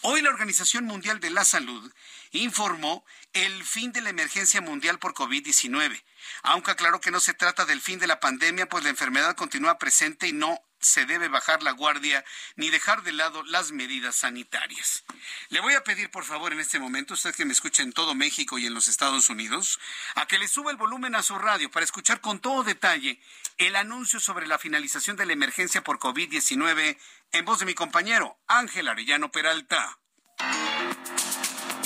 Hoy 0.02 0.22
la 0.22 0.30
Organización 0.30 0.86
Mundial 0.86 1.20
de 1.20 1.32
la 1.32 1.44
Salud 1.44 1.92
informó 2.32 3.06
el 3.34 3.64
fin 3.66 3.92
de 3.92 4.02
la 4.02 4.10
emergencia 4.10 4.62
mundial 4.62 5.00
por 5.00 5.14
COVID-19, 5.14 6.04
aunque 6.44 6.72
aclaró 6.72 7.02
que 7.02 7.12
no 7.12 7.20
se 7.20 7.34
trata 7.34 7.66
del 7.66 7.82
fin 7.82 8.00
de 8.00 8.08
la 8.08 8.20
pandemia, 8.20 8.70
pues 8.70 8.84
la 8.84 8.90
enfermedad 8.90 9.36
continúa 9.36 9.78
presente 9.78 10.28
y 10.28 10.34
no 10.34 10.60
se 10.88 11.06
debe 11.06 11.28
bajar 11.28 11.64
la 11.64 11.72
guardia 11.72 12.24
ni 12.56 12.70
dejar 12.70 13.04
de 13.04 13.12
lado 13.12 13.44
las 13.44 13.72
medidas 13.72 14.16
sanitarias. 14.16 15.04
Le 15.50 15.60
voy 15.60 15.74
a 15.74 15.84
pedir, 15.84 16.10
por 16.10 16.24
favor, 16.24 16.54
en 16.54 16.60
este 16.60 16.80
momento, 16.80 17.14
usted 17.14 17.36
que 17.36 17.46
me 17.46 17.54
escucha 17.54 17.84
en 17.84 17.94
todo 17.94 18.16
México 18.16 18.58
y 18.58 18.66
en 18.66 18.74
los 18.74 18.88
Estados 18.88 19.30
Unidos, 19.30 19.80
a 20.16 20.28
que 20.28 20.40
le 20.40 20.48
suba 20.48 20.72
el 20.72 20.78
volumen 20.78 21.16
a 21.16 21.24
su 21.24 21.38
radio 21.38 21.70
para 21.70 21.84
escuchar 21.84 22.22
con 22.22 22.40
todo 22.40 22.64
detalle 22.64 23.22
el 23.58 23.76
anuncio 23.76 24.20
sobre 24.20 24.48
la 24.48 24.58
finalización 24.60 25.18
de 25.18 25.26
la 25.26 25.34
emergencia 25.34 25.84
por 25.84 26.00
COVID-19 26.00 26.98
en 27.32 27.46
voz 27.46 27.60
de 27.60 27.66
mi 27.66 27.74
compañero 27.74 28.40
Ángel 28.48 28.88
Arellano 28.88 29.32
Peralta. 29.32 30.00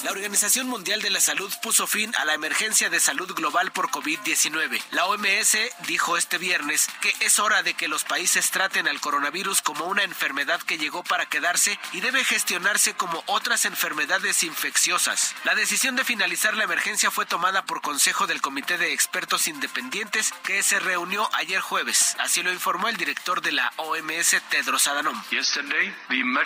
La 0.04 0.10
Organización 0.10 0.68
Mundial 0.68 1.00
de 1.04 1.12
la 1.12 1.20
Salud 1.20 1.54
puso 1.62 1.86
fin 1.86 2.12
a 2.16 2.26
la 2.26 2.34
emergencia 2.34 2.90
de 2.90 3.00
salud 3.00 3.32
global 3.36 3.72
por 3.72 3.90
COVID-19. 3.92 4.82
La 4.92 5.06
OMS 5.06 5.58
dijo 5.86 6.18
este 6.18 6.40
viernes 6.40 6.88
que 7.02 7.14
es 7.20 7.38
hora 7.38 7.62
de 7.62 7.76
que 7.76 7.88
los 7.88 8.04
países 8.04 8.50
traten 8.50 8.88
al 8.88 9.00
coronavirus 9.00 9.62
como 9.62 9.86
una 9.86 10.04
enfermedad 10.04 10.60
que 10.62 10.80
llegó 10.80 11.04
para 11.04 11.28
quedarse 11.28 11.78
y 11.94 12.02
debe 12.02 12.24
gestionarse 12.24 12.96
como 12.96 13.24
otras 13.28 13.66
enfermedades 13.66 14.42
infecciosas. 14.42 15.36
La 15.44 15.54
decisión 15.54 15.96
de 15.96 16.04
finalizar 16.04 16.56
la 16.56 16.64
emergencia 16.64 17.12
fue 17.12 17.28
tomada 17.28 17.64
por 17.66 17.82
consejo 17.82 18.26
del 18.26 18.42
Comité 18.42 18.80
de 18.80 18.94
Expertos 18.94 19.48
Independientes 19.48 20.34
que 20.44 20.64
se 20.64 20.80
reunió 20.80 21.30
ayer 21.34 21.62
jueves. 21.62 22.16
Así 22.18 22.42
lo 22.42 22.52
informó 22.52 22.88
el 22.88 22.98
director 22.98 23.42
de 23.42 23.52
la 23.52 23.72
OMS, 23.78 24.42
Tedros 24.50 24.88
Adhanom. 24.88 25.22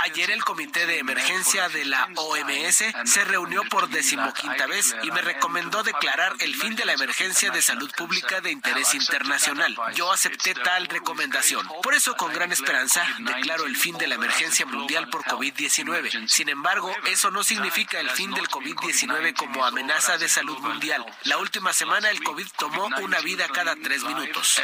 Ayer 0.02 0.32
el 0.32 0.44
Comité 0.44 0.86
de 0.86 1.00
Emergencia 1.00 1.70
de 1.70 1.86
la 1.86 2.10
OMS 2.16 2.84
se 3.06 3.24
reunió 3.24 3.45
reunió 3.46 3.64
por 3.70 3.90
decimoquinta 3.90 4.66
vez 4.66 4.96
y 5.04 5.12
me 5.12 5.22
recomendó 5.22 5.84
declarar 5.84 6.34
el 6.40 6.56
fin 6.56 6.76
de 6.76 6.84
la 6.84 6.94
emergencia 6.94 7.52
de 7.52 7.62
salud 7.62 7.92
pública 7.96 8.42
de 8.42 8.50
interés 8.50 8.96
internacional. 8.96 9.78
Yo 9.94 10.12
acepté 10.12 10.56
tal 10.56 10.88
recomendación. 10.88 11.68
Por 11.84 11.94
eso, 11.94 12.18
con 12.18 12.34
gran 12.34 12.52
esperanza, 12.52 13.06
declaro 13.20 13.68
el 13.68 13.76
fin 13.76 14.00
de 14.00 14.08
la 14.08 14.16
emergencia 14.16 14.66
mundial 14.66 15.10
por 15.10 15.24
COVID-19. 15.26 16.28
Sin 16.28 16.50
embargo, 16.50 16.92
eso 17.06 17.30
no 17.30 17.44
significa 17.44 18.00
el 18.00 18.10
fin 18.10 18.32
del 18.32 18.50
COVID-19 18.50 19.36
como 19.36 19.64
amenaza 19.64 20.18
de 20.18 20.28
salud 20.28 20.58
mundial. 20.58 21.06
La 21.26 21.38
última 21.38 21.72
semana 21.72 22.10
el 22.10 22.24
COVID 22.24 22.48
tomó 22.58 22.90
una 23.04 23.20
vida 23.20 23.48
cada 23.50 23.76
tres 23.76 24.04
minutos. 24.06 24.60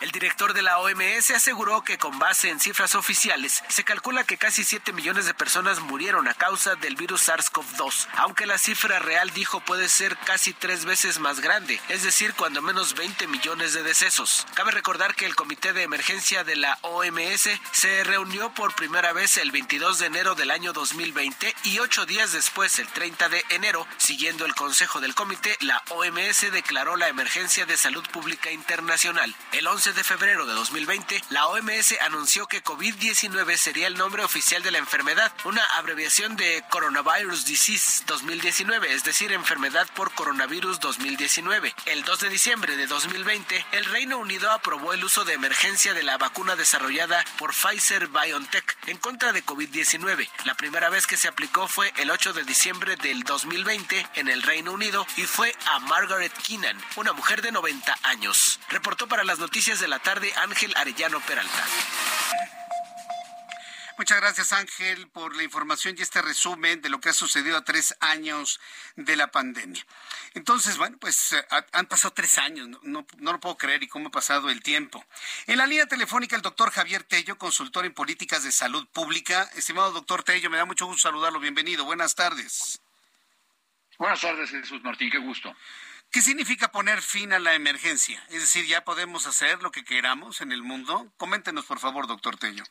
El 0.00 0.10
director 0.10 0.54
de 0.54 0.62
la 0.62 0.78
OMS 0.78 1.32
aseguró 1.32 1.84
que 1.84 1.98
con 1.98 2.18
base 2.18 2.48
en 2.48 2.60
cifras 2.60 2.94
oficiales 2.94 3.62
se 3.68 3.84
calcula 3.84 4.24
que 4.24 4.38
casi 4.38 4.64
7 4.64 4.94
millones 4.94 5.26
de 5.26 5.34
personas 5.34 5.80
murieron 5.80 6.28
a 6.28 6.34
causa 6.34 6.76
del 6.76 6.96
virus 6.96 7.28
Aunque 8.16 8.46
la 8.46 8.58
cifra 8.58 8.98
real 8.98 9.30
dijo 9.30 9.60
puede 9.60 9.88
ser 9.88 10.16
casi 10.18 10.52
tres 10.52 10.84
veces 10.84 11.18
más 11.18 11.40
grande, 11.40 11.80
es 11.88 12.02
decir, 12.02 12.34
cuando 12.34 12.62
menos 12.62 12.94
20 12.94 13.26
millones 13.26 13.74
de 13.74 13.82
decesos. 13.82 14.46
Cabe 14.54 14.70
recordar 14.70 15.14
que 15.14 15.26
el 15.26 15.36
Comité 15.36 15.72
de 15.72 15.82
Emergencia 15.82 16.44
de 16.44 16.56
la 16.56 16.78
OMS 16.82 17.48
se 17.72 18.04
reunió 18.04 18.50
por 18.54 18.74
primera 18.74 19.12
vez 19.12 19.36
el 19.36 19.50
22 19.50 19.98
de 19.98 20.06
enero 20.06 20.34
del 20.34 20.50
año 20.50 20.72
2020 20.72 21.54
y 21.64 21.78
ocho 21.78 22.06
días 22.06 22.32
después, 22.32 22.78
el 22.78 22.88
30 22.88 23.28
de 23.28 23.44
enero, 23.50 23.86
siguiendo 23.96 24.44
el 24.46 24.54
consejo 24.54 25.00
del 25.00 25.14
comité, 25.14 25.56
la 25.60 25.82
OMS 25.90 26.52
declaró 26.52 26.96
la 26.96 27.08
emergencia 27.08 27.66
de 27.66 27.76
salud 27.76 28.06
pública 28.10 28.50
internacional. 28.50 29.34
El 29.52 29.66
11 29.66 29.92
de 29.92 30.04
febrero 30.04 30.46
de 30.46 30.54
2020, 30.54 31.22
la 31.30 31.46
OMS 31.46 31.94
anunció 32.02 32.46
que 32.46 32.62
COVID-19 32.62 33.56
sería 33.56 33.86
el 33.86 33.96
nombre 33.96 34.24
oficial 34.24 34.62
de 34.62 34.70
la 34.70 34.78
enfermedad, 34.78 35.32
una 35.44 35.64
abreviación 35.76 36.36
de 36.36 36.64
Coronavirus 36.70 37.44
Disease 37.48 38.04
2019, 38.06 38.92
es 38.92 39.04
decir, 39.04 39.32
enfermedad 39.32 39.88
por 39.94 40.12
coronavirus 40.12 40.80
2019. 40.80 41.74
El 41.86 42.04
2 42.04 42.20
de 42.20 42.28
diciembre 42.28 42.76
de 42.76 42.86
2020, 42.86 43.64
el 43.72 43.86
Reino 43.86 44.18
Unido 44.18 44.50
aprobó 44.50 44.92
el 44.92 45.02
uso 45.02 45.24
de 45.24 45.32
emergencia 45.32 45.94
de 45.94 46.02
la 46.02 46.18
vacuna 46.18 46.56
desarrollada 46.56 47.24
por 47.38 47.54
Pfizer 47.54 48.08
BioNTech 48.08 48.76
en 48.88 48.98
contra 48.98 49.32
de 49.32 49.42
COVID-19. 49.46 50.28
La 50.44 50.56
primera 50.56 50.90
vez 50.90 51.06
que 51.06 51.16
se 51.16 51.26
aplicó 51.26 51.68
fue 51.68 51.90
el 51.96 52.10
8 52.10 52.34
de 52.34 52.44
diciembre 52.44 52.96
del 52.96 53.22
2020 53.22 54.06
en 54.16 54.28
el 54.28 54.42
Reino 54.42 54.72
Unido 54.72 55.06
y 55.16 55.22
fue 55.22 55.56
a 55.68 55.78
Margaret 55.78 56.32
Keenan, 56.46 56.78
una 56.96 57.14
mujer 57.14 57.40
de 57.40 57.52
90 57.52 57.98
años. 58.02 58.60
Reportó 58.68 59.08
para 59.08 59.24
las 59.24 59.38
noticias 59.38 59.80
de 59.80 59.88
la 59.88 60.00
tarde 60.00 60.34
Ángel 60.36 60.74
Arellano 60.76 61.18
Peralta. 61.20 61.64
Muchas 63.98 64.20
gracias 64.20 64.52
Ángel 64.52 65.08
por 65.08 65.34
la 65.34 65.42
información 65.42 65.96
y 65.98 66.02
este 66.02 66.22
resumen 66.22 66.80
de 66.80 66.88
lo 66.88 67.00
que 67.00 67.08
ha 67.08 67.12
sucedido 67.12 67.56
a 67.56 67.64
tres 67.64 67.96
años 67.98 68.60
de 68.94 69.16
la 69.16 69.32
pandemia. 69.32 69.84
Entonces, 70.34 70.78
bueno, 70.78 70.96
pues 70.98 71.32
eh, 71.32 71.44
han 71.72 71.86
pasado 71.86 72.14
tres 72.14 72.38
años, 72.38 72.68
no, 72.68 73.04
no, 73.16 73.32
lo 73.32 73.40
puedo 73.40 73.56
creer 73.56 73.82
y 73.82 73.88
cómo 73.88 74.06
ha 74.06 74.12
pasado 74.12 74.50
el 74.50 74.62
tiempo. 74.62 75.04
En 75.48 75.58
la 75.58 75.66
línea 75.66 75.86
telefónica 75.86 76.36
el 76.36 76.42
doctor 76.42 76.70
Javier 76.70 77.02
Tello, 77.02 77.38
consultor 77.38 77.86
en 77.86 77.92
políticas 77.92 78.44
de 78.44 78.52
salud 78.52 78.86
pública. 78.86 79.50
Estimado 79.56 79.90
doctor 79.90 80.22
Tello, 80.22 80.48
me 80.48 80.58
da 80.58 80.64
mucho 80.64 80.86
gusto 80.86 81.08
saludarlo, 81.08 81.40
bienvenido, 81.40 81.84
buenas 81.84 82.14
tardes. 82.14 82.80
Buenas 83.98 84.20
tardes, 84.20 84.50
Jesús 84.50 84.80
Martín, 84.84 85.10
qué 85.10 85.18
gusto. 85.18 85.52
¿Qué 86.12 86.22
significa 86.22 86.70
poner 86.70 87.02
fin 87.02 87.32
a 87.32 87.40
la 87.40 87.54
emergencia? 87.54 88.24
Es 88.28 88.42
decir, 88.42 88.64
¿ya 88.64 88.84
podemos 88.84 89.26
hacer 89.26 89.60
lo 89.60 89.72
que 89.72 89.84
queramos 89.84 90.40
en 90.40 90.52
el 90.52 90.62
mundo? 90.62 91.12
Coméntenos, 91.16 91.64
por 91.64 91.80
favor, 91.80 92.06
doctor 92.06 92.36
Tello. 92.36 92.62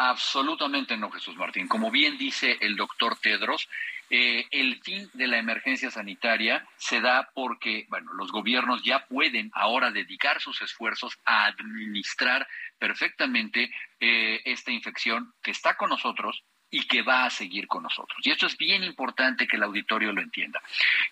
Absolutamente 0.00 0.96
no, 0.96 1.10
Jesús 1.10 1.34
Martín. 1.34 1.66
Como 1.66 1.90
bien 1.90 2.16
dice 2.16 2.56
el 2.60 2.76
doctor 2.76 3.18
Tedros, 3.18 3.68
eh, 4.08 4.46
el 4.52 4.80
fin 4.80 5.10
de 5.12 5.26
la 5.26 5.38
emergencia 5.38 5.90
sanitaria 5.90 6.64
se 6.76 7.00
da 7.00 7.28
porque, 7.34 7.84
bueno, 7.88 8.12
los 8.12 8.30
gobiernos 8.30 8.84
ya 8.84 9.06
pueden 9.06 9.50
ahora 9.54 9.90
dedicar 9.90 10.40
sus 10.40 10.62
esfuerzos 10.62 11.18
a 11.24 11.46
administrar 11.46 12.46
perfectamente 12.78 13.72
eh, 13.98 14.40
esta 14.44 14.70
infección 14.70 15.34
que 15.42 15.50
está 15.50 15.76
con 15.76 15.90
nosotros, 15.90 16.44
y 16.70 16.86
que 16.86 17.02
va 17.02 17.24
a 17.24 17.30
seguir 17.30 17.66
con 17.66 17.82
nosotros. 17.82 18.18
Y 18.22 18.30
esto 18.30 18.46
es 18.46 18.56
bien 18.56 18.84
importante 18.84 19.46
que 19.46 19.56
el 19.56 19.62
auditorio 19.62 20.12
lo 20.12 20.20
entienda. 20.20 20.60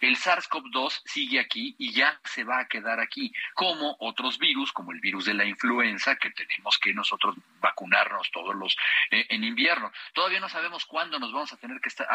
El 0.01 0.17
SARS-CoV-2 0.17 1.03
sigue 1.05 1.41
aquí 1.41 1.75
y 1.79 1.93
ya 1.93 2.21
se 2.25 2.45
va 2.45 2.61
a 2.61 2.69
quedar 2.69 3.01
aquí, 3.01 3.33
como 3.55 3.97
otros 4.01 4.39
virus, 4.39 4.73
como 4.73 4.93
el 4.93 5.01
virus 5.01 5.25
de 5.25 5.35
la 5.35 5.45
influenza, 5.45 6.17
que 6.17 6.31
tenemos 6.31 6.79
que 6.79 6.93
nosotros 6.93 7.37
vacunarnos 7.61 8.31
todos 8.31 8.55
los 8.55 8.77
eh, 9.11 9.27
en 9.31 9.45
invierno. 9.45 9.93
Todavía 10.13 10.41
no 10.41 10.49
sabemos 10.49 10.85
cuándo 10.85 11.19
nos 11.19 11.33
vamos 11.33 11.53
a 11.53 11.57
tener 11.57 11.81
que 11.81 11.89
estar, 11.89 12.07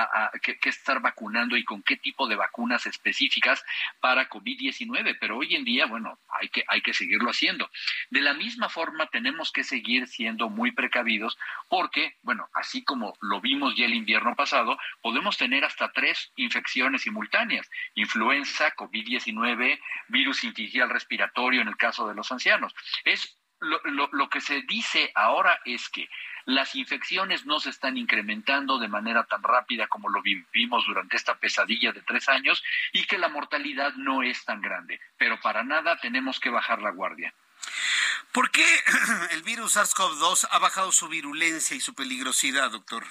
que 0.42 0.70
estar 0.70 1.02
vacunando 1.02 1.58
y 1.58 1.64
con 1.64 1.82
qué 1.82 1.98
tipo 1.98 2.28
de 2.28 2.36
vacunas 2.36 2.86
específicas 2.86 3.64
para 4.00 4.30
COVID-19, 4.30 5.18
pero 5.20 5.38
hoy 5.38 5.56
en 5.56 5.64
día, 5.64 5.86
bueno, 5.86 6.20
hay 6.40 6.50
que, 6.50 6.64
hay 6.68 6.82
que 6.82 6.94
seguirlo 6.94 7.30
haciendo. 7.30 7.70
De 8.10 8.22
la 8.22 8.34
misma 8.34 8.70
forma, 8.70 9.08
tenemos 9.08 9.52
que 9.52 9.64
seguir 9.64 10.08
siendo 10.08 10.50
muy 10.50 10.72
precavidos 10.72 11.38
porque, 11.70 12.18
bueno, 12.22 12.50
así 12.54 12.84
como 12.84 13.16
vimos 13.40 13.76
ya 13.76 13.86
el 13.86 13.94
invierno 13.94 14.36
pasado, 14.36 14.78
podemos 15.02 15.38
tener 15.38 15.64
hasta 15.64 15.92
tres 15.92 16.32
infecciones 16.36 17.04
simultáneas, 17.04 17.70
influenza, 17.96 18.76
COVID-19, 18.76 19.80
virus 20.10 20.38
sincicial 20.40 20.90
respiratorio 20.90 21.62
en 21.62 21.68
el 21.68 21.78
caso 21.78 22.08
de 22.08 22.16
los 22.16 22.32
ancianos. 22.32 22.74
Es 23.06 23.38
lo, 23.60 24.10
lo, 24.12 24.30
que 24.30 24.42
se 24.42 24.64
dice 24.64 25.12
ahora 25.14 25.60
es 25.66 25.88
que 25.90 26.10
las 26.46 26.76
infecciones 26.76 27.46
no 27.46 27.60
se 27.60 27.70
están 27.70 27.96
incrementando 27.96 28.80
de 28.80 28.88
manera 28.88 29.26
tan 29.26 29.44
rápida 29.44 29.88
como 29.88 30.10
lo 30.10 30.22
vivimos 30.24 30.86
durante 30.88 31.16
esta 31.16 31.38
pesadilla 31.38 31.92
de 31.92 32.02
tres 32.02 32.28
años 32.28 32.64
y 32.92 33.06
que 33.06 33.20
la 33.20 33.30
mortalidad 33.30 33.94
no 33.94 34.24
es 34.24 34.44
tan 34.46 34.62
grande. 34.62 35.00
Pero 35.18 35.40
para 35.40 35.64
nada 35.64 35.98
tenemos 35.98 36.40
que 36.40 36.50
bajar 36.50 36.82
la 36.82 36.90
guardia. 36.90 37.34
¿Por 38.32 38.52
qué 38.52 38.66
el 39.32 39.44
virus 39.44 39.76
SARS-CoV-2 39.76 40.48
ha 40.52 40.60
bajado 40.60 40.92
su 40.92 41.08
virulencia 41.08 41.76
y 41.76 41.82
su 41.82 41.94
peligrosidad, 41.94 42.72
doctor? 42.72 43.04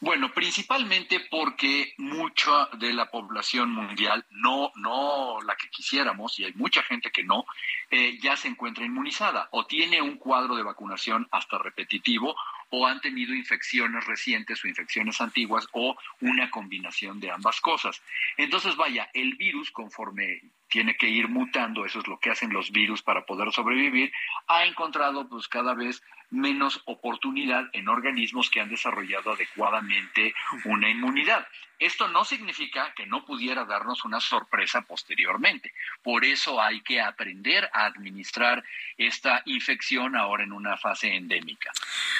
Bueno, 0.00 0.32
principalmente 0.32 1.20
porque 1.30 1.94
mucha 1.98 2.68
de 2.72 2.92
la 2.92 3.10
población 3.10 3.70
mundial, 3.70 4.24
no, 4.30 4.72
no 4.76 5.40
la 5.42 5.54
que 5.56 5.68
quisiéramos, 5.68 6.38
y 6.38 6.44
hay 6.44 6.52
mucha 6.54 6.82
gente 6.82 7.10
que 7.10 7.22
no, 7.22 7.44
eh, 7.90 8.18
ya 8.20 8.36
se 8.36 8.48
encuentra 8.48 8.84
inmunizada 8.84 9.48
o 9.52 9.66
tiene 9.66 10.00
un 10.00 10.16
cuadro 10.16 10.56
de 10.56 10.62
vacunación 10.62 11.28
hasta 11.30 11.58
repetitivo 11.58 12.34
o 12.74 12.86
han 12.86 13.00
tenido 13.00 13.34
infecciones 13.34 14.06
recientes 14.06 14.64
o 14.64 14.68
infecciones 14.68 15.20
antiguas 15.20 15.68
o 15.72 15.96
una 16.20 16.50
combinación 16.50 17.20
de 17.20 17.30
ambas 17.30 17.60
cosas. 17.60 18.02
Entonces, 18.38 18.76
vaya, 18.76 19.10
el 19.12 19.34
virus, 19.36 19.70
conforme 19.70 20.40
tiene 20.68 20.96
que 20.96 21.08
ir 21.08 21.28
mutando, 21.28 21.84
eso 21.84 22.00
es 22.00 22.08
lo 22.08 22.18
que 22.18 22.30
hacen 22.30 22.50
los 22.50 22.72
virus 22.72 23.02
para 23.02 23.26
poder 23.26 23.52
sobrevivir, 23.52 24.10
ha 24.48 24.64
encontrado 24.64 25.28
pues 25.28 25.48
cada 25.48 25.74
vez 25.74 26.02
menos 26.30 26.80
oportunidad 26.86 27.68
en 27.74 27.88
organismos 27.88 28.48
que 28.48 28.60
han 28.60 28.70
desarrollado 28.70 29.32
adecuadamente 29.32 30.34
una 30.64 30.88
inmunidad. 30.88 31.46
Esto 31.82 32.06
no 32.06 32.24
significa 32.24 32.94
que 32.94 33.06
no 33.06 33.24
pudiera 33.24 33.64
darnos 33.64 34.04
una 34.04 34.20
sorpresa 34.20 34.82
posteriormente. 34.82 35.74
Por 36.00 36.24
eso 36.24 36.62
hay 36.62 36.80
que 36.82 37.00
aprender 37.00 37.68
a 37.72 37.86
administrar 37.86 38.62
esta 38.96 39.42
infección 39.46 40.14
ahora 40.14 40.44
en 40.44 40.52
una 40.52 40.76
fase 40.76 41.14
endémica. 41.14 41.72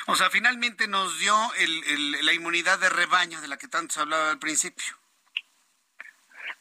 O 0.06 0.16
sea, 0.16 0.30
finalmente 0.30 0.88
nos 0.88 1.16
dio 1.20 1.36
la 2.22 2.32
inmunidad 2.32 2.80
de 2.80 2.88
rebaño 2.88 3.40
de 3.40 3.46
la 3.46 3.56
que 3.56 3.68
tanto 3.68 3.94
se 3.94 4.00
hablaba 4.00 4.30
al 4.30 4.40
principio. 4.40 5.01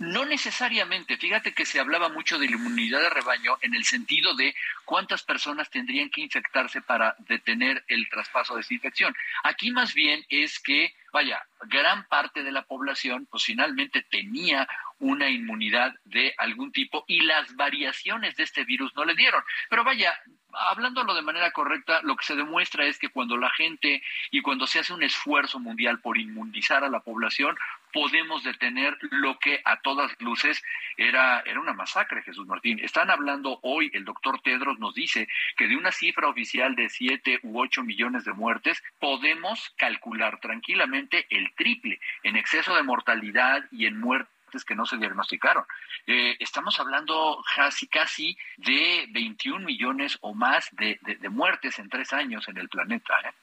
No 0.01 0.25
necesariamente, 0.25 1.15
fíjate 1.15 1.53
que 1.53 1.63
se 1.63 1.79
hablaba 1.79 2.09
mucho 2.09 2.39
de 2.39 2.47
la 2.47 2.55
inmunidad 2.55 3.01
de 3.01 3.11
rebaño 3.11 3.59
en 3.61 3.75
el 3.75 3.83
sentido 3.83 4.33
de 4.33 4.55
cuántas 4.83 5.21
personas 5.21 5.69
tendrían 5.69 6.09
que 6.09 6.21
infectarse 6.21 6.81
para 6.81 7.15
detener 7.19 7.83
el 7.87 8.09
traspaso 8.09 8.55
de 8.55 8.61
esa 8.61 8.73
infección. 8.73 9.15
Aquí 9.43 9.69
más 9.69 9.93
bien 9.93 10.25
es 10.27 10.59
que, 10.59 10.95
vaya, 11.13 11.45
gran 11.67 12.07
parte 12.07 12.41
de 12.41 12.51
la 12.51 12.63
población 12.63 13.27
pues 13.29 13.43
finalmente 13.43 14.01
tenía 14.01 14.67
una 14.97 15.29
inmunidad 15.29 15.93
de 16.05 16.33
algún 16.39 16.71
tipo 16.71 17.05
y 17.07 17.21
las 17.21 17.55
variaciones 17.55 18.35
de 18.35 18.43
este 18.43 18.63
virus 18.63 18.95
no 18.95 19.05
le 19.05 19.13
dieron. 19.13 19.43
Pero 19.69 19.83
vaya, 19.83 20.19
hablándolo 20.51 21.13
de 21.13 21.21
manera 21.21 21.51
correcta, 21.51 22.01
lo 22.01 22.15
que 22.15 22.25
se 22.25 22.35
demuestra 22.35 22.85
es 22.85 22.97
que 22.97 23.09
cuando 23.09 23.37
la 23.37 23.51
gente 23.51 24.01
y 24.31 24.41
cuando 24.41 24.65
se 24.65 24.79
hace 24.79 24.93
un 24.93 25.03
esfuerzo 25.03 25.59
mundial 25.59 25.99
por 25.99 26.17
inmunizar 26.17 26.83
a 26.83 26.89
la 26.89 27.01
población, 27.01 27.55
podemos 27.91 28.43
detener 28.43 28.97
lo 29.11 29.39
que 29.39 29.61
a 29.65 29.81
todas 29.81 30.11
luces 30.19 30.63
era, 30.97 31.41
era 31.45 31.59
una 31.59 31.73
masacre, 31.73 32.21
Jesús 32.23 32.47
Martín. 32.47 32.79
Están 32.79 33.09
hablando 33.09 33.59
hoy, 33.63 33.89
el 33.93 34.05
doctor 34.05 34.41
Tedros 34.41 34.79
nos 34.79 34.93
dice 34.93 35.27
que 35.57 35.67
de 35.67 35.75
una 35.75 35.91
cifra 35.91 36.27
oficial 36.27 36.75
de 36.75 36.89
7 36.89 37.39
u 37.43 37.59
8 37.59 37.83
millones 37.83 38.25
de 38.25 38.33
muertes, 38.33 38.83
podemos 38.99 39.73
calcular 39.77 40.39
tranquilamente 40.39 41.25
el 41.29 41.53
triple 41.55 41.99
en 42.23 42.35
exceso 42.35 42.75
de 42.75 42.83
mortalidad 42.83 43.63
y 43.71 43.85
en 43.85 43.99
muertes 43.99 44.31
que 44.65 44.75
no 44.75 44.85
se 44.85 44.97
diagnosticaron. 44.97 45.63
Eh, 46.07 46.35
estamos 46.39 46.79
hablando 46.79 47.43
casi, 47.55 47.87
casi 47.87 48.37
de 48.57 49.07
21 49.11 49.65
millones 49.65 50.17
o 50.21 50.33
más 50.33 50.67
de, 50.73 50.99
muertes 51.29 51.79
en 51.79 51.89
tres 51.89 52.11
años 52.11 52.47
en 52.49 52.57
el 52.57 52.67
planeta. 52.67 53.13
¿eh? 53.23 53.33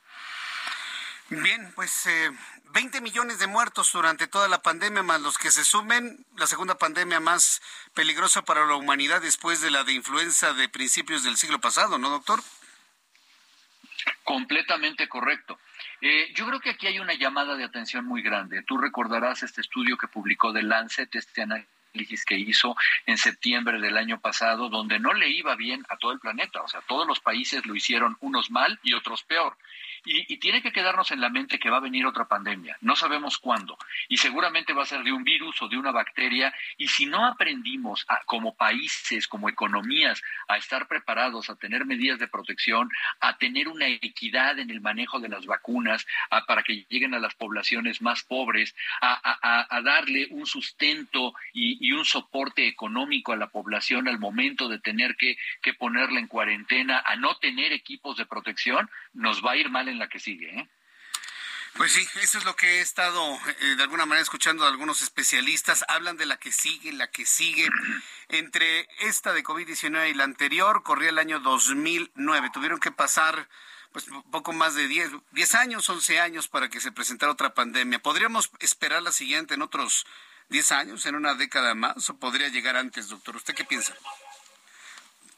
Bien, 1.31 1.73
pues 1.75 2.07
eh, 2.07 2.31
20 2.73 3.01
millones 3.01 3.39
de 3.39 3.47
muertos 3.47 3.93
durante 3.93 4.27
toda 4.27 4.49
la 4.49 4.63
pandemia, 4.63 5.03
más 5.03 5.21
los 5.21 5.39
que 5.39 5.51
se 5.51 5.65
sumen, 5.65 6.25
la 6.37 6.47
segunda 6.47 6.77
pandemia 6.77 7.21
más 7.21 7.63
peligrosa 7.95 8.43
para 8.43 8.67
la 8.67 8.77
humanidad 8.77 9.23
después 9.23 9.61
de 9.61 9.71
la 9.71 9.85
de 9.85 9.93
influenza 9.93 10.53
de 10.53 10.69
principios 10.69 11.25
del 11.25 11.37
siglo 11.37 11.61
pasado, 11.61 11.99
¿no, 11.99 12.11
doctor? 12.11 12.41
Completamente 14.23 15.09
correcto. 15.09 15.59
Eh, 16.01 16.33
yo 16.35 16.47
creo 16.47 16.61
que 16.61 16.71
aquí 16.71 16.87
hay 16.87 16.99
una 16.99 17.15
llamada 17.15 17.57
de 17.57 17.65
atención 17.65 18.05
muy 18.05 18.23
grande. 18.23 18.63
Tú 18.63 18.79
recordarás 18.79 19.43
este 19.43 19.61
estudio 19.61 19.97
que 19.97 20.07
publicó 20.07 20.53
The 20.53 20.63
Lancet, 20.63 21.15
este 21.15 21.43
análisis 21.43 22.25
que 22.25 22.37
hizo 22.37 22.77
en 23.07 23.19
septiembre 23.19 23.81
del 23.81 23.97
año 23.97 24.21
pasado, 24.21 24.69
donde 24.69 25.01
no 25.01 25.15
le 25.15 25.29
iba 25.29 25.57
bien 25.57 25.85
a 25.89 25.97
todo 25.97 26.13
el 26.13 26.21
planeta. 26.21 26.63
O 26.63 26.69
sea, 26.69 26.81
todos 26.83 27.07
los 27.07 27.21
países 27.21 27.67
lo 27.67 27.75
hicieron 27.75 28.17
unos 28.21 28.51
mal 28.51 28.79
y 28.83 28.95
otros 28.95 29.25
peor. 29.25 29.57
Y, 30.11 30.39
tiene 30.39 30.63
que 30.63 30.73
quedarnos 30.73 31.11
en 31.11 31.21
la 31.21 31.29
mente 31.29 31.59
que 31.59 31.69
va 31.69 31.77
a 31.77 31.81
venir 31.81 32.07
otra 32.07 32.27
pandemia. 32.27 32.79
No 32.81 32.97
sabemos 32.97 33.37
cuándo. 33.37 33.77
Y 34.09 34.17
seguramente 34.17 34.73
va 34.73 34.85
a 34.85 34.87
ser 34.87 35.03
de 35.03 35.13
un 35.13 35.23
virus 35.23 35.61
o 35.61 35.69
de 35.69 35.77
una 35.77 35.93
bacteria. 35.93 36.55
Y 36.79 36.89
si 36.89 37.05
no 37.05 37.27
aprendimos 37.27 38.07
como 38.25 38.55
países, 38.55 39.29
como 39.29 39.51
economías, 39.51 40.23
a 40.49 40.57
estar 40.57 40.89
preparados, 40.89 41.51
a 41.51 41.57
tener 41.57 41.85
medidas 41.85 42.19
de 42.19 42.27
protección, 42.27 42.89
a 43.21 43.37
tener 43.37 43.69
una 43.69 43.87
equidad 43.87 44.59
en 44.59 44.71
el 44.71 44.81
manejo 44.81 45.21
de 45.21 45.29
las 45.29 45.45
vacunas, 45.45 46.07
para 46.47 46.63
que 46.63 46.87
lleguen 46.89 47.13
a 47.13 47.19
las 47.19 47.35
poblaciones 47.35 48.01
más 48.01 48.23
pobres, 48.23 48.75
a, 49.03 49.81
darle 49.85 50.29
un 50.31 50.47
sustento 50.47 51.35
y, 51.53 51.93
un 51.93 52.07
soporte 52.07 52.67
económico 52.67 53.33
a 53.33 53.37
la 53.37 53.49
población 53.49 54.09
al 54.09 54.19
momento 54.19 54.69
de 54.69 54.79
tener 54.79 55.17
que, 55.17 55.37
que 55.61 55.75
ponerla 55.75 56.19
en 56.19 56.29
cuarentena, 56.29 57.03
a 57.05 57.17
no 57.17 57.37
tener 57.37 57.73
equipos 57.73 58.17
de 58.17 58.25
protección, 58.25 58.89
nos 59.13 59.45
va 59.45 59.53
a 59.53 59.57
ir 59.57 59.69
mal 59.69 59.89
en 59.89 59.98
la 59.99 60.09
que 60.09 60.19
sigue. 60.19 60.49
¿eh? 60.59 60.69
Pues 61.79 61.93
sí, 61.93 62.05
eso 62.23 62.39
es 62.39 62.45
lo 62.45 62.57
que 62.57 62.67
he 62.67 62.81
estado 62.81 63.39
eh, 63.61 63.77
de 63.77 63.83
alguna 63.85 64.05
manera 64.05 64.23
escuchando 64.23 64.65
de 64.65 64.71
algunos 64.71 65.01
especialistas. 65.01 65.85
Hablan 65.89 66.17
de 66.17 66.27
la 66.27 66.37
que 66.37 66.51
sigue, 66.51 66.93
la 66.93 67.09
que 67.09 67.25
sigue. 67.25 67.69
Entre 68.29 68.89
esta 68.99 69.33
de 69.33 69.45
COVID-19 69.45 70.11
y 70.11 70.15
la 70.15 70.25
anterior, 70.25 70.83
corría 70.83 71.11
el 71.11 71.19
año 71.19 71.39
2009. 71.39 72.51
Tuvieron 72.53 72.81
que 72.81 72.91
pasar 72.91 73.49
pues 73.93 74.07
poco 74.31 74.53
más 74.53 74.75
de 74.75 74.89
10, 74.89 75.13
10 75.33 75.55
años, 75.55 75.89
11 75.89 76.21
años 76.21 76.49
para 76.49 76.69
que 76.69 76.81
se 76.81 76.93
presentara 76.93 77.33
otra 77.33 77.55
pandemia. 77.55 78.01
¿Podríamos 78.01 78.51
esperar 78.59 79.03
la 79.03 79.13
siguiente 79.13 79.55
en 79.55 79.63
otros 79.63 80.05
10 80.49 80.73
años, 80.73 81.07
en 81.07 81.15
una 81.15 81.35
década 81.35 81.75
más, 81.75 82.11
o 82.11 82.19
podría 82.19 82.49
llegar 82.49 82.77
antes, 82.77 83.09
doctor? 83.09 83.37
¿Usted 83.37 83.55
qué 83.55 83.65
piensa? 83.65 83.97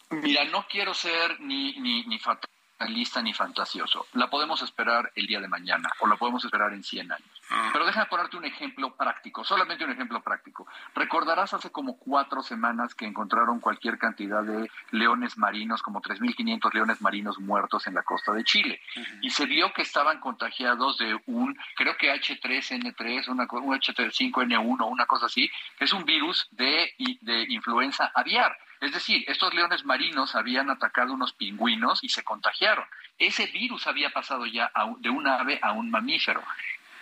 Mira, 0.09 0.45
no 0.45 0.67
quiero 0.69 0.95
ser 0.95 1.39
ni, 1.41 1.79
ni, 1.79 2.05
ni 2.07 2.19
fatal 2.19 2.51
lista 2.87 3.23
ni 3.23 3.33
fantasioso. 3.33 4.07
La 4.15 4.29
podemos 4.29 4.63
esperar 4.63 5.13
el 5.15 5.27
día 5.27 5.41
de 5.41 5.49
mañana 5.49 5.91
o 6.01 6.07
la 6.07 6.17
podemos 6.17 6.45
esperar 6.45 6.73
en 6.73 6.83
100 6.83 7.13
años. 7.13 7.43
Ah. 7.51 7.71
Pero 7.73 7.85
déjame 7.85 8.07
ponerte 8.07 8.37
un 8.37 8.45
ejemplo 8.45 8.95
práctico, 8.95 9.45
solamente 9.45 9.85
un 9.85 9.91
ejemplo 9.91 10.21
práctico. 10.23 10.67
Recordarás 10.95 11.53
hace 11.55 11.71
como 11.71 11.99
cuatro 11.99 12.43
semanas 12.43 12.95
que 12.95 13.07
encontraron 13.07 13.61
cualquier 13.61 13.99
cantidad 13.99 14.43
de 14.43 14.71
leones 14.93 15.37
marinos, 15.37 15.83
como 15.83 16.01
3.500 16.01 16.73
leones 16.73 17.01
marinos 17.03 17.39
muertos 17.39 17.87
en 17.87 17.95
la 17.95 18.03
costa 18.03 18.33
de 18.33 18.45
Chile. 18.45 18.81
Y 19.21 19.31
se 19.31 19.47
vio 19.47 19.73
que 19.73 19.83
estaban 19.83 20.21
contagiados 20.21 20.99
de 20.99 21.19
un, 21.27 21.59
creo 21.77 21.97
que 21.97 22.13
H3N3, 22.13 23.29
una, 23.29 23.47
un 23.51 23.79
H5N1, 23.79 24.89
una 24.91 25.07
cosa 25.07 25.27
así, 25.27 25.51
que 25.79 25.85
es 25.85 25.93
un 25.93 26.05
virus 26.05 26.49
de, 26.53 26.95
de 27.21 27.47
influenza 27.49 28.11
aviar 28.15 28.57
Es 28.81 28.93
decir, 28.93 29.25
estos 29.29 29.53
leones 29.53 29.85
marinos 29.85 30.35
habían 30.35 30.71
atacado 30.71 31.13
unos 31.13 31.35
pingüinos 31.35 32.03
y 32.03 32.09
se 32.09 32.25
contagiaron. 32.25 32.87
Ese 33.19 33.47
virus 33.47 33.87
había 33.87 34.11
pasado 34.11 34.47
ya 34.47 34.73
de 34.99 35.11
un 35.11 35.27
ave 35.27 35.59
a 35.63 35.73
un 35.73 35.91
mamífero. 35.91 36.43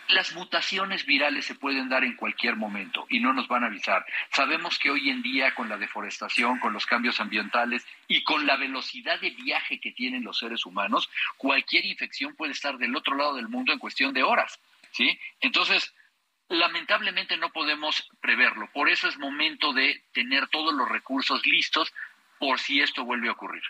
Las 0.08 0.32
mutaciones 0.34 1.04
virales 1.04 1.44
se 1.44 1.54
pueden 1.54 1.88
dar 1.88 2.02
en 2.02 2.16
cualquier 2.16 2.56
momento 2.56 3.06
y 3.10 3.20
no 3.20 3.32
nos 3.32 3.46
van 3.46 3.62
a 3.62 3.66
avisar. 3.66 4.06
Sabemos 4.32 4.78
que 4.78 4.90
hoy 4.90 5.10
en 5.10 5.22
día 5.22 5.54
con 5.54 5.68
la 5.68 5.76
deforestación, 5.76 6.58
con 6.58 6.72
los 6.72 6.86
cambios 6.86 7.20
ambientales 7.20 7.86
y 8.08 8.24
con 8.24 8.46
la 8.46 8.56
velocidad 8.56 9.20
de 9.20 9.30
viaje 9.30 9.78
que 9.78 9.92
tienen 9.92 10.24
los 10.24 10.38
seres 10.38 10.64
humanos, 10.64 11.10
cualquier 11.36 11.84
infección 11.84 12.34
puede 12.34 12.52
estar 12.52 12.78
del 12.78 12.96
otro 12.96 13.16
lado 13.16 13.34
del 13.34 13.48
mundo 13.48 13.72
en 13.72 13.78
cuestión 13.78 14.14
de 14.14 14.22
horas. 14.22 14.58
¿sí? 14.92 15.18
Entonces, 15.40 15.94
lamentablemente 16.48 17.36
no 17.36 17.50
podemos 17.52 18.08
preverlo. 18.20 18.70
Por 18.72 18.88
eso 18.88 19.08
es 19.08 19.18
momento 19.18 19.72
de 19.72 20.04
tener 20.12 20.48
todos 20.48 20.74
los 20.74 20.88
recursos 20.88 21.44
listos 21.46 21.92
por 22.38 22.58
si 22.58 22.80
esto 22.80 23.04
vuelve 23.04 23.28
a 23.28 23.32
ocurrir. 23.32 23.62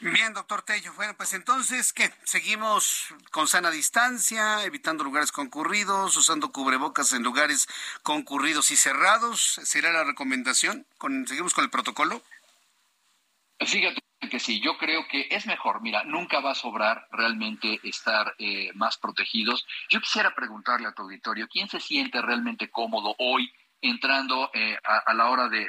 Bien, 0.00 0.34
doctor 0.34 0.62
Tello. 0.62 0.92
Bueno, 0.92 1.14
pues 1.16 1.32
entonces, 1.32 1.94
¿qué? 1.94 2.12
¿Seguimos 2.24 3.14
con 3.30 3.48
sana 3.48 3.70
distancia, 3.70 4.62
evitando 4.64 5.04
lugares 5.04 5.32
concurridos, 5.32 6.16
usando 6.16 6.52
cubrebocas 6.52 7.14
en 7.14 7.22
lugares 7.22 7.66
concurridos 8.02 8.70
y 8.70 8.76
cerrados? 8.76 9.58
¿Será 9.64 9.92
la 9.92 10.04
recomendación? 10.04 10.86
¿Con, 10.98 11.26
¿Seguimos 11.26 11.54
con 11.54 11.64
el 11.64 11.70
protocolo? 11.70 12.22
Fíjate 13.58 14.05
que 14.18 14.40
sí, 14.40 14.60
yo 14.60 14.76
creo 14.78 15.06
que 15.08 15.28
es 15.30 15.46
mejor, 15.46 15.82
mira, 15.82 16.02
nunca 16.04 16.40
va 16.40 16.52
a 16.52 16.54
sobrar 16.54 17.06
realmente 17.12 17.80
estar 17.82 18.34
eh, 18.38 18.70
más 18.74 18.96
protegidos. 18.96 19.66
Yo 19.88 20.00
quisiera 20.00 20.34
preguntarle 20.34 20.88
a 20.88 20.92
tu 20.92 21.02
auditorio, 21.02 21.48
¿quién 21.48 21.68
se 21.68 21.80
siente 21.80 22.20
realmente 22.22 22.70
cómodo 22.70 23.14
hoy 23.18 23.52
entrando 23.80 24.50
eh, 24.54 24.78
a, 24.84 25.12
la 25.14 25.28
hora 25.28 25.48
de, 25.48 25.68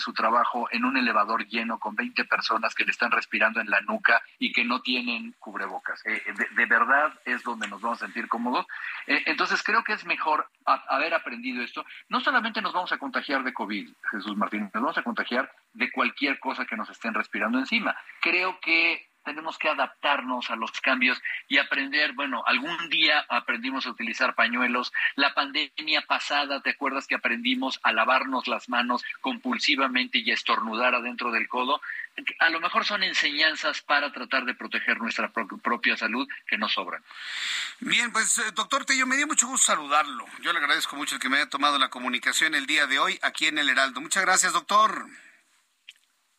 su 0.00 0.12
trabajo 0.12 0.68
en 0.70 0.84
un 0.84 0.96
elevador 0.96 1.46
lleno 1.46 1.78
con 1.78 1.94
20 1.94 2.24
personas 2.24 2.74
que 2.74 2.84
le 2.84 2.90
están 2.90 3.10
respirando 3.10 3.60
en 3.60 3.70
la 3.70 3.80
nuca 3.82 4.22
y 4.38 4.52
que 4.52 4.64
no 4.64 4.82
tienen 4.82 5.34
cubrebocas. 5.38 6.04
Eh, 6.04 6.22
de, 6.56 6.66
verdad 6.66 7.12
es 7.24 7.42
donde 7.42 7.68
nos 7.68 7.80
vamos 7.80 8.02
a 8.02 8.06
sentir 8.06 8.28
cómodos. 8.28 8.66
Eh, 9.06 9.22
entonces 9.26 9.62
creo 9.62 9.82
que 9.84 9.92
es 9.94 10.04
mejor 10.04 10.46
haber 10.64 11.14
aprendido 11.14 11.62
esto. 11.62 11.84
No 12.08 12.20
solamente 12.20 12.60
nos 12.60 12.72
vamos 12.72 12.92
a 12.92 12.98
contagiar 12.98 13.44
de 13.44 13.54
COVID, 13.54 13.88
Jesús 14.10 14.36
Martín, 14.36 14.70
nos 14.74 14.82
vamos 14.82 14.98
a 14.98 15.02
contagiar 15.02 15.50
de 15.72 15.90
cualquier 15.90 16.38
cosa 16.38 16.66
que 16.66 16.76
nos 16.76 16.90
estén 16.90 17.14
respirando 17.14 17.58
encima. 17.58 17.96
Creo 18.20 18.58
que 18.60 19.11
tenemos 19.24 19.58
que 19.58 19.68
adaptarnos 19.68 20.50
a 20.50 20.56
los 20.56 20.80
cambios 20.80 21.20
y 21.48 21.58
aprender, 21.58 22.12
bueno, 22.12 22.42
algún 22.46 22.88
día 22.88 23.24
aprendimos 23.28 23.86
a 23.86 23.90
utilizar 23.90 24.34
pañuelos, 24.34 24.92
la 25.16 25.34
pandemia 25.34 26.02
pasada, 26.02 26.60
¿te 26.60 26.70
acuerdas 26.70 27.06
que 27.06 27.14
aprendimos 27.14 27.80
a 27.82 27.92
lavarnos 27.92 28.48
las 28.48 28.68
manos 28.68 29.04
compulsivamente 29.20 30.18
y 30.18 30.30
a 30.30 30.34
estornudar 30.34 30.94
adentro 30.94 31.30
del 31.30 31.48
codo? 31.48 31.80
A 32.40 32.50
lo 32.50 32.60
mejor 32.60 32.84
son 32.84 33.02
enseñanzas 33.02 33.80
para 33.82 34.12
tratar 34.12 34.44
de 34.44 34.54
proteger 34.54 34.98
nuestra 34.98 35.32
propia 35.32 35.96
salud 35.96 36.28
que 36.46 36.58
no 36.58 36.68
sobran. 36.68 37.02
Bien, 37.80 38.12
pues 38.12 38.38
eh, 38.38 38.52
doctor 38.54 38.84
Tello, 38.84 39.06
me 39.06 39.16
dio 39.16 39.26
mucho 39.26 39.46
gusto 39.46 39.72
saludarlo. 39.72 40.26
Yo 40.40 40.52
le 40.52 40.58
agradezco 40.58 40.96
mucho 40.96 41.14
el 41.14 41.20
que 41.20 41.28
me 41.28 41.36
haya 41.36 41.48
tomado 41.48 41.78
la 41.78 41.88
comunicación 41.88 42.54
el 42.54 42.66
día 42.66 42.86
de 42.86 42.98
hoy 42.98 43.18
aquí 43.22 43.46
en 43.46 43.58
el 43.58 43.68
Heraldo. 43.68 44.00
Muchas 44.00 44.24
gracias, 44.24 44.52
doctor. 44.52 45.06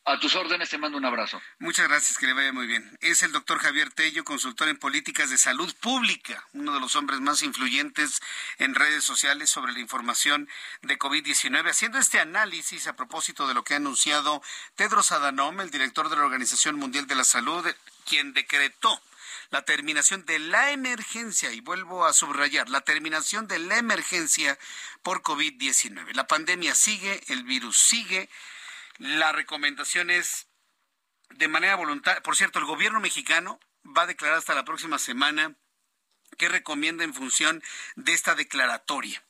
A 0.06 0.20
tus 0.20 0.36
órdenes 0.36 0.70
te 0.70 0.78
mando 0.78 0.98
un 0.98 1.06
abrazo. 1.06 1.42
Muchas 1.60 1.88
gracias, 1.88 2.18
que 2.18 2.26
le 2.26 2.34
vaya 2.34 2.52
muy 2.52 2.68
bien. 2.68 2.98
Es 3.00 3.24
el 3.24 3.32
doctor 3.32 3.60
Javier 3.60 3.90
Tello, 3.90 4.26
consultor 4.26 4.68
en 4.68 4.76
políticas 4.76 5.30
de 5.30 5.38
salud 5.38 5.74
pública, 5.80 6.46
uno 6.52 6.74
de 6.74 6.82
los 6.82 6.98
hombres 6.98 7.22
más 7.22 7.42
influyentes 7.42 8.20
en 8.58 8.76
redes 8.76 9.06
sociales 9.06 9.50
sobre 9.50 9.72
la 9.72 9.80
información 9.80 10.50
de 10.82 11.00
COVID-19, 11.00 11.70
haciendo 11.70 12.00
este 12.00 12.20
análisis 12.20 12.88
a 12.88 12.98
propósito 12.98 13.48
de 13.48 13.54
lo 13.54 13.64
que 13.64 13.76
ha 13.76 13.78
anunciado 13.78 14.44
Tedros 14.76 15.14
Adhanom, 15.14 15.62
el 15.62 15.72
director 15.72 16.10
de 16.10 16.18
la 16.18 16.26
Organización 16.26 16.76
Mundial 16.76 17.08
de 17.08 17.16
la 17.16 17.24
Salud, 17.24 17.66
quien 18.06 18.34
decretó 18.34 19.02
la 19.52 19.62
terminación 19.62 20.26
de 20.26 20.40
la 20.40 20.72
emergencia, 20.72 21.54
y 21.54 21.62
vuelvo 21.62 22.06
a 22.06 22.12
subrayar, 22.12 22.70
la 22.70 22.82
terminación 22.82 23.48
de 23.48 23.60
la 23.60 23.78
emergencia 23.78 24.60
por 25.02 25.22
COVID-19. 25.22 26.14
La 26.14 26.28
pandemia 26.28 26.76
sigue, 26.76 27.22
el 27.28 27.44
virus 27.44 27.78
sigue, 27.78 28.30
la 28.98 29.32
recomendación 29.32 30.10
es 30.10 30.48
de 31.30 31.48
manera 31.48 31.76
voluntaria. 31.76 32.22
Por 32.22 32.36
cierto, 32.36 32.60
el 32.60 32.66
gobierno 32.66 33.00
mexicano 33.00 33.60
va 33.86 34.04
a 34.04 34.08
declarar 34.08 34.38
hasta 34.38 34.56
la 34.56 34.66
próxima 34.66 35.00
semana 35.00 35.56
qué 36.38 36.50
recomienda 36.50 37.04
en 37.04 37.14
función 37.14 37.64
de 37.96 38.14
esta 38.14 38.36
declaratoria. 38.36 39.24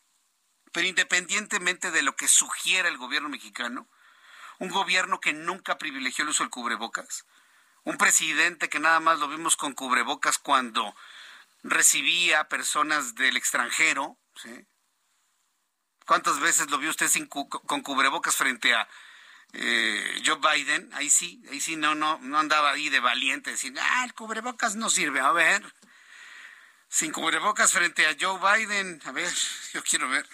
Pero 0.72 0.88
independientemente 0.88 1.92
de 1.92 2.02
lo 2.02 2.16
que 2.16 2.28
sugiera 2.28 2.90
el 2.90 2.98
gobierno 2.98 3.30
mexicano, 3.30 3.88
un 4.60 4.70
gobierno 4.70 5.20
que 5.20 5.34
nunca 5.34 5.78
privilegió 5.78 6.24
el 6.24 6.30
uso 6.30 6.44
del 6.44 6.50
cubrebocas, 6.50 7.26
un 7.84 7.98
presidente 7.98 8.70
que 8.70 8.80
nada 8.80 9.00
más 9.00 9.20
lo 9.20 9.28
vimos 9.28 9.56
con 9.56 9.74
cubrebocas 9.74 10.38
cuando 10.38 10.96
recibía 11.64 12.48
personas 12.48 13.16
del 13.16 13.38
extranjero, 13.38 14.18
¿Cuántas 16.06 16.40
veces 16.40 16.70
lo 16.70 16.78
vio 16.80 16.90
usted 16.90 17.08
sin 17.08 17.28
con 17.28 17.82
cubrebocas 17.82 18.36
frente 18.36 18.74
a 18.74 18.88
eh, 19.54 20.22
Joe 20.26 20.40
Biden, 20.40 20.90
ahí 20.94 21.10
sí, 21.10 21.44
ahí 21.52 21.62
sí 21.62 21.76
no, 21.76 21.94
no, 21.94 22.18
no 22.22 22.40
andaba 22.40 22.72
ahí 22.72 22.90
de 22.90 23.00
valiente, 23.00 23.52
decir, 23.52 23.74
ah, 23.80 24.04
el 24.04 24.14
cubrebocas 24.14 24.76
no 24.76 24.90
sirve, 24.90 25.20
a 25.20 25.32
ver, 25.32 25.64
sin 26.90 27.12
cubrebocas 27.12 27.72
frente 27.72 28.08
a 28.08 28.16
Joe 28.20 28.40
Biden, 28.40 29.00
a 29.06 29.12
ver, 29.12 29.32
yo 29.74 29.84
quiero 29.84 30.10
ver. 30.10 30.28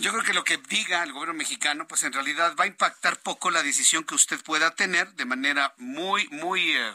Yo 0.00 0.12
creo 0.12 0.22
que 0.22 0.32
lo 0.32 0.44
que 0.44 0.58
diga 0.58 1.02
el 1.02 1.12
gobierno 1.12 1.34
mexicano, 1.34 1.88
pues 1.88 2.04
en 2.04 2.12
realidad 2.12 2.54
va 2.58 2.64
a 2.64 2.68
impactar 2.68 3.20
poco 3.20 3.50
la 3.50 3.64
decisión 3.64 4.04
que 4.04 4.14
usted 4.14 4.40
pueda 4.44 4.72
tener 4.76 5.12
de 5.14 5.24
manera 5.24 5.74
muy, 5.76 6.28
muy, 6.28 6.72
eh, 6.72 6.94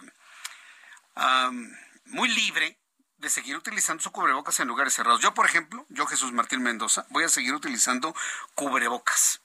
muy 2.05 2.29
libre 2.29 2.77
de 3.17 3.29
seguir 3.29 3.57
utilizando 3.57 4.01
su 4.01 4.11
cubrebocas 4.11 4.57
en 4.61 4.69
lugares 4.69 4.93
cerrados. 4.93 5.21
Yo, 5.21 5.33
por 5.33 5.45
ejemplo, 5.45 5.85
yo 5.89 6.05
Jesús 6.05 6.31
Martín 6.31 6.63
Mendoza, 6.63 7.05
voy 7.09 7.25
a 7.25 7.29
seguir 7.29 7.53
utilizando 7.53 8.15
cubrebocas 8.55 9.42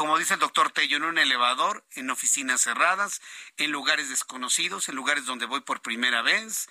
como 0.00 0.16
dice 0.16 0.32
el 0.32 0.40
doctor 0.40 0.72
Tello, 0.72 0.96
en 0.96 1.04
un 1.04 1.18
elevador, 1.18 1.84
en 1.90 2.08
oficinas 2.08 2.62
cerradas, 2.62 3.20
en 3.58 3.70
lugares 3.70 4.08
desconocidos, 4.08 4.88
en 4.88 4.94
lugares 4.96 5.26
donde 5.26 5.44
voy 5.44 5.60
por 5.60 5.82
primera 5.82 6.22
vez, 6.22 6.70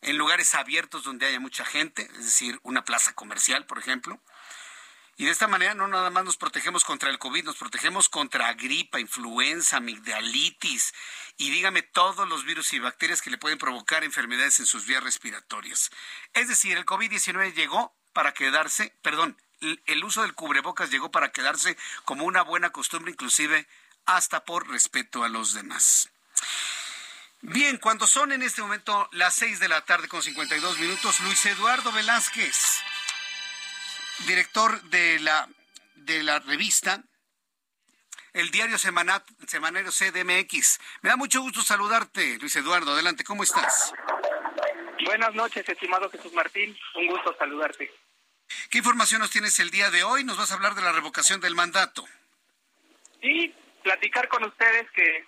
en 0.00 0.16
lugares 0.16 0.54
abiertos 0.54 1.04
donde 1.04 1.26
haya 1.26 1.38
mucha 1.40 1.66
gente, 1.66 2.08
es 2.14 2.24
decir, 2.24 2.58
una 2.62 2.82
plaza 2.82 3.12
comercial, 3.12 3.66
por 3.66 3.78
ejemplo. 3.78 4.18
Y 5.18 5.26
de 5.26 5.30
esta 5.30 5.46
manera 5.46 5.74
no 5.74 5.88
nada 5.88 6.08
más 6.08 6.24
nos 6.24 6.38
protegemos 6.38 6.82
contra 6.84 7.10
el 7.10 7.18
COVID, 7.18 7.44
nos 7.44 7.58
protegemos 7.58 8.08
contra 8.08 8.54
gripa, 8.54 8.98
influenza, 8.98 9.76
amigdalitis 9.76 10.94
y 11.36 11.50
dígame 11.50 11.82
todos 11.82 12.26
los 12.26 12.46
virus 12.46 12.72
y 12.72 12.78
bacterias 12.78 13.20
que 13.20 13.28
le 13.28 13.36
pueden 13.36 13.58
provocar 13.58 14.04
enfermedades 14.04 14.58
en 14.58 14.64
sus 14.64 14.86
vías 14.86 15.04
respiratorias. 15.04 15.90
Es 16.32 16.48
decir, 16.48 16.78
el 16.78 16.86
COVID-19 16.86 17.52
llegó 17.52 17.94
para 18.14 18.32
quedarse, 18.32 18.96
perdón, 19.02 19.36
el 19.60 20.04
uso 20.04 20.22
del 20.22 20.34
cubrebocas 20.34 20.90
llegó 20.90 21.10
para 21.10 21.32
quedarse 21.32 21.76
como 22.04 22.24
una 22.24 22.42
buena 22.42 22.70
costumbre, 22.70 23.12
inclusive 23.12 23.66
hasta 24.06 24.44
por 24.44 24.68
respeto 24.68 25.24
a 25.24 25.28
los 25.28 25.54
demás. 25.54 26.10
Bien, 27.42 27.78
cuando 27.78 28.06
son 28.06 28.32
en 28.32 28.42
este 28.42 28.60
momento 28.60 29.08
las 29.12 29.34
seis 29.34 29.60
de 29.60 29.68
la 29.68 29.84
tarde 29.84 30.08
con 30.08 30.22
52 30.22 30.78
minutos, 30.78 31.20
Luis 31.20 31.44
Eduardo 31.46 31.90
Velázquez, 31.92 32.82
director 34.26 34.82
de 34.84 35.20
la, 35.20 35.48
de 35.94 36.22
la 36.22 36.38
revista 36.40 37.02
el 38.32 38.50
diario 38.50 38.78
semanario 38.78 39.90
CDMX. 39.90 40.80
Me 41.02 41.10
da 41.10 41.16
mucho 41.16 41.40
gusto 41.40 41.62
saludarte, 41.62 42.38
Luis 42.38 42.54
Eduardo. 42.56 42.92
Adelante, 42.92 43.24
¿cómo 43.24 43.42
estás? 43.42 43.92
Buenas 45.04 45.34
noches, 45.34 45.68
estimado 45.68 46.08
Jesús 46.10 46.32
Martín. 46.32 46.76
Un 46.94 47.06
gusto 47.08 47.34
saludarte. 47.38 47.90
¿Qué 48.70 48.78
información 48.78 49.20
nos 49.20 49.30
tienes 49.30 49.58
el 49.60 49.70
día 49.70 49.90
de 49.90 50.02
hoy? 50.04 50.24
Nos 50.24 50.38
vas 50.38 50.50
a 50.50 50.54
hablar 50.54 50.74
de 50.74 50.82
la 50.82 50.92
revocación 50.92 51.40
del 51.40 51.54
mandato. 51.54 52.04
Sí, 53.20 53.54
platicar 53.82 54.28
con 54.28 54.44
ustedes 54.44 54.90
que 54.92 55.24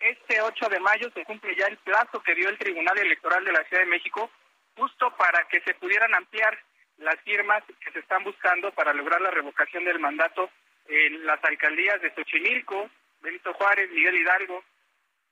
este 0.00 0.40
8 0.40 0.68
de 0.68 0.80
mayo 0.80 1.10
se 1.14 1.24
cumple 1.24 1.56
ya 1.56 1.66
el 1.66 1.78
plazo 1.78 2.22
que 2.22 2.34
dio 2.34 2.48
el 2.48 2.58
Tribunal 2.58 2.98
Electoral 2.98 3.44
de 3.44 3.52
la 3.52 3.64
Ciudad 3.64 3.82
de 3.82 3.90
México 3.90 4.30
justo 4.76 5.14
para 5.16 5.46
que 5.48 5.60
se 5.62 5.74
pudieran 5.74 6.14
ampliar 6.14 6.58
las 6.98 7.16
firmas 7.22 7.62
que 7.80 7.92
se 7.92 7.98
están 8.00 8.24
buscando 8.24 8.72
para 8.72 8.92
lograr 8.92 9.20
la 9.20 9.30
revocación 9.30 9.84
del 9.84 9.98
mandato 9.98 10.50
en 10.88 11.26
las 11.26 11.42
alcaldías 11.44 12.00
de 12.00 12.14
Xochimilco, 12.14 12.90
Benito 13.20 13.52
Juárez, 13.54 13.90
Miguel 13.90 14.16
Hidalgo 14.16 14.62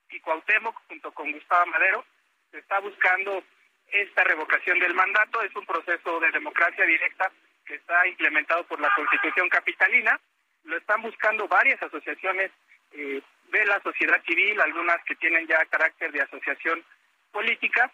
y 0.09 0.19
Cuauhtémoc 0.19 0.75
junto 0.87 1.11
con 1.11 1.31
Gustavo 1.31 1.65
Madero. 1.67 2.05
Se 2.51 2.59
está 2.59 2.79
buscando 2.79 3.43
esta 3.91 4.23
revocación 4.23 4.79
del 4.79 4.93
mandato 4.93 5.41
es 5.41 5.55
un 5.55 5.65
proceso 5.65 6.19
de 6.19 6.31
democracia 6.31 6.85
directa 6.85 7.31
que 7.65 7.75
está 7.75 8.07
implementado 8.07 8.63
por 8.65 8.79
la 8.79 8.91
Constitución 8.95 9.49
capitalina. 9.49 10.19
Lo 10.63 10.77
están 10.77 11.01
buscando 11.01 11.47
varias 11.47 11.81
asociaciones 11.81 12.51
eh, 12.91 13.21
de 13.51 13.65
la 13.65 13.79
sociedad 13.81 14.21
civil, 14.25 14.59
algunas 14.59 15.03
que 15.05 15.15
tienen 15.15 15.47
ya 15.47 15.65
carácter 15.65 16.11
de 16.11 16.21
asociación 16.21 16.83
política, 17.31 17.91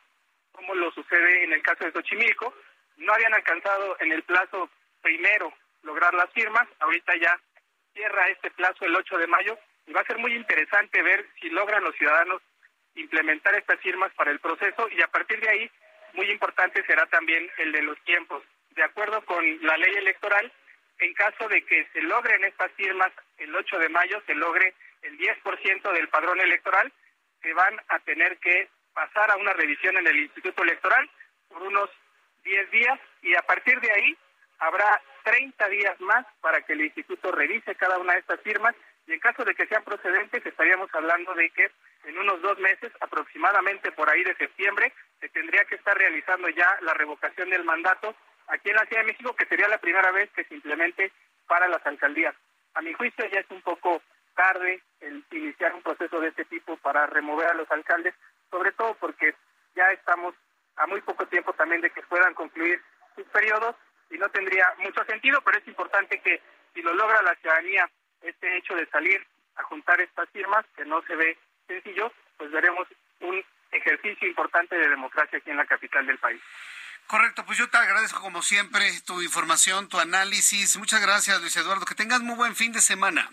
como 0.52 0.76
lo 0.76 0.92
sucede 0.92 1.44
en 1.44 1.54
el 1.54 1.62
caso 1.62 1.86
de 1.86 1.92
Xochimilco. 1.92 2.54
No 2.98 3.14
habían 3.14 3.34
alcanzado 3.34 3.98
en 4.00 4.12
el 4.12 4.24
plazo 4.24 4.70
primero 5.02 5.54
lograr 5.84 6.14
las 6.14 6.32
firmas, 6.32 6.68
ahorita 6.80 7.16
ya 7.16 7.40
cierra 7.94 8.28
este 8.28 8.52
plazo 8.52 8.86
el 8.86 8.96
8 8.96 9.18
de 9.18 9.28
mayo 9.28 9.58
y 9.88 9.94
va 9.94 10.02
a 10.02 10.06
ser 10.06 10.18
muy 10.18 10.34
interesante 10.34 11.02
ver 11.02 11.26
si 11.40 11.50
logran 11.50 11.84
los 11.84 11.96
ciudadanos 11.96 12.42
implementar 12.96 13.56
estas 13.56 13.80
firmas 13.80 14.14
para 14.14 14.32
el 14.32 14.40
proceso 14.40 14.88
y 14.90 15.02
a 15.02 15.08
partir 15.08 15.40
de 15.40 15.50
ahí, 15.50 15.72
muy 16.14 16.30
importante 16.30 16.84
será 16.86 17.06
también 17.08 17.50
el 17.58 17.72
de 17.72 17.82
los 17.82 18.00
tiempos. 18.04 18.44
De 18.72 18.84
acuerdo 18.84 19.24
con 19.26 19.44
la 19.66 19.78
ley 19.78 19.96
electoral, 19.96 20.52
en 21.00 21.14
caso 21.14 21.48
de 21.48 21.64
que 21.66 21.88
se 21.94 22.02
logren 22.02 22.44
estas 22.44 22.72
firmas 22.74 23.12
el 23.38 23.56
8 23.56 23.80
de 23.80 23.90
mayo, 23.90 24.22
se 24.26 24.36
logre 24.36 24.74
el 25.02 25.18
10% 25.18 25.92
del 25.94 26.08
padrón 26.10 26.40
electoral, 26.40 26.92
se 27.42 27.54
van 27.54 27.80
a 27.90 28.00
tener 28.00 28.38
que 28.38 28.70
pasar 28.94 29.32
a 29.32 29.38
una 29.38 29.54
revisión 29.54 29.98
en 29.98 30.08
el 30.08 30.20
Instituto 30.20 30.64
Electoral 30.64 31.10
por 31.50 31.64
unos 31.64 31.90
10 32.44 32.72
días 32.72 33.00
y 33.22 33.36
a 33.36 33.42
partir 33.42 33.80
de 33.80 33.92
ahí 33.92 34.18
habrá 34.60 35.02
30 35.24 35.68
días 35.70 36.00
más 36.02 36.26
para 36.40 36.62
que 36.62 36.74
el 36.74 36.82
instituto 36.82 37.32
revise 37.32 37.76
cada 37.76 37.98
una 37.98 38.14
de 38.14 38.20
estas 38.20 38.42
firmas 38.42 38.76
y 39.08 39.14
en 39.14 39.20
caso 39.20 39.44
de 39.44 39.56
que 39.56 39.68
sean 39.68 39.84
procedentes 39.84 40.46
estaríamos 40.46 40.90
hablando 40.94 41.34
de 41.34 41.50
que 41.50 41.72
en 42.06 42.18
unos 42.18 42.42
dos 42.42 42.58
meses, 42.60 42.92
aproximadamente 43.00 43.92
por 43.92 44.10
ahí 44.10 44.24
de 44.24 44.36
septiembre, 44.36 44.92
se 45.22 45.30
tendría 45.30 45.64
que 45.66 45.76
estar 45.76 45.96
realizando 45.96 46.50
ya 46.50 46.68
la 46.82 46.94
revocación 46.96 47.50
del 47.52 47.64
mandato 47.64 48.16
aquí 48.48 48.70
en 48.70 48.76
la 48.76 48.86
Ciudad 48.86 49.04
de 49.04 49.12
México, 49.12 49.36
que 49.36 49.46
sería 49.46 49.68
la 49.68 49.78
primera 49.78 50.12
vez 50.12 50.30
que 50.32 50.44
se 50.44 50.56
implemente 50.56 51.12
para 51.48 51.68
las 51.68 51.86
alcaldías. 51.86 52.36
A 52.74 52.82
mi 52.82 52.92
juicio 52.94 53.26
ya 53.28 53.40
es 53.40 53.50
un 53.52 53.62
poco 53.62 54.02
tarde 54.36 54.82
el 55.00 55.24
iniciar 55.32 55.76
un 55.76 55.84
proceso 55.84 56.20
de 56.20 56.30
este 56.30 56.46
tipo 56.46 56.76
para 56.78 57.06
remover 57.06 57.48
a 57.48 57.54
los 57.54 57.70
alcaldes, 57.70 58.16
sobre 58.50 58.72
todo 58.72 58.96
porque 58.96 59.36
ya 59.76 59.92
estamos 59.92 60.34
a 60.78 60.88
muy 60.88 61.02
poco 61.02 61.28
tiempo 61.28 61.54
también 61.54 61.82
de 61.82 61.92
que 61.92 62.02
puedan 62.04 62.34
concluir 62.34 62.82
sus 63.16 63.26
periodos 63.28 63.76
y 64.10 64.18
no 64.18 64.30
tendría 64.30 64.74
mucho 64.80 65.04
sentido, 65.06 65.42
pero 65.42 65.60
es 65.60 65.68
importante 65.68 66.20
que 66.20 66.42
si 66.74 66.82
lo 66.82 66.94
logra 66.94 67.22
la 67.22 67.36
ciudadanía 67.36 67.90
este 68.22 68.58
hecho 68.58 68.76
de 68.76 68.88
salir 68.88 69.26
a 69.56 69.64
juntar 69.64 70.02
estas 70.02 70.30
firmas, 70.30 70.66
que 70.76 70.86
no 70.86 71.02
se 71.04 71.16
ve 71.16 71.38
sencillo, 71.68 72.12
pues 72.38 72.52
veremos 72.52 72.88
un 73.20 73.44
ejercicio 73.72 74.28
importante 74.28 74.76
de 74.76 74.90
democracia 74.90 75.38
aquí 75.40 75.50
en 75.50 75.58
la 75.58 75.66
capital 75.66 76.06
del 76.06 76.18
país. 76.18 76.42
Correcto, 77.08 77.46
pues 77.46 77.58
yo 77.58 77.70
te 77.70 77.78
agradezco 77.78 78.22
como 78.22 78.42
siempre 78.42 78.90
tu 79.06 79.22
información, 79.22 79.90
tu 79.90 80.00
análisis. 80.00 80.78
Muchas 80.78 81.02
gracias, 81.02 81.42
Luis 81.42 81.56
Eduardo. 81.58 81.86
Que 81.86 81.96
tengas 81.96 82.22
muy 82.22 82.36
buen 82.36 82.56
fin 82.56 82.72
de 82.72 82.80
semana. 82.80 83.30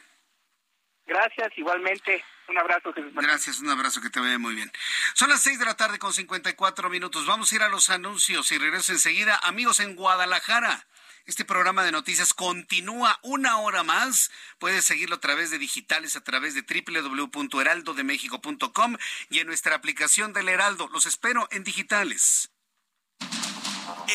Gracias, 1.07 1.57
igualmente. 1.57 2.24
Un 2.49 2.59
abrazo. 2.59 2.95
Gracias, 3.14 3.61
un 3.61 3.68
abrazo, 3.70 4.01
que 4.01 4.11
te 4.11 4.20
vaya 4.20 4.39
muy 4.39 4.55
bien. 4.55 4.72
Son 5.14 5.28
las 5.28 5.43
seis 5.43 5.59
de 5.59 5.66
la 5.66 5.76
tarde 5.76 5.99
con 5.99 6.12
54 6.12 6.89
minutos. 6.89 7.26
Vamos 7.26 7.53
a 7.53 7.55
ir 7.55 7.62
a 7.62 7.68
los 7.68 7.91
anuncios 7.91 8.51
y 8.53 8.59
regreso 8.59 8.93
enseguida. 8.93 9.39
Amigos 9.43 9.80
en 9.80 9.95
Guadalajara. 9.95 10.86
Este 11.26 11.44
programa 11.44 11.84
de 11.84 11.92
noticias 11.92 12.34
continúa 12.34 13.20
una 13.22 13.58
hora 13.58 13.82
más. 13.82 14.30
Puedes 14.58 14.84
seguirlo 14.84 15.16
a 15.16 15.20
través 15.20 15.50
de 15.50 15.58
digitales, 15.58 16.16
a 16.16 16.24
través 16.24 16.54
de 16.54 16.62
www.heraldodemexico.com 16.62 18.96
y 19.30 19.40
en 19.40 19.46
nuestra 19.46 19.76
aplicación 19.76 20.32
del 20.32 20.48
Heraldo. 20.48 20.88
Los 20.88 21.04
espero 21.06 21.46
en 21.50 21.64
digitales. 21.64 22.50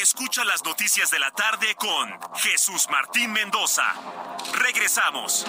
Escucha 0.01 0.43
las 0.43 0.63
noticias 0.63 1.11
de 1.11 1.19
la 1.19 1.29
tarde 1.31 1.75
con 1.75 2.09
Jesús 2.35 2.87
Martín 2.89 3.31
Mendoza. 3.31 3.83
Regresamos. 4.53 5.45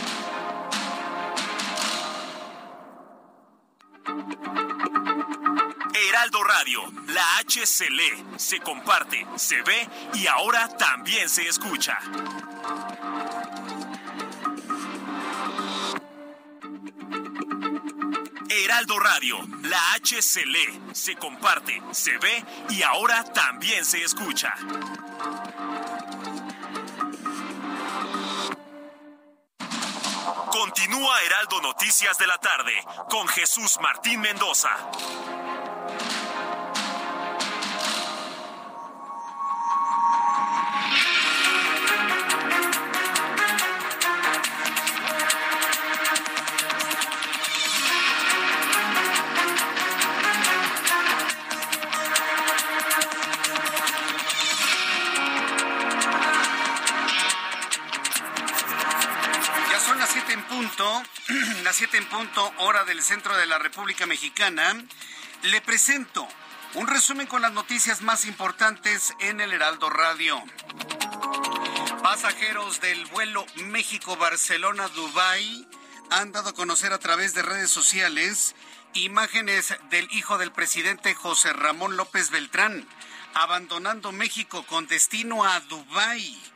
Heraldo 5.94 6.42
Radio, 6.42 6.82
la 7.06 7.36
H 7.38 7.64
se 7.66 7.88
lee, 7.88 8.24
se 8.36 8.58
comparte, 8.58 9.24
se 9.36 9.62
ve 9.62 9.88
y 10.14 10.26
ahora 10.26 10.68
también 10.76 11.28
se 11.28 11.46
escucha. 11.46 11.96
Heraldo 18.48 18.98
Radio, 18.98 19.38
la 19.62 19.92
H 19.92 20.20
se 20.20 20.44
lee, 20.44 20.82
se 20.92 21.14
comparte, 21.14 21.80
se 21.92 22.18
ve 22.18 22.44
y 22.70 22.82
ahora 22.82 23.22
también 23.32 23.84
se 23.84 24.02
escucha. 24.02 24.52
Continúa 30.50 31.22
Heraldo 31.22 31.60
Noticias 31.62 32.18
de 32.18 32.26
la 32.26 32.38
tarde 32.38 32.72
con 33.08 33.28
Jesús 33.28 33.78
Martín 33.80 34.20
Mendoza. 34.20 34.70
Hora 62.42 62.84
del 62.84 63.02
centro 63.02 63.36
de 63.36 63.46
la 63.46 63.58
República 63.58 64.06
Mexicana. 64.06 64.84
Le 65.42 65.60
presento 65.60 66.26
un 66.74 66.86
resumen 66.86 67.26
con 67.26 67.42
las 67.42 67.52
noticias 67.52 68.02
más 68.02 68.24
importantes 68.24 69.14
en 69.20 69.40
el 69.40 69.52
Heraldo 69.52 69.90
Radio. 69.90 70.42
Pasajeros 72.02 72.80
del 72.80 73.04
vuelo 73.06 73.44
México-Barcelona-Dubái 73.56 75.68
han 76.10 76.32
dado 76.32 76.50
a 76.50 76.54
conocer 76.54 76.92
a 76.92 76.98
través 76.98 77.34
de 77.34 77.42
redes 77.42 77.70
sociales 77.70 78.54
imágenes 78.94 79.74
del 79.90 80.08
hijo 80.12 80.38
del 80.38 80.52
presidente 80.52 81.14
José 81.14 81.52
Ramón 81.52 81.96
López 81.96 82.30
Beltrán 82.30 82.86
abandonando 83.34 84.12
México 84.12 84.64
con 84.66 84.86
destino 84.86 85.44
a 85.44 85.60
Dubái. 85.60 86.53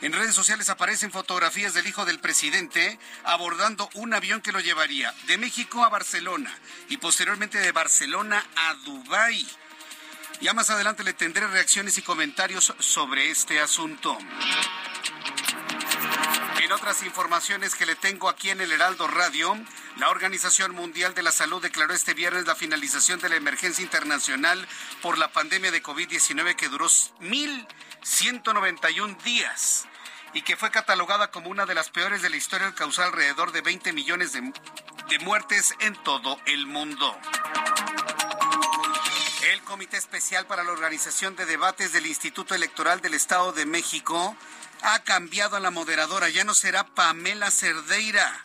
En 0.00 0.12
redes 0.12 0.34
sociales 0.34 0.68
aparecen 0.68 1.10
fotografías 1.10 1.74
del 1.74 1.88
hijo 1.88 2.04
del 2.04 2.20
presidente 2.20 2.98
abordando 3.24 3.90
un 3.94 4.14
avión 4.14 4.40
que 4.40 4.52
lo 4.52 4.60
llevaría 4.60 5.12
de 5.26 5.38
México 5.38 5.84
a 5.84 5.88
Barcelona 5.88 6.56
y 6.88 6.98
posteriormente 6.98 7.58
de 7.58 7.72
Barcelona 7.72 8.44
a 8.54 8.74
Dubái. 8.84 9.44
Ya 10.40 10.54
más 10.54 10.70
adelante 10.70 11.02
le 11.02 11.14
tendré 11.14 11.48
reacciones 11.48 11.98
y 11.98 12.02
comentarios 12.02 12.72
sobre 12.78 13.30
este 13.30 13.60
asunto. 13.60 14.16
En 16.62 16.72
otras 16.72 17.02
informaciones 17.02 17.74
que 17.74 17.86
le 17.86 17.96
tengo 17.96 18.28
aquí 18.28 18.50
en 18.50 18.60
el 18.60 18.70
Heraldo 18.70 19.08
Radio, 19.08 19.56
la 19.96 20.10
Organización 20.10 20.76
Mundial 20.76 21.14
de 21.14 21.22
la 21.22 21.32
Salud 21.32 21.60
declaró 21.60 21.92
este 21.92 22.14
viernes 22.14 22.46
la 22.46 22.54
finalización 22.54 23.18
de 23.18 23.30
la 23.30 23.36
emergencia 23.36 23.82
internacional 23.82 24.64
por 25.02 25.18
la 25.18 25.32
pandemia 25.32 25.72
de 25.72 25.82
COVID-19 25.82 26.54
que 26.54 26.68
duró 26.68 26.88
1.191 28.02 29.22
días 29.22 29.86
y 30.32 30.42
que 30.42 30.56
fue 30.56 30.70
catalogada 30.70 31.30
como 31.30 31.50
una 31.50 31.66
de 31.66 31.74
las 31.74 31.90
peores 31.90 32.22
de 32.22 32.30
la 32.30 32.36
historia 32.36 32.66
al 32.66 32.74
causar 32.74 33.06
alrededor 33.06 33.52
de 33.52 33.62
20 33.62 33.92
millones 33.92 34.32
de, 34.32 34.52
de 35.08 35.18
muertes 35.20 35.74
en 35.80 35.94
todo 36.02 36.38
el 36.46 36.66
mundo. 36.66 37.16
El 39.52 39.62
Comité 39.62 39.96
Especial 39.96 40.46
para 40.46 40.64
la 40.64 40.72
Organización 40.72 41.36
de 41.36 41.46
Debates 41.46 41.92
del 41.92 42.06
Instituto 42.06 42.54
Electoral 42.54 43.00
del 43.00 43.14
Estado 43.14 43.52
de 43.52 43.66
México 43.66 44.36
ha 44.82 44.98
cambiado 45.04 45.56
a 45.56 45.60
la 45.60 45.70
moderadora. 45.70 46.28
Ya 46.28 46.44
no 46.44 46.54
será 46.54 46.84
Pamela 46.84 47.50
Cerdeira. 47.50 48.42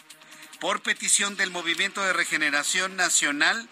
Por 0.59 0.81
petición 0.81 1.35
del 1.35 1.51
Movimiento 1.51 2.01
de 2.01 2.13
Regeneración 2.13 2.95
Nacional, 2.95 3.67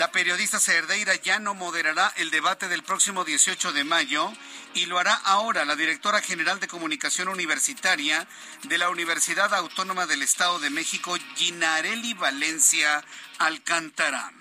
la 0.00 0.10
periodista 0.10 0.58
Cerdeira 0.58 1.14
ya 1.16 1.38
no 1.40 1.52
moderará 1.52 2.10
el 2.16 2.30
debate 2.30 2.68
del 2.68 2.82
próximo 2.82 3.22
18 3.26 3.74
de 3.74 3.84
mayo 3.84 4.32
y 4.72 4.86
lo 4.86 4.98
hará 4.98 5.12
ahora 5.12 5.66
la 5.66 5.76
directora 5.76 6.22
general 6.22 6.58
de 6.58 6.68
comunicación 6.68 7.28
universitaria 7.28 8.26
de 8.62 8.78
la 8.78 8.88
Universidad 8.88 9.52
Autónoma 9.52 10.06
del 10.06 10.22
Estado 10.22 10.58
de 10.58 10.70
México, 10.70 11.14
Ginarelli 11.36 12.14
Valencia 12.14 13.04
Alcántara. 13.40 14.32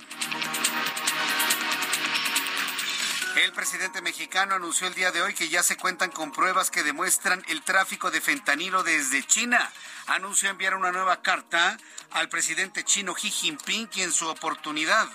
El 3.35 3.51
presidente 3.51 4.01
mexicano 4.01 4.55
anunció 4.55 4.87
el 4.87 4.95
día 4.95 5.11
de 5.11 5.21
hoy 5.21 5.33
que 5.33 5.49
ya 5.49 5.61
se 5.61 5.75
cuentan 5.75 6.11
con 6.11 6.31
pruebas 6.31 6.71
que 6.71 6.83
demuestran 6.83 7.43
el 7.49 7.63
tráfico 7.63 8.11
de 8.11 8.21
fentanilo 8.21 8.83
desde 8.83 9.27
China. 9.27 9.69
Anunció 10.07 10.49
enviar 10.49 10.75
una 10.75 10.93
nueva 10.93 11.21
carta 11.21 11.77
al 12.11 12.29
presidente 12.29 12.85
chino 12.85 13.13
Xi 13.13 13.29
Jinping, 13.29 13.87
quien 13.87 14.07
en 14.07 14.13
su 14.13 14.27
oportunidad 14.29 15.09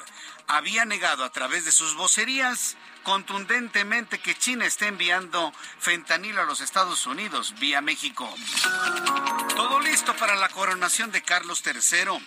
había 0.46 0.84
negado 0.84 1.24
a 1.24 1.30
través 1.30 1.64
de 1.64 1.72
sus 1.72 1.94
vocerías 1.94 2.76
contundentemente 3.02 4.18
que 4.18 4.36
China 4.36 4.64
esté 4.64 4.86
enviando 4.86 5.52
fentanilo 5.78 6.40
a 6.40 6.46
los 6.46 6.60
Estados 6.60 7.06
Unidos 7.06 7.54
vía 7.60 7.80
México. 7.80 8.32
Todo 9.54 9.80
listo 9.80 10.16
para 10.16 10.34
la 10.36 10.48
coronación 10.48 11.12
de 11.12 11.22
Carlos 11.22 11.62
III. 11.64 12.18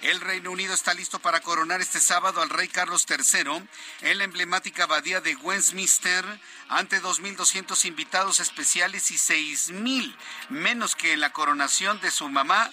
El 0.00 0.20
Reino 0.20 0.50
Unido 0.50 0.74
está 0.74 0.94
listo 0.94 1.20
para 1.20 1.40
coronar 1.40 1.80
este 1.80 2.00
sábado 2.00 2.42
al 2.42 2.50
rey 2.50 2.66
Carlos 2.66 3.06
III 3.08 3.62
en 4.00 4.18
la 4.18 4.24
emblemática 4.24 4.84
abadía 4.84 5.20
de 5.20 5.36
Westminster 5.36 6.24
ante 6.68 7.00
2.200 7.00 7.84
invitados 7.84 8.40
especiales 8.40 9.12
y 9.12 9.14
6.000 9.14 10.16
menos 10.48 10.96
que 10.96 11.12
en 11.12 11.20
la 11.20 11.32
coronación 11.32 12.00
de 12.00 12.10
su 12.10 12.28
mamá 12.28 12.68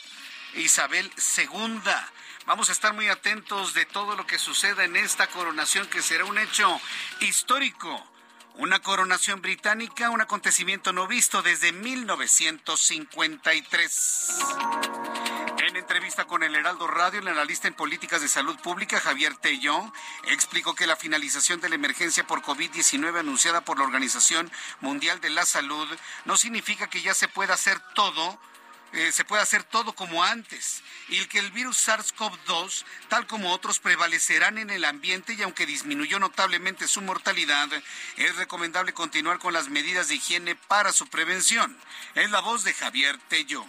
Isabel 0.55 1.11
II. 1.37 1.81
Vamos 2.49 2.69
a 2.69 2.71
estar 2.71 2.93
muy 2.95 3.07
atentos 3.09 3.75
de 3.75 3.85
todo 3.85 4.15
lo 4.15 4.25
que 4.25 4.39
suceda 4.39 4.83
en 4.83 4.95
esta 4.95 5.27
coronación 5.27 5.85
que 5.85 6.01
será 6.01 6.25
un 6.25 6.39
hecho 6.39 6.81
histórico. 7.19 8.03
Una 8.55 8.79
coronación 8.79 9.39
británica, 9.39 10.09
un 10.09 10.19
acontecimiento 10.19 10.91
no 10.91 11.05
visto 11.05 11.43
desde 11.43 11.71
1953. 11.71 14.39
En 15.59 15.75
entrevista 15.75 16.25
con 16.25 16.41
el 16.41 16.55
Heraldo 16.55 16.87
Radio, 16.87 17.19
el 17.19 17.27
analista 17.27 17.67
en 17.67 17.75
políticas 17.75 18.21
de 18.21 18.27
salud 18.27 18.59
pública, 18.61 18.99
Javier 18.99 19.35
Tello, 19.35 19.93
explicó 20.23 20.73
que 20.73 20.87
la 20.87 20.95
finalización 20.95 21.61
de 21.61 21.69
la 21.69 21.75
emergencia 21.75 22.25
por 22.25 22.41
COVID-19 22.41 23.19
anunciada 23.19 23.61
por 23.61 23.77
la 23.77 23.83
Organización 23.83 24.51
Mundial 24.81 25.21
de 25.21 25.29
la 25.29 25.45
Salud 25.45 25.87
no 26.25 26.35
significa 26.35 26.89
que 26.89 27.03
ya 27.03 27.13
se 27.13 27.27
pueda 27.27 27.53
hacer 27.53 27.79
todo 27.93 28.39
eh, 28.93 29.11
se 29.11 29.25
puede 29.25 29.41
hacer 29.41 29.63
todo 29.63 29.93
como 29.93 30.23
antes 30.23 30.81
y 31.09 31.23
que 31.25 31.39
el 31.39 31.51
virus 31.51 31.87
SARS-CoV-2, 31.87 32.83
tal 33.07 33.27
como 33.27 33.51
otros, 33.51 33.79
prevalecerán 33.79 34.57
en 34.57 34.69
el 34.69 34.85
ambiente 34.85 35.33
y 35.33 35.41
aunque 35.43 35.65
disminuyó 35.65 36.19
notablemente 36.19 36.87
su 36.87 37.01
mortalidad, 37.01 37.69
es 38.17 38.35
recomendable 38.35 38.93
continuar 38.93 39.39
con 39.39 39.53
las 39.53 39.69
medidas 39.69 40.07
de 40.07 40.15
higiene 40.15 40.55
para 40.55 40.91
su 40.91 41.07
prevención. 41.07 41.77
Es 42.15 42.29
la 42.31 42.41
voz 42.41 42.63
de 42.63 42.73
Javier 42.73 43.17
Tello 43.27 43.65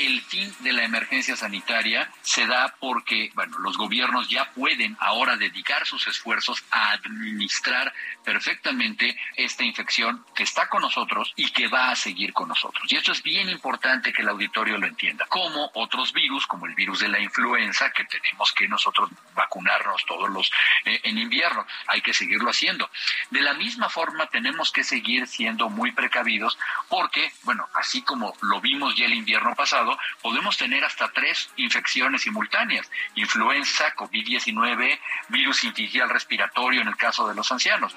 el 0.00 0.22
fin 0.22 0.54
de 0.60 0.72
la 0.72 0.84
emergencia 0.84 1.36
sanitaria 1.36 2.10
se 2.22 2.46
da 2.46 2.74
porque, 2.80 3.30
bueno, 3.34 3.58
los 3.58 3.76
gobiernos 3.76 4.28
ya 4.28 4.50
pueden 4.52 4.96
ahora 4.98 5.36
dedicar 5.36 5.86
sus 5.86 6.06
esfuerzos 6.06 6.64
a 6.70 6.92
administrar 6.92 7.92
perfectamente 8.24 9.18
esta 9.36 9.64
infección 9.64 10.24
que 10.34 10.44
está 10.44 10.68
con 10.68 10.82
nosotros 10.82 11.32
y 11.36 11.50
que 11.50 11.68
va 11.68 11.90
a 11.90 11.96
seguir 11.96 12.32
con 12.32 12.48
nosotros. 12.48 12.90
Y 12.90 12.96
esto 12.96 13.12
es 13.12 13.22
bien 13.22 13.48
importante 13.50 14.12
que 14.12 14.22
el 14.22 14.28
auditorio 14.28 14.78
lo 14.78 14.86
entienda. 14.86 15.26
Como 15.26 15.70
otros 15.74 16.12
virus, 16.12 16.46
como 16.46 16.66
el 16.66 16.74
virus 16.74 17.00
de 17.00 17.08
la 17.08 17.20
influenza, 17.20 17.92
que 17.92 18.04
tenemos 18.04 18.52
que 18.52 18.68
nosotros 18.68 19.10
vacunarnos 19.34 20.04
todos 20.06 20.30
los 20.30 20.50
eh, 20.84 21.00
en 21.04 21.18
invierno, 21.18 21.66
hay 21.86 22.00
que 22.00 22.14
seguirlo 22.14 22.50
haciendo. 22.50 22.90
De 23.30 23.42
la 23.42 23.54
misma 23.54 23.88
forma, 23.88 24.26
tenemos 24.26 24.72
que 24.72 24.84
seguir 24.84 25.26
siendo 25.26 25.68
muy 25.68 25.92
precavidos 25.92 26.58
porque, 26.88 27.32
bueno, 27.42 27.68
así 27.74 28.02
como 28.02 28.34
lo 28.40 28.60
vimos 28.60 28.96
ya 28.96 29.04
el 29.04 29.14
invierno 29.14 29.54
pasado, 29.54 29.89
podemos 30.22 30.56
tener 30.56 30.84
hasta 30.84 31.10
tres 31.12 31.50
infecciones 31.56 32.22
simultáneas, 32.22 32.90
influenza, 33.14 33.94
COVID-19, 33.94 34.98
virus 35.28 35.58
sincitial 35.58 36.08
respiratorio 36.08 36.82
en 36.82 36.88
el 36.88 36.96
caso 36.96 37.28
de 37.28 37.34
los 37.34 37.50
ancianos. 37.50 37.94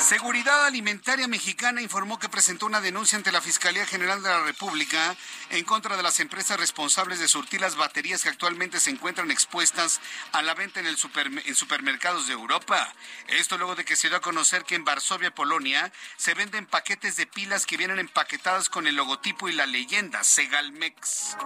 Seguridad 0.00 0.66
Alimentaria 0.66 1.26
Mexicana 1.26 1.80
informó 1.80 2.18
que 2.18 2.28
presentó 2.28 2.66
una 2.66 2.80
denuncia 2.80 3.16
ante 3.16 3.32
la 3.32 3.40
Fiscalía 3.40 3.86
General 3.86 4.22
de 4.22 4.28
la 4.28 4.42
República 4.44 5.16
en 5.50 5.64
contra 5.64 5.96
de 5.96 6.02
las 6.02 6.20
empresas 6.20 6.60
responsables 6.60 7.18
de 7.18 7.28
surtir 7.28 7.60
las 7.60 7.76
baterías 7.76 8.22
que 8.22 8.28
actualmente 8.28 8.78
se 8.78 8.90
encuentran 8.90 9.30
expuestas 9.30 10.00
a 10.32 10.42
la 10.42 10.54
venta 10.54 10.80
en, 10.80 10.86
el 10.86 10.96
en 11.44 11.54
supermercados 11.54 12.26
de 12.26 12.34
Europa. 12.34 12.92
Esto 13.28 13.56
luego 13.56 13.74
de 13.74 13.84
que 13.84 13.96
se 13.96 14.08
dio 14.08 14.18
a 14.18 14.20
conocer 14.20 14.64
que 14.64 14.74
en 14.74 14.84
Varsovia, 14.84 15.34
Polonia, 15.34 15.90
se 16.16 16.34
venden 16.34 16.66
paquetes 16.66 17.16
de 17.16 17.26
pilas 17.26 17.66
que 17.66 17.76
vienen 17.76 17.98
empaquetadas 17.98 18.68
con 18.68 18.86
el 18.86 18.96
logotipo 18.96 19.48
y 19.48 19.52
la 19.52 19.66
leyenda 19.66 20.22
Segalmex. 20.22 21.36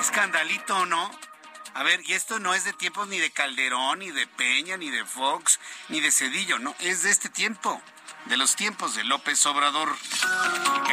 Escandalito, 0.00 0.86
¿no? 0.86 1.10
A 1.76 1.82
ver, 1.82 2.00
y 2.06 2.14
esto 2.14 2.38
no 2.38 2.54
es 2.54 2.64
de 2.64 2.72
tiempos 2.72 3.06
ni 3.08 3.18
de 3.18 3.30
Calderón, 3.30 3.98
ni 3.98 4.10
de 4.10 4.26
Peña, 4.26 4.78
ni 4.78 4.88
de 4.88 5.04
Fox, 5.04 5.60
ni 5.90 6.00
de 6.00 6.10
Cedillo, 6.10 6.58
no, 6.58 6.74
es 6.78 7.02
de 7.02 7.10
este 7.10 7.28
tiempo 7.28 7.82
de 8.24 8.38
los 8.38 8.56
tiempos 8.56 8.94
de 8.94 9.04
López 9.04 9.44
Obrador. 9.44 9.94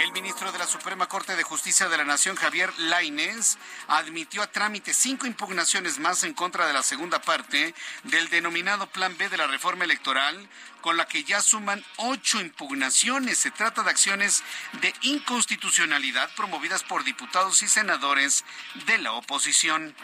El 0.03 0.11
ministro 0.11 0.51
de 0.51 0.59
la 0.59 0.67
Suprema 0.67 1.07
Corte 1.07 1.37
de 1.37 1.43
Justicia 1.43 1.87
de 1.87 1.95
la 1.95 2.03
Nación, 2.03 2.35
Javier 2.35 2.69
Lainez, 2.79 3.57
admitió 3.87 4.41
a 4.41 4.47
trámite 4.47 4.93
cinco 4.93 5.25
impugnaciones 5.25 5.99
más 5.99 6.25
en 6.25 6.33
contra 6.33 6.67
de 6.67 6.73
la 6.73 6.83
segunda 6.83 7.21
parte 7.21 7.73
del 8.03 8.27
denominado 8.27 8.85
Plan 8.87 9.15
B 9.17 9.29
de 9.29 9.37
la 9.37 9.47
reforma 9.47 9.85
electoral, 9.85 10.49
con 10.83 10.97
la 10.97 11.07
que 11.07 11.23
ya 11.23 11.41
suman 11.41 11.83
ocho 11.95 12.41
impugnaciones. 12.41 13.37
Se 13.39 13.51
trata 13.51 13.83
de 13.83 13.89
acciones 13.89 14.43
de 14.81 14.93
inconstitucionalidad 15.01 16.29
promovidas 16.35 16.83
por 16.83 17.05
diputados 17.05 17.63
y 17.63 17.69
senadores 17.69 18.43
de 18.85 18.97
la 18.97 19.13
oposición. 19.13 19.95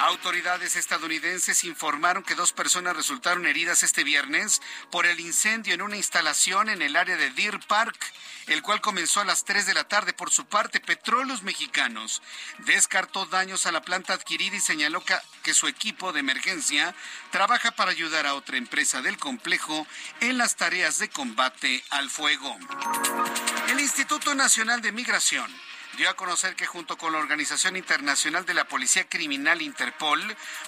Autoridades 0.00 0.76
estadounidenses 0.76 1.64
informaron 1.64 2.22
que 2.22 2.34
dos 2.34 2.54
personas 2.54 2.96
resultaron 2.96 3.46
heridas 3.46 3.82
este 3.82 4.04
viernes 4.04 4.62
por 4.90 5.04
el 5.04 5.20
incendio 5.20 5.74
en 5.74 5.82
una 5.82 5.96
instalación 5.96 6.70
en 6.70 6.80
el 6.80 6.96
área 6.96 7.16
de 7.16 7.30
Deer 7.30 7.60
Park, 7.68 7.98
el 8.46 8.62
cual 8.62 8.80
comenzó 8.80 9.20
a 9.20 9.24
las 9.24 9.44
3 9.44 9.66
de 9.66 9.74
la 9.74 9.84
tarde. 9.84 10.14
Por 10.14 10.30
su 10.30 10.46
parte, 10.46 10.80
Petróleos 10.80 11.42
Mexicanos 11.42 12.22
descartó 12.60 13.26
daños 13.26 13.66
a 13.66 13.72
la 13.72 13.82
planta 13.82 14.14
adquirida 14.14 14.56
y 14.56 14.60
señaló 14.60 15.04
que, 15.04 15.14
que 15.42 15.52
su 15.52 15.66
equipo 15.66 16.12
de 16.12 16.20
emergencia 16.20 16.94
trabaja 17.30 17.72
para 17.72 17.90
ayudar 17.90 18.26
a 18.26 18.34
otra 18.34 18.56
empresa 18.56 19.02
del 19.02 19.18
complejo 19.26 19.86
en 20.20 20.38
las 20.38 20.54
tareas 20.54 21.00
de 21.00 21.08
combate 21.08 21.82
al 21.90 22.08
fuego. 22.10 22.56
El 23.66 23.80
Instituto 23.80 24.36
Nacional 24.36 24.80
de 24.80 24.92
Migración 24.92 25.52
dio 25.96 26.08
a 26.08 26.14
conocer 26.14 26.54
que 26.54 26.66
junto 26.66 26.96
con 26.96 27.12
la 27.12 27.18
Organización 27.18 27.76
Internacional 27.76 28.46
de 28.46 28.54
la 28.54 28.68
Policía 28.68 29.08
Criminal 29.08 29.62
Interpol 29.62 30.20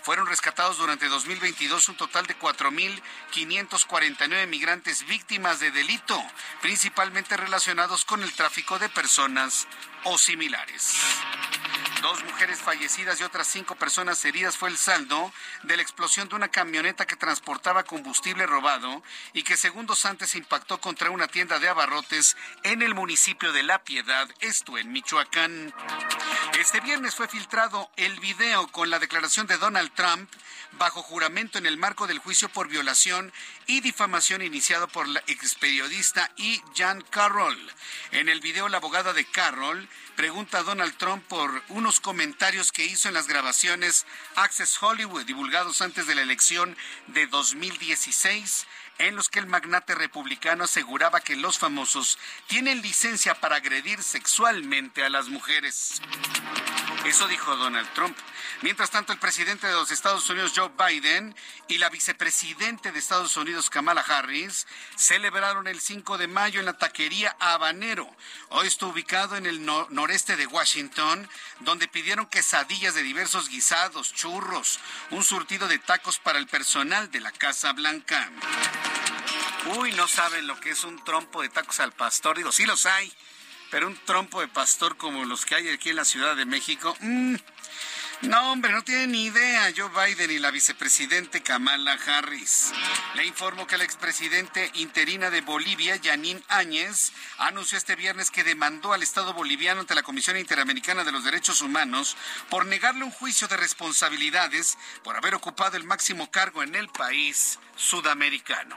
fueron 0.03 0.27
rescatados 0.27 0.79
durante 0.79 1.07
2022 1.07 1.89
un 1.89 1.97
total 1.97 2.27
de 2.27 2.37
4.549 2.37 4.49
migrantes 4.49 5.07
víctimas 5.07 5.61
de 5.61 5.71
delito, 5.71 6.21
principalmente 6.61 7.37
relacionados 7.37 8.05
con 8.05 8.25
el 8.25 8.33
tráfico 8.33 8.81
de 8.81 8.89
personas 8.89 9.69
o 10.05 10.19
similares. 10.19 10.95
Dos 12.03 12.23
mujeres 12.23 12.61
fallecidas 12.61 13.21
y 13.21 13.25
otras 13.25 13.49
cinco 13.49 13.75
personas 13.75 14.25
heridas 14.25 14.57
fue 14.57 14.69
el 14.69 14.79
saldo 14.79 15.33
de 15.65 15.77
la 15.77 15.83
explosión 15.83 16.29
de 16.29 16.37
una 16.37 16.49
camioneta 16.49 17.07
que 17.07 17.17
transportaba 17.17 17.83
combustible 17.83 18.47
robado 18.47 19.03
y 19.33 19.43
que 19.43 19.57
segundos 19.57 20.05
antes 20.05 20.37
impactó 20.37 20.81
contra 20.81 21.11
una 21.11 21.27
tienda 21.27 21.59
de 21.59 21.69
abarrotes 21.69 22.37
en 22.63 22.83
el 22.83 22.95
municipio 22.95 23.53
de 23.53 23.65
La 23.65 23.83
Piedad, 23.83 24.29
esto 24.41 24.79
en 24.79 24.93
Michoacán. 24.93 25.75
Este 26.61 26.81
viernes 26.81 27.17
fue 27.17 27.27
filtrado 27.27 27.91
el 27.97 28.21
video 28.21 28.69
con 28.69 28.91
la 28.91 29.01
declaración 29.01 29.49
de 29.49 29.59
Donald 29.59 29.93
Trump 29.95 30.31
bajo 30.73 31.03
juramento 31.03 31.59
en 31.59 31.67
el 31.67 31.79
marco 31.79 32.07
del 32.07 32.19
juicio 32.21 32.49
por 32.49 32.69
violación 32.69 33.33
y 33.69 33.81
difamación 33.81 34.41
iniciado 34.43 34.89
por 34.89 35.07
la 35.07 35.23
experiodista 35.27 36.33
E. 36.39 36.61
Jan 36.75 37.03
Carroll. 37.11 37.57
En 38.13 38.31
el 38.31 38.41
video, 38.41 38.69
la 38.69 38.79
abogada 38.79 39.13
de 39.13 39.27
Carroll 39.27 39.89
pregunta 40.17 40.59
a 40.59 40.63
Donald 40.63 40.97
Trump 40.97 41.23
por 41.29 41.63
unos 41.69 42.01
comentarios 42.01 42.73
que 42.73 42.87
hizo 42.87 43.09
en 43.09 43.15
las 43.15 43.29
grabaciones 43.29 44.07
Access 44.37 44.83
Hollywood 44.83 45.27
divulgados 45.27 45.83
antes 45.83 46.07
de 46.07 46.15
la 46.15 46.23
elección 46.23 46.77
de 47.09 47.27
2016 47.27 48.67
en 48.97 49.15
los 49.15 49.29
que 49.29 49.39
el 49.39 49.47
magnate 49.47 49.95
republicano 49.95 50.65
aseguraba 50.65 51.21
que 51.21 51.37
los 51.37 51.59
famosos 51.59 52.19
tienen 52.47 52.81
licencia 52.81 53.35
para 53.35 53.57
agredir 53.57 54.03
sexualmente 54.03 55.05
a 55.05 55.11
las 55.11 55.29
mujeres. 55.29 56.01
Eso 57.05 57.29
dijo 57.29 57.57
Donald 57.57 57.89
Trump. 57.95 58.17
Mientras 58.61 58.91
tanto, 58.91 59.13
el 59.13 59.19
presidente 59.21 59.67
de 59.67 59.73
los 59.73 59.91
Estados 59.91 60.29
Unidos, 60.31 60.53
Joe 60.55 60.71
Biden, 60.77 61.35
y 61.69 61.79
la 61.79 61.91
vicepresidente 61.91 62.91
de 62.91 62.99
Estados 62.99 63.37
Unidos, 63.37 63.71
Kamala 63.71 64.01
Harris, 64.01 64.67
celebraron 64.97 65.69
el 65.69 65.81
5 65.81 66.19
de 66.19 66.27
mayo 66.27 66.59
en 66.59 66.67
la 66.67 66.77
taquería 66.77 67.37
Habanero. 67.39 68.09
Hoy 68.49 68.67
está 68.67 68.87
ubicado 68.87 69.37
en 69.37 69.47
el 69.47 69.65
noreste 69.65 70.37
de 70.37 70.47
Washington, 70.47 71.29
donde 71.61 71.87
pidieron 71.87 72.27
quesadillas 72.27 72.95
de 72.95 73.03
diversos 73.03 73.49
guisados, 73.49 74.13
churros, 74.13 74.81
un 75.11 75.23
surtido 75.23 75.69
de 75.69 75.79
tacos 75.79 76.19
para 76.19 76.39
el 76.39 76.49
personal 76.49 77.11
de 77.11 77.21
la 77.21 77.31
Casa 77.31 77.73
Blanca. 77.73 78.29
Uy, 79.77 79.93
no 79.93 80.09
saben 80.09 80.47
lo 80.47 80.59
que 80.59 80.71
es 80.71 80.83
un 80.85 81.03
trompo 81.05 81.43
de 81.43 81.49
tacos 81.49 81.79
al 81.81 81.93
pastor. 81.93 82.37
Digo, 82.37 82.51
sí 82.51 82.67
los 82.67 82.87
hay, 82.87 83.13
pero 83.71 83.87
un 83.87 83.97
trompo 84.05 84.41
de 84.41 84.49
pastor 84.49 84.97
como 84.97 85.25
los 85.25 85.45
que 85.45 85.55
hay 85.55 85.69
aquí 85.69 85.91
en 85.91 85.97
la 85.97 86.05
Ciudad 86.05 86.37
de 86.37 86.45
México. 86.45 86.97
Mmm, 87.01 87.37
no, 88.23 88.51
hombre, 88.51 88.73
no 88.73 88.83
tiene 88.83 89.07
ni 89.07 89.27
idea 89.27 89.73
Joe 89.77 89.91
Biden 89.91 90.33
y 90.33 90.41
la 90.41 90.51
vicepresidente 90.51 91.41
Kamala 91.41 91.93
Harris. 92.05 92.73
Le 93.15 93.25
informo 93.25 93.69
que 93.69 93.79
la 93.79 93.85
expresidente 93.85 94.73
interina 94.75 95.31
de 95.31 95.41
Bolivia, 95.41 96.01
Janine 96.03 96.43
Áñez, 96.49 97.13
anunció 97.39 97.79
este 97.79 97.95
viernes 97.95 98.33
que 98.33 98.43
demandó 98.43 98.93
al 98.93 99.05
Estado 99.05 99.35
boliviano 99.35 99.83
ante 99.83 99.95
la 99.95 100.03
Comisión 100.03 100.37
Interamericana 100.37 101.05
de 101.05 101.13
los 101.13 101.23
Derechos 101.23 101.61
Humanos 101.61 102.17
por 102.51 102.67
negarle 102.67 103.05
un 103.05 103.13
juicio 103.13 103.47
de 103.47 103.57
responsabilidades 103.57 104.79
por 105.05 105.17
haber 105.17 105.37
ocupado 105.37 105.77
el 105.77 105.85
máximo 105.85 106.29
cargo 106.29 106.65
en 106.65 106.75
el 106.75 106.89
país 106.89 107.61
sudamericano. 107.77 108.77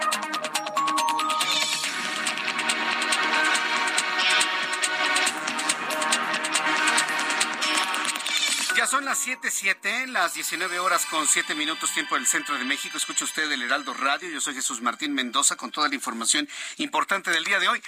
Son 8.87 9.05
las 9.05 9.19
7:07, 9.19 10.07
las 10.07 10.33
19 10.33 10.79
horas 10.79 11.05
con 11.05 11.27
7 11.27 11.53
minutos 11.55 11.93
tiempo 11.93 12.15
del 12.15 12.25
centro 12.25 12.57
de 12.57 12.63
México. 12.63 12.97
Escucha 12.97 13.25
usted 13.25 13.51
el 13.51 13.61
Heraldo 13.61 13.93
Radio. 13.93 14.29
Yo 14.29 14.41
soy 14.41 14.55
Jesús 14.55 14.81
Martín 14.81 15.13
Mendoza 15.13 15.55
con 15.55 15.71
toda 15.71 15.87
la 15.87 15.95
información 15.95 16.49
importante 16.77 17.29
del 17.31 17.43
día 17.43 17.59
de 17.59 17.67
hoy. 17.67 17.83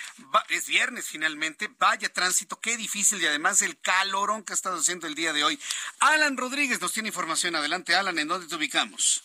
es 0.50 0.68
viernes 0.68 1.08
finalmente. 1.08 1.70
Vaya 1.80 2.10
tránsito, 2.10 2.60
qué 2.60 2.78
difícil 2.78 3.22
y 3.22 3.26
además 3.26 3.62
el 3.62 3.80
calorón 3.80 4.44
que 4.44 4.54
ha 4.54 4.56
estado 4.56 4.78
haciendo 4.80 5.08
el 5.08 5.16
día 5.16 5.34
de 5.34 5.44
hoy. 5.44 5.60
Alan 6.00 6.38
Rodríguez 6.38 6.80
nos 6.80 6.94
tiene 6.94 7.10
información. 7.10 7.56
Adelante, 7.56 7.96
Alan, 7.96 8.20
¿en 8.20 8.28
dónde 8.28 8.48
te 8.48 8.56
ubicamos? 8.56 9.24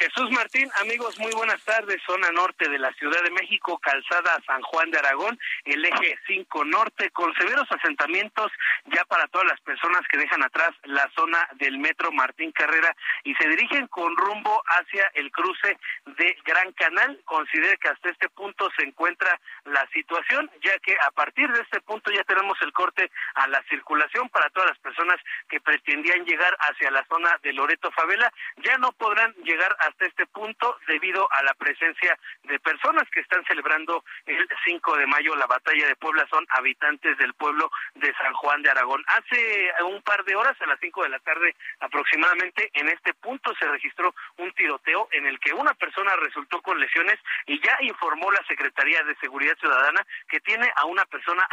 Jesús 0.00 0.30
Martín, 0.30 0.68
amigos, 0.80 1.18
muy 1.18 1.32
buenas 1.32 1.62
tardes. 1.64 2.00
Zona 2.06 2.30
norte 2.32 2.68
de 2.68 2.78
la 2.78 2.92
Ciudad 2.94 3.22
de 3.22 3.30
México, 3.30 3.78
calzada 3.78 4.40
San 4.46 4.60
Juan 4.62 4.90
de 4.90 4.98
Aragón, 4.98 5.38
el 5.64 5.84
eje 5.84 6.18
5 6.26 6.64
norte, 6.64 7.10
con 7.10 7.32
severos 7.34 7.70
asentamientos 7.70 8.50
ya 8.86 9.04
para 9.04 9.26
todas 9.28 9.46
las 9.46 9.60
personas 9.60 10.02
que 10.10 10.18
dejan 10.18 10.42
atrás 10.42 10.70
la 10.84 11.08
zona 11.14 11.48
del 11.54 11.78
metro 11.78 12.10
Martín 12.12 12.50
Carrera 12.52 12.94
y 13.22 13.34
se 13.34 13.48
dirigen 13.48 13.86
con 13.88 14.16
rumbo 14.16 14.62
hacia 14.66 15.10
el 15.14 15.30
cruce 15.30 15.78
de 16.06 16.36
Gran 16.44 16.72
Canal. 16.72 17.20
Considere 17.24 17.76
que 17.78 17.88
hasta 17.88 18.10
este 18.10 18.28
punto 18.30 18.68
se 18.76 18.84
encuentra 18.84 19.38
la 19.64 19.86
situación, 19.92 20.50
ya 20.62 20.78
que 20.80 20.96
a 21.06 21.10
partir 21.12 21.50
de 21.52 21.62
este 21.62 21.80
punto 21.80 22.10
ya 22.10 22.24
tenemos 22.24 22.58
el 22.62 22.72
corte 22.72 23.10
a 23.34 23.46
la 23.46 23.62
circulación 23.68 24.28
para 24.30 24.50
todas 24.50 24.70
las 24.70 24.78
personas 24.78 25.16
que 25.48 25.60
pretendían 25.60 26.24
llegar 26.24 26.56
hacia 26.60 26.90
la 26.90 27.04
zona 27.06 27.38
de 27.42 27.52
Loreto 27.52 27.90
Favela. 27.92 28.32
Ya 28.56 28.76
no 28.78 28.92
podrán 28.92 29.32
llegar 29.44 29.76
hasta 29.86 30.06
este 30.06 30.26
punto 30.26 30.78
debido 30.86 31.28
a 31.32 31.42
la 31.42 31.54
presencia 31.54 32.18
de 32.44 32.58
personas 32.60 33.04
que 33.10 33.20
están 33.20 33.44
celebrando 33.44 34.04
el 34.26 34.48
5 34.64 34.96
de 34.96 35.06
mayo 35.06 35.34
la 35.36 35.46
batalla 35.46 35.86
de 35.86 35.96
Puebla. 35.96 36.26
Son 36.30 36.44
habitantes 36.50 37.16
del 37.18 37.34
pueblo 37.34 37.70
de 37.94 38.12
San 38.14 38.32
Juan 38.34 38.62
de 38.62 38.70
Aragón. 38.70 39.04
Hace 39.06 39.72
un 39.84 40.02
par 40.02 40.24
de 40.24 40.36
horas, 40.36 40.56
a 40.60 40.66
las 40.66 40.80
5 40.80 41.02
de 41.02 41.08
la 41.08 41.18
tarde 41.20 41.54
aproximadamente, 41.80 42.70
en 42.74 42.88
este 42.88 43.14
punto 43.14 43.54
se 43.58 43.66
registró 43.66 44.14
un 44.38 44.52
tiroteo 44.52 45.08
en 45.12 45.26
el 45.26 45.38
que 45.40 45.52
una 45.52 45.74
persona 45.74 46.14
resultó 46.16 46.60
con 46.62 46.78
lesiones 46.78 47.18
y 47.46 47.60
ya 47.60 47.76
informó 47.80 48.30
la 48.30 48.44
Secretaría 48.46 49.02
de 49.02 49.16
Seguridad 49.16 49.56
Ciudadana 49.58 50.04
que 50.28 50.40
tiene 50.40 50.70
a 50.76 50.86
una 50.86 51.04
persona 51.04 51.46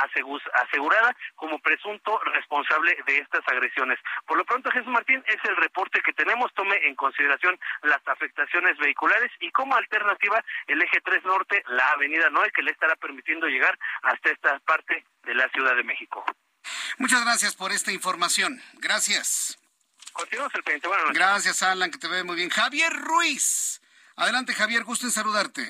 asegurada 0.54 1.16
como 1.36 1.60
presunto 1.60 2.20
responsable 2.34 2.98
de 3.06 3.18
estas 3.18 3.48
agresiones. 3.48 4.00
Por 4.26 4.38
lo 4.38 4.46
pronto, 4.46 4.72
Jesús 4.72 4.92
Martín, 4.92 5.24
es 5.28 5.38
el 5.50 5.56
reporte 5.58 6.02
que 6.02 6.14
tenemos. 6.14 6.54
Tome 6.54 6.76
en 6.88 6.96
consideración 6.96 7.60
las 7.84 8.02
afectaciones 8.12 8.78
vehiculares 8.78 9.32
y 9.40 9.52
como 9.52 9.76
alternativa 9.76 10.44
el 10.68 10.82
eje 10.82 11.00
3 11.04 11.24
norte, 11.26 11.64
la 11.68 11.92
avenida 11.92 12.30
Noé, 12.30 12.52
que 12.52 12.62
le 12.62 12.72
estará 12.72 12.96
permitiendo 12.96 13.48
llegar 13.48 13.78
hasta 14.04 14.30
esta 14.30 14.60
parte 14.60 15.06
de 15.24 15.36
la 15.36 15.50
Ciudad 15.50 15.76
de 15.76 15.84
México. 15.84 16.24
Muchas 16.98 17.24
gracias 17.24 17.56
por 17.56 17.72
esta 17.72 17.92
información. 17.92 18.62
Gracias. 18.74 19.58
Continuamos 20.14 20.54
el 20.56 20.64
pendiente. 20.64 20.90
Gracias, 21.14 21.64
Alan, 21.64 21.90
que 21.90 21.98
te 21.98 22.08
ve 22.08 22.24
muy 22.24 22.36
bien. 22.36 22.50
Javier 22.50 22.92
Ruiz. 22.94 23.82
Adelante, 24.16 24.54
Javier, 24.54 24.84
gusto 24.84 25.06
en 25.06 25.12
saludarte. 25.12 25.62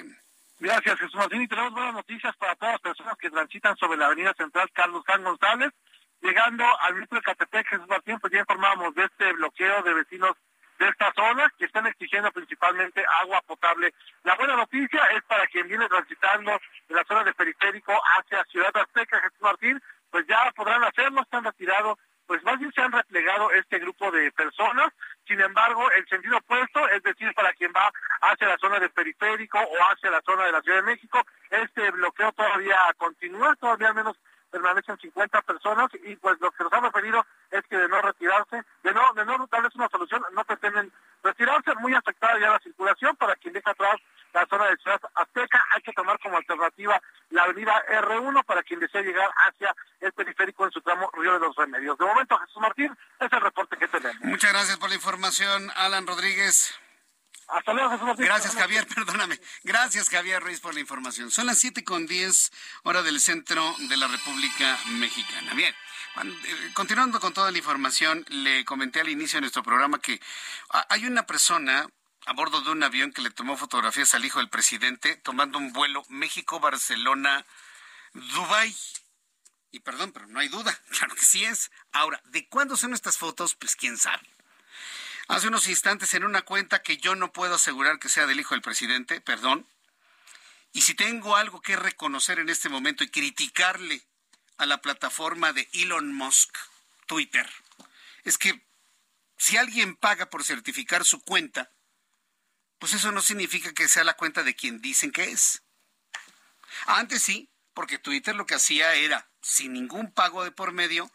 Gracias, 0.59 0.99
Jesús 0.99 1.15
Martín. 1.15 1.41
Y 1.41 1.47
tenemos 1.47 1.73
buenas 1.73 1.93
noticias 1.93 2.35
para 2.37 2.55
todas 2.55 2.73
las 2.73 2.81
personas 2.81 3.17
que 3.17 3.29
transitan 3.29 3.75
sobre 3.77 3.97
la 3.97 4.07
avenida 4.07 4.33
central 4.37 4.69
Carlos 4.73 5.03
Juan 5.05 5.23
González. 5.23 5.71
Llegando 6.21 6.63
al 6.81 6.95
metro 6.95 7.17
de 7.17 7.23
Catepec, 7.23 7.67
Jesús 7.67 7.87
Martín, 7.87 8.19
pues 8.19 8.31
ya 8.31 8.39
informamos 8.39 8.93
de 8.93 9.05
este 9.05 9.33
bloqueo 9.33 9.81
de 9.81 9.93
vecinos 9.93 10.37
de 10.81 10.89
esta 10.89 11.13
zona 11.13 11.47
que 11.59 11.65
están 11.65 11.85
exigiendo 11.85 12.31
principalmente 12.31 13.05
agua 13.21 13.39
potable. 13.43 13.93
La 14.23 14.33
buena 14.35 14.55
noticia 14.55 15.05
es 15.15 15.23
para 15.25 15.45
quien 15.45 15.67
viene 15.67 15.87
transitando 15.87 16.59
de 16.89 16.95
la 16.95 17.03
zona 17.03 17.23
de 17.23 17.33
periférico 17.35 17.93
hacia 18.17 18.43
Ciudad 18.45 18.75
Azteca, 18.75 19.21
Jesús 19.21 19.41
Martín, 19.41 19.79
pues 20.09 20.25
ya 20.27 20.51
podrán 20.55 20.83
hacerlo, 20.83 21.21
están 21.21 21.43
retirados, 21.43 21.99
pues 22.25 22.41
más 22.43 22.57
bien 22.57 22.71
se 22.73 22.81
han 22.81 22.91
replegado 22.91 23.51
este 23.51 23.77
grupo 23.77 24.09
de 24.09 24.31
personas. 24.31 24.91
Sin 25.27 25.39
embargo, 25.39 25.87
el 25.91 26.07
sentido 26.07 26.37
opuesto, 26.37 26.89
es 26.89 27.03
decir, 27.03 27.31
para 27.35 27.53
quien 27.53 27.71
va 27.75 27.91
hacia 28.21 28.47
la 28.47 28.57
zona 28.57 28.79
de 28.79 28.89
periférico 28.89 29.59
o 29.59 29.77
hacia 29.91 30.09
la 30.09 30.21
zona 30.25 30.45
de 30.45 30.51
la 30.51 30.61
Ciudad 30.61 30.77
de 30.77 30.91
México, 30.93 31.21
este 31.51 31.91
bloqueo 31.91 32.31
todavía 32.31 32.77
continúa, 32.97 33.55
todavía 33.57 33.89
al 33.89 33.95
menos 33.95 34.17
permanecen 34.51 34.97
50 34.99 35.41
personas 35.41 35.89
y 36.03 36.15
pues 36.17 36.39
lo 36.39 36.51
que 36.51 36.63
nos 36.63 36.73
han 36.73 36.83
referido 36.83 37.25
es 37.49 37.63
que 37.67 37.77
de 37.77 37.87
no 37.87 38.01
retirarse, 38.01 38.63
de 38.83 38.93
no, 38.93 39.01
de 39.15 39.25
no 39.25 39.47
darles 39.49 39.75
una 39.75 39.89
solución, 39.89 40.23
no 40.33 40.43
pretenden 40.43 40.91
retirarse, 41.23 41.73
muy 41.75 41.93
afectada 41.95 42.39
ya 42.39 42.51
la 42.51 42.59
circulación 42.59 43.15
para 43.15 43.35
quien 43.35 43.53
deja 43.53 43.71
atrás 43.71 43.95
la 44.33 44.45
zona 44.45 44.65
de 44.65 44.77
Ciudad 44.77 44.99
Azteca, 45.15 45.63
hay 45.71 45.81
que 45.81 45.93
tomar 45.93 46.17
como 46.19 46.37
alternativa 46.37 47.01
la 47.31 47.43
avenida 47.43 47.73
R1 47.87 48.45
para 48.45 48.63
quien 48.63 48.79
desea 48.79 49.01
llegar 49.01 49.29
hacia 49.47 49.75
el 49.99 50.11
periférico 50.13 50.65
en 50.65 50.71
su 50.71 50.81
tramo 50.81 51.09
Río 51.13 51.33
de 51.33 51.39
los 51.39 51.55
Remedios. 51.55 51.97
De 51.97 52.05
momento, 52.05 52.37
Jesús 52.37 52.61
Martín, 52.61 52.97
es 53.19 53.31
el 53.31 53.41
reporte 53.41 53.77
que 53.77 53.87
tenemos. 53.87 54.21
Muchas 54.21 54.51
gracias 54.51 54.77
por 54.77 54.89
la 54.89 54.95
información, 54.95 55.69
Alan 55.75 56.07
Rodríguez. 56.07 56.79
Hasta 57.51 57.73
luego. 57.73 58.15
Gracias, 58.15 58.55
Javier, 58.55 58.87
perdóname. 58.87 59.37
Gracias, 59.63 60.09
Javier 60.09 60.41
Ruiz, 60.41 60.61
por 60.61 60.73
la 60.73 60.79
información. 60.79 61.29
Son 61.31 61.45
las 61.45 61.59
siete 61.59 61.83
con 61.83 62.07
diez, 62.07 62.51
hora 62.83 63.03
del 63.03 63.19
centro 63.19 63.75
de 63.89 63.97
la 63.97 64.07
República 64.07 64.79
Mexicana. 64.87 65.53
Bien. 65.53 65.75
Eh, 66.23 66.71
continuando 66.73 67.19
con 67.19 67.33
toda 67.33 67.51
la 67.51 67.57
información, 67.57 68.25
le 68.29 68.63
comenté 68.65 69.01
al 69.01 69.09
inicio 69.09 69.37
de 69.37 69.41
nuestro 69.41 69.63
programa 69.63 69.99
que 69.99 70.21
hay 70.89 71.05
una 71.05 71.25
persona 71.25 71.87
a 72.25 72.33
bordo 72.33 72.61
de 72.61 72.71
un 72.71 72.83
avión 72.83 73.11
que 73.11 73.21
le 73.21 73.31
tomó 73.31 73.57
fotografías 73.57 74.13
al 74.13 74.23
hijo 74.25 74.39
del 74.39 74.49
presidente 74.49 75.15
tomando 75.17 75.57
un 75.57 75.73
vuelo 75.73 76.05
México-Barcelona-Dubái. 76.09 78.75
Y 79.71 79.79
perdón, 79.79 80.11
pero 80.11 80.27
no 80.27 80.39
hay 80.39 80.49
duda, 80.49 80.77
claro 80.89 81.15
que 81.15 81.25
sí 81.25 81.43
es. 81.45 81.71
Ahora, 81.91 82.21
¿de 82.25 82.47
cuándo 82.47 82.77
son 82.77 82.93
estas 82.93 83.17
fotos? 83.17 83.55
Pues 83.55 83.75
quién 83.75 83.97
sabe. 83.97 84.21
Hace 85.31 85.47
unos 85.47 85.69
instantes 85.69 86.13
en 86.13 86.25
una 86.25 86.41
cuenta 86.41 86.81
que 86.81 86.97
yo 86.97 87.15
no 87.15 87.31
puedo 87.31 87.55
asegurar 87.55 87.99
que 87.99 88.09
sea 88.09 88.27
del 88.27 88.41
hijo 88.41 88.53
del 88.53 88.61
presidente, 88.61 89.21
perdón. 89.21 89.65
Y 90.73 90.81
si 90.81 90.93
tengo 90.93 91.37
algo 91.37 91.61
que 91.61 91.77
reconocer 91.77 92.39
en 92.39 92.49
este 92.49 92.67
momento 92.67 93.05
y 93.05 93.09
criticarle 93.09 94.05
a 94.57 94.65
la 94.65 94.81
plataforma 94.81 95.53
de 95.53 95.69
Elon 95.71 96.13
Musk, 96.13 96.53
Twitter, 97.05 97.49
es 98.25 98.37
que 98.37 98.61
si 99.37 99.55
alguien 99.55 99.95
paga 99.95 100.29
por 100.29 100.43
certificar 100.43 101.05
su 101.05 101.21
cuenta, 101.21 101.71
pues 102.77 102.91
eso 102.91 103.13
no 103.13 103.21
significa 103.21 103.71
que 103.71 103.87
sea 103.87 104.03
la 104.03 104.17
cuenta 104.17 104.43
de 104.43 104.53
quien 104.53 104.81
dicen 104.81 105.13
que 105.13 105.31
es. 105.31 105.63
Antes 106.87 107.23
sí, 107.23 107.49
porque 107.73 107.99
Twitter 107.99 108.35
lo 108.35 108.45
que 108.45 108.55
hacía 108.55 108.95
era, 108.95 109.29
sin 109.41 109.71
ningún 109.71 110.11
pago 110.11 110.43
de 110.43 110.51
por 110.51 110.73
medio, 110.73 111.09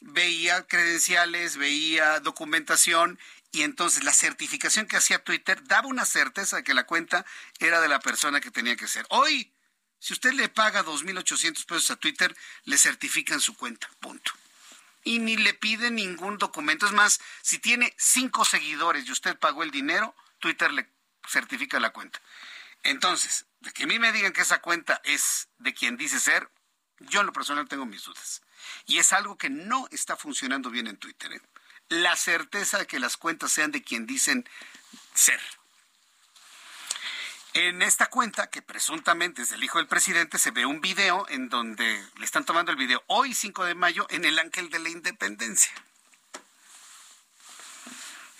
veía 0.00 0.66
credenciales, 0.66 1.56
veía 1.56 2.20
documentación 2.20 3.18
y 3.52 3.62
entonces 3.62 4.04
la 4.04 4.12
certificación 4.12 4.86
que 4.86 4.96
hacía 4.96 5.22
Twitter 5.24 5.62
daba 5.64 5.88
una 5.88 6.04
certeza 6.04 6.56
de 6.56 6.64
que 6.64 6.74
la 6.74 6.84
cuenta 6.84 7.26
era 7.58 7.80
de 7.80 7.88
la 7.88 8.00
persona 8.00 8.40
que 8.40 8.50
tenía 8.50 8.76
que 8.76 8.86
ser. 8.86 9.06
Hoy, 9.10 9.52
si 9.98 10.12
usted 10.12 10.32
le 10.32 10.48
paga 10.48 10.84
2.800 10.84 11.66
pesos 11.66 11.90
a 11.90 11.96
Twitter, 11.96 12.36
le 12.64 12.78
certifican 12.78 13.40
su 13.40 13.56
cuenta, 13.56 13.88
punto. 13.98 14.32
Y 15.02 15.18
ni 15.18 15.36
le 15.36 15.54
pide 15.54 15.90
ningún 15.90 16.38
documento. 16.38 16.86
Es 16.86 16.92
más, 16.92 17.20
si 17.42 17.58
tiene 17.58 17.94
cinco 17.98 18.44
seguidores 18.44 19.06
y 19.06 19.12
usted 19.12 19.36
pagó 19.38 19.62
el 19.62 19.70
dinero, 19.70 20.14
Twitter 20.38 20.72
le 20.72 20.88
certifica 21.28 21.80
la 21.80 21.90
cuenta. 21.90 22.20
Entonces, 22.82 23.46
de 23.60 23.72
que 23.72 23.84
a 23.84 23.86
mí 23.86 23.98
me 23.98 24.12
digan 24.12 24.32
que 24.32 24.42
esa 24.42 24.60
cuenta 24.60 25.00
es 25.04 25.48
de 25.58 25.74
quien 25.74 25.96
dice 25.96 26.20
ser, 26.20 26.50
yo 27.00 27.20
en 27.20 27.26
lo 27.26 27.32
personal 27.32 27.68
tengo 27.68 27.86
mis 27.86 28.04
dudas. 28.04 28.42
Y 28.86 28.98
es 28.98 29.12
algo 29.12 29.36
que 29.36 29.50
no 29.50 29.88
está 29.90 30.16
funcionando 30.16 30.70
bien 30.70 30.86
en 30.86 30.96
Twitter. 30.96 31.32
¿eh? 31.32 31.40
La 31.90 32.16
certeza 32.16 32.78
de 32.78 32.86
que 32.86 32.98
las 32.98 33.16
cuentas 33.16 33.52
sean 33.52 33.72
de 33.72 33.82
quien 33.82 34.06
dicen 34.06 34.48
ser. 35.12 35.40
En 37.52 37.82
esta 37.82 38.06
cuenta, 38.06 38.48
que 38.48 38.62
presuntamente 38.62 39.42
es 39.42 39.50
del 39.50 39.64
hijo 39.64 39.78
del 39.78 39.88
presidente, 39.88 40.38
se 40.38 40.52
ve 40.52 40.66
un 40.66 40.80
video 40.80 41.26
en 41.28 41.48
donde 41.48 42.00
le 42.16 42.24
están 42.24 42.44
tomando 42.44 42.70
el 42.70 42.78
video 42.78 43.02
hoy, 43.08 43.34
5 43.34 43.64
de 43.64 43.74
mayo, 43.74 44.06
en 44.10 44.24
el 44.24 44.38
Ángel 44.38 44.70
de 44.70 44.78
la 44.78 44.88
Independencia. 44.88 45.72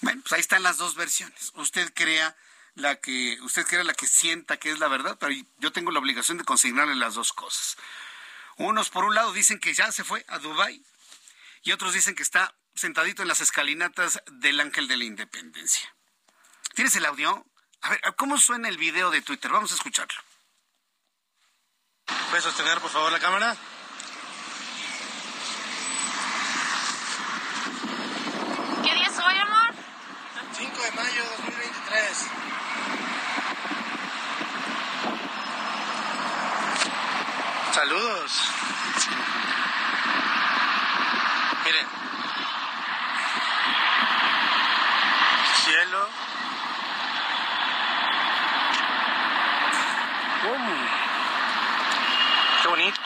Bueno, 0.02 0.22
pues 0.22 0.32
ahí 0.32 0.40
están 0.40 0.62
las 0.62 0.76
dos 0.76 0.94
versiones. 0.94 1.50
Usted 1.56 1.92
crea 1.92 2.36
la 2.76 3.00
que 3.00 3.36
usted 3.42 3.66
crea 3.66 3.82
la 3.82 3.94
que 3.94 4.06
sienta 4.06 4.58
que 4.58 4.70
es 4.70 4.78
la 4.78 4.86
verdad, 4.86 5.16
pero 5.18 5.34
yo 5.58 5.72
tengo 5.72 5.90
la 5.90 5.98
obligación 5.98 6.38
de 6.38 6.44
consignarle 6.44 6.94
las 6.94 7.14
dos 7.14 7.32
cosas. 7.32 7.76
Unos 8.58 8.90
por 8.90 9.04
un 9.04 9.16
lado 9.16 9.32
dicen 9.32 9.58
que 9.58 9.74
ya 9.74 9.90
se 9.90 10.04
fue 10.04 10.24
a 10.28 10.38
Dubái 10.38 10.84
y 11.64 11.72
otros 11.72 11.92
dicen 11.92 12.14
que 12.14 12.22
está 12.22 12.54
sentadito 12.80 13.20
en 13.20 13.28
las 13.28 13.42
escalinatas 13.42 14.22
del 14.26 14.58
Ángel 14.58 14.88
de 14.88 14.96
la 14.96 15.04
Independencia. 15.04 15.94
¿Tienes 16.74 16.96
el 16.96 17.04
audio? 17.04 17.44
A 17.82 17.90
ver, 17.90 18.00
¿cómo 18.16 18.38
suena 18.38 18.70
el 18.70 18.78
video 18.78 19.10
de 19.10 19.20
Twitter? 19.20 19.50
Vamos 19.50 19.70
a 19.72 19.74
escucharlo. 19.74 20.18
¿Puedes 22.30 22.42
sostener, 22.42 22.78
por 22.80 22.90
favor, 22.90 23.12
la 23.12 23.20
cámara? 23.20 23.54
¿Qué 28.82 28.94
día 28.94 29.06
es 29.06 29.18
hoy, 29.18 29.34
amor? 29.36 29.74
5 30.52 30.82
de 30.82 30.90
mayo 30.92 31.22
de 31.22 31.28
2023. 31.28 32.26
Saludos. 37.74 38.40
Miren. 41.64 42.09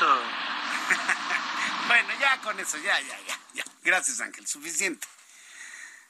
bueno, 1.89 2.09
ya 2.21 2.41
con 2.41 2.59
eso, 2.61 2.79
ya, 2.79 3.01
ya, 3.01 3.21
ya, 3.27 3.41
ya. 3.55 3.65
Gracias, 3.83 4.21
Ángel, 4.21 4.47
suficiente. 4.47 5.07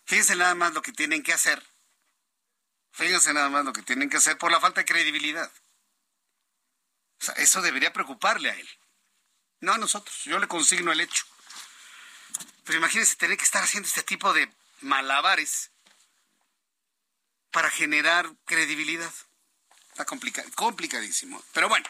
Fíjense 0.04 0.36
nada 0.36 0.54
más 0.54 0.74
lo 0.74 0.82
que 0.82 0.92
tienen 0.92 1.22
que 1.22 1.32
hacer. 1.32 1.62
Fíjense 2.92 3.32
nada 3.32 3.48
más 3.48 3.64
lo 3.64 3.72
que 3.72 3.82
tienen 3.82 4.08
que 4.08 4.18
hacer 4.18 4.38
por 4.38 4.52
la 4.52 4.60
falta 4.60 4.80
de 4.80 4.84
credibilidad. 4.84 5.50
O 7.20 7.24
sea, 7.24 7.34
eso 7.36 7.62
debería 7.62 7.92
preocuparle 7.92 8.50
a 8.50 8.54
él. 8.54 8.68
No 9.60 9.72
a 9.72 9.78
nosotros. 9.78 10.24
Yo 10.24 10.38
le 10.38 10.46
consigno 10.46 10.92
el 10.92 11.00
hecho. 11.00 11.24
Pero 12.64 12.78
imagínense 12.78 13.16
tener 13.16 13.36
que 13.36 13.44
estar 13.44 13.62
haciendo 13.62 13.88
este 13.88 14.02
tipo 14.02 14.32
de 14.32 14.52
malabares 14.80 15.70
para 17.50 17.70
generar 17.70 18.30
credibilidad. 18.44 19.12
Está 19.94 20.04
complicado, 20.06 20.48
complicadísimo. 20.56 21.40
Pero 21.52 21.68
bueno, 21.68 21.86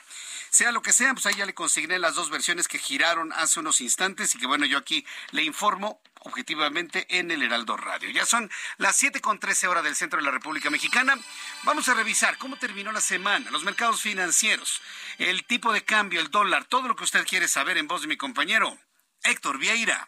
sea 0.50 0.72
lo 0.72 0.82
que 0.82 0.92
sea, 0.92 1.14
pues 1.14 1.24
ahí 1.24 1.36
ya 1.36 1.46
le 1.46 1.54
consigné 1.54 1.98
las 1.98 2.14
dos 2.14 2.28
versiones 2.28 2.68
que 2.68 2.78
giraron 2.78 3.32
hace 3.32 3.60
unos 3.60 3.80
instantes 3.80 4.34
y 4.34 4.38
que 4.38 4.46
bueno, 4.46 4.66
yo 4.66 4.76
aquí 4.76 5.06
le 5.30 5.42
informo 5.42 6.02
objetivamente 6.20 7.06
en 7.08 7.30
el 7.30 7.42
Heraldo 7.42 7.78
Radio. 7.78 8.10
Ya 8.10 8.26
son 8.26 8.50
las 8.76 8.96
7 8.96 9.22
con 9.22 9.38
13 9.38 9.68
horas 9.68 9.84
del 9.84 9.96
centro 9.96 10.18
de 10.18 10.26
la 10.26 10.32
República 10.32 10.68
Mexicana. 10.68 11.18
Vamos 11.62 11.88
a 11.88 11.94
revisar 11.94 12.36
cómo 12.36 12.58
terminó 12.58 12.92
la 12.92 13.00
semana, 13.00 13.50
los 13.50 13.64
mercados 13.64 14.02
financieros, 14.02 14.82
el 15.16 15.46
tipo 15.46 15.72
de 15.72 15.82
cambio, 15.82 16.20
el 16.20 16.30
dólar, 16.30 16.66
todo 16.66 16.88
lo 16.88 16.96
que 16.96 17.04
usted 17.04 17.26
quiere 17.26 17.48
saber 17.48 17.78
en 17.78 17.88
voz 17.88 18.02
de 18.02 18.08
mi 18.08 18.18
compañero 18.18 18.78
Héctor 19.22 19.56
Vieira. 19.56 20.06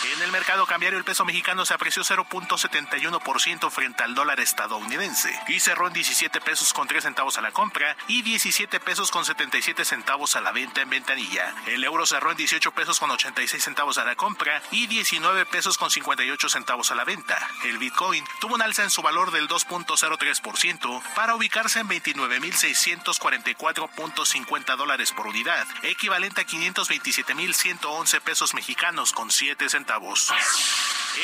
En 0.04 0.20
el 0.22 0.30
mercado 0.30 0.66
cambiario 0.66 0.98
el 0.98 1.04
peso 1.04 1.24
mexicano 1.24 1.64
se 1.64 1.72
apreció 1.72 2.04
0.71% 2.04 3.70
frente 3.70 4.02
al 4.02 4.14
dólar 4.14 4.40
estadounidense 4.40 5.34
y 5.48 5.58
cerró 5.60 5.86
en 5.86 5.94
17 5.94 6.38
pesos 6.42 6.74
con 6.74 6.86
3 6.86 7.04
centavos 7.04 7.38
a 7.38 7.40
la 7.40 7.50
compra 7.50 7.96
y 8.06 8.20
17 8.22 8.78
pesos 8.80 9.10
con 9.10 9.24
77 9.24 9.86
centavos 9.86 10.36
a 10.36 10.42
la 10.42 10.52
venta 10.52 10.82
en 10.82 10.90
ventanilla. 10.90 11.54
El 11.66 11.82
euro 11.82 12.04
cerró 12.04 12.32
en 12.32 12.36
18 12.36 12.72
pesos 12.72 13.00
con 13.00 13.10
86 13.10 13.64
centavos 13.64 13.96
a 13.98 14.04
la 14.04 14.16
compra 14.16 14.60
y 14.70 14.86
19 14.86 15.46
pesos 15.46 15.78
con 15.78 15.90
58 15.90 16.50
centavos 16.50 16.90
a 16.90 16.94
la 16.94 17.04
venta. 17.04 17.38
El 17.64 17.78
Bitcoin 17.78 18.22
tuvo 18.40 18.56
un 18.56 18.62
alza 18.62 18.84
en 18.84 18.90
su 18.90 19.00
valor 19.02 19.30
del 19.30 19.48
2.03% 19.48 21.02
para 21.14 21.34
ubicarse 21.34 21.80
en 21.80 21.88
29.644.50 21.88 24.76
dólares 24.76 25.12
por 25.12 25.26
unidad, 25.26 25.66
equivalente 25.82 26.42
a 26.42 26.46
527.111 26.46 28.20
pesos 28.20 28.52
mexicanos 28.54 29.12
con 29.12 29.30
7 29.30 29.68
centavos. 29.68 29.85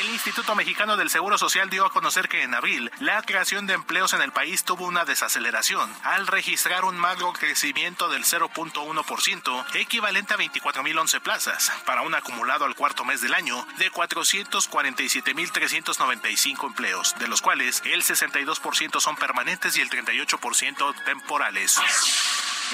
El 0.00 0.08
Instituto 0.08 0.54
Mexicano 0.54 0.96
del 0.96 1.10
Seguro 1.10 1.36
Social 1.36 1.68
dio 1.68 1.84
a 1.84 1.90
conocer 1.90 2.26
que 2.28 2.42
en 2.42 2.54
abril 2.54 2.90
la 3.00 3.20
creación 3.22 3.66
de 3.66 3.74
empleos 3.74 4.14
en 4.14 4.22
el 4.22 4.32
país 4.32 4.64
tuvo 4.64 4.86
una 4.86 5.04
desaceleración 5.04 5.92
al 6.02 6.26
registrar 6.26 6.86
un 6.86 6.96
magro 6.96 7.34
crecimiento 7.34 8.08
del 8.08 8.24
0.1%, 8.24 9.64
equivalente 9.74 10.32
a 10.32 10.38
24.011 10.38 11.20
plazas, 11.20 11.70
para 11.84 12.00
un 12.02 12.14
acumulado 12.14 12.64
al 12.64 12.74
cuarto 12.74 13.04
mes 13.04 13.20
del 13.20 13.34
año 13.34 13.66
de 13.76 13.92
447.395 13.92 16.66
empleos, 16.66 17.14
de 17.18 17.28
los 17.28 17.42
cuales 17.42 17.82
el 17.84 18.02
62% 18.02 18.98
son 18.98 19.16
permanentes 19.16 19.76
y 19.76 19.82
el 19.82 19.90
38% 19.90 21.04
temporales. 21.04 21.78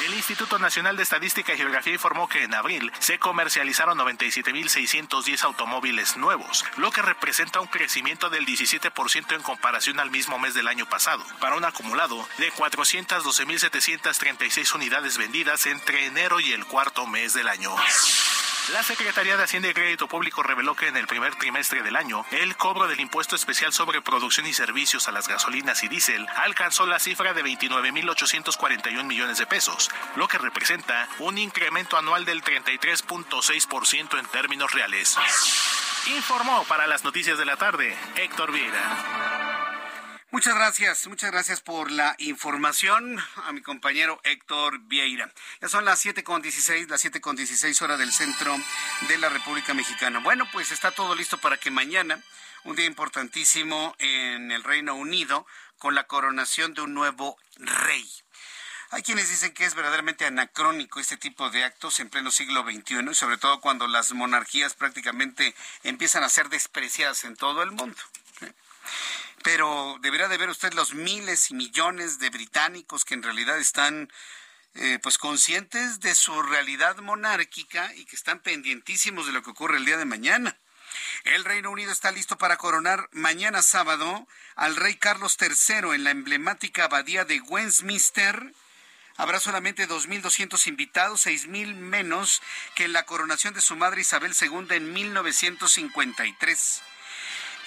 El 0.05 0.15
Instituto 0.15 0.59
Nacional 0.59 0.97
de 0.97 1.03
Estadística 1.03 1.53
y 1.53 1.57
Geografía 1.57 1.93
informó 1.93 2.29
que 2.29 2.45
en 2.45 2.55
abril 2.55 2.93
se 3.01 3.19
comercializaron 3.19 3.99
97.610 3.99 5.43
automóviles 5.43 6.17
nuevos, 6.17 6.65
lo 6.77 6.93
que 6.93 7.03
representa 7.03 7.61
un 7.61 7.67
crecimiento 7.67 8.31
del 8.31 8.47
17% 8.47 9.35
en 9.35 9.43
comparación 9.43 9.99
al 9.99 10.11
mismo 10.11 10.39
mes 10.39 10.55
del 10.55 10.69
año 10.69 10.87
pasado, 10.87 11.25
para 11.41 11.57
un 11.57 11.65
acumulado 11.65 12.25
de 12.39 12.53
412.736 12.53 14.73
unidades 14.75 15.19
vendidas 15.19 15.67
entre 15.67 16.07
enero 16.07 16.39
y 16.39 16.53
el 16.53 16.65
cuarto 16.65 17.05
mes 17.07 17.35
del 17.35 17.49
año. 17.49 17.75
La 18.73 18.83
Secretaría 18.83 19.39
de 19.39 19.45
Hacienda 19.45 19.71
y 19.71 19.75
Crédito 19.75 20.09
Público 20.09 20.43
reveló 20.43 20.75
que 20.75 20.89
en 20.89 20.97
el 20.97 21.07
primer 21.07 21.35
trimestre 21.37 21.83
del 21.83 21.97
año, 21.97 22.27
el 22.31 22.55
cobro 22.57 22.87
del 22.87 23.01
impuesto 23.01 23.35
especial 23.35 23.73
sobre 23.73 24.03
producción 24.03 24.47
y 24.47 24.53
servicios 24.53 25.09
a 25.09 25.13
las 25.13 25.27
gasolinas 25.27 25.83
y 25.85 25.89
diésel 25.89 26.27
alcanzó 26.37 26.85
la 26.85 26.99
cifra 26.99 27.33
de 27.33 27.43
29.841 27.43 29.05
millones 29.05 29.39
de 29.39 29.47
pesos, 29.47 29.91
lo 30.17 30.29
que 30.29 30.37
representa 30.37 31.09
un 31.19 31.39
incremento 31.39 31.97
anual 31.97 32.27
del 32.27 32.43
33.6% 32.43 34.19
en 34.19 34.27
términos 34.27 34.71
reales. 34.73 35.17
Informó 36.15 36.65
para 36.65 36.87
las 36.87 37.05
noticias 37.05 37.39
de 37.39 37.47
la 37.47 37.57
tarde 37.57 37.97
Héctor 38.17 38.53
Vieira. 38.53 39.28
Muchas 40.31 40.55
gracias, 40.55 41.07
muchas 41.07 41.31
gracias 41.31 41.63
por 41.63 41.91
la 41.91 42.15
información 42.19 43.19
a 43.47 43.53
mi 43.53 43.63
compañero 43.63 44.21
Héctor 44.25 44.79
Vieira. 44.81 45.33
Ya 45.63 45.71
son 45.71 45.87
las 45.87 46.01
siete 46.01 46.23
con 46.23 46.43
dieciséis, 46.43 46.87
las 46.91 47.01
siete 47.01 47.23
con 47.23 47.35
dieciséis 47.35 47.81
horas 47.81 47.99
del 47.99 48.13
centro 48.13 48.55
de 49.09 49.17
la 49.17 49.31
República 49.31 49.73
Mexicana. 49.73 50.19
Bueno, 50.19 50.47
pues 50.53 50.71
está 50.71 50.91
todo 50.91 51.15
listo 51.15 51.39
para 51.39 51.57
que 51.57 51.71
mañana, 51.71 52.23
un 52.65 52.77
día 52.77 52.85
importantísimo 52.85 53.97
en 53.99 54.53
el 54.53 54.65
Reino 54.65 54.97
Unido, 54.97 55.47
con 55.79 55.95
la 55.95 56.05
coronación 56.05 56.75
de 56.75 56.83
un 56.83 56.93
nuevo 56.93 57.39
rey. 57.57 58.07
Hay 58.91 59.03
quienes 59.03 59.31
dicen 59.31 59.55
que 59.55 59.65
es 59.65 59.75
verdaderamente 59.75 60.27
anacrónico 60.27 61.01
este 61.01 61.17
tipo 61.17 61.49
de 61.49 61.65
actos 61.65 62.01
en 62.01 62.11
pleno 62.11 62.31
siglo 62.31 62.65
XXI 62.65 63.13
y 63.13 63.15
sobre 63.15 63.39
todo 63.39 63.63
cuando 63.63 63.87
las 63.87 64.13
monarquías 64.13 64.75
prácticamente 64.75 65.55
empiezan 65.85 66.23
a 66.23 66.29
ser 66.29 66.51
despreciadas 66.51 67.25
en 67.25 67.35
todo 67.35 67.63
el 67.63 67.71
mundo 67.71 67.97
pero 69.43 69.99
deberá 70.01 70.29
de 70.29 70.37
ver 70.37 70.49
usted 70.49 70.73
los 70.75 70.95
miles 70.95 71.51
y 71.51 71.55
millones 71.55 72.19
de 72.19 72.31
británicos 72.31 73.05
que 73.05 73.15
en 73.15 73.23
realidad 73.23 73.59
están 73.59 74.11
eh, 74.75 74.99
pues 75.03 75.19
conscientes 75.19 76.01
de 76.01 76.15
su 76.15 76.43
realidad 76.43 76.97
monárquica 76.99 77.95
y 77.95 78.05
que 78.05 78.17
están 78.17 78.41
pendientísimos 78.41 79.27
de 79.27 79.33
lo 79.33 79.43
que 79.43 79.51
ocurre 79.51 79.77
el 79.77 79.85
día 79.85 79.97
de 79.97 80.05
mañana. 80.05 80.57
El 81.25 81.45
Reino 81.45 81.71
Unido 81.71 81.93
está 81.93 82.13
listo 82.13 82.39
para 82.39 82.57
coronar 82.57 83.09
mañana 83.13 83.63
sábado 83.63 84.27
al 84.57 84.77
rey 84.77 84.95
Carlos 84.97 85.37
III 85.41 85.95
en 85.95 86.05
la 86.05 86.11
emblemática 86.11 86.85
abadía 86.85 87.25
de 87.25 87.41
Westminster. 87.41 88.55
Habrá 89.17 89.41
solamente 89.41 89.89
2.200 89.89 90.67
invitados, 90.69 91.27
6.000 91.27 91.75
menos 91.75 92.41
que 92.75 92.85
en 92.85 92.93
la 92.93 93.05
coronación 93.05 93.55
de 93.55 93.61
su 93.61 93.75
madre 93.75 94.03
Isabel 94.03 94.35
II 94.41 94.67
en 94.71 94.93
1953. 94.93 96.83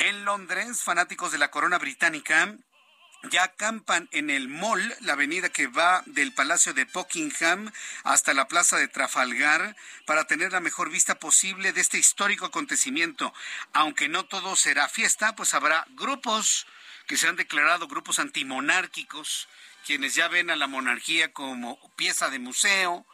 En 0.03 0.25
Londres, 0.25 0.81
fanáticos 0.81 1.31
de 1.31 1.37
la 1.37 1.51
corona 1.51 1.77
británica 1.77 2.55
ya 3.29 3.43
acampan 3.43 4.09
en 4.11 4.31
el 4.31 4.47
Mall, 4.47 4.95
la 5.01 5.13
avenida 5.13 5.49
que 5.49 5.67
va 5.67 6.01
del 6.07 6.33
Palacio 6.33 6.73
de 6.73 6.85
Buckingham 6.85 7.71
hasta 8.03 8.33
la 8.33 8.47
Plaza 8.47 8.77
de 8.77 8.87
Trafalgar, 8.87 9.75
para 10.07 10.25
tener 10.25 10.53
la 10.53 10.59
mejor 10.59 10.89
vista 10.89 11.19
posible 11.19 11.71
de 11.71 11.81
este 11.81 11.99
histórico 11.99 12.47
acontecimiento. 12.47 13.31
Aunque 13.73 14.09
no 14.09 14.25
todo 14.25 14.55
será 14.55 14.89
fiesta, 14.89 15.35
pues 15.35 15.53
habrá 15.53 15.85
grupos 15.89 16.65
que 17.05 17.15
se 17.15 17.27
han 17.27 17.35
declarado 17.35 17.87
grupos 17.87 18.17
antimonárquicos, 18.17 19.47
quienes 19.85 20.15
ya 20.15 20.27
ven 20.29 20.49
a 20.49 20.55
la 20.55 20.65
monarquía 20.65 21.31
como 21.31 21.79
pieza 21.95 22.31
de 22.31 22.39
museo, 22.39 23.05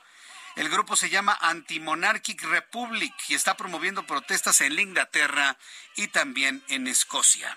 el 0.57 0.69
grupo 0.69 0.95
se 0.95 1.11
llama 1.11 1.38
Anti-Monarchic 1.39 2.41
Republic 2.41 3.13
y 3.27 3.35
está 3.35 3.55
promoviendo 3.55 4.07
protestas 4.07 4.59
en 4.61 4.77
Inglaterra 4.79 5.55
y 5.95 6.07
también 6.07 6.63
en 6.67 6.88
Escocia. 6.88 7.55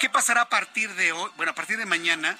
¿Qué 0.00 0.10
pasará 0.10 0.42
a 0.42 0.48
partir 0.48 0.92
de 0.94 1.12
hoy? 1.12 1.30
Bueno, 1.36 1.52
a 1.52 1.54
partir 1.54 1.78
de 1.78 1.86
mañana, 1.86 2.36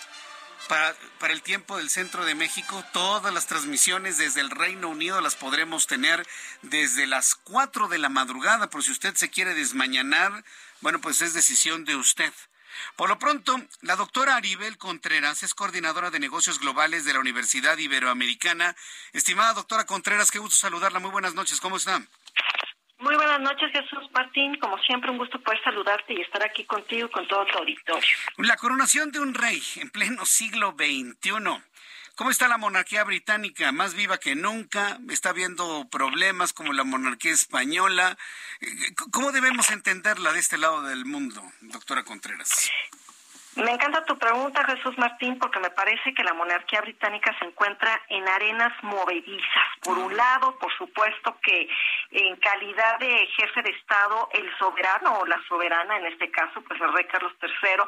para, 0.66 0.96
para, 1.20 1.32
el 1.32 1.42
tiempo 1.42 1.76
del 1.76 1.90
centro 1.90 2.24
de 2.24 2.34
México, 2.34 2.84
todas 2.92 3.32
las 3.32 3.46
transmisiones 3.46 4.18
desde 4.18 4.40
el 4.40 4.50
Reino 4.50 4.88
Unido 4.88 5.20
las 5.20 5.36
podremos 5.36 5.86
tener 5.86 6.26
desde 6.62 7.06
las 7.06 7.36
4 7.36 7.86
de 7.86 7.98
la 7.98 8.08
madrugada, 8.08 8.70
por 8.70 8.82
si 8.82 8.90
usted 8.90 9.14
se 9.14 9.30
quiere 9.30 9.54
desmañanar, 9.54 10.44
bueno, 10.80 11.00
pues 11.00 11.20
es 11.22 11.34
decisión 11.34 11.84
de 11.84 11.94
usted. 11.94 12.32
Por 12.96 13.08
lo 13.08 13.18
pronto, 13.18 13.60
la 13.82 13.96
doctora 13.96 14.36
Aribel 14.36 14.78
Contreras 14.78 15.42
es 15.42 15.54
coordinadora 15.54 16.10
de 16.10 16.20
negocios 16.20 16.58
globales 16.60 17.04
de 17.04 17.14
la 17.14 17.20
Universidad 17.20 17.78
Iberoamericana. 17.78 18.74
Estimada 19.12 19.54
doctora 19.54 19.86
Contreras, 19.86 20.30
qué 20.30 20.38
gusto 20.38 20.56
saludarla. 20.56 20.98
Muy 20.98 21.10
buenas 21.10 21.34
noches. 21.34 21.60
¿Cómo 21.60 21.76
está? 21.76 22.02
Muy 23.00 23.14
buenas 23.14 23.40
noches, 23.40 23.70
Jesús 23.70 24.10
Martín. 24.12 24.56
Como 24.56 24.76
siempre, 24.78 25.10
un 25.10 25.18
gusto 25.18 25.40
poder 25.40 25.62
saludarte 25.62 26.14
y 26.14 26.20
estar 26.20 26.44
aquí 26.44 26.64
contigo 26.64 27.06
y 27.06 27.10
con 27.10 27.28
todo 27.28 27.46
tu 27.46 27.58
auditorio. 27.58 28.08
La 28.38 28.56
coronación 28.56 29.12
de 29.12 29.20
un 29.20 29.34
rey 29.34 29.62
en 29.76 29.90
pleno 29.90 30.26
siglo 30.26 30.74
XXI. 30.76 31.30
¿Cómo 32.18 32.30
está 32.32 32.48
la 32.48 32.58
monarquía 32.58 33.04
británica? 33.04 33.70
Más 33.70 33.94
viva 33.94 34.18
que 34.18 34.34
nunca, 34.34 34.98
está 35.08 35.28
habiendo 35.28 35.88
problemas 35.88 36.52
como 36.52 36.72
la 36.72 36.82
monarquía 36.82 37.30
española. 37.30 38.18
¿Cómo 39.12 39.30
debemos 39.30 39.70
entenderla 39.70 40.32
de 40.32 40.40
este 40.40 40.58
lado 40.58 40.82
del 40.82 41.04
mundo, 41.04 41.40
doctora 41.60 42.02
Contreras? 42.02 42.72
Me 43.58 43.72
encanta 43.72 44.04
tu 44.04 44.16
pregunta, 44.16 44.64
Jesús 44.64 44.96
Martín, 44.98 45.36
porque 45.36 45.58
me 45.58 45.70
parece 45.70 46.14
que 46.14 46.22
la 46.22 46.32
monarquía 46.32 46.80
británica 46.80 47.34
se 47.40 47.44
encuentra 47.44 48.00
en 48.08 48.28
arenas 48.28 48.72
movedizas. 48.82 49.66
Por 49.82 49.98
un 49.98 50.16
lado, 50.16 50.56
por 50.60 50.72
supuesto 50.78 51.36
que 51.42 51.68
en 52.12 52.36
calidad 52.36 53.00
de 53.00 53.26
jefe 53.36 53.62
de 53.62 53.70
Estado, 53.70 54.28
el 54.32 54.48
soberano 54.58 55.18
o 55.18 55.26
la 55.26 55.42
soberana, 55.48 55.96
en 55.96 56.06
este 56.06 56.30
caso, 56.30 56.62
pues 56.62 56.80
el 56.80 56.92
rey 56.92 57.04
Carlos 57.06 57.32
III, 57.42 57.82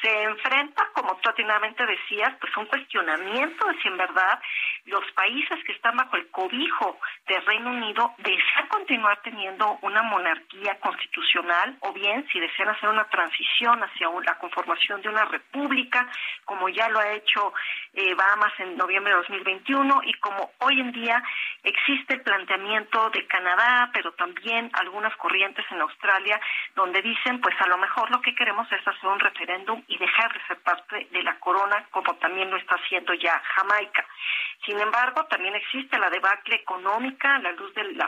se 0.00 0.22
enfrenta, 0.22 0.88
como 0.92 1.16
tú 1.16 1.30
atinadamente 1.30 1.84
decías, 1.84 2.32
pues 2.40 2.56
un 2.56 2.66
cuestionamiento 2.66 3.66
de 3.66 3.82
si 3.82 3.88
en 3.88 3.96
verdad 3.96 4.40
los 4.84 5.04
países 5.12 5.58
que 5.64 5.72
están 5.72 5.96
bajo 5.96 6.16
el 6.16 6.30
cobijo 6.30 6.96
del 7.26 7.44
Reino 7.44 7.70
Unido 7.70 8.14
desean 8.18 8.68
continuar 8.68 9.20
teniendo 9.22 9.78
una 9.82 10.02
monarquía 10.02 10.78
constitucional 10.78 11.76
o 11.80 11.92
bien 11.92 12.24
si 12.32 12.38
desean 12.38 12.68
hacer 12.68 12.88
una 12.88 13.08
transición 13.08 13.82
hacia 13.82 14.08
la 14.24 14.38
conformación 14.38 15.02
de 15.02 15.07
una 15.08 15.24
república, 15.24 16.08
como 16.44 16.68
ya 16.68 16.88
lo 16.88 16.98
ha 17.00 17.12
hecho 17.12 17.52
eh, 17.94 18.14
Bahamas 18.14 18.52
en 18.58 18.76
noviembre 18.76 19.12
de 19.12 19.18
2021 19.18 20.02
y 20.04 20.14
como 20.14 20.52
hoy 20.60 20.80
en 20.80 20.92
día 20.92 21.22
existe 21.62 22.14
el 22.14 22.22
planteamiento 22.22 23.10
de 23.10 23.26
Canadá, 23.26 23.90
pero 23.92 24.12
también 24.12 24.70
algunas 24.74 25.14
corrientes 25.16 25.64
en 25.70 25.80
Australia 25.80 26.40
donde 26.74 27.02
dicen, 27.02 27.40
pues 27.40 27.54
a 27.60 27.68
lo 27.68 27.78
mejor 27.78 28.10
lo 28.10 28.20
que 28.20 28.34
queremos 28.34 28.70
es 28.72 28.86
hacer 28.86 29.08
un 29.08 29.20
referéndum 29.20 29.82
y 29.88 29.98
dejar 29.98 30.32
de 30.32 30.46
ser 30.46 30.58
parte 30.62 31.08
de 31.10 31.22
la 31.22 31.38
corona, 31.40 31.86
como 31.90 32.14
también 32.16 32.50
lo 32.50 32.56
está 32.56 32.76
haciendo 32.76 33.14
ya 33.14 33.40
Jamaica. 33.54 34.06
Sin 34.64 34.78
embargo, 34.78 35.24
también 35.26 35.54
existe 35.54 35.98
la 35.98 36.10
debacle 36.10 36.56
económica 36.56 37.38
la 37.38 37.52
luz 37.52 37.72
del 37.74 37.98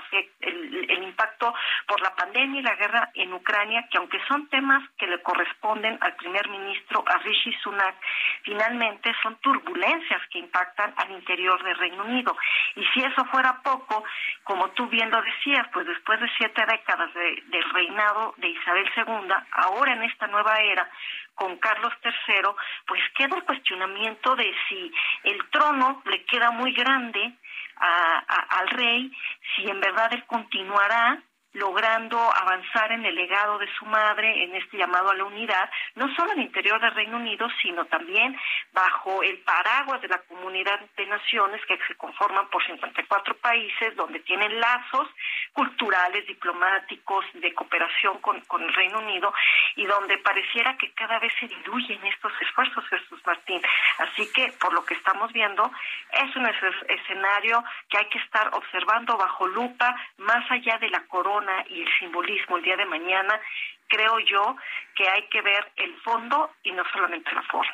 el, 0.41 0.91
el 0.91 1.03
impacto 1.03 1.55
por 1.87 2.01
la 2.01 2.15
pandemia 2.15 2.61
y 2.61 2.63
la 2.65 2.75
guerra 2.75 3.11
en 3.15 3.33
Ucrania, 3.33 3.87
que 3.91 3.99
aunque 3.99 4.21
son 4.27 4.49
temas 4.49 4.83
que 4.99 5.07
le 5.07 5.23
corresponden 5.23 5.99
al 6.01 6.15
primer 6.17 6.49
ministro, 6.49 7.05
a 7.07 7.19
Rishi 7.19 7.53
Sunak, 7.63 7.95
finalmente 8.43 9.13
son 9.23 9.37
turbulencias 9.37 10.21
que 10.31 10.39
impactan 10.39 10.95
al 10.97 11.11
interior 11.13 11.63
del 11.63 11.77
Reino 11.77 12.05
Unido. 12.05 12.37
Y 12.77 12.85
si 12.87 13.01
eso 13.01 13.25
fuera 13.27 13.61
poco, 13.63 14.05
como 14.45 14.69
tú 14.71 14.87
bien 14.89 15.11
lo 15.11 15.23
decías, 15.23 15.67
pues 15.73 15.87
después 15.87 16.21
de 16.21 16.31
siete 16.37 16.65
décadas 16.67 17.13
del 17.15 17.73
reinado 17.73 18.35
de 18.39 18.49
Isabel 18.49 18.89
II, 18.97 19.33
ahora 19.53 19.93
en 19.93 20.03
esta 20.05 20.27
nueva 20.27 20.55
era, 20.61 20.89
con 21.35 21.57
Carlos 21.59 21.93
III, 22.05 22.43
pues 22.87 23.01
queda 23.17 23.37
el 23.37 23.45
cuestionamiento 23.45 24.37
de 24.37 24.53
si 24.69 24.93
el 25.25 25.49
trono 25.51 26.03
le 26.05 26.25
queda 26.25 26.51
muy 26.51 26.73
grande 26.73 27.33
al 27.77 28.69
rey, 28.69 29.11
si 29.55 29.69
en 29.69 29.81
verdad 29.81 30.13
él 30.13 30.25
continuará 30.27 31.23
logrando 31.53 32.19
avanzar 32.19 32.93
en 32.93 33.05
el 33.05 33.15
legado 33.15 33.59
de 33.59 33.69
su 33.75 33.85
madre, 33.87 34.45
en 34.45 34.55
este 34.55 34.77
llamado 34.77 35.11
a 35.11 35.15
la 35.15 35.25
unidad, 35.25 35.69
no 35.97 36.13
solo 36.15 36.33
en 36.33 36.41
el 36.41 36.47
interior 36.47 36.81
del 36.81 36.95
Reino 36.95 37.17
Unido, 37.17 37.49
sino 37.61 37.85
también 37.87 38.39
bajo 38.73 39.23
el 39.23 39.39
paraguas 39.39 40.01
de 40.01 40.09
la 40.09 40.19
comunidad 40.19 40.79
de 40.97 41.07
naciones 41.07 41.61
que 41.67 41.79
se 41.89 41.95
conforman 41.97 42.49
por 42.51 42.65
54 42.65 43.37
países, 43.39 43.97
donde 43.97 44.21
tienen 44.21 44.61
lazos 44.61 45.09
culturales, 45.53 46.27
diplomáticos, 46.27 47.25
de 47.35 47.53
cooperación 47.53 48.19
con, 48.21 48.41
con 48.43 48.63
el 48.63 48.73
Reino 48.73 49.01
Unido, 49.01 49.33
y 49.75 49.87
donde 49.87 50.19
pareciera 50.19 50.77
que 50.77 50.93
cada 50.93 51.19
vez 51.19 51.33
se 51.41 51.49
diluyen 51.49 52.05
estos 52.07 52.33
esfuerzos, 52.41 52.87
Jesús 52.89 53.21
Martín. 53.27 53.61
Así 53.99 54.31
que, 54.33 54.53
por 54.61 54.73
lo 54.73 54.85
que 54.85 54.95
estamos 54.95 55.33
viendo, 55.33 55.71
es 56.13 56.37
un 56.37 56.47
escenario 56.47 57.65
que 57.89 57.99
hay 57.99 58.07
que 58.07 58.19
estar 58.19 58.49
observando 58.55 59.17
bajo 59.17 59.49
lupa, 59.49 59.97
más 60.19 60.49
allá 60.51 60.79
de 60.79 60.91
la 60.91 61.05
corona 61.07 61.40
y 61.69 61.83
el 61.83 61.89
simbolismo 61.99 62.57
el 62.57 62.63
día 62.63 62.77
de 62.77 62.87
mañana, 62.87 63.41
creo 63.89 64.19
yo 64.21 64.57
que 64.95 65.09
hay 65.09 65.29
que 65.29 65.43
ver 65.43 65.73
el 65.77 66.01
fondo 66.03 66.55
y 66.63 66.73
no 66.73 66.83
solamente 66.93 67.33
la 67.33 67.43
forma. 67.43 67.73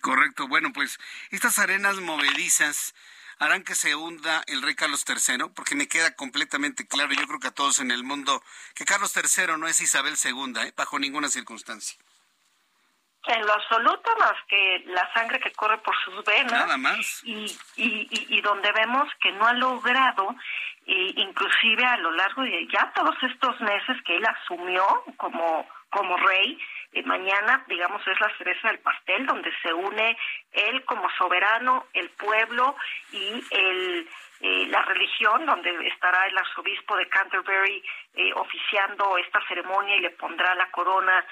correcto. 0.00 0.48
Bueno, 0.48 0.70
pues 0.72 0.98
estas 1.30 1.58
arenas 1.58 1.96
movedizas 2.00 2.94
harán 3.38 3.64
que 3.64 3.74
se 3.74 3.94
hunda 3.94 4.42
el 4.46 4.62
rey 4.62 4.74
Carlos 4.74 5.04
III, 5.06 5.50
porque 5.54 5.74
me 5.74 5.88
queda 5.88 6.14
completamente 6.14 6.86
claro, 6.86 7.12
yo 7.12 7.26
creo 7.26 7.40
que 7.40 7.48
a 7.48 7.54
todos 7.54 7.80
en 7.80 7.90
el 7.90 8.04
mundo, 8.04 8.42
que 8.74 8.84
Carlos 8.84 9.14
III 9.16 9.56
no 9.58 9.66
es 9.66 9.80
Isabel 9.80 10.14
II, 10.22 10.54
¿eh? 10.62 10.72
bajo 10.76 10.98
ninguna 10.98 11.28
circunstancia. 11.28 11.98
En 13.26 13.46
lo 13.46 13.54
absoluto, 13.54 14.10
más 14.18 14.34
que 14.48 14.84
la 14.86 15.10
sangre 15.14 15.40
que 15.40 15.50
corre 15.52 15.78
por 15.78 15.94
sus 16.04 16.22
venas. 16.24 16.52
Nada 16.52 16.76
más. 16.76 17.22
Y, 17.24 17.46
y, 17.76 18.06
y, 18.10 18.36
y 18.36 18.40
donde 18.42 18.70
vemos 18.72 19.08
que 19.22 19.32
no 19.32 19.46
ha 19.46 19.54
logrado 19.54 20.36
e 20.86 21.14
inclusive 21.16 21.84
a 21.84 21.96
lo 21.98 22.10
largo 22.12 22.42
de 22.42 22.66
ya 22.68 22.92
todos 22.94 23.16
estos 23.22 23.60
meses 23.60 23.96
que 24.04 24.16
él 24.16 24.26
asumió 24.26 24.84
como, 25.16 25.66
como 25.90 26.16
rey, 26.16 26.58
eh, 26.94 27.02
mañana, 27.02 27.64
digamos, 27.66 28.06
es 28.06 28.20
la 28.20 28.30
cereza 28.38 28.68
del 28.68 28.78
pastel, 28.78 29.26
donde 29.26 29.52
se 29.62 29.72
une 29.72 30.16
él 30.52 30.84
como 30.84 31.10
soberano, 31.18 31.86
el 31.92 32.08
pueblo 32.10 32.76
y 33.10 33.44
el, 33.50 34.08
eh, 34.40 34.66
la 34.68 34.82
religión, 34.82 35.44
donde 35.44 35.70
estará 35.88 36.26
el 36.26 36.38
arzobispo 36.38 36.96
de 36.96 37.08
Canterbury 37.08 37.82
eh, 38.14 38.32
oficiando 38.34 39.18
esta 39.18 39.40
ceremonia 39.48 39.96
y 39.96 40.00
le 40.00 40.10
pondrá 40.10 40.54
la 40.54 40.70
corona 40.70 41.24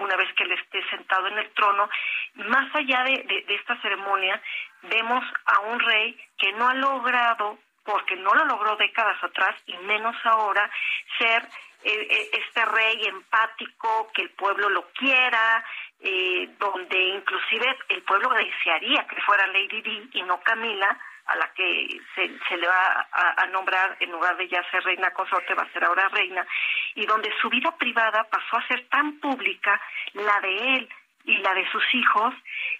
una 0.00 0.16
vez 0.16 0.32
que 0.34 0.44
él 0.44 0.52
esté 0.52 0.82
sentado 0.88 1.26
en 1.26 1.38
el 1.38 1.50
trono. 1.50 1.90
Más 2.34 2.74
allá 2.74 3.02
de, 3.04 3.44
de 3.46 3.54
esta 3.54 3.78
ceremonia, 3.82 4.40
vemos 4.82 5.24
a 5.44 5.60
un 5.60 5.80
rey 5.80 6.16
que 6.38 6.52
no 6.52 6.68
ha 6.68 6.74
logrado 6.74 7.58
porque 7.84 8.16
no 8.16 8.34
lo 8.34 8.44
logró 8.44 8.76
décadas 8.76 9.22
atrás 9.22 9.56
y 9.66 9.76
menos 9.78 10.14
ahora 10.24 10.70
ser 11.18 11.42
eh, 11.82 12.06
eh, 12.10 12.30
este 12.32 12.64
rey 12.66 13.06
empático, 13.06 14.10
que 14.12 14.22
el 14.22 14.30
pueblo 14.30 14.68
lo 14.68 14.90
quiera, 14.92 15.64
eh, 16.00 16.50
donde 16.58 16.98
inclusive 16.98 17.78
el 17.88 18.02
pueblo 18.02 18.28
desearía 18.30 19.06
que 19.06 19.20
fuera 19.22 19.46
Lady 19.46 19.80
Di 19.80 20.10
y 20.12 20.22
no 20.22 20.40
Camila, 20.40 20.98
a 21.26 21.36
la 21.36 21.52
que 21.54 22.00
se, 22.14 22.38
se 22.48 22.56
le 22.56 22.66
va 22.66 23.08
a, 23.12 23.42
a, 23.42 23.46
nombrar 23.46 23.96
en 24.00 24.10
lugar 24.10 24.36
de 24.36 24.48
ya 24.48 24.62
ser 24.70 24.82
reina 24.82 25.12
consorte, 25.12 25.54
va 25.54 25.62
a 25.62 25.72
ser 25.72 25.84
ahora 25.84 26.08
reina, 26.08 26.46
y 26.94 27.06
donde 27.06 27.32
su 27.40 27.48
vida 27.48 27.74
privada 27.78 28.24
pasó 28.24 28.56
a 28.56 28.66
ser 28.66 28.86
tan 28.88 29.18
pública, 29.20 29.80
la 30.14 30.40
de 30.40 30.74
él 30.74 30.88
y 31.24 31.36
la 31.38 31.54
de 31.54 31.70
sus 31.70 31.84
hijos, 31.94 32.34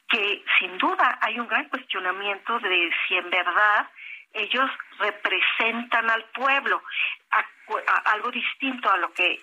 que 0.09 0.45
sin 0.59 0.77
duda 0.79 1.19
hay 1.23 1.39
un 1.39 1.49
gran 1.49 1.69
cuestionamiento 1.69 2.59
de 2.59 2.91
si 3.07 3.17
en 3.17 3.31
verdad 3.31 3.89
ellos 4.33 4.71
representan 4.99 6.09
al 6.11 6.25
pueblo, 6.27 6.83
algo 8.07 8.31
distinto 8.31 8.91
a 8.91 8.97
lo 8.97 9.13
que 9.13 9.41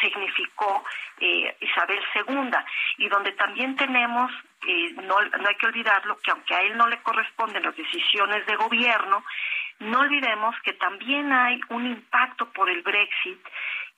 significó 0.00 0.84
eh, 1.20 1.56
Isabel 1.60 2.02
II, 2.14 2.50
y 2.98 3.08
donde 3.08 3.32
también 3.32 3.76
tenemos, 3.76 4.30
eh, 4.66 4.92
no, 5.02 5.20
no 5.20 5.48
hay 5.48 5.54
que 5.56 5.66
olvidarlo, 5.66 6.18
que 6.18 6.30
aunque 6.30 6.54
a 6.54 6.60
él 6.62 6.76
no 6.76 6.86
le 6.88 7.02
corresponden 7.02 7.62
las 7.62 7.76
decisiones 7.76 8.46
de 8.46 8.56
gobierno, 8.56 9.24
no 9.80 10.00
olvidemos 10.00 10.56
que 10.62 10.72
también 10.74 11.32
hay 11.32 11.60
un 11.68 11.86
impacto 11.86 12.50
por 12.52 12.68
el 12.68 12.82
Brexit 12.82 13.38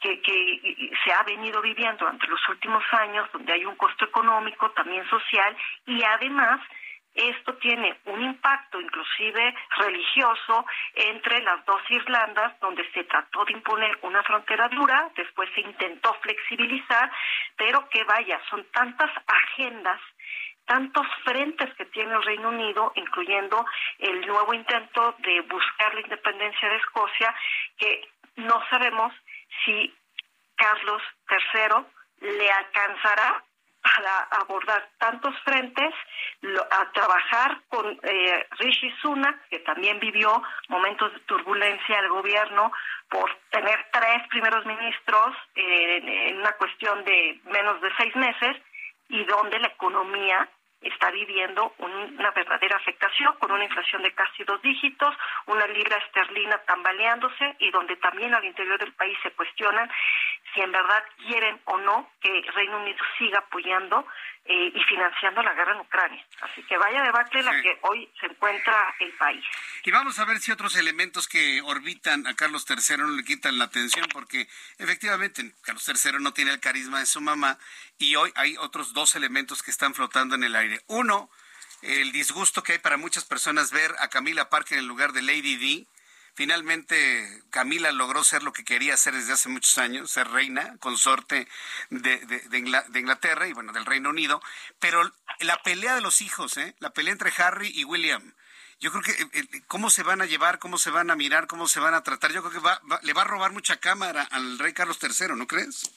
que, 0.00 0.20
que, 0.20 0.90
se 1.04 1.12
ha 1.12 1.22
venido 1.22 1.60
viviendo 1.62 2.04
durante 2.04 2.26
los 2.26 2.40
últimos 2.48 2.82
años, 2.92 3.28
donde 3.32 3.52
hay 3.52 3.64
un 3.64 3.76
costo 3.76 4.04
económico, 4.04 4.70
también 4.70 5.08
social, 5.08 5.56
y 5.86 6.02
además 6.02 6.60
esto 7.14 7.56
tiene 7.56 7.98
un 8.06 8.22
impacto 8.22 8.80
inclusive 8.80 9.54
religioso 9.76 10.64
entre 10.94 11.42
las 11.42 11.64
dos 11.64 11.82
Irlandas, 11.90 12.58
donde 12.60 12.88
se 12.92 13.04
trató 13.04 13.44
de 13.44 13.52
imponer 13.52 13.98
una 14.02 14.22
frontera 14.22 14.68
dura, 14.68 15.10
después 15.16 15.50
se 15.54 15.60
intentó 15.60 16.14
flexibilizar, 16.20 17.10
pero 17.56 17.88
que 17.88 18.04
vaya, 18.04 18.40
son 18.48 18.64
tantas 18.72 19.10
agendas 19.26 20.00
tantos 20.66 21.04
frentes 21.24 21.74
que 21.74 21.84
tiene 21.86 22.14
el 22.14 22.22
Reino 22.22 22.50
Unido, 22.50 22.92
incluyendo 22.94 23.66
el 23.98 24.24
nuevo 24.24 24.54
intento 24.54 25.16
de 25.18 25.40
buscar 25.40 25.92
la 25.94 26.00
independencia 26.00 26.68
de 26.68 26.76
Escocia, 26.76 27.34
que 27.76 28.08
no 28.36 28.62
sabemos 28.70 29.12
si 29.64 29.92
Carlos 30.54 31.02
III 31.28 31.84
le 32.20 32.52
alcanzará 32.52 33.42
para 33.94 34.42
abordar 34.42 34.88
tantos 34.98 35.34
frentes, 35.44 35.92
a 36.70 36.92
trabajar 36.92 37.60
con 37.68 37.98
eh, 38.02 38.46
Rishi 38.58 38.90
Sunak, 39.02 39.48
que 39.48 39.58
también 39.60 39.98
vivió 40.00 40.42
momentos 40.68 41.12
de 41.12 41.20
turbulencia 41.20 41.98
al 41.98 42.08
gobierno 42.08 42.72
por 43.08 43.30
tener 43.50 43.86
tres 43.92 44.26
primeros 44.28 44.64
ministros 44.64 45.36
en 45.56 46.38
una 46.38 46.52
cuestión 46.52 47.04
de 47.04 47.40
menos 47.44 47.80
de 47.80 47.90
seis 47.98 48.14
meses, 48.16 48.56
y 49.10 49.24
donde 49.24 49.58
la 49.58 49.68
economía 49.68 50.48
está 50.80 51.10
viviendo 51.10 51.74
una 51.78 52.30
verdadera 52.30 52.76
afectación 52.76 53.34
con 53.38 53.50
una 53.50 53.64
inflación 53.64 54.02
de 54.02 54.12
casi 54.12 54.44
dos 54.44 54.60
dígitos, 54.62 55.14
una 55.46 55.66
libra 55.66 55.96
esterlina 55.98 56.58
tambaleándose 56.58 57.56
y 57.58 57.70
donde 57.70 57.96
también 57.96 58.34
al 58.34 58.44
interior 58.44 58.78
del 58.78 58.92
país 58.94 59.18
se 59.22 59.30
cuestionan 59.32 59.90
si 60.54 60.60
en 60.60 60.72
verdad 60.72 61.04
quieren 61.26 61.60
o 61.66 61.76
no 61.78 62.10
que 62.20 62.42
Reino 62.54 62.78
Unido 62.78 62.98
siga 63.18 63.38
apoyando 63.38 64.06
eh, 64.52 64.72
y 64.74 64.82
financiando 64.82 65.44
la 65.44 65.54
guerra 65.54 65.74
en 65.74 65.80
Ucrania. 65.80 66.26
Así 66.40 66.60
que 66.64 66.76
vaya 66.76 67.04
debate 67.04 67.40
la 67.40 67.62
que 67.62 67.78
hoy 67.82 68.10
se 68.18 68.26
encuentra 68.26 68.92
el 68.98 69.12
país. 69.12 69.44
Y 69.84 69.92
vamos 69.92 70.18
a 70.18 70.24
ver 70.24 70.40
si 70.40 70.50
otros 70.50 70.74
elementos 70.74 71.28
que 71.28 71.62
orbitan 71.62 72.26
a 72.26 72.34
Carlos 72.34 72.66
III 72.68 72.96
no 72.96 73.10
le 73.10 73.22
quitan 73.22 73.58
la 73.58 73.66
atención, 73.66 74.08
porque 74.12 74.48
efectivamente 74.78 75.54
Carlos 75.62 75.88
III 75.88 76.18
no 76.18 76.32
tiene 76.32 76.50
el 76.50 76.58
carisma 76.58 76.98
de 76.98 77.06
su 77.06 77.20
mamá 77.20 77.58
y 77.96 78.16
hoy 78.16 78.32
hay 78.34 78.56
otros 78.56 78.92
dos 78.92 79.14
elementos 79.14 79.62
que 79.62 79.70
están 79.70 79.94
flotando 79.94 80.34
en 80.34 80.42
el 80.42 80.56
aire. 80.56 80.80
Uno, 80.88 81.30
el 81.82 82.10
disgusto 82.10 82.64
que 82.64 82.72
hay 82.72 82.78
para 82.80 82.96
muchas 82.96 83.24
personas 83.24 83.70
ver 83.70 83.94
a 84.00 84.08
Camila 84.08 84.48
Parker 84.50 84.78
en 84.78 84.80
el 84.80 84.88
lugar 84.88 85.12
de 85.12 85.22
Lady 85.22 85.54
D 85.58 85.86
Finalmente, 86.34 87.42
Camila 87.50 87.92
logró 87.92 88.24
ser 88.24 88.42
lo 88.42 88.52
que 88.52 88.64
quería 88.64 88.94
hacer 88.94 89.14
desde 89.14 89.32
hace 89.32 89.48
muchos 89.48 89.76
años, 89.78 90.10
ser 90.10 90.28
reina, 90.28 90.76
consorte 90.78 91.48
de, 91.90 92.18
de, 92.18 92.58
Inglaterra 92.58 93.46
y 93.48 93.52
bueno, 93.52 93.72
del 93.72 93.86
Reino 93.86 94.10
Unido. 94.10 94.42
Pero 94.78 95.10
la 95.40 95.62
pelea 95.62 95.94
de 95.94 96.00
los 96.00 96.20
hijos, 96.20 96.56
¿eh? 96.56 96.74
la 96.78 96.90
pelea 96.90 97.12
entre 97.12 97.32
Harry 97.38 97.70
y 97.74 97.84
William, 97.84 98.34
yo 98.80 98.90
creo 98.90 99.02
que 99.02 99.10
eh, 99.12 99.28
eh, 99.32 99.62
cómo 99.66 99.90
se 99.90 100.02
van 100.02 100.22
a 100.22 100.26
llevar, 100.26 100.58
cómo 100.58 100.78
se 100.78 100.90
van 100.90 101.10
a 101.10 101.16
mirar, 101.16 101.46
cómo 101.46 101.68
se 101.68 101.80
van 101.80 101.94
a 101.94 102.02
tratar, 102.02 102.32
yo 102.32 102.42
creo 102.42 102.62
que 102.62 103.06
le 103.06 103.12
va 103.12 103.22
a 103.22 103.26
robar 103.26 103.52
mucha 103.52 103.76
cámara 103.76 104.22
al 104.30 104.58
rey 104.58 104.72
Carlos 104.72 104.98
III, 105.02 105.34
¿no 105.36 105.46
crees? 105.46 105.90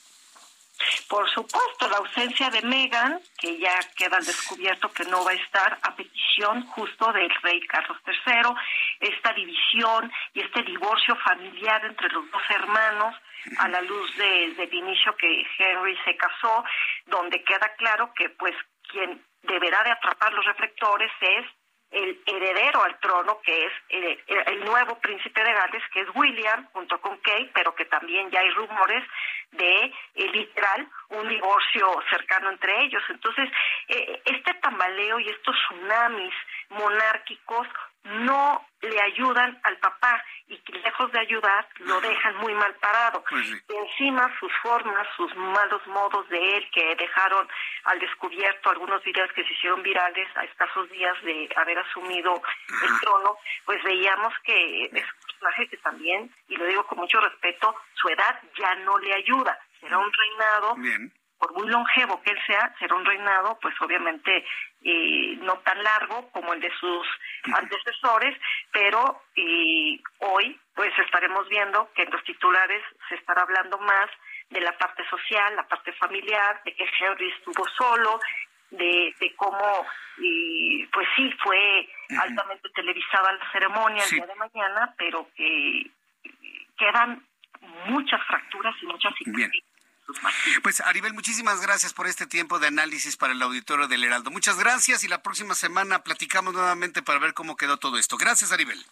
Por 1.07 1.29
supuesto, 1.29 1.87
la 1.89 1.97
ausencia 1.97 2.49
de 2.49 2.61
Meghan, 2.61 3.19
que 3.37 3.57
ya 3.57 3.79
queda 3.95 4.17
descubierto 4.19 4.91
que 4.91 5.05
no 5.05 5.23
va 5.23 5.31
a 5.31 5.35
estar 5.35 5.79
a 5.81 5.95
petición 5.95 6.65
justo 6.67 7.11
del 7.11 7.29
rey 7.41 7.59
Carlos 7.67 7.97
III, 8.05 8.53
esta 8.99 9.33
división 9.33 10.11
y 10.33 10.41
este 10.41 10.63
divorcio 10.63 11.15
familiar 11.17 11.83
entre 11.85 12.09
los 12.09 12.29
dos 12.31 12.41
hermanos 12.49 13.15
a 13.59 13.67
la 13.67 13.81
luz 13.81 14.17
de, 14.17 14.53
del 14.55 14.73
inicio 14.73 15.15
que 15.17 15.45
Henry 15.57 15.97
se 16.05 16.15
casó, 16.15 16.63
donde 17.05 17.43
queda 17.43 17.73
claro 17.77 18.13
que 18.13 18.29
pues 18.29 18.55
quien 18.89 19.21
deberá 19.43 19.83
de 19.83 19.91
atrapar 19.91 20.33
los 20.33 20.45
reflectores 20.45 21.11
es 21.19 21.45
el 21.93 22.21
heredero 22.25 22.83
al 22.83 22.99
trono, 22.99 23.39
que 23.41 23.65
es 23.65 23.71
el, 23.89 24.65
nuevo 24.65 24.99
príncipe 24.99 25.43
de 25.43 25.53
Gales, 25.53 25.83
que 25.93 26.01
es 26.01 26.07
William, 26.15 26.67
junto 26.73 26.99
con 26.99 27.17
Kate, 27.17 27.51
pero 27.53 27.75
que 27.75 27.85
también 27.85 28.29
ya 28.31 28.39
hay 28.39 28.49
rumores 28.51 29.03
de 29.51 29.85
eh, 29.85 29.93
literal 30.31 30.87
un 31.09 31.29
divorcio 31.29 31.87
cercano 32.09 32.49
entre 32.49 32.83
ellos. 32.83 33.03
Entonces, 33.09 33.49
eh, 33.87 34.21
este 34.25 34.53
tambaleo 34.55 35.19
y 35.19 35.29
estos 35.29 35.55
tsunamis 35.55 36.33
monárquicos 36.69 37.67
no 38.03 38.65
le 38.81 39.01
ayudan 39.01 39.59
al 39.63 39.77
papá 39.77 40.23
y 40.47 40.57
que 40.57 40.73
lejos 40.73 41.11
de 41.11 41.19
ayudar 41.19 41.67
lo 41.79 42.01
dejan 42.01 42.35
muy 42.37 42.53
mal 42.53 42.73
parado. 42.75 43.23
Pues 43.29 43.47
y 43.47 43.75
encima 43.75 44.29
sus 44.39 44.51
formas, 44.61 45.07
sus 45.15 45.33
malos 45.35 45.85
modos 45.87 46.27
de 46.29 46.57
él 46.57 46.69
que 46.73 46.95
dejaron 46.95 47.47
al 47.85 47.99
descubierto 47.99 48.69
algunos 48.69 49.03
videos 49.03 49.31
que 49.33 49.43
se 49.45 49.53
hicieron 49.53 49.81
virales 49.83 50.27
a 50.35 50.43
escasos 50.43 50.89
días 50.89 51.15
de 51.23 51.49
haber 51.55 51.79
asumido 51.79 52.41
el 52.83 52.99
trono, 52.99 53.37
pues 53.65 53.81
veíamos 53.83 54.33
que 54.43 54.85
es 54.85 54.91
un 54.91 55.21
personaje 55.27 55.67
que 55.69 55.77
también, 55.77 56.33
y 56.49 56.57
lo 56.57 56.65
digo 56.65 56.85
con 56.85 56.99
mucho 56.99 57.19
respeto, 57.21 57.75
su 57.93 58.09
edad 58.09 58.39
ya 58.57 58.75
no 58.75 58.97
le 58.97 59.13
ayuda. 59.13 59.57
Será 59.79 59.97
un 59.97 60.11
reinado 60.11 60.75
por 61.43 61.53
muy 61.55 61.67
longevo 61.67 62.21
que 62.21 62.31
él 62.31 62.39
sea, 62.47 62.73
será 62.79 62.95
un 62.95 63.03
reinado, 63.03 63.59
pues 63.61 63.75
obviamente 63.81 64.45
eh, 64.81 65.35
no 65.41 65.57
tan 65.59 65.83
largo 65.83 66.31
como 66.31 66.53
el 66.53 66.61
de 66.61 66.71
sus 66.79 67.05
antecesores, 67.53 68.37
pero 68.71 69.23
eh, 69.35 69.99
hoy 70.19 70.57
pues 70.73 70.97
estaremos 70.99 71.49
viendo 71.49 71.91
que 71.95 72.03
en 72.03 72.11
los 72.11 72.23
titulares 72.23 72.81
se 73.09 73.15
estará 73.15 73.41
hablando 73.41 73.77
más 73.79 74.09
de 74.51 74.61
la 74.61 74.71
parte 74.77 75.03
social, 75.09 75.53
la 75.57 75.67
parte 75.67 75.91
familiar, 75.93 76.61
de 76.63 76.73
que 76.75 76.85
Henry 76.97 77.29
estuvo 77.37 77.67
solo, 77.77 78.21
de, 78.71 79.13
de 79.19 79.35
cómo, 79.35 79.85
eh, 80.23 80.87
pues 80.93 81.07
sí, 81.17 81.29
fue 81.43 81.89
altamente 82.21 82.69
televisada 82.69 83.33
la 83.33 83.51
ceremonia 83.51 84.03
el 84.05 84.09
día 84.11 84.27
de 84.27 84.35
mañana, 84.35 84.95
pero 84.97 85.27
que 85.35 85.91
quedan 86.77 87.21
muchas 87.87 88.25
fracturas 88.27 88.75
y 88.81 88.85
muchas 88.85 89.13
cicatrices 89.15 89.72
pues 90.61 90.81
Aribel, 90.81 91.13
muchísimas 91.13 91.61
gracias 91.61 91.93
por 91.93 92.07
este 92.07 92.27
tiempo 92.27 92.59
de 92.59 92.67
análisis 92.67 93.17
para 93.17 93.33
el 93.33 93.41
auditorio 93.41 93.87
del 93.87 94.03
Heraldo. 94.03 94.31
Muchas 94.31 94.57
gracias 94.57 95.03
y 95.03 95.07
la 95.07 95.21
próxima 95.21 95.55
semana 95.55 96.03
platicamos 96.03 96.53
nuevamente 96.53 97.01
para 97.01 97.19
ver 97.19 97.33
cómo 97.33 97.55
quedó 97.55 97.77
todo 97.77 97.97
esto. 97.97 98.17
Gracias, 98.17 98.51
Aribel. 98.51 98.85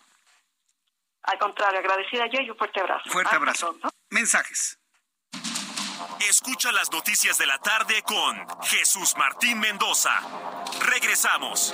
Al 1.23 1.37
contrario, 1.37 1.79
agradecida 1.79 2.25
yo 2.27 2.41
y 2.41 2.49
un 2.49 2.57
fuerte 2.57 2.79
abrazo. 2.79 3.09
Fuerte 3.09 3.35
abrazo. 3.35 3.77
Mensajes. 4.09 4.79
Escucha 6.27 6.71
las 6.71 6.91
noticias 6.91 7.37
de 7.37 7.45
la 7.45 7.57
tarde 7.59 8.01
con 8.03 8.45
Jesús 8.63 9.15
Martín 9.17 9.59
Mendoza. 9.59 10.11
Regresamos. 10.81 11.73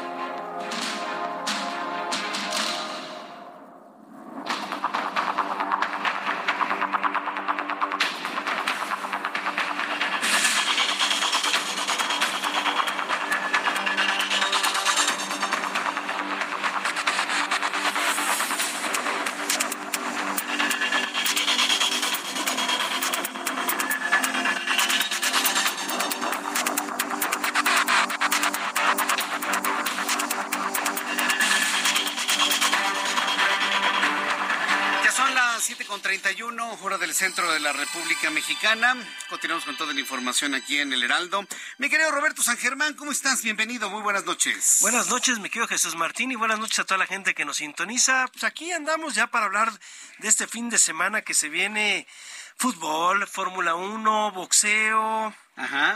Centro 37.21 37.53
de 37.53 37.59
la 37.59 37.71
República 37.71 38.31
Mexicana. 38.31 38.95
Continuamos 39.29 39.63
con 39.65 39.77
toda 39.77 39.93
la 39.93 39.99
información 39.99 40.55
aquí 40.55 40.79
en 40.79 40.91
el 40.91 41.03
Heraldo. 41.03 41.45
Mi 41.77 41.87
querido 41.87 42.09
Roberto 42.09 42.41
San 42.41 42.57
Germán, 42.57 42.95
¿cómo 42.95 43.11
estás? 43.11 43.43
Bienvenido, 43.43 43.91
muy 43.91 44.01
buenas 44.01 44.25
noches. 44.25 44.77
Buenas 44.81 45.07
noches, 45.07 45.37
mi 45.37 45.51
querido 45.51 45.67
Jesús 45.67 45.95
Martín, 45.95 46.31
y 46.31 46.35
buenas 46.35 46.57
noches 46.57 46.79
a 46.79 46.83
toda 46.83 46.97
la 46.97 47.05
gente 47.05 47.35
que 47.35 47.45
nos 47.45 47.57
sintoniza. 47.57 48.27
Pues 48.31 48.43
aquí 48.43 48.71
andamos 48.71 49.13
ya 49.13 49.27
para 49.27 49.45
hablar 49.45 49.71
de 50.17 50.27
este 50.27 50.47
fin 50.47 50.71
de 50.71 50.79
semana 50.79 51.21
que 51.21 51.35
se 51.35 51.49
viene 51.49 52.07
fútbol, 52.57 53.27
Fórmula 53.27 53.75
1, 53.75 54.31
boxeo, 54.31 55.31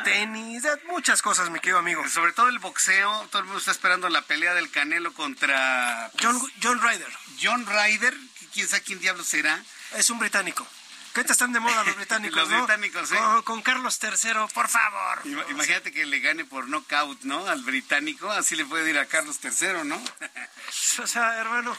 tenis, 0.04 0.62
muchas 0.90 1.24
cosas, 1.24 1.50
mi 1.50 1.60
querido 1.60 1.80
amigo. 1.80 2.08
Sobre 2.08 2.34
todo 2.34 2.50
el 2.50 2.60
boxeo, 2.60 3.28
todo 3.32 3.40
el 3.40 3.46
mundo 3.46 3.58
está 3.58 3.72
esperando 3.72 4.10
la 4.10 4.22
pelea 4.22 4.54
del 4.54 4.70
Canelo 4.70 5.12
contra... 5.16 6.12
John, 6.22 6.40
John 6.62 6.80
Ryder. 6.80 7.12
John 7.42 7.66
Ryder, 7.66 8.16
quién 8.54 8.68
sabe 8.68 8.84
quién 8.84 9.00
diablo 9.00 9.24
será. 9.24 9.60
Es 9.96 10.12
un 10.12 10.20
británico. 10.20 10.68
¿Qué 11.16 11.24
te 11.24 11.32
están 11.32 11.54
de 11.54 11.62
moda 11.62 11.82
los 11.86 11.96
británicos? 12.02 12.38
los 12.38 12.50
británicos, 12.50 13.12
¿eh? 13.14 13.18
Con, 13.46 13.62
Carlos 13.62 13.98
III, 14.04 14.34
por 14.54 14.68
favor. 14.68 15.22
Imagínate 15.50 15.94
que 15.94 16.06
le 16.06 16.20
gane 16.20 16.44
por 16.44 16.68
knockout, 16.68 17.22
¿no? 17.22 17.48
Al 17.48 17.64
británico, 17.64 18.30
así 18.30 18.58
le 18.58 18.66
puede 18.66 18.90
ir 18.90 19.00
a 19.00 19.06
Carlos 19.06 19.40
III, 19.42 19.86
¿no? 19.86 19.96
o 21.04 21.08
sea, 21.08 21.40
hermano, 21.40 21.76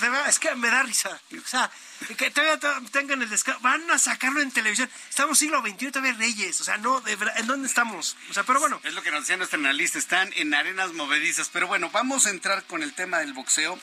de 0.00 0.08
verdad, 0.08 0.28
es 0.28 0.38
que 0.38 0.54
me 0.54 0.70
da 0.70 0.84
risa. 0.84 1.20
O 1.32 1.48
sea, 1.48 1.68
que 2.16 2.30
todavía 2.30 2.60
tengan 2.92 3.20
el 3.20 3.28
descanso. 3.28 3.60
Van 3.62 3.90
a 3.90 3.98
sacarlo 3.98 4.40
en 4.40 4.52
televisión. 4.52 4.88
Estamos 5.08 5.36
siglo 5.36 5.60
XXI, 5.60 5.90
todavía 5.90 6.12
reyes. 6.12 6.60
O 6.60 6.64
sea, 6.64 6.76
no, 6.76 7.00
de 7.00 7.16
verdad, 7.16 7.36
¿en 7.36 7.48
dónde 7.48 7.66
estamos? 7.66 8.16
O 8.30 8.32
sea, 8.32 8.44
pero 8.44 8.60
bueno. 8.60 8.80
Es 8.84 8.94
lo 8.94 9.02
que 9.02 9.10
nos 9.10 9.22
decía 9.22 9.38
nuestra 9.38 9.58
analista. 9.58 9.98
Están 9.98 10.32
en 10.36 10.54
arenas 10.54 10.92
movedizas. 10.92 11.48
Pero 11.52 11.66
bueno, 11.66 11.90
vamos 11.90 12.26
a 12.26 12.30
entrar 12.30 12.62
con 12.64 12.84
el 12.84 12.94
tema 12.94 13.18
del 13.18 13.32
boxeo 13.32 13.76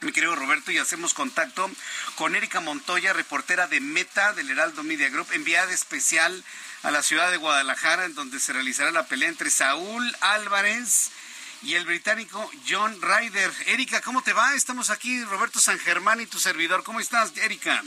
mi 0.00 0.12
querido 0.12 0.34
Roberto, 0.34 0.72
y 0.72 0.78
hacemos 0.78 1.12
contacto 1.12 1.70
con 2.14 2.34
Erika 2.34 2.60
Montoya, 2.60 3.12
reportera 3.12 3.66
de 3.66 3.80
Meta 3.80 4.32
del 4.32 4.50
Heraldo 4.50 4.82
Media 4.82 5.10
Group, 5.10 5.28
enviada 5.32 5.72
especial 5.72 6.42
a 6.82 6.90
la 6.90 7.02
ciudad 7.02 7.30
de 7.30 7.36
Guadalajara, 7.36 8.06
en 8.06 8.14
donde 8.14 8.40
se 8.40 8.52
realizará 8.52 8.92
la 8.92 9.06
pelea 9.06 9.28
entre 9.28 9.50
Saúl 9.50 10.16
Álvarez 10.20 11.10
y 11.62 11.74
el 11.74 11.84
británico 11.84 12.50
John 12.66 12.96
Ryder. 13.02 13.52
Erika, 13.66 14.00
¿cómo 14.00 14.22
te 14.22 14.32
va? 14.32 14.54
Estamos 14.54 14.88
aquí, 14.88 15.22
Roberto 15.24 15.60
San 15.60 15.78
Germán 15.78 16.20
y 16.20 16.26
tu 16.26 16.38
servidor. 16.38 16.82
¿Cómo 16.82 17.00
estás, 17.00 17.36
Erika? 17.36 17.82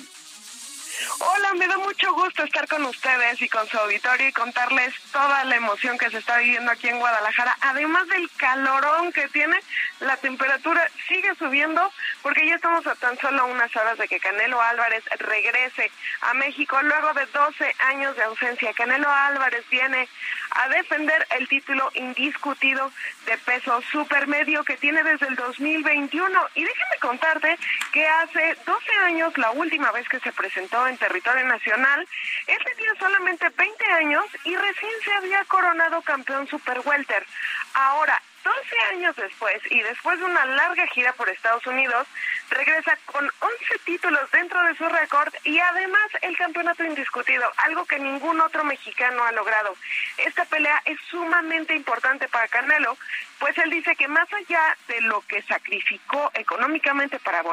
Hola, 1.19 1.53
me 1.55 1.67
da 1.67 1.77
mucho 1.77 2.13
gusto 2.13 2.43
estar 2.43 2.67
con 2.67 2.85
ustedes 2.85 3.41
y 3.41 3.49
con 3.49 3.67
su 3.67 3.77
auditorio 3.77 4.27
y 4.27 4.31
contarles 4.31 4.93
toda 5.11 5.43
la 5.45 5.55
emoción 5.55 5.97
que 5.97 6.09
se 6.09 6.17
está 6.17 6.37
viviendo 6.37 6.71
aquí 6.71 6.87
en 6.87 6.99
Guadalajara. 6.99 7.57
Además 7.61 8.07
del 8.09 8.29
calorón 8.37 9.11
que 9.11 9.27
tiene, 9.29 9.57
la 9.99 10.17
temperatura 10.17 10.87
sigue 11.07 11.33
subiendo 11.35 11.91
porque 12.21 12.47
ya 12.47 12.55
estamos 12.55 12.85
a 12.87 12.95
tan 12.95 13.17
solo 13.19 13.45
unas 13.47 13.75
horas 13.75 13.97
de 13.97 14.07
que 14.07 14.19
Canelo 14.19 14.61
Álvarez 14.61 15.03
regrese 15.19 15.91
a 16.21 16.33
México 16.33 16.81
luego 16.81 17.13
de 17.13 17.25
12 17.27 17.75
años 17.79 18.15
de 18.15 18.23
ausencia. 18.23 18.73
Canelo 18.73 19.09
Álvarez 19.09 19.63
viene 19.69 20.07
a 20.55 20.69
defender 20.69 21.25
el 21.37 21.47
título 21.47 21.89
indiscutido 21.95 22.91
de 23.25 23.37
peso 23.39 23.81
supermedio 23.91 24.63
que 24.63 24.77
tiene 24.77 25.03
desde 25.03 25.27
el 25.27 25.35
2021. 25.35 26.39
Y 26.55 26.63
déjame 26.63 26.99
contarte 27.01 27.57
que 27.91 28.07
hace 28.07 28.55
12 28.65 28.91
años, 29.05 29.37
la 29.37 29.51
última 29.51 29.91
vez 29.91 30.07
que 30.07 30.19
se 30.19 30.31
presentó 30.31 30.87
en 30.87 30.97
territorio 30.97 31.45
nacional, 31.45 32.07
él 32.47 32.57
tenía 32.65 32.93
solamente 32.99 33.49
20 33.49 33.85
años 33.85 34.25
y 34.45 34.55
recién 34.55 34.91
se 35.03 35.13
había 35.13 35.43
coronado 35.45 36.01
campeón 36.01 36.47
super 36.47 36.81
welter. 36.85 37.25
Ahora, 37.73 38.21
12 38.43 38.79
años 38.91 39.15
después 39.15 39.61
y 39.69 39.81
después 39.81 40.19
de 40.19 40.25
una 40.25 40.45
larga 40.45 40.85
gira 40.87 41.13
por 41.13 41.29
Estados 41.29 41.65
Unidos, 41.65 42.07
regresa 42.49 42.97
con 43.05 43.25
11 43.39 43.55
títulos 43.85 44.29
dentro 44.31 44.61
de 44.63 44.75
su 44.75 44.87
récord 44.87 45.33
y 45.43 45.59
además 45.59 46.07
el 46.21 46.35
campeonato 46.37 46.83
indiscutido, 46.83 47.49
algo 47.57 47.85
que 47.85 47.99
ningún 47.99 48.39
otro 48.41 48.63
mexicano 48.63 49.23
ha 49.23 49.31
logrado. 49.31 49.75
Esta 50.17 50.45
pelea 50.45 50.81
es 50.85 50.99
sumamente 51.09 51.75
importante 51.75 52.27
para 52.27 52.47
Canelo, 52.47 52.97
pues 53.39 53.57
él 53.57 53.69
dice 53.69 53.95
que 53.95 54.07
más 54.07 54.31
allá 54.33 54.77
de 54.87 55.01
lo 55.01 55.21
que 55.21 55.41
sacrificó 55.43 56.31
económicamente 56.33 57.19
para 57.19 57.43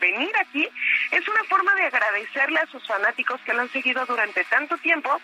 venir 0.00 0.36
aquí, 0.38 0.68
es 1.10 1.28
una 1.28 1.44
forma 1.44 1.74
de 1.74 1.84
agradecerle 1.84 2.60
a 2.60 2.66
sus 2.66 2.86
fanáticos 2.86 3.40
que 3.42 3.52
lo 3.52 3.62
han 3.62 3.70
seguido 3.70 4.04
durante 4.06 4.44
tanto 4.44 4.76
tiempo 4.78 5.20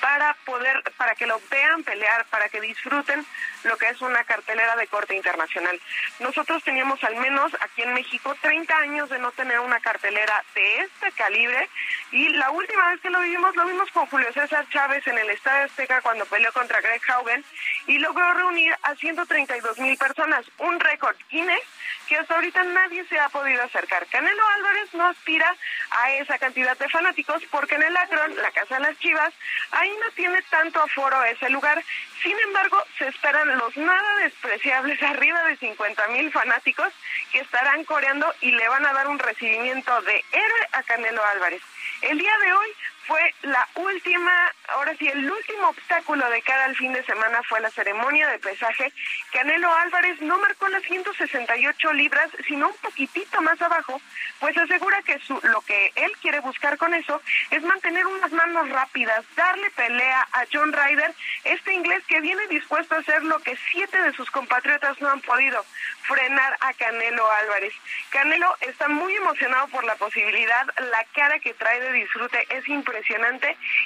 para 0.00 0.34
poder, 0.44 0.82
para 0.96 1.14
que 1.14 1.26
lo 1.26 1.40
vean 1.50 1.82
pelear, 1.82 2.24
para 2.26 2.48
que 2.48 2.60
disfruten 2.60 3.24
lo 3.64 3.76
que 3.76 3.88
es 3.88 4.00
una 4.00 4.24
cartelera 4.24 4.76
de 4.76 4.86
corte 4.86 5.14
internacional. 5.14 5.80
Nosotros 6.20 6.62
teníamos 6.62 7.02
al 7.04 7.16
menos 7.16 7.52
aquí 7.60 7.82
en 7.82 7.94
México 7.94 8.34
30 8.40 8.76
años 8.76 9.08
de 9.10 9.18
no 9.18 9.32
tener 9.32 9.60
una 9.60 9.80
cartelera 9.80 10.44
de 10.54 10.80
este 10.80 11.12
calibre 11.12 11.68
y 12.12 12.28
la 12.30 12.50
última 12.50 12.88
vez 12.90 13.00
que 13.00 13.10
lo 13.10 13.20
vimos 13.20 13.54
lo 13.56 13.66
vimos 13.66 13.90
con 13.90 14.06
Julio 14.06 14.32
César 14.32 14.66
Chávez 14.70 15.06
en 15.06 15.18
el 15.18 15.30
Estadio 15.30 15.66
Azteca 15.66 16.00
cuando 16.00 16.26
peleó 16.26 16.52
contra 16.52 16.80
Greg 16.80 17.02
Haugen 17.08 17.44
y 17.86 17.98
logró 17.98 18.32
reunir 18.34 18.74
a 18.82 18.94
132 18.94 19.78
mil 19.78 19.96
personas, 19.96 20.44
un 20.58 20.78
récord 20.80 21.16
Guinness 21.30 21.62
que 22.08 22.16
hasta 22.16 22.34
ahorita 22.34 22.62
nadie 22.64 23.04
se 23.06 23.18
ha 23.18 23.28
podido 23.28 23.62
acercar. 23.62 24.06
Canelo 24.06 24.46
Álvarez 24.56 24.94
no 24.94 25.06
aspira 25.06 25.54
a 25.90 26.12
esa 26.12 26.38
cantidad 26.38 26.76
de 26.76 26.88
fanáticos 26.88 27.42
porque 27.50 27.74
en 27.74 27.82
el 27.82 27.96
Akron, 27.96 28.36
la 28.36 28.50
Casa 28.50 28.76
de 28.76 28.80
las 28.80 28.98
Chivas, 28.98 29.32
ahí 29.72 29.90
no 29.90 30.10
tiene 30.14 30.40
tanto 30.50 30.80
aforo 30.80 31.22
ese 31.24 31.50
lugar. 31.50 31.82
Sin 32.22 32.38
embargo, 32.40 32.82
se 32.98 33.08
esperan 33.08 33.58
los 33.58 33.76
nada 33.76 34.16
despreciables 34.18 35.02
arriba 35.02 35.42
de 35.44 35.56
50 35.56 36.08
mil 36.08 36.32
fanáticos 36.32 36.92
que 37.32 37.40
estarán 37.40 37.84
coreando 37.84 38.32
y 38.40 38.50
le 38.50 38.68
van 38.68 38.86
a 38.86 38.92
dar 38.92 39.08
un 39.08 39.18
recibimiento 39.18 40.00
de 40.02 40.24
héroe 40.32 40.68
a 40.72 40.82
Canelo 40.82 41.24
Álvarez. 41.24 41.62
El 42.02 42.18
día 42.18 42.38
de 42.38 42.52
hoy 42.52 42.68
fue 43.08 43.34
la 43.40 43.66
última, 43.74 44.52
ahora 44.68 44.94
sí, 44.98 45.08
el 45.08 45.30
último 45.30 45.68
obstáculo 45.68 46.28
de 46.28 46.42
cara 46.42 46.66
al 46.66 46.76
fin 46.76 46.92
de 46.92 47.02
semana 47.04 47.42
fue 47.48 47.58
la 47.58 47.70
ceremonia 47.70 48.28
de 48.28 48.38
pesaje. 48.38 48.92
Canelo 49.32 49.72
Álvarez 49.72 50.20
no 50.20 50.38
marcó 50.38 50.68
las 50.68 50.82
168 50.82 51.92
libras, 51.94 52.28
sino 52.46 52.68
un 52.68 52.76
poquitito 52.82 53.40
más 53.40 53.60
abajo, 53.62 53.98
pues 54.40 54.58
asegura 54.58 55.00
que 55.02 55.18
su, 55.20 55.40
lo 55.42 55.62
que 55.62 55.90
él 55.94 56.12
quiere 56.20 56.40
buscar 56.40 56.76
con 56.76 56.92
eso 56.92 57.22
es 57.50 57.62
mantener 57.62 58.06
unas 58.06 58.30
manos 58.30 58.68
rápidas, 58.68 59.24
darle 59.34 59.70
pelea 59.70 60.28
a 60.32 60.44
John 60.52 60.70
Ryder, 60.70 61.14
este 61.44 61.72
inglés 61.72 62.04
que 62.06 62.20
viene 62.20 62.46
dispuesto 62.48 62.94
a 62.94 62.98
hacer 62.98 63.24
lo 63.24 63.38
que 63.38 63.56
siete 63.72 64.02
de 64.02 64.12
sus 64.12 64.30
compatriotas 64.30 65.00
no 65.00 65.08
han 65.08 65.22
podido, 65.22 65.64
frenar 66.02 66.58
a 66.60 66.74
Canelo 66.74 67.30
Álvarez. 67.32 67.72
Canelo 68.10 68.54
está 68.60 68.88
muy 68.88 69.14
emocionado 69.14 69.66
por 69.68 69.84
la 69.84 69.96
posibilidad, 69.96 70.66
la 70.90 71.04
cara 71.14 71.38
que 71.38 71.54
trae 71.54 71.80
de 71.80 71.92
disfrute 71.92 72.46
es 72.50 72.68
impresionante 72.68 72.97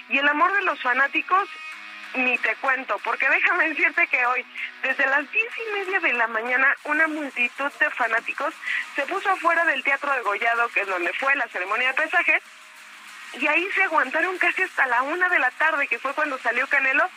y 0.09 0.19
el 0.19 0.29
amor 0.29 0.53
de 0.55 0.63
los 0.63 0.81
fanáticos 0.81 1.49
ni 2.15 2.37
te 2.39 2.55
cuento, 2.57 2.99
porque 3.05 3.29
déjame 3.29 3.71
decirte 3.71 4.07
que 4.09 4.25
hoy, 4.27 4.45
desde 4.83 5.07
las 5.07 5.31
diez 5.33 5.53
y 5.59 5.79
media 5.79 6.01
de 6.01 6.13
la 6.13 6.27
mañana, 6.27 6.75
una 6.85 7.07
multitud 7.09 7.73
de 7.73 7.91
fanáticos 7.91 8.55
se 8.95 9.03
puso 9.07 9.31
afuera 9.31 9.65
del 9.65 9.83
Teatro 9.83 10.13
de 10.13 10.21
Gollado, 10.21 10.69
que 10.69 10.81
es 10.81 10.87
donde 10.87 11.13
fue 11.15 11.35
la 11.37 11.49
ceremonia 11.49 11.89
de 11.89 12.03
pesaje, 12.03 12.43
y 13.41 13.47
ahí 13.47 13.67
se 13.75 13.85
aguantaron 13.85 14.37
casi 14.39 14.63
hasta 14.63 14.87
la 14.87 15.03
una 15.03 15.29
de 15.29 15.39
la 15.39 15.51
tarde, 15.53 15.89
que 15.89 15.99
fue 15.99 16.13
cuando 16.13 16.37
salió 16.39 16.67
Canelo, 16.67 17.09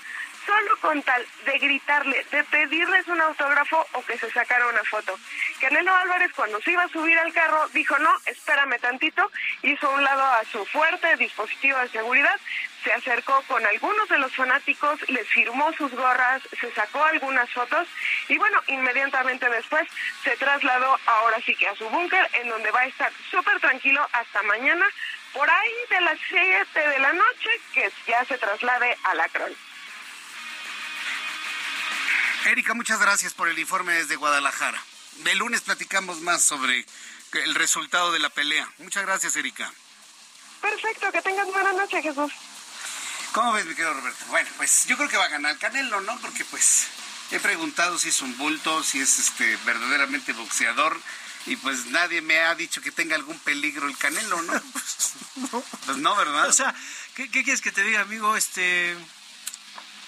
solo 0.46 0.78
con 0.82 1.02
tal 1.04 1.26
de 1.46 1.58
gritarle, 1.60 2.26
de 2.32 2.44
pedirles 2.46 3.08
un 3.08 3.22
autógrafo 3.22 3.86
o 3.94 4.06
que 4.06 4.18
se 4.18 4.32
sacara 4.32 4.68
una 4.68 4.84
foto. 4.84 5.18
Canelo 5.60 5.96
Álvarez 5.96 6.32
cuando 6.34 6.62
se 6.62 6.72
iba 6.72 6.84
a 6.84 6.90
subir 6.90 7.18
al 7.18 7.34
carro 7.34 7.68
dijo, 7.70 7.98
no, 8.00 8.12
espérame 8.26 8.80
tantito, 8.80 9.32
hizo 9.64 9.90
un 9.92 10.04
lado 10.04 10.24
a 10.24 10.44
su 10.46 10.66
fuerte 10.66 11.16
dispositivo 11.18 11.78
de 11.80 11.90
seguridad, 11.90 12.40
se 12.84 12.94
acercó 12.94 13.42
con 13.48 13.66
algunos 13.66 14.08
de 14.10 14.20
los 14.20 14.36
fanáticos, 14.36 15.00
les 15.10 15.28
firmó 15.28 15.74
sus 15.74 15.92
gorras, 15.92 16.42
se 16.60 16.72
sacó 16.74 17.04
algunas 17.04 17.50
fotos 17.52 17.88
y 18.30 18.38
bueno, 18.38 18.62
inmediatamente 18.68 19.50
después 19.50 19.88
se 20.24 20.38
trasladó 20.38 20.98
ahora 21.08 21.38
sí 21.46 21.56
que 21.56 21.68
a 21.68 21.76
su 21.76 21.90
búnker 21.90 22.30
en 22.34 22.50
donde 22.50 22.70
va 22.72 22.82
a 22.82 22.86
estar 22.86 23.12
súper 23.32 23.60
tranquilo 23.60 24.08
hasta 24.12 24.44
mañana 24.44 24.88
por 25.34 25.50
ahí 25.50 25.74
de 25.90 26.02
las 26.02 26.18
7 26.30 26.90
de 26.90 27.00
la 27.00 27.12
noche 27.12 27.50
que 27.74 27.92
ya 28.08 28.24
se 28.26 28.38
traslade 28.38 28.96
a 29.04 29.16
la 29.16 29.28
crónica. 29.30 29.65
Erika, 32.46 32.76
muchas 32.76 33.00
gracias 33.00 33.34
por 33.34 33.50
el 33.50 33.58
informe 33.58 33.94
desde 33.94 34.18
Guadalajara. 34.18 34.80
El 35.26 35.40
lunes 35.40 35.62
platicamos 35.62 36.22
más 36.22 36.44
sobre 36.44 36.86
el 37.34 37.56
resultado 37.56 38.12
de 38.12 38.20
la 38.20 38.30
pelea. 38.30 38.72
Muchas 38.78 39.04
gracias, 39.04 39.36
Erika. 39.36 39.74
Perfecto, 40.62 41.12
que 41.12 41.24
tengas 41.24 41.48
buena 41.48 41.74
noche, 41.74 42.04
Jesús. 42.04 42.32
¿Cómo 43.32 43.52
ves, 43.54 43.66
mi 43.66 43.74
querido 43.74 43.96
Roberto? 43.96 44.26
Bueno, 44.28 44.48
pues 44.58 44.86
yo 44.86 44.96
creo 44.96 45.10
que 45.10 45.18
va 45.18 45.26
a 45.26 45.30
ganar 45.30 45.58
Canelo, 45.58 46.02
¿no? 46.02 46.20
Porque 46.20 46.46
pues 46.46 46.86
he 47.32 47.40
preguntado 47.40 47.98
si 47.98 48.10
es 48.10 48.22
un 48.22 48.38
bulto, 48.38 48.84
si 48.84 49.00
es 49.00 49.18
este 49.18 49.58
verdaderamente 49.66 50.32
boxeador 50.34 51.00
y 51.48 51.56
pues 51.56 51.88
nadie 51.88 52.22
me 52.22 52.40
ha 52.42 52.54
dicho 52.54 52.80
que 52.80 52.92
tenga 52.92 53.16
algún 53.16 53.40
peligro 53.40 53.88
el 53.88 53.98
Canelo, 53.98 54.40
¿no? 54.44 54.54
pues 55.86 55.98
no, 55.98 56.16
¿verdad? 56.16 56.48
O 56.48 56.54
sea, 56.54 56.76
¿qué, 57.16 57.30
¿qué, 57.32 57.44
quieres 57.44 57.62
que 57.62 57.72
te 57.72 57.84
diga, 57.84 58.02
amigo? 58.02 58.38
Este, 58.38 58.96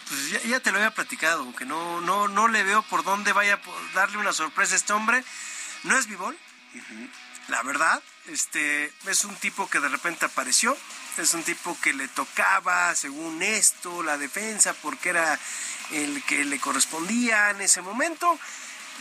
pues 0.10 0.44
ya, 0.44 0.60
te 0.60 0.72
lo 0.72 0.78
había 0.78 0.92
platicado, 0.92 1.54
que 1.56 1.66
no, 1.66 2.02
no, 2.02 2.28
no 2.28 2.48
le 2.48 2.64
veo 2.64 2.82
por 2.84 3.04
dónde 3.04 3.34
vaya 3.34 3.56
a 3.56 3.94
darle 3.94 4.18
una 4.18 4.34
sorpresa 4.34 4.74
a 4.74 4.78
este 4.78 4.94
hombre. 4.94 5.24
No 5.84 5.98
es 5.98 6.08
Vivol, 6.08 6.38
la 7.48 7.62
verdad. 7.64 8.02
Este, 8.28 8.92
es 9.06 9.24
un 9.24 9.36
tipo 9.36 9.70
que 9.70 9.80
de 9.80 9.88
repente 9.88 10.26
apareció, 10.26 10.78
es 11.18 11.34
un 11.34 11.44
tipo 11.44 11.78
que 11.82 11.94
le 11.94 12.08
tocaba, 12.10 12.94
según 12.96 13.42
esto, 13.42 14.04
la 14.04 14.18
defensa, 14.18 14.74
porque 14.82 15.10
era 15.10 15.40
el 15.92 16.22
que 16.24 16.44
le 16.44 16.60
correspondía 16.60 17.52
en 17.52 17.62
ese 17.62 17.82
momento. 17.82 18.38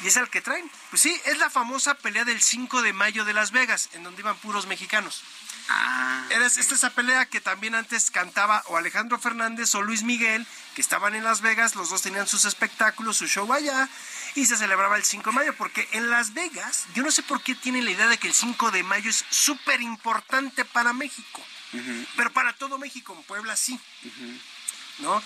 Y 0.03 0.09
es 0.09 0.17
el 0.17 0.29
que 0.29 0.43
traen. 0.43 0.71
Pues 0.91 1.03
sí, 1.03 1.21
es 1.25 1.39
la 1.39 1.51
famosa 1.51 1.95
pelea 1.95 2.25
del 2.25 2.43
5 2.43 2.83
de 2.83 2.93
mayo 2.93 3.25
de 3.25 3.33
Las 3.33 3.51
Vegas, 3.51 3.89
en 3.95 4.03
donde 4.03 4.21
iban 4.21 4.37
puros 4.37 4.67
mexicanos. 4.67 5.23
Ah, 5.69 6.25
Era 6.31 6.47
esta 6.47 6.75
esa 6.75 6.91
pelea 6.91 7.27
que 7.27 7.41
también 7.41 7.75
antes 7.75 8.11
cantaba 8.11 8.63
o 8.67 8.77
Alejandro 8.77 9.19
Fernández 9.19 9.75
o 9.75 9.83
Luis 9.83 10.05
Miguel, 10.05 10.47
que 10.75 10.81
estaban 10.81 11.15
en 11.15 11.25
Las 11.25 11.41
Vegas, 11.41 11.75
los 11.75 11.91
dos 11.91 12.03
tenían 12.03 12.29
sus 12.29 12.45
espectáculos, 12.45 13.17
su 13.17 13.27
show 13.27 13.53
allá, 13.53 13.89
y 14.37 14.47
se 14.47 14.57
celebraba 14.57 14.97
el 14.97 15.05
5 15.05 15.31
de 15.31 15.35
mayo, 15.35 15.57
porque 15.57 15.89
en 15.93 16.09
Las 16.09 16.35
Vegas, 16.35 16.85
yo 16.95 17.03
no 17.03 17.11
sé 17.11 17.23
por 17.23 17.43
qué 17.43 17.55
tienen 17.57 17.85
la 17.85 17.91
idea 17.91 18.07
de 18.07 18.19
que 18.19 18.29
el 18.29 18.35
5 18.35 18.71
de 18.71 18.85
mayo 18.85 19.11
es 19.11 19.25
súper 19.31 19.81
importante 19.81 20.65
para 20.65 20.93
México, 20.93 21.43
pero 22.17 22.33
para 22.33 22.53
todo 22.53 22.79
México, 22.79 23.15
en 23.17 23.25
Puebla 23.25 23.57
sí, 23.57 23.81
¿no? 24.99 25.21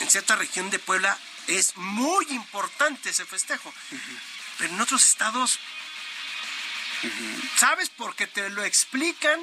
En 0.00 0.10
cierta 0.10 0.34
región 0.34 0.70
de 0.70 0.80
Puebla 0.80 1.16
es 1.48 1.76
muy 1.76 2.24
importante 2.30 3.10
ese 3.10 3.24
festejo, 3.24 3.72
pero 4.58 4.72
en 4.72 4.80
otros 4.80 5.04
estados 5.04 5.58
¿Sabes? 7.56 7.90
Porque 7.90 8.26
te 8.26 8.50
lo 8.50 8.64
explican 8.64 9.40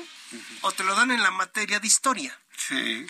o 0.61 0.71
te 0.71 0.83
lo 0.83 0.95
dan 0.95 1.11
en 1.11 1.23
la 1.23 1.31
materia 1.31 1.79
de 1.79 1.87
historia. 1.87 2.37
Sí. 2.57 3.05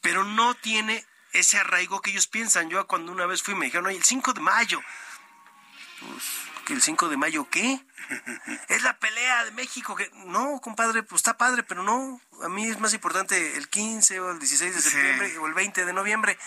Pero 0.00 0.24
no 0.24 0.54
tiene 0.54 1.04
ese 1.32 1.58
arraigo 1.58 2.00
que 2.00 2.10
ellos 2.10 2.26
piensan. 2.26 2.70
Yo 2.70 2.86
cuando 2.86 3.12
una 3.12 3.26
vez 3.26 3.42
fui 3.42 3.54
me 3.54 3.66
dijeron, 3.66 3.86
oye, 3.86 3.96
el 3.96 4.04
5 4.04 4.32
de 4.32 4.40
mayo. 4.40 4.80
Pues, 6.00 6.24
¿Que 6.64 6.74
el 6.74 6.82
5 6.82 7.08
de 7.08 7.16
mayo 7.16 7.48
qué? 7.50 7.80
es 8.68 8.82
la 8.82 8.98
pelea 8.98 9.44
de 9.44 9.50
México. 9.52 9.96
que 9.96 10.10
No, 10.26 10.60
compadre, 10.60 11.02
pues 11.02 11.20
está 11.20 11.36
padre, 11.36 11.62
pero 11.62 11.82
no. 11.82 12.20
A 12.42 12.48
mí 12.48 12.68
es 12.68 12.78
más 12.78 12.94
importante 12.94 13.56
el 13.56 13.68
15 13.68 14.20
o 14.20 14.30
el 14.30 14.38
16 14.38 14.74
de 14.74 14.82
septiembre 14.82 15.38
o 15.38 15.46
el 15.46 15.54
20 15.54 15.84
de 15.84 15.92
noviembre. 15.92 16.38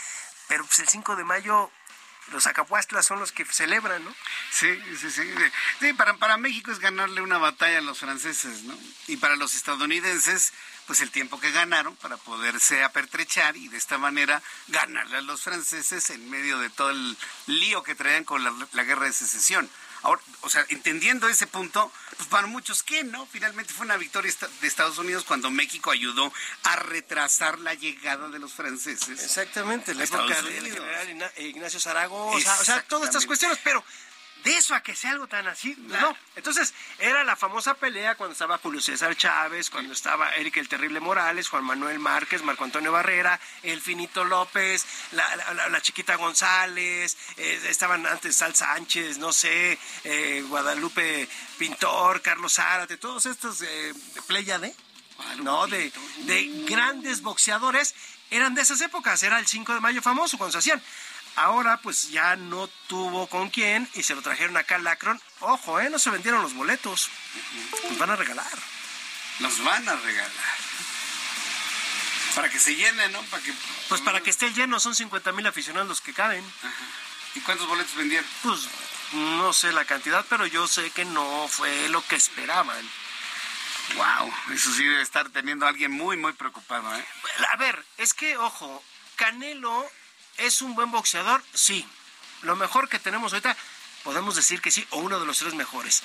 Pero 0.48 0.66
pues 0.66 0.80
el 0.80 0.88
5 0.88 1.16
de 1.16 1.24
mayo 1.24 1.72
los 2.32 2.48
acapuastlas 2.48 3.06
son 3.06 3.20
los 3.20 3.32
que 3.32 3.46
celebran, 3.46 4.04
¿no? 4.04 4.14
Sí, 4.52 4.80
sí, 5.00 5.12
sí. 5.12 5.24
Sí, 5.80 5.94
para, 5.94 6.16
para 6.18 6.38
México 6.38 6.72
es 6.72 6.80
ganarle 6.80 7.22
una 7.22 7.38
batalla 7.38 7.80
a 7.80 7.82
los 7.82 8.00
franceses, 8.00 8.64
¿no? 8.64 8.78
Y 9.08 9.18
para 9.18 9.36
los 9.36 9.56
estadounidenses, 9.56 10.54
pues 10.88 11.02
el 11.02 11.12
tiempo 11.12 11.40
que 11.40 11.52
ganaron 11.52 11.96
para 11.98 12.18
poderse 12.18 12.84
apertrechar 12.84 13.56
y 13.58 13.68
de 13.68 13.78
esta 13.78 13.98
manera 13.98 14.42
ganarle 14.68 15.18
a 15.18 15.22
los 15.22 15.42
franceses 15.42 16.10
en 16.10 16.30
medio 16.30 16.60
de 16.60 16.70
todo 16.70 16.90
el 16.90 17.18
lío 17.48 17.84
que 17.84 17.96
traían 17.96 18.24
con 18.24 18.44
la 18.44 18.84
guerra 18.84 19.06
de 19.06 19.14
secesión. 19.14 19.70
Ahora, 20.04 20.22
o 20.42 20.50
sea, 20.50 20.66
entendiendo 20.70 21.28
ese 21.28 21.48
punto, 21.48 21.92
pues 22.18 22.28
para 22.28 22.48
muchos, 22.48 22.82
¿qué 22.84 23.04
no? 23.04 23.26
Finalmente 23.28 23.74
fue 23.74 23.86
una 23.86 23.98
victoria 23.98 24.34
de 24.62 24.68
Estados 24.68 24.98
Unidos 24.98 25.24
cuando 25.26 25.52
México 25.52 25.92
ayudó 25.92 26.34
a 26.64 26.76
retrasar 26.78 27.60
la 27.60 27.74
llegada 27.74 28.28
de 28.30 28.40
los 28.40 28.54
franceses. 28.54 29.24
Exactamente, 29.24 29.94
la 29.94 30.04
época 30.04 30.42
del 30.42 30.64
general 30.64 31.32
Ignacio 31.38 31.80
Zaragoza, 31.80 32.60
o 32.60 32.64
sea, 32.64 32.82
todas 32.84 33.10
estas 33.10 33.26
cuestiones, 33.26 33.60
pero 33.64 33.84
de 34.44 34.58
eso 34.58 34.74
a 34.74 34.82
que 34.82 34.96
sea 34.96 35.12
algo 35.12 35.28
tan 35.28 35.48
así, 35.48 35.76
no. 35.78 36.16
Entonces, 36.36 36.74
era 37.00 37.24
la 37.24 37.36
famosa 37.36 37.76
pelea 37.76 38.16
cuando 38.16 38.34
estaba 38.34 38.58
Julio 38.58 38.82
César 38.82 39.16
Chávez, 39.16 39.70
cuando 39.70 39.94
estaba 39.94 40.34
Eric 40.36 40.58
el 40.58 40.68
Terrible 40.68 41.00
Morales, 41.00 41.50
Juan 41.50 41.64
Manuel 41.64 42.00
Márquez, 42.00 42.44
Marco 42.44 42.64
Antonio 42.64 42.92
Barrera, 42.92 43.40
el 43.64 43.82
Finito 43.82 44.24
López, 44.24 44.86
la, 45.12 45.82
Chiquita 45.82 46.16
González, 46.16 47.18
eh, 47.38 47.62
estaban 47.70 48.06
antes 48.06 48.36
Sal 48.36 48.56
Sánchez, 48.56 49.18
no 49.18 49.32
sé, 49.32 49.78
eh, 50.04 50.44
Guadalupe 50.48 51.28
Pintor, 51.58 52.22
Carlos 52.22 52.54
Zárate, 52.54 52.98
todos 52.98 53.26
estos 53.26 53.62
eh, 53.62 53.94
de, 54.28 54.76
no, 55.44 55.68
de, 55.68 55.92
de 56.20 56.66
grandes 56.68 57.22
boxeadores, 57.22 57.94
eran 58.32 58.56
de 58.56 58.62
esas 58.62 58.82
épocas, 58.82 59.22
era 59.24 59.38
el 59.40 59.46
5 59.46 59.74
de 59.74 59.80
mayo 59.82 60.02
famoso 60.02 60.38
cuando 60.38 60.54
se 60.54 60.60
hacían. 60.60 60.82
Ahora 61.36 61.78
pues 61.78 62.10
ya 62.10 62.36
no 62.36 62.68
tuvo 62.88 63.28
con 63.28 63.50
quién 63.50 63.90
y 63.94 64.04
se 64.04 64.16
lo 64.16 64.22
trajeron 64.22 64.58
acá 64.58 64.76
al 64.76 64.84
Lacron. 64.84 65.22
Ojo, 65.40 65.80
¿eh? 65.80 65.90
No 65.90 65.98
se 65.98 66.10
vendieron 66.10 66.42
los 66.42 66.54
boletos. 66.54 67.10
Los 67.90 67.98
van 67.98 68.10
a 68.10 68.16
regalar. 68.16 68.58
Los 69.40 69.64
van 69.64 69.88
a 69.88 69.96
regalar. 69.96 70.32
Para 72.36 72.50
que 72.50 72.60
se 72.60 72.76
llenen, 72.76 73.12
¿no? 73.12 73.22
Para 73.24 73.44
que... 73.44 73.54
Pues 73.90 74.02
para 74.02 74.22
que 74.22 74.30
esté 74.30 74.52
lleno, 74.54 74.80
son 74.80 74.96
50 74.96 75.32
mil 75.32 75.46
aficionados 75.48 75.88
los 75.88 76.02
que 76.02 76.14
caben. 76.14 76.44
¿Y 77.36 77.40
cuántos 77.42 77.68
boletos 77.68 77.96
vendieron? 77.96 78.30
Pues 78.44 78.68
no 79.14 79.52
sé 79.52 79.74
la 79.74 79.86
cantidad, 79.86 80.26
pero 80.30 80.46
yo 80.46 80.68
sé 80.68 80.92
que 80.92 81.06
no 81.06 81.48
fue 81.50 81.90
lo 81.90 82.06
que 82.08 82.16
esperaban. 82.16 82.90
Wow, 83.96 84.34
eso 84.54 84.72
sí 84.72 84.86
debe 84.86 85.02
estar 85.02 85.30
teniendo 85.30 85.66
a 85.66 85.70
alguien 85.70 85.92
muy, 85.92 86.16
muy 86.16 86.34
preocupado, 86.34 86.96
¿eh? 86.96 87.06
A 87.52 87.58
ver, 87.58 87.86
es 87.98 88.14
que, 88.14 88.38
ojo, 88.38 88.82
Canelo 89.16 89.86
¿Es 90.38 90.62
un 90.62 90.76
buen 90.76 90.92
boxeador? 90.92 91.44
Sí. 91.54 91.88
Lo 92.44 92.56
mejor 92.56 92.90
que 92.90 93.00
tenemos 93.00 93.34
ahorita, 93.34 93.58
podemos 94.04 94.36
decir 94.36 94.62
que 94.62 94.72
sí, 94.72 94.86
o 94.92 95.00
uno 95.00 95.20
de 95.20 95.26
los 95.26 95.40
tres 95.40 95.54
mejores. 95.54 96.04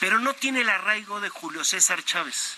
Pero 0.00 0.18
no 0.18 0.34
tiene 0.34 0.60
el 0.60 0.68
arraigo 0.68 1.20
de 1.20 1.28
Julio 1.28 1.64
César 1.64 2.04
Chávez. 2.04 2.57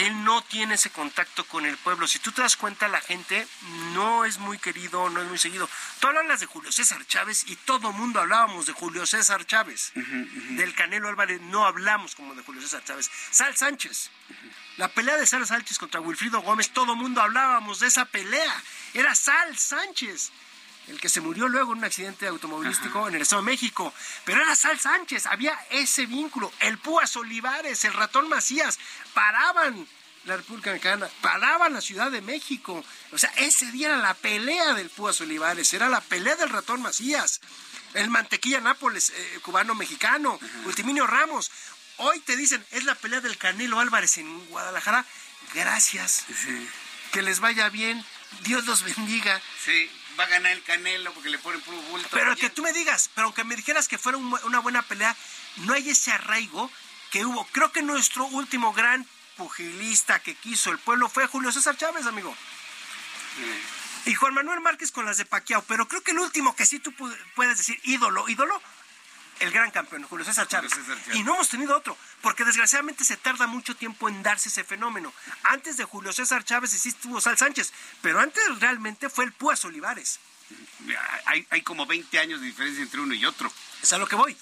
Él 0.00 0.24
no 0.24 0.42
tiene 0.42 0.76
ese 0.76 0.88
contacto 0.88 1.44
con 1.44 1.66
el 1.66 1.76
pueblo. 1.76 2.06
Si 2.06 2.18
tú 2.18 2.32
te 2.32 2.40
das 2.40 2.56
cuenta, 2.56 2.88
la 2.88 3.02
gente 3.02 3.46
no 3.92 4.24
es 4.24 4.38
muy 4.38 4.58
querido, 4.58 5.10
no 5.10 5.20
es 5.20 5.28
muy 5.28 5.36
seguido. 5.36 5.68
Tú 5.98 6.06
hablas 6.06 6.40
de 6.40 6.46
Julio 6.46 6.72
César 6.72 7.06
Chávez 7.06 7.44
y 7.46 7.56
todo 7.56 7.92
mundo 7.92 8.18
hablábamos 8.18 8.64
de 8.64 8.72
Julio 8.72 9.04
César 9.04 9.44
Chávez. 9.44 9.92
Del 9.94 10.74
Canelo 10.74 11.08
Álvarez 11.08 11.42
no 11.42 11.66
hablamos 11.66 12.14
como 12.14 12.34
de 12.34 12.42
Julio 12.42 12.62
César 12.62 12.82
Chávez. 12.82 13.10
Sal 13.30 13.54
Sánchez. 13.54 14.10
La 14.78 14.88
pelea 14.88 15.18
de 15.18 15.26
Sal 15.26 15.46
Sánchez 15.46 15.78
contra 15.78 16.00
Wilfrido 16.00 16.40
Gómez, 16.40 16.70
todo 16.70 16.96
mundo 16.96 17.20
hablábamos 17.20 17.80
de 17.80 17.88
esa 17.88 18.06
pelea. 18.06 18.62
Era 18.94 19.14
Sal 19.14 19.58
Sánchez 19.58 20.32
el 20.90 21.00
que 21.00 21.08
se 21.08 21.20
murió 21.20 21.48
luego 21.48 21.72
en 21.72 21.78
un 21.78 21.84
accidente 21.84 22.26
automovilístico 22.26 23.08
en 23.08 23.14
el 23.14 23.22
Estado 23.22 23.42
de 23.42 23.46
México. 23.46 23.94
Pero 24.24 24.42
era 24.42 24.56
Sal 24.56 24.78
Sánchez, 24.78 25.26
había 25.26 25.58
ese 25.70 26.06
vínculo. 26.06 26.52
El 26.60 26.78
Púas 26.78 27.16
Olivares, 27.16 27.84
el 27.84 27.92
ratón 27.92 28.28
Macías, 28.28 28.78
paraban 29.14 29.86
la 30.24 30.36
República 30.36 30.70
Mexicana, 30.70 31.08
paraban 31.22 31.72
la 31.72 31.80
Ciudad 31.80 32.10
de 32.10 32.20
México. 32.20 32.84
O 33.12 33.18
sea, 33.18 33.30
ese 33.36 33.70
día 33.72 33.88
era 33.88 33.98
la 33.98 34.14
pelea 34.14 34.74
del 34.74 34.90
Púas 34.90 35.20
Olivares, 35.20 35.72
era 35.72 35.88
la 35.88 36.00
pelea 36.00 36.36
del 36.36 36.50
ratón 36.50 36.82
Macías. 36.82 37.40
El 37.94 38.10
Mantequilla 38.10 38.60
Nápoles, 38.60 39.10
eh, 39.10 39.38
cubano-mexicano, 39.42 40.38
Ultiminio 40.64 41.06
Ramos. 41.06 41.50
Hoy 41.96 42.20
te 42.20 42.36
dicen, 42.36 42.64
es 42.70 42.84
la 42.84 42.94
pelea 42.94 43.20
del 43.20 43.36
Canelo 43.36 43.80
Álvarez 43.80 44.18
en 44.18 44.46
Guadalajara. 44.46 45.04
Gracias. 45.54 46.24
Que 47.12 47.22
les 47.22 47.40
vaya 47.40 47.68
bien. 47.68 48.04
Dios 48.42 48.64
los 48.66 48.84
bendiga. 48.84 49.40
Sí 49.64 49.90
va 50.20 50.26
a 50.26 50.28
ganar 50.28 50.52
el 50.52 50.62
Canelo 50.62 51.12
porque 51.14 51.30
le 51.30 51.38
ponen 51.38 51.60
puro 51.62 51.80
bulto. 51.82 52.08
Pero 52.12 52.36
que 52.36 52.50
tú 52.50 52.62
me 52.62 52.72
digas, 52.72 53.10
pero 53.14 53.26
aunque 53.26 53.42
me 53.42 53.56
dijeras 53.56 53.88
que 53.88 53.96
fuera 53.96 54.18
una 54.18 54.58
buena 54.60 54.82
pelea, 54.82 55.16
no 55.56 55.72
hay 55.72 55.88
ese 55.88 56.12
arraigo 56.12 56.70
que 57.10 57.24
hubo. 57.24 57.46
Creo 57.46 57.72
que 57.72 57.82
nuestro 57.82 58.26
último 58.26 58.72
gran 58.74 59.06
pugilista 59.36 60.20
que 60.20 60.34
quiso 60.34 60.70
el 60.70 60.78
pueblo 60.78 61.08
fue 61.08 61.26
Julio 61.26 61.50
César 61.50 61.76
Chávez, 61.76 62.06
amigo. 62.06 62.36
Y 64.04 64.14
Juan 64.14 64.34
Manuel 64.34 64.60
Márquez 64.60 64.92
con 64.92 65.06
las 65.06 65.16
de 65.16 65.24
Paquiao, 65.24 65.62
pero 65.62 65.88
creo 65.88 66.02
que 66.02 66.10
el 66.10 66.18
último 66.18 66.54
que 66.54 66.66
sí 66.66 66.78
tú 66.78 66.92
puedes 67.34 67.56
decir 67.56 67.80
ídolo, 67.84 68.28
ídolo, 68.28 68.60
el 69.40 69.50
gran 69.50 69.70
campeón, 69.70 70.04
Julio 70.04 70.24
César 70.24 70.46
Chávez. 70.46 70.72
Y 71.14 71.22
no 71.22 71.34
hemos 71.34 71.48
tenido 71.48 71.76
otro, 71.76 71.96
porque 72.20 72.44
desgraciadamente 72.44 73.04
se 73.04 73.16
tarda 73.16 73.46
mucho 73.46 73.74
tiempo 73.74 74.08
en 74.08 74.22
darse 74.22 74.48
ese 74.48 74.64
fenómeno. 74.64 75.12
Antes 75.44 75.76
de 75.76 75.84
Julio 75.84 76.12
César 76.12 76.44
Chávez 76.44 76.70
sí 76.70 76.90
estuvo 76.90 77.20
Sal 77.20 77.36
Sánchez, 77.36 77.72
pero 78.02 78.20
antes 78.20 78.42
realmente 78.60 79.10
fue 79.10 79.24
el 79.24 79.32
Púas 79.32 79.64
Olivares. 79.64 80.20
Hay, 81.26 81.46
hay 81.50 81.62
como 81.62 81.86
20 81.86 82.18
años 82.18 82.40
de 82.40 82.46
diferencia 82.46 82.82
entre 82.82 83.00
uno 83.00 83.14
y 83.14 83.24
otro. 83.24 83.52
Es 83.82 83.92
a 83.92 83.98
lo 83.98 84.06
que 84.06 84.16
voy. 84.16 84.36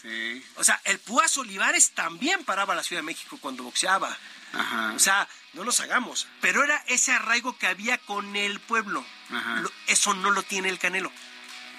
O 0.57 0.65
sea, 0.65 0.81
el 0.85 0.99
Púas 0.99 1.37
Olivares 1.37 1.93
también 1.93 2.45
paraba 2.45 2.75
la 2.75 2.83
Ciudad 2.83 3.03
de 3.03 3.07
México 3.07 3.39
cuando 3.41 3.63
boxeaba. 3.63 4.17
O 4.95 4.99
sea, 4.99 5.29
no 5.53 5.65
nos 5.65 5.81
hagamos. 5.81 6.27
Pero 6.41 6.65
era 6.65 6.83
ese 6.89 7.13
arraigo 7.13 7.57
que 7.57 7.67
había 7.67 7.99
con 7.99 8.35
el 8.37 8.61
pueblo. 8.61 9.05
eso 9.87 10.15
no 10.15 10.31
lo 10.31 10.43
tiene 10.43 10.69
el 10.69 10.79
Canelo. 10.79 11.13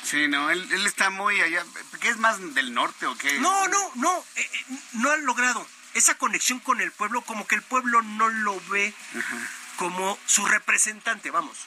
Sí, 0.04 0.28
no, 0.28 0.50
él, 0.50 0.86
está 0.86 1.10
muy 1.10 1.40
allá. 1.42 1.64
¿Qué 2.00 2.10
es 2.10 2.18
más 2.18 2.56
del 2.56 2.74
norte 2.74 3.06
o 3.06 3.18
qué? 3.18 3.40
No, 3.40 3.68
no, 3.68 3.92
no, 3.96 4.26
eh, 4.36 4.42
eh, 4.42 4.78
no 4.94 5.12
ha 5.12 5.18
logrado 5.18 5.66
esa 5.94 6.16
conexión 6.16 6.60
con 6.60 6.82
el 6.82 6.92
pueblo, 6.92 7.22
como 7.22 7.48
que 7.48 7.56
el 7.56 7.62
pueblo 7.62 8.02
no 8.02 8.30
lo 8.30 8.60
ve 8.70 8.94
como 9.78 10.18
su 10.26 10.46
representante, 10.46 11.32
vamos. 11.32 11.58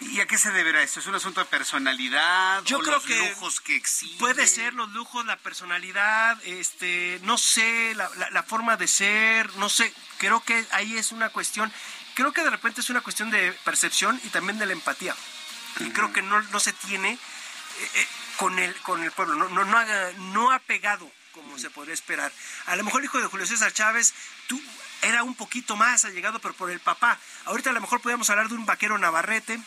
¿Y 0.00 0.20
a 0.20 0.26
qué 0.26 0.38
se 0.38 0.50
deberá 0.50 0.82
eso? 0.82 1.00
¿Es 1.00 1.06
un 1.06 1.14
asunto 1.14 1.40
de 1.40 1.46
personalidad? 1.46 2.62
Yo 2.64 2.78
creo 2.78 2.94
los 2.94 3.04
que 3.04 3.30
lujos 3.30 3.60
que 3.60 3.76
existen? 3.76 4.18
Puede 4.18 4.46
ser 4.46 4.72
los 4.74 4.90
lujos, 4.90 5.26
la 5.26 5.36
personalidad, 5.36 6.38
este, 6.44 7.18
no 7.22 7.36
sé, 7.36 7.94
la, 7.94 8.42
forma 8.44 8.76
de 8.76 8.86
ser, 8.86 9.54
no 9.56 9.68
sé. 9.68 9.92
Creo 10.18 10.42
que 10.42 10.64
ahí 10.70 10.96
es 10.96 11.12
una 11.12 11.28
cuestión, 11.28 11.72
creo 12.14 12.32
que 12.32 12.42
de 12.42 12.50
repente 12.50 12.80
es 12.80 12.88
una 12.88 13.00
cuestión 13.00 13.30
de 13.30 13.52
percepción 13.64 14.20
y 14.24 14.28
también 14.28 14.58
de 14.58 14.66
la 14.66 14.72
empatía. 14.72 15.14
Y 15.80 15.90
creo 15.90 16.12
que 16.12 16.22
no, 16.22 16.40
no 16.40 16.60
se 16.60 16.72
tiene 16.72 17.18
eh, 17.82 18.06
con, 18.36 18.58
el, 18.58 18.74
con 18.82 19.02
el 19.02 19.12
pueblo, 19.12 19.34
no, 19.34 19.48
no, 19.48 19.64
no, 19.64 19.78
ha, 19.78 19.86
no 20.18 20.52
ha 20.52 20.58
pegado 20.60 21.10
como 21.32 21.58
se 21.58 21.70
podría 21.70 21.94
esperar. 21.94 22.32
A 22.66 22.76
lo 22.76 22.84
mejor 22.84 23.00
el 23.00 23.04
hijo 23.06 23.18
de 23.18 23.26
Julio 23.26 23.46
César 23.46 23.72
Chávez 23.72 24.14
tú, 24.46 24.60
era 25.02 25.22
un 25.22 25.34
poquito 25.34 25.76
más 25.76 26.04
allegado, 26.04 26.38
pero 26.40 26.54
por 26.54 26.70
el 26.70 26.80
papá. 26.80 27.18
Ahorita 27.46 27.70
a 27.70 27.72
lo 27.72 27.80
mejor 27.80 28.00
podríamos 28.00 28.28
hablar 28.30 28.48
de 28.48 28.54
un 28.54 28.66
vaquero 28.66 28.98
Navarrete, 28.98 29.60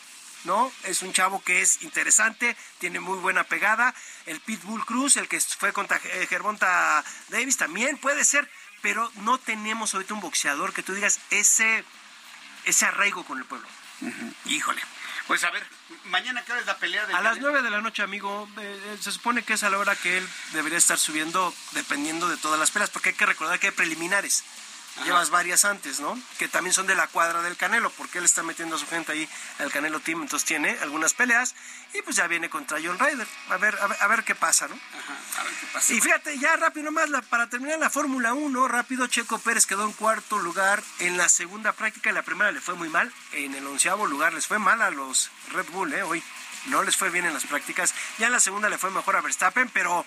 ¿no? 0.44 0.72
Es 0.84 1.02
un 1.02 1.14
chavo 1.14 1.42
que 1.44 1.62
es 1.62 1.82
interesante, 1.84 2.56
tiene 2.80 3.00
muy 3.00 3.18
buena 3.20 3.44
pegada. 3.44 3.96
El 4.26 4.40
Pitbull 4.42 4.86
Cruz, 4.86 5.18
el 5.18 5.28
que 5.28 5.40
fue 5.40 5.74
contra 5.74 5.98
eh, 6.04 6.28
Gervonta 6.30 7.04
Davis, 7.30 7.58
también 7.58 7.98
puede 7.98 8.26
ser, 8.26 8.50
pero 8.82 9.12
no 9.18 9.38
tenemos 9.38 9.94
ahorita 9.94 10.14
un 10.14 10.22
boxeador 10.22 10.74
que 10.74 10.84
tú 10.84 10.94
digas 10.94 11.20
ese, 11.30 11.84
ese 12.66 12.86
arraigo 12.86 13.24
con 13.26 13.38
el 13.38 13.46
pueblo. 13.46 13.68
Híjole. 14.46 14.82
Pues 15.28 15.44
a 15.46 15.52
ver, 15.52 15.64
mañana 16.06 16.44
qué 16.44 16.52
hora 16.52 16.62
es 16.62 16.68
la 16.68 16.78
pelea 16.78 17.08
A 17.14 17.22
las 17.22 17.40
nueve 17.40 17.62
de 17.62 17.70
la 17.70 17.82
noche, 17.82 18.04
amigo. 18.04 18.48
Eh, 18.58 18.82
eh, 18.86 18.98
se 19.00 19.12
supone 19.12 19.44
que 19.44 19.54
es 19.54 19.64
a 19.64 19.70
la 19.70 19.78
hora 19.78 19.96
que 19.96 20.18
él 20.18 20.28
debería 20.52 20.78
estar 20.78 20.98
subiendo 20.98 21.54
dependiendo 21.72 22.28
de 22.28 22.38
todas 22.38 22.60
las 22.60 22.72
peleas, 22.72 22.90
porque 22.90 23.10
hay 23.10 23.16
que 23.16 23.26
recordar 23.26 23.60
que 23.60 23.68
hay 23.68 23.74
preliminares 23.74 24.44
llevas 25.06 25.30
varias 25.30 25.66
antes, 25.66 26.00
¿no? 26.00 26.20
Que 26.38 26.48
también 26.48 26.74
son 26.74 26.88
de 26.88 26.96
la 26.96 27.08
cuadra 27.08 27.42
del 27.42 27.58
Canelo, 27.58 27.90
porque 27.92 28.20
él 28.20 28.26
está 28.26 28.44
metiendo 28.44 28.76
a 28.76 28.80
su 28.80 28.88
gente 28.88 29.12
ahí 29.12 29.30
al 29.60 29.72
Canelo 29.72 30.00
Team, 30.00 30.22
entonces 30.22 30.48
tiene 30.48 30.78
algunas 30.82 31.14
peleas 31.14 31.56
y 31.94 32.02
pues 32.02 32.16
ya 32.16 32.28
viene 32.28 32.50
contra 32.50 32.80
John 32.84 33.00
Ryder. 33.00 33.28
A 33.50 33.58
ver, 33.58 33.78
a 33.78 34.08
ver, 34.08 34.24
qué 34.24 34.36
pasa, 34.36 34.68
¿no? 34.68 34.76
Ajá, 34.76 35.42
a 35.42 35.44
ver 35.44 35.54
qué 35.54 35.68
pasa. 35.74 35.94
Y 35.94 36.02
fíjate, 36.02 36.38
ya 36.40 36.56
rápido 36.56 36.92
nomás, 36.92 37.10
para 37.30 37.50
terminar 37.50 37.80
la 37.80 37.90
Fórmula 37.90 38.34
1, 38.34 38.68
rápido, 38.68 39.08
Checo 39.08 39.40
Pérez 39.40 39.66
quedó 39.66 39.84
en 39.86 39.94
cuarto 39.94 40.38
lugar 40.40 40.84
en 41.00 41.18
la 41.18 41.28
segunda 41.30 41.72
práctica, 41.74 42.10
en 42.10 42.16
la 42.16 42.24
primera 42.24 42.52
le 42.52 42.62
fue 42.62 42.76
muy 42.76 42.90
mal, 42.90 43.12
en 43.32 43.56
el 43.56 43.66
onceavo 43.66 44.06
lugar 44.06 44.34
les 44.34 44.48
fue 44.48 44.60
mal 44.60 44.82
a 44.82 44.92
los 44.92 45.32
Red 45.52 45.70
Bull, 45.72 45.94
¿eh? 45.94 46.04
Hoy 46.04 46.24
no 46.68 46.84
les 46.84 46.96
fue 46.96 47.10
bien 47.10 47.26
en 47.26 47.34
las 47.34 47.46
prácticas, 47.46 47.94
ya 48.20 48.28
en 48.28 48.34
la 48.34 48.40
segunda 48.40 48.70
le 48.70 48.78
fue 48.78 48.92
mejor 48.92 49.16
a 49.16 49.22
Verstappen, 49.22 49.70
pero 49.70 50.06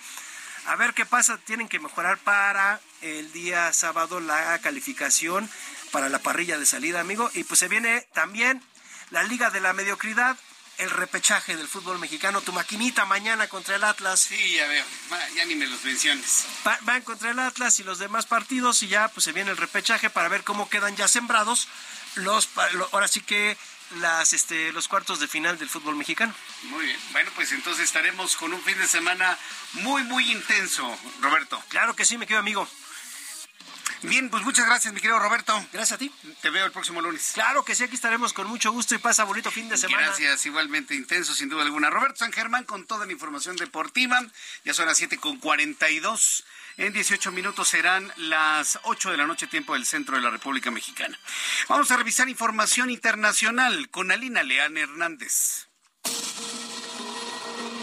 A 0.66 0.74
ver 0.74 0.94
qué 0.94 1.06
pasa, 1.06 1.38
tienen 1.38 1.68
que 1.68 1.78
mejorar 1.78 2.18
para 2.18 2.80
el 3.06 3.32
día 3.32 3.72
sábado 3.72 4.20
la 4.20 4.58
calificación 4.60 5.48
para 5.90 6.08
la 6.08 6.18
parrilla 6.18 6.58
de 6.58 6.66
salida, 6.66 7.00
amigo. 7.00 7.30
Y 7.34 7.44
pues 7.44 7.60
se 7.60 7.68
viene 7.68 8.06
también 8.12 8.62
la 9.10 9.22
Liga 9.22 9.50
de 9.50 9.60
la 9.60 9.72
Mediocridad, 9.72 10.36
el 10.78 10.90
repechaje 10.90 11.56
del 11.56 11.68
fútbol 11.68 11.98
mexicano, 11.98 12.40
tu 12.40 12.52
maquinita 12.52 13.06
mañana 13.06 13.48
contra 13.48 13.76
el 13.76 13.84
Atlas. 13.84 14.20
Sí, 14.20 14.54
ya 14.54 14.66
veo, 14.66 14.84
ya 15.34 15.44
ni 15.46 15.54
me 15.54 15.66
los 15.66 15.82
menciones. 15.84 16.44
van 16.82 17.02
contra 17.02 17.30
el 17.30 17.38
Atlas 17.38 17.80
y 17.80 17.84
los 17.84 17.98
demás 17.98 18.26
partidos 18.26 18.82
y 18.82 18.88
ya 18.88 19.08
pues 19.08 19.24
se 19.24 19.32
viene 19.32 19.50
el 19.50 19.56
repechaje 19.56 20.10
para 20.10 20.28
ver 20.28 20.44
cómo 20.44 20.68
quedan 20.68 20.96
ya 20.96 21.08
sembrados 21.08 21.68
los, 22.16 22.48
ahora 22.92 23.08
sí 23.08 23.20
que 23.20 23.56
las 24.00 24.32
este 24.32 24.72
los 24.72 24.88
cuartos 24.88 25.20
de 25.20 25.28
final 25.28 25.58
del 25.58 25.70
fútbol 25.70 25.96
mexicano. 25.96 26.34
Muy 26.64 26.84
bien. 26.86 26.98
Bueno, 27.12 27.30
pues 27.34 27.52
entonces 27.52 27.84
estaremos 27.84 28.36
con 28.36 28.52
un 28.52 28.62
fin 28.62 28.76
de 28.78 28.86
semana 28.86 29.38
muy 29.74 30.02
muy 30.02 30.30
intenso, 30.32 30.98
Roberto. 31.20 31.62
Claro 31.68 31.94
que 31.94 32.04
sí, 32.04 32.18
me 32.18 32.26
quedo 32.26 32.38
amigo. 32.38 32.68
Bien, 34.02 34.28
pues 34.30 34.42
muchas 34.44 34.66
gracias, 34.66 34.92
mi 34.92 35.00
querido 35.00 35.18
Roberto. 35.18 35.54
Gracias 35.72 35.92
a 35.92 35.98
ti. 35.98 36.12
Te 36.42 36.50
veo 36.50 36.66
el 36.66 36.72
próximo 36.72 37.00
lunes. 37.00 37.32
Claro 37.34 37.64
que 37.64 37.74
sí, 37.74 37.84
aquí 37.84 37.94
estaremos 37.94 38.32
con 38.32 38.46
mucho 38.46 38.72
gusto 38.72 38.94
y 38.94 38.98
pasa 38.98 39.24
bonito 39.24 39.50
fin 39.50 39.68
de 39.68 39.76
semana. 39.76 40.06
Gracias, 40.06 40.46
igualmente 40.46 40.94
intenso, 40.94 41.34
sin 41.34 41.48
duda 41.48 41.62
alguna. 41.62 41.90
Roberto 41.90 42.18
San 42.18 42.32
Germán 42.32 42.64
con 42.64 42.86
toda 42.86 43.06
la 43.06 43.12
información 43.12 43.56
deportiva. 43.56 44.20
Ya 44.64 44.74
son 44.74 44.86
las 44.86 44.98
7 44.98 45.18
con 45.18 45.38
42. 45.38 46.44
En 46.78 46.92
18 46.92 47.32
minutos 47.32 47.68
serán 47.68 48.12
las 48.16 48.78
8 48.82 49.10
de 49.10 49.16
la 49.16 49.26
noche, 49.26 49.46
tiempo 49.46 49.72
del 49.72 49.86
centro 49.86 50.16
de 50.16 50.22
la 50.22 50.30
República 50.30 50.70
Mexicana. 50.70 51.18
Vamos 51.68 51.90
a 51.90 51.96
revisar 51.96 52.28
información 52.28 52.90
internacional 52.90 53.88
con 53.88 54.12
Alina 54.12 54.42
Leán 54.42 54.76
Hernández. 54.76 55.68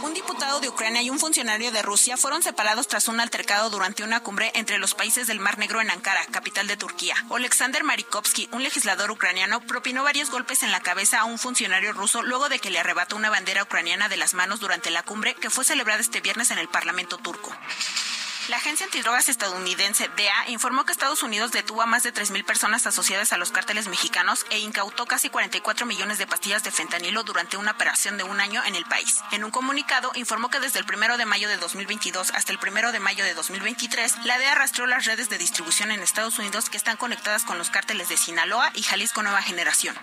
Un 0.03 0.13
diputado 0.13 0.59
de 0.59 0.67
Ucrania 0.67 1.01
y 1.01 1.09
un 1.09 1.17
funcionario 1.17 1.71
de 1.71 1.81
Rusia 1.81 2.17
fueron 2.17 2.43
separados 2.43 2.89
tras 2.89 3.07
un 3.07 3.21
altercado 3.21 3.69
durante 3.69 4.03
una 4.03 4.19
cumbre 4.19 4.51
entre 4.53 4.77
los 4.77 4.95
países 4.95 5.27
del 5.27 5.39
Mar 5.39 5.57
Negro 5.57 5.79
en 5.79 5.89
Ankara, 5.89 6.25
capital 6.25 6.67
de 6.67 6.75
Turquía. 6.75 7.15
Alexander 7.33 7.85
Marikovsky, 7.85 8.49
un 8.51 8.63
legislador 8.63 9.09
ucraniano, 9.11 9.61
propinó 9.61 10.03
varios 10.03 10.29
golpes 10.29 10.61
en 10.61 10.73
la 10.73 10.81
cabeza 10.81 11.21
a 11.21 11.23
un 11.23 11.39
funcionario 11.39 11.93
ruso 11.93 12.21
luego 12.21 12.49
de 12.49 12.59
que 12.59 12.69
le 12.69 12.79
arrebató 12.79 13.15
una 13.15 13.29
bandera 13.29 13.63
ucraniana 13.63 14.09
de 14.09 14.17
las 14.17 14.33
manos 14.33 14.59
durante 14.59 14.91
la 14.91 15.03
cumbre 15.03 15.35
que 15.35 15.49
fue 15.49 15.63
celebrada 15.63 16.01
este 16.01 16.19
viernes 16.19 16.51
en 16.51 16.57
el 16.57 16.67
Parlamento 16.67 17.17
turco. 17.17 17.55
La 18.49 18.57
agencia 18.57 18.85
antidrogas 18.85 19.29
estadounidense 19.29 20.09
DEA 20.17 20.49
informó 20.49 20.83
que 20.83 20.91
Estados 20.91 21.23
Unidos 21.23 21.53
detuvo 21.53 21.81
a 21.81 21.85
más 21.85 22.03
de 22.03 22.13
3.000 22.13 22.43
personas 22.43 22.85
asociadas 22.85 23.31
a 23.31 23.37
los 23.37 23.51
cárteles 23.51 23.87
mexicanos 23.87 24.45
e 24.49 24.59
incautó 24.59 25.05
casi 25.05 25.29
44 25.29 25.85
millones 25.85 26.17
de 26.17 26.27
pastillas 26.27 26.61
de 26.61 26.71
fentanilo 26.71 27.23
durante 27.23 27.55
una 27.55 27.71
operación 27.71 28.17
de 28.17 28.23
un 28.23 28.41
año 28.41 28.61
en 28.65 28.75
el 28.75 28.83
país. 28.83 29.21
En 29.31 29.45
un 29.45 29.51
comunicado 29.51 30.11
informó 30.15 30.49
que 30.49 30.59
desde 30.59 30.79
el 30.79 30.85
1 30.85 31.17
de 31.17 31.25
mayo 31.25 31.47
de 31.47 31.55
2022 31.55 32.31
hasta 32.31 32.51
el 32.51 32.59
1 32.61 32.91
de 32.91 32.99
mayo 32.99 33.23
de 33.23 33.33
2023, 33.33 34.25
la 34.25 34.37
DEA 34.37 34.55
rastreó 34.55 34.87
las 34.87 35.05
redes 35.05 35.29
de 35.29 35.37
distribución 35.37 35.91
en 35.91 36.01
Estados 36.01 36.37
Unidos 36.37 36.69
que 36.69 36.77
están 36.77 36.97
conectadas 36.97 37.45
con 37.45 37.57
los 37.57 37.69
cárteles 37.69 38.09
de 38.09 38.17
Sinaloa 38.17 38.71
y 38.73 38.83
Jalisco 38.83 39.23
Nueva 39.23 39.41
Generación. 39.41 39.95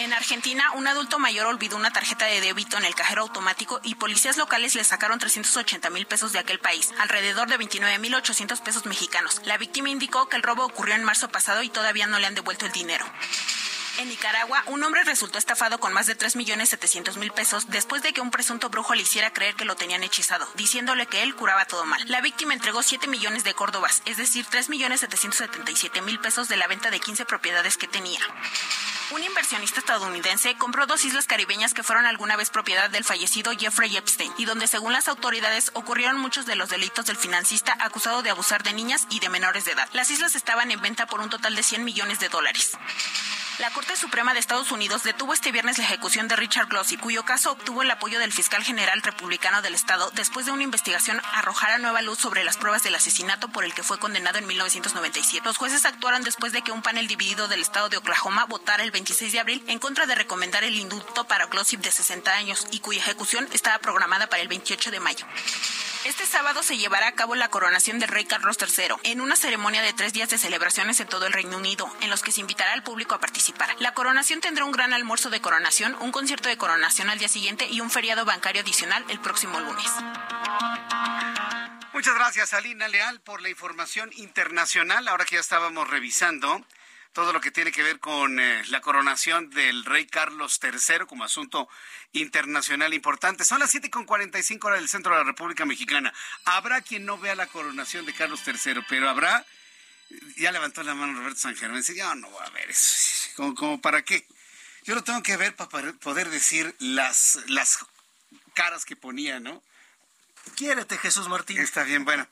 En 0.00 0.12
Argentina, 0.12 0.72
un 0.72 0.88
adulto 0.88 1.20
mayor 1.20 1.46
olvidó 1.46 1.76
una 1.76 1.92
tarjeta 1.92 2.26
de 2.26 2.40
débito 2.40 2.76
en 2.76 2.84
el 2.84 2.96
cajero 2.96 3.22
automático 3.22 3.80
y 3.84 3.94
policías 3.94 4.36
locales 4.36 4.74
le 4.74 4.82
sacaron 4.82 5.20
380 5.20 5.88
mil 5.90 6.04
pesos 6.06 6.32
de 6.32 6.40
aquel 6.40 6.58
país, 6.58 6.92
alrededor 6.98 7.48
de 7.48 7.56
29 7.56 7.98
mil 8.00 8.14
800 8.14 8.60
pesos 8.60 8.86
mexicanos. 8.86 9.40
La 9.44 9.56
víctima 9.56 9.90
indicó 9.90 10.28
que 10.28 10.36
el 10.36 10.42
robo 10.42 10.64
ocurrió 10.64 10.96
en 10.96 11.04
marzo 11.04 11.28
pasado 11.28 11.62
y 11.62 11.68
todavía 11.68 12.08
no 12.08 12.18
le 12.18 12.26
han 12.26 12.34
devuelto 12.34 12.66
el 12.66 12.72
dinero. 12.72 13.04
En 13.98 14.08
Nicaragua, 14.08 14.60
un 14.66 14.82
hombre 14.82 15.04
resultó 15.04 15.38
estafado 15.38 15.78
con 15.78 15.92
más 15.92 16.06
de 16.06 16.18
3.700.000 16.18 17.32
pesos 17.32 17.70
después 17.70 18.02
de 18.02 18.12
que 18.12 18.20
un 18.20 18.32
presunto 18.32 18.68
brujo 18.68 18.94
le 18.94 19.02
hiciera 19.02 19.32
creer 19.32 19.54
que 19.54 19.64
lo 19.64 19.76
tenían 19.76 20.02
hechizado, 20.02 20.48
diciéndole 20.56 21.06
que 21.06 21.22
él 21.22 21.36
curaba 21.36 21.64
todo 21.66 21.84
mal. 21.84 22.02
La 22.08 22.20
víctima 22.20 22.54
entregó 22.54 22.82
7 22.82 23.06
millones 23.06 23.44
de 23.44 23.54
córdobas, 23.54 24.02
es 24.04 24.16
decir, 24.16 24.46
3.777.000 24.46 26.20
pesos 26.20 26.48
de 26.48 26.56
la 26.56 26.66
venta 26.66 26.90
de 26.90 26.98
15 26.98 27.24
propiedades 27.24 27.76
que 27.76 27.86
tenía. 27.86 28.20
Un 29.12 29.22
inversionista 29.22 29.78
estadounidense 29.78 30.56
compró 30.56 30.86
dos 30.86 31.04
islas 31.04 31.26
caribeñas 31.26 31.72
que 31.72 31.84
fueron 31.84 32.04
alguna 32.06 32.36
vez 32.36 32.50
propiedad 32.50 32.90
del 32.90 33.04
fallecido 33.04 33.52
Jeffrey 33.56 33.96
Epstein 33.96 34.32
y 34.38 34.44
donde 34.44 34.66
según 34.66 34.92
las 34.92 35.06
autoridades 35.06 35.70
ocurrieron 35.74 36.18
muchos 36.18 36.46
de 36.46 36.56
los 36.56 36.70
delitos 36.70 37.06
del 37.06 37.16
financista 37.16 37.76
acusado 37.78 38.22
de 38.22 38.30
abusar 38.30 38.64
de 38.64 38.72
niñas 38.72 39.06
y 39.10 39.20
de 39.20 39.28
menores 39.28 39.66
de 39.66 39.72
edad. 39.72 39.88
Las 39.92 40.10
islas 40.10 40.34
estaban 40.34 40.72
en 40.72 40.80
venta 40.80 41.06
por 41.06 41.20
un 41.20 41.30
total 41.30 41.54
de 41.54 41.62
100 41.62 41.84
millones 41.84 42.18
de 42.18 42.28
dólares. 42.28 42.76
La 43.58 43.70
Corte 43.84 44.00
Suprema 44.00 44.32
de 44.32 44.40
Estados 44.40 44.72
Unidos 44.72 45.02
detuvo 45.02 45.34
este 45.34 45.52
viernes 45.52 45.76
la 45.76 45.84
ejecución 45.84 46.26
de 46.26 46.36
Richard 46.36 46.68
Glossy, 46.68 46.96
cuyo 46.96 47.26
caso 47.26 47.52
obtuvo 47.52 47.82
el 47.82 47.90
apoyo 47.90 48.18
del 48.18 48.32
fiscal 48.32 48.64
general 48.64 49.02
republicano 49.02 49.60
del 49.60 49.74
Estado 49.74 50.10
después 50.14 50.46
de 50.46 50.52
una 50.52 50.62
investigación 50.62 51.20
arrojara 51.34 51.76
nueva 51.76 52.00
luz 52.00 52.18
sobre 52.18 52.44
las 52.44 52.56
pruebas 52.56 52.82
del 52.82 52.94
asesinato 52.94 53.48
por 53.48 53.62
el 53.62 53.74
que 53.74 53.82
fue 53.82 53.98
condenado 53.98 54.38
en 54.38 54.46
1997. 54.46 55.44
Los 55.44 55.58
jueces 55.58 55.84
actuaron 55.84 56.22
después 56.22 56.54
de 56.54 56.62
que 56.62 56.72
un 56.72 56.80
panel 56.80 57.08
dividido 57.08 57.46
del 57.46 57.60
Estado 57.60 57.90
de 57.90 57.98
Oklahoma 57.98 58.46
votara 58.46 58.84
el 58.84 58.90
26 58.90 59.32
de 59.32 59.40
abril 59.40 59.62
en 59.66 59.78
contra 59.78 60.06
de 60.06 60.14
recomendar 60.14 60.64
el 60.64 60.76
indulto 60.76 61.24
para 61.24 61.44
Glossy 61.46 61.76
de 61.76 61.90
60 61.90 62.32
años 62.32 62.66
y 62.70 62.80
cuya 62.80 63.00
ejecución 63.00 63.46
estaba 63.52 63.80
programada 63.80 64.28
para 64.28 64.40
el 64.40 64.48
28 64.48 64.92
de 64.92 65.00
mayo. 65.00 65.26
Este 66.04 66.26
sábado 66.26 66.62
se 66.62 66.76
llevará 66.76 67.08
a 67.08 67.14
cabo 67.14 67.34
la 67.34 67.48
coronación 67.48 67.98
del 67.98 68.10
rey 68.10 68.26
Carlos 68.26 68.58
III 68.60 68.96
en 69.04 69.22
una 69.22 69.36
ceremonia 69.36 69.80
de 69.80 69.94
tres 69.94 70.12
días 70.12 70.28
de 70.28 70.36
celebraciones 70.36 71.00
en 71.00 71.08
todo 71.08 71.24
el 71.24 71.32
Reino 71.32 71.56
Unido, 71.56 71.90
en 72.02 72.10
los 72.10 72.22
que 72.22 72.30
se 72.30 72.42
invitará 72.42 72.74
al 72.74 72.82
público 72.82 73.14
a 73.14 73.20
participar. 73.20 73.73
La 73.80 73.92
coronación 73.92 74.40
tendrá 74.40 74.64
un 74.64 74.72
gran 74.72 74.92
almuerzo 74.92 75.30
de 75.30 75.40
coronación, 75.40 75.96
un 76.00 76.12
concierto 76.12 76.48
de 76.48 76.56
coronación 76.56 77.10
al 77.10 77.18
día 77.18 77.28
siguiente 77.28 77.66
y 77.68 77.80
un 77.80 77.90
feriado 77.90 78.24
bancario 78.24 78.62
adicional 78.62 79.04
el 79.08 79.20
próximo 79.20 79.58
lunes. 79.58 79.90
Muchas 81.92 82.14
gracias, 82.14 82.54
Alina 82.54 82.86
Leal, 82.88 83.20
por 83.20 83.42
la 83.42 83.48
información 83.48 84.10
internacional. 84.14 85.08
Ahora 85.08 85.24
que 85.24 85.36
ya 85.36 85.40
estábamos 85.40 85.88
revisando 85.88 86.64
todo 87.14 87.32
lo 87.32 87.40
que 87.40 87.52
tiene 87.52 87.70
que 87.70 87.82
ver 87.82 88.00
con 88.00 88.40
eh, 88.40 88.62
la 88.68 88.80
coronación 88.80 89.48
del 89.50 89.84
rey 89.84 90.06
Carlos 90.06 90.60
III 90.62 91.06
como 91.06 91.24
asunto 91.24 91.68
internacional 92.12 92.92
importante. 92.92 93.44
Son 93.44 93.60
las 93.60 93.70
7 93.70 93.88
con 93.88 94.04
45 94.04 94.66
horas 94.66 94.80
del 94.80 94.88
centro 94.88 95.12
de 95.12 95.18
la 95.18 95.24
República 95.24 95.64
Mexicana. 95.64 96.12
Habrá 96.44 96.82
quien 96.82 97.06
no 97.06 97.16
vea 97.16 97.36
la 97.36 97.46
coronación 97.46 98.04
de 98.04 98.12
Carlos 98.12 98.42
III, 98.44 98.82
pero 98.88 99.08
habrá, 99.08 99.46
ya 100.36 100.52
levantó 100.52 100.82
la 100.82 100.94
mano 100.94 101.18
Roberto 101.18 101.38
San 101.38 101.56
Germán, 101.56 101.80
dice, 101.80 101.94
yo 101.94 102.14
no 102.14 102.30
voy 102.30 102.44
a 102.44 102.50
ver 102.50 102.70
eso, 102.70 103.30
¿Como, 103.36 103.54
como 103.54 103.80
para 103.80 104.02
qué? 104.02 104.26
Yo 104.84 104.94
lo 104.94 105.02
tengo 105.02 105.22
que 105.22 105.36
ver 105.36 105.56
para 105.56 105.92
poder 105.94 106.28
decir 106.28 106.74
las, 106.78 107.38
las 107.48 107.78
caras 108.54 108.84
que 108.84 108.96
ponía, 108.96 109.40
¿no? 109.40 109.62
Quiérete, 110.56 110.98
Jesús 110.98 111.28
Martín. 111.28 111.58
Está 111.58 111.82
bien, 111.82 112.04
bueno. 112.04 112.28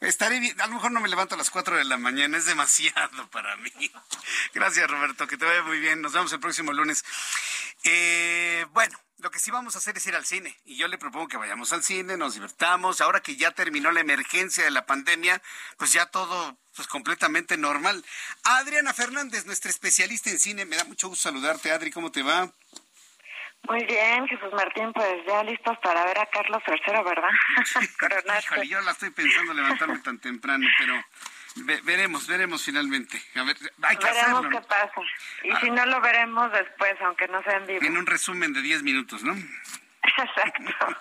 Estaré 0.00 0.40
bien. 0.40 0.58
A 0.60 0.66
lo 0.66 0.74
mejor 0.74 0.92
no 0.92 1.00
me 1.00 1.08
levanto 1.08 1.34
a 1.34 1.38
las 1.38 1.50
4 1.50 1.76
de 1.76 1.84
la 1.84 1.98
mañana, 1.98 2.38
es 2.38 2.46
demasiado 2.46 3.28
para 3.30 3.56
mí. 3.56 3.70
Gracias, 4.54 4.90
Roberto, 4.90 5.26
que 5.26 5.36
te 5.36 5.44
vaya 5.44 5.62
muy 5.62 5.78
bien. 5.80 6.00
Nos 6.00 6.12
vemos 6.12 6.32
el 6.32 6.40
próximo 6.40 6.72
lunes. 6.72 7.04
Eh, 7.84 8.66
bueno, 8.72 8.98
lo 9.18 9.30
que 9.30 9.40
sí 9.40 9.50
vamos 9.50 9.74
a 9.74 9.78
hacer 9.78 9.96
es 9.96 10.06
ir 10.06 10.14
al 10.14 10.24
cine. 10.24 10.56
Y 10.64 10.76
yo 10.76 10.88
le 10.88 10.98
propongo 10.98 11.28
que 11.28 11.36
vayamos 11.36 11.72
al 11.72 11.82
cine, 11.82 12.16
nos 12.16 12.34
divertamos. 12.34 13.00
Ahora 13.00 13.20
que 13.20 13.36
ya 13.36 13.50
terminó 13.50 13.90
la 13.90 14.00
emergencia 14.00 14.64
de 14.64 14.70
la 14.70 14.86
pandemia, 14.86 15.42
pues 15.76 15.92
ya 15.92 16.06
todo 16.06 16.58
pues 16.74 16.86
completamente 16.86 17.56
normal. 17.56 18.04
Adriana 18.44 18.94
Fernández, 18.94 19.46
nuestra 19.46 19.70
especialista 19.70 20.30
en 20.30 20.38
cine. 20.38 20.64
Me 20.64 20.76
da 20.76 20.84
mucho 20.84 21.08
gusto 21.08 21.28
saludarte, 21.28 21.72
Adri. 21.72 21.90
¿Cómo 21.90 22.12
te 22.12 22.22
va? 22.22 22.54
Muy 23.62 23.84
bien, 23.84 24.26
Jesús 24.26 24.52
Martín, 24.52 24.92
pues 24.94 25.26
ya 25.26 25.42
listos 25.42 25.76
para 25.78 26.04
ver 26.06 26.18
a 26.18 26.26
Carlos 26.26 26.62
III, 26.66 27.02
¿verdad? 27.04 27.28
Híjole, 28.42 28.66
yo 28.66 28.80
la 28.80 28.92
estoy 28.92 29.10
pensando 29.10 29.52
levantarme 29.52 29.98
tan 29.98 30.18
temprano, 30.18 30.66
pero 30.78 31.04
veremos, 31.84 32.26
veremos 32.26 32.64
finalmente. 32.64 33.20
A 33.34 33.42
ver, 33.42 33.56
hay 33.82 33.96
que 33.96 34.04
veremos 34.04 34.38
hacerlo. 34.38 34.50
qué 34.50 34.66
pasa. 34.66 35.00
Y 35.42 35.54
si 35.56 35.70
no 35.70 35.84
lo 35.86 36.00
veremos 36.00 36.50
después, 36.52 36.94
aunque 37.02 37.28
no 37.28 37.42
sea 37.42 37.58
en 37.58 37.66
vivo. 37.66 37.84
En 37.84 37.98
un 37.98 38.06
resumen 38.06 38.52
de 38.52 38.62
10 38.62 38.82
minutos, 38.84 39.22
¿no? 39.22 39.34
Exacto, 40.18 40.96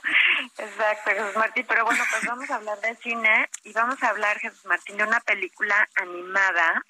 exacto, 0.57 1.11
Jesús 1.11 1.35
Martín. 1.35 1.65
Pero 1.67 1.85
bueno, 1.85 2.03
pues 2.11 2.25
vamos 2.25 2.49
a 2.51 2.55
hablar 2.55 2.79
de 2.81 2.95
cine 2.97 3.49
y 3.63 3.73
vamos 3.73 4.01
a 4.03 4.09
hablar, 4.09 4.37
Jesús 4.39 4.65
Martín, 4.65 4.97
de 4.97 5.03
una 5.03 5.19
película 5.21 5.87
animada 5.95 6.83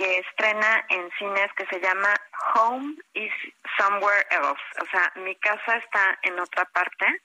que 0.00 0.18
estrena 0.18 0.82
en 0.88 1.10
cines 1.18 1.52
que 1.58 1.66
se 1.66 1.78
llama 1.78 2.14
Home 2.54 2.96
is 3.12 3.32
Somewhere 3.76 4.26
Else. 4.30 4.62
O 4.80 4.86
sea, 4.90 5.12
mi 5.16 5.36
casa 5.36 5.76
está 5.76 6.18
en 6.22 6.40
otra 6.40 6.64
parte. 6.72 7.20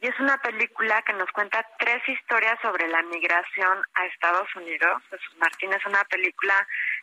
Y 0.00 0.06
es 0.06 0.20
una 0.20 0.40
película 0.40 1.02
que 1.02 1.14
nos 1.14 1.28
cuenta 1.32 1.66
tres 1.80 2.00
historias 2.08 2.60
sobre 2.62 2.86
la 2.86 3.02
migración 3.02 3.82
a 3.94 4.06
Estados 4.06 4.46
Unidos. 4.54 5.02
Jesús 5.10 5.36
Martín 5.38 5.72
es 5.72 5.84
una 5.84 6.04
película 6.04 6.54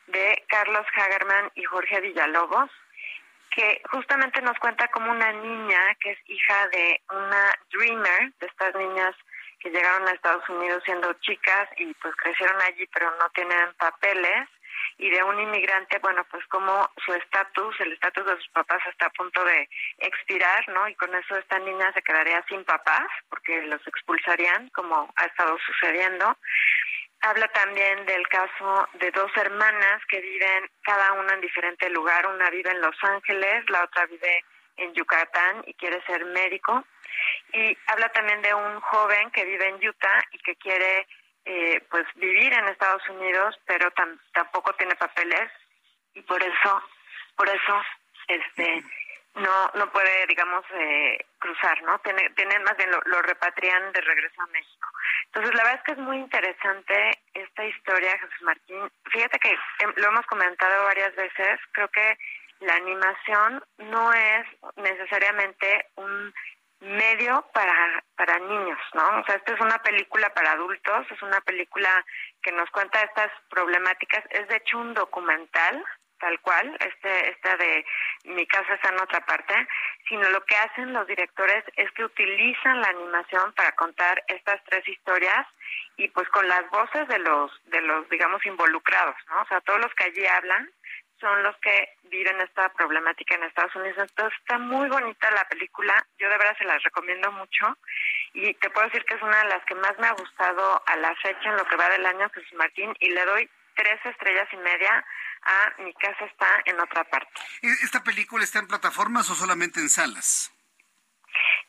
de 0.08 0.42
Carlos 0.48 0.86
Hagerman 0.96 1.52
y 1.56 1.66
Jorge 1.66 2.00
Villalobos 2.00 2.72
que 3.50 3.82
justamente 3.92 4.42
nos 4.42 4.58
cuenta 4.60 4.88
como 4.88 5.12
una 5.12 5.34
niña 5.34 5.96
que 6.00 6.12
es 6.12 6.20
hija 6.28 6.68
de 6.70 7.02
una 7.12 7.54
dreamer, 7.72 8.32
de 8.40 8.48
estas 8.48 8.74
niñas 8.76 9.16
que 9.60 9.70
llegaron 9.70 10.08
a 10.08 10.12
Estados 10.12 10.48
Unidos 10.48 10.82
siendo 10.86 11.12
chicas 11.20 11.68
y 11.78 11.94
pues 11.96 12.16
crecieron 12.16 12.60
allí 12.62 12.88
pero 12.94 13.12
no 13.18 13.30
tienen 13.32 13.74
papeles 13.74 14.48
y 14.98 15.10
de 15.10 15.24
un 15.24 15.40
inmigrante, 15.40 16.00
bueno, 16.00 16.26
pues 16.30 16.46
como 16.48 16.90
su 17.06 17.14
estatus, 17.14 17.80
el 17.82 17.94
estatus 17.94 18.26
de 18.26 18.38
sus 18.38 18.50
papás 18.50 18.82
está 18.90 19.08
a 19.08 19.12
punto 19.12 19.44
de 19.44 19.70
expirar, 19.98 20.68
¿no? 20.70 20.88
Y 20.88 20.96
con 20.96 21.14
eso 21.16 21.38
esta 21.38 21.60
niña 21.60 21.92
se 21.94 22.02
quedaría 22.02 22.44
sin 22.48 22.64
papás 22.64 23.08
porque 23.30 23.62
los 23.64 23.86
expulsarían, 23.88 24.70
como 24.70 25.12
ha 25.16 25.26
estado 25.26 25.58
sucediendo. 25.66 26.38
Habla 27.22 27.48
también 27.50 28.06
del 28.06 28.28
caso 28.28 28.88
de 28.96 29.10
dos 29.12 29.32
hermanas 29.38 30.02
que 30.10 30.20
viven 30.20 30.70
cada 30.82 31.14
una 31.14 31.34
en 31.34 31.42
diferente 31.42 31.90
lugar. 31.90 32.28
Una 32.28 32.50
vive 32.50 32.70
en 32.70 32.82
Los 32.82 32.98
Ángeles, 33.02 33.64
la 33.70 33.84
otra 33.86 34.06
vive 34.08 34.44
en 34.76 34.94
Yucatán 34.94 35.64
y 35.66 35.74
quiere 35.76 36.02
ser 36.06 36.26
médico. 36.26 36.84
Y 37.54 37.78
habla 37.88 38.10
también 38.10 38.42
de 38.42 38.54
un 38.54 38.80
joven 38.82 39.32
que 39.32 39.46
vive 39.46 39.70
en 39.70 39.88
Utah 39.88 40.20
y 40.32 40.40
que 40.40 40.56
quiere 40.58 41.08
eh, 41.46 41.82
pues 41.90 42.06
vivir 42.16 42.54
en 42.54 42.68
Estados 42.68 43.08
Unidos, 43.10 43.56
pero 43.66 43.92
tampoco 44.34 44.74
tiene 44.76 44.96
papeles 44.96 45.52
y 46.14 46.22
por 46.22 46.42
eso, 46.42 46.82
por 47.36 47.50
eso, 47.50 47.82
este 48.28 48.84
no 49.36 49.72
no 49.74 49.92
puede 49.92 50.28
digamos 50.28 50.64
eh, 50.76 51.26
cruzar 51.40 51.82
no 51.84 51.98
tiene, 52.00 52.30
tiene 52.36 52.60
más 52.60 52.78
bien 52.78 52.92
lo, 52.92 53.02
lo, 53.06 53.22
repatrian 53.24 53.92
de 53.92 54.02
regreso 54.02 54.42
a 54.42 54.48
México. 54.48 54.88
Entonces 55.26 55.56
la 55.56 55.64
verdad 55.64 55.80
es 55.80 55.86
que 55.86 55.92
es 55.94 55.98
muy 55.98 56.18
interesante 56.18 57.20
esta 57.34 57.66
historia 57.66 58.18
Jesús 58.20 58.42
Martín. 58.44 58.92
Fíjate 59.12 59.40
que 59.40 59.50
em, 59.80 59.94
lo 59.96 60.08
hemos 60.10 60.26
comentado 60.28 60.84
varias 60.84 61.16
veces 61.16 61.60
creo 61.72 61.88
que 61.90 62.18
la 62.60 62.76
animación 62.76 63.64
no 63.80 64.14
es 64.14 64.46
necesariamente 64.76 65.88
un 65.96 66.34
medio 66.84 67.46
para 67.54 68.04
para 68.16 68.40
niños 68.40 68.80
no 68.94 69.20
o 69.20 69.26
sea 69.26 69.36
esta 69.36 69.54
es 69.54 69.62
una 69.62 69.80
película 69.80 70.30
para 70.34 70.52
adultos 70.52 71.08
es 71.10 71.22
una 71.22 71.42
película 71.42 71.90
que 72.42 72.52
nos 72.52 72.70
cuenta 72.72 73.02
estas 73.02 73.32
problemáticas 73.50 74.24
es 74.30 74.48
de 74.48 74.58
hecho 74.58 74.78
un 74.78 74.94
documental 74.94 75.84
tal 76.24 76.40
cual, 76.40 76.78
este, 76.80 77.32
esta 77.32 77.58
de 77.58 77.86
mi 78.24 78.48
casa 78.48 78.76
está 78.76 78.90
en 78.90 79.02
otra 79.02 79.20
parte, 79.26 79.54
sino 80.08 80.30
lo 80.30 80.42
que 80.46 80.56
hacen 80.56 80.94
los 80.94 81.06
directores 81.06 81.66
es 81.76 81.92
que 81.92 82.06
utilizan 82.06 82.80
la 82.80 82.88
animación 82.88 83.52
para 83.54 83.74
contar 83.74 84.24
estas 84.30 84.64
tres 84.64 84.88
historias 84.88 85.46
y 85.98 86.08
pues 86.08 86.30
con 86.30 86.48
las 86.48 86.70
voces 86.70 87.10
de 87.10 87.20
los, 87.20 87.52
de 87.66 87.82
los, 87.82 88.08
digamos, 88.10 88.46
involucrados, 88.46 89.18
¿no? 89.28 89.42
O 89.42 89.46
sea, 89.48 89.60
todos 89.62 89.82
los 89.82 89.94
que 89.96 90.06
allí 90.06 90.26
hablan 90.26 90.72
son 91.24 91.42
los 91.42 91.56
que 91.58 91.96
viven 92.04 92.40
esta 92.42 92.68
problemática 92.74 93.36
en 93.36 93.44
Estados 93.44 93.76
Unidos. 93.76 93.98
Entonces 93.98 94.38
está 94.40 94.60
muy 94.60 94.90
bonita 94.90 95.32
la 95.32 95.48
película, 95.48 96.06
yo 96.20 96.30
de 96.30 96.38
verdad 96.38 96.56
se 96.58 96.66
las 96.66 96.84
recomiendo 96.84 97.32
mucho 97.32 97.78
y 98.34 98.54
te 98.56 98.70
puedo 98.70 98.88
decir 98.88 99.06
que 99.06 99.16
es 99.16 99.22
una 99.22 99.40
de 99.44 99.50
las 99.50 99.64
que 99.66 99.76
más 99.76 99.98
me 100.00 100.08
ha 100.08 100.12
gustado 100.12 100.84
a 100.86 100.96
la 100.98 101.16
fecha 101.16 101.50
en 101.50 101.56
lo 101.56 101.66
que 101.66 101.78
va 101.78 101.90
del 101.90 102.06
año 102.06 102.30
Jesús 102.30 102.54
Martín 102.56 102.94
y 103.00 103.10
le 103.10 103.26
doy 103.26 103.50
tres 103.76 104.00
estrellas 104.06 104.48
y 104.52 104.58
media 104.58 105.06
a 105.46 105.82
Mi 105.82 105.94
casa 105.96 106.26
está 106.26 106.62
en 106.66 106.80
otra 106.80 107.04
parte. 107.04 107.42
¿Esta 107.62 108.02
película 108.04 108.44
está 108.44 108.60
en 108.60 108.68
plataformas 108.68 109.30
o 109.30 109.36
solamente 109.36 109.80
en 109.80 109.90
salas? 109.90 110.54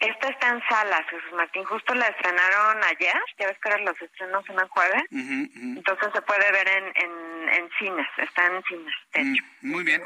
Esta 0.05 0.29
está 0.29 0.49
en 0.51 0.63
salas, 0.69 1.01
Jesús 1.09 1.33
Martín. 1.35 1.65
Justo 1.65 1.95
la 1.95 2.07
estrenaron 2.09 2.85
ayer, 2.85 3.17
ya 3.39 3.47
ves 3.47 3.57
que 3.59 3.71
ahora 3.71 3.85
los 3.85 4.03
estrenos 4.03 4.45
en 4.51 4.69
jueves. 4.69 5.03
Entonces 5.11 6.09
se 6.13 6.21
puede 6.21 6.53
ver 6.53 6.69
en, 6.69 7.49
en, 7.49 7.71
cines, 7.79 8.07
está 8.19 8.47
en 8.47 8.63
cines. 8.65 8.95
Mm, 9.15 9.69
muy 9.71 9.83
bien, 9.83 10.03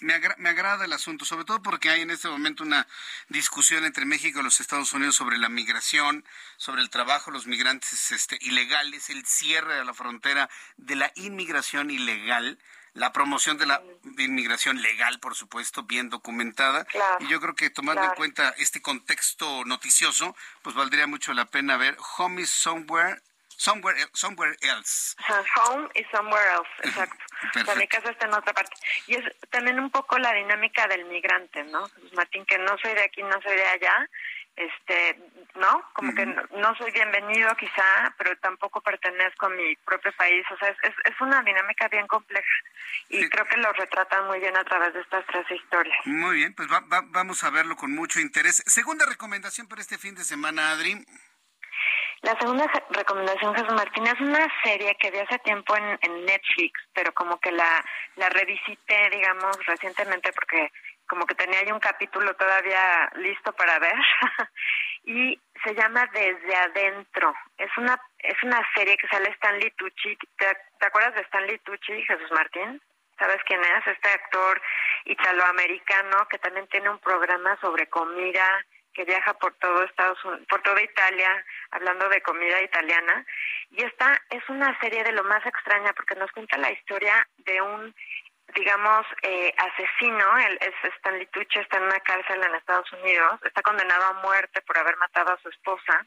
me, 0.00 0.20
me, 0.38 0.48
agrada 0.48 0.84
el 0.84 0.92
asunto, 0.92 1.24
sobre 1.24 1.44
todo 1.44 1.62
porque 1.62 1.88
hay 1.88 2.00
en 2.00 2.10
este 2.10 2.28
momento 2.28 2.64
una 2.64 2.86
discusión 3.28 3.84
entre 3.84 4.06
México 4.06 4.40
y 4.40 4.42
los 4.42 4.60
Estados 4.60 4.92
Unidos 4.92 5.14
sobre 5.14 5.38
la 5.38 5.48
migración, 5.48 6.24
sobre 6.56 6.82
el 6.82 6.90
trabajo, 6.90 7.30
los 7.30 7.46
migrantes 7.46 8.10
este, 8.10 8.38
ilegales, 8.40 9.08
el 9.08 9.24
cierre 9.24 9.74
de 9.74 9.84
la 9.84 9.94
frontera 9.94 10.50
de 10.78 10.96
la 10.96 11.12
inmigración 11.14 11.92
ilegal 11.92 12.58
la 12.98 13.12
promoción 13.12 13.58
de 13.58 13.66
la 13.66 13.82
inmigración 14.18 14.82
legal, 14.82 15.20
por 15.20 15.34
supuesto, 15.34 15.84
bien 15.84 16.10
documentada. 16.10 16.86
Y 17.20 17.28
yo 17.28 17.40
creo 17.40 17.54
que 17.54 17.70
tomando 17.70 18.02
en 18.04 18.14
cuenta 18.14 18.54
este 18.58 18.82
contexto 18.82 19.64
noticioso, 19.64 20.36
pues 20.62 20.74
valdría 20.74 21.06
mucho 21.06 21.32
la 21.32 21.46
pena 21.46 21.76
ver 21.76 21.96
Home 22.18 22.42
is 22.42 22.50
Somewhere 22.50 23.22
Somewhere, 23.58 23.96
somewhere 24.12 24.56
else. 24.62 25.16
Home 25.56 25.88
is 25.96 26.06
somewhere 26.12 26.46
else, 26.48 26.70
exacto. 26.84 27.18
O 27.66 27.74
mi 27.74 27.88
casa 27.88 28.10
está 28.10 28.26
en 28.26 28.34
otra 28.34 28.52
parte. 28.52 28.70
Y 29.08 29.16
es 29.16 29.24
también 29.50 29.80
un 29.80 29.90
poco 29.90 30.16
la 30.16 30.32
dinámica 30.32 30.86
del 30.86 31.04
migrante, 31.06 31.64
¿no? 31.64 31.90
Martín, 32.12 32.46
que 32.46 32.56
no 32.56 32.78
soy 32.78 32.94
de 32.94 33.02
aquí, 33.02 33.20
no 33.20 33.42
soy 33.42 33.56
de 33.56 33.66
allá, 33.66 34.08
este, 34.58 35.18
¿no? 35.56 35.82
Como 35.92 36.14
que 36.14 36.26
no, 36.26 36.74
soy 36.76 36.90
bienvenido 36.90 37.54
quizá, 37.56 38.14
pero 38.18 38.36
tampoco 38.38 38.80
pertenezco 38.80 39.46
a 39.46 39.50
mi 39.50 39.76
propio 39.76 40.12
país. 40.16 40.44
O 40.50 40.56
sea, 40.58 40.68
es, 40.68 40.94
es, 41.04 41.20
una 41.20 41.42
dinámica 41.42 41.88
bien 41.88 42.06
compleja 42.06 42.48
y 43.08 43.28
creo 43.28 43.44
que 43.46 43.56
lo 43.56 43.72
retratan 43.72 44.26
muy 44.26 44.40
bien 44.40 44.56
a 44.56 44.64
través 44.64 44.94
de 44.94 45.00
estas 45.00 45.24
tres 45.26 45.50
historias. 45.50 45.96
Muy 46.06 46.36
bien, 46.36 46.54
pues 46.54 46.68
vamos 46.68 47.44
a 47.44 47.50
verlo 47.50 47.76
con 47.76 47.94
mucho 47.94 48.20
interés. 48.20 48.62
Segunda 48.66 49.06
recomendación 49.06 49.68
para 49.68 49.80
este 49.80 49.98
fin 49.98 50.14
de 50.14 50.24
semana, 50.24 50.70
Adri. 50.70 51.04
La 52.22 52.36
segunda 52.40 52.66
recomendación, 52.90 53.54
Jesús 53.54 53.74
Martín, 53.74 54.06
es 54.06 54.20
una 54.20 54.46
serie 54.64 54.96
que 54.98 55.10
vi 55.12 55.18
hace 55.18 55.38
tiempo 55.38 55.76
en, 55.76 55.98
en 56.02 56.24
Netflix, 56.24 56.80
pero 56.92 57.14
como 57.14 57.38
que 57.38 57.52
la, 57.52 57.84
la 58.16 58.28
revisité, 58.28 59.08
digamos, 59.12 59.56
recientemente 59.66 60.32
porque 60.32 60.72
como 61.08 61.26
que 61.26 61.34
tenía 61.34 61.60
ahí 61.60 61.72
un 61.72 61.80
capítulo 61.80 62.34
todavía 62.36 63.10
listo 63.16 63.52
para 63.54 63.78
ver 63.78 63.94
y 65.04 65.40
se 65.64 65.74
llama 65.74 66.06
Desde 66.12 66.54
Adentro. 66.54 67.34
Es 67.56 67.70
una 67.76 68.00
es 68.18 68.42
una 68.42 68.60
serie 68.74 68.96
que 68.96 69.08
sale 69.08 69.30
Stanley 69.30 69.70
Tucci. 69.72 70.16
¿Te, 70.36 70.86
acuerdas 70.86 71.14
de 71.14 71.22
Stanley 71.22 71.58
Tucci, 71.58 72.02
Jesús 72.04 72.30
Martín? 72.32 72.80
¿Sabes 73.18 73.38
quién 73.46 73.60
es? 73.60 73.86
Este 73.86 74.08
actor 74.08 74.60
italoamericano 75.06 76.28
que 76.28 76.38
también 76.38 76.66
tiene 76.68 76.90
un 76.90 76.98
programa 76.98 77.58
sobre 77.60 77.88
comida 77.88 78.64
que 78.92 79.04
viaja 79.04 79.32
por 79.34 79.54
todo 79.54 79.84
Estados 79.84 80.22
Unidos, 80.24 80.46
por 80.48 80.60
toda 80.62 80.82
Italia, 80.82 81.44
hablando 81.70 82.08
de 82.08 82.20
comida 82.20 82.60
italiana. 82.60 83.24
Y 83.70 83.84
esta 83.84 84.20
es 84.30 84.42
una 84.48 84.78
serie 84.80 85.04
de 85.04 85.12
lo 85.12 85.24
más 85.24 85.44
extraña 85.46 85.92
porque 85.92 86.16
nos 86.16 86.30
cuenta 86.32 86.58
la 86.58 86.72
historia 86.72 87.26
de 87.38 87.62
un 87.62 87.94
digamos, 88.54 89.06
eh, 89.22 89.52
asesino, 89.56 90.38
él 90.38 90.58
es 90.60 90.92
Stanley 90.96 91.26
Tucci, 91.26 91.58
está 91.58 91.76
en 91.76 91.84
una 91.84 92.00
cárcel 92.00 92.42
en 92.42 92.54
Estados 92.54 92.90
Unidos, 92.92 93.40
está 93.44 93.62
condenado 93.62 94.04
a 94.04 94.12
muerte 94.14 94.62
por 94.62 94.78
haber 94.78 94.96
matado 94.96 95.32
a 95.32 95.38
su 95.42 95.48
esposa, 95.48 96.06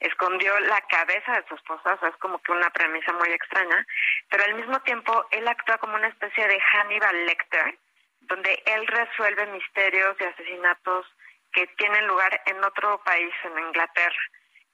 escondió 0.00 0.58
la 0.60 0.80
cabeza 0.82 1.32
de 1.32 1.48
su 1.48 1.54
esposa, 1.54 1.94
o 1.94 1.98
sea, 1.98 2.08
es 2.08 2.16
como 2.16 2.40
que 2.42 2.52
una 2.52 2.70
premisa 2.70 3.12
muy 3.12 3.30
extraña, 3.30 3.86
pero 4.28 4.44
al 4.44 4.54
mismo 4.54 4.80
tiempo 4.82 5.26
él 5.30 5.46
actúa 5.48 5.78
como 5.78 5.96
una 5.96 6.08
especie 6.08 6.46
de 6.46 6.60
Hannibal 6.60 7.26
Lecter, 7.26 7.78
donde 8.20 8.62
él 8.66 8.86
resuelve 8.86 9.46
misterios 9.46 10.16
y 10.20 10.24
asesinatos 10.24 11.06
que 11.52 11.66
tienen 11.78 12.06
lugar 12.06 12.40
en 12.46 12.62
otro 12.62 13.02
país, 13.02 13.32
en 13.44 13.58
Inglaterra. 13.58 14.20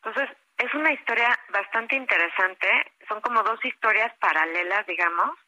Entonces, 0.03 0.37
es 0.59 0.75
una 0.75 0.93
historia 0.93 1.39
bastante 1.51 1.97
interesante, 1.97 2.69
son 3.09 3.21
como 3.21 3.43
dos 3.43 3.65
historias 3.65 4.13
paralelas, 4.19 4.87
digamos, 4.87 5.39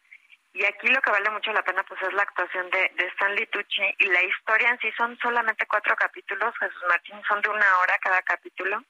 y 0.56 0.64
aquí 0.64 0.88
lo 0.88 1.02
que 1.02 1.10
vale 1.10 1.28
mucho 1.30 1.52
la 1.52 1.62
pena 1.62 1.82
pues 1.82 2.00
es 2.00 2.12
la 2.14 2.22
actuación 2.22 2.70
de, 2.70 2.90
Stanley 3.12 3.46
Tucci 3.46 3.82
y 3.98 4.06
la 4.06 4.22
historia 4.22 4.70
en 4.70 4.78
sí 4.80 4.90
son 4.96 5.18
solamente 5.18 5.66
cuatro 5.66 5.94
capítulos, 5.96 6.54
Jesús 6.58 6.82
Martín, 6.88 7.20
son 7.28 7.42
de 7.42 7.50
una 7.50 7.78
hora 7.78 7.98
cada 8.00 8.22
capítulo, 8.22 8.82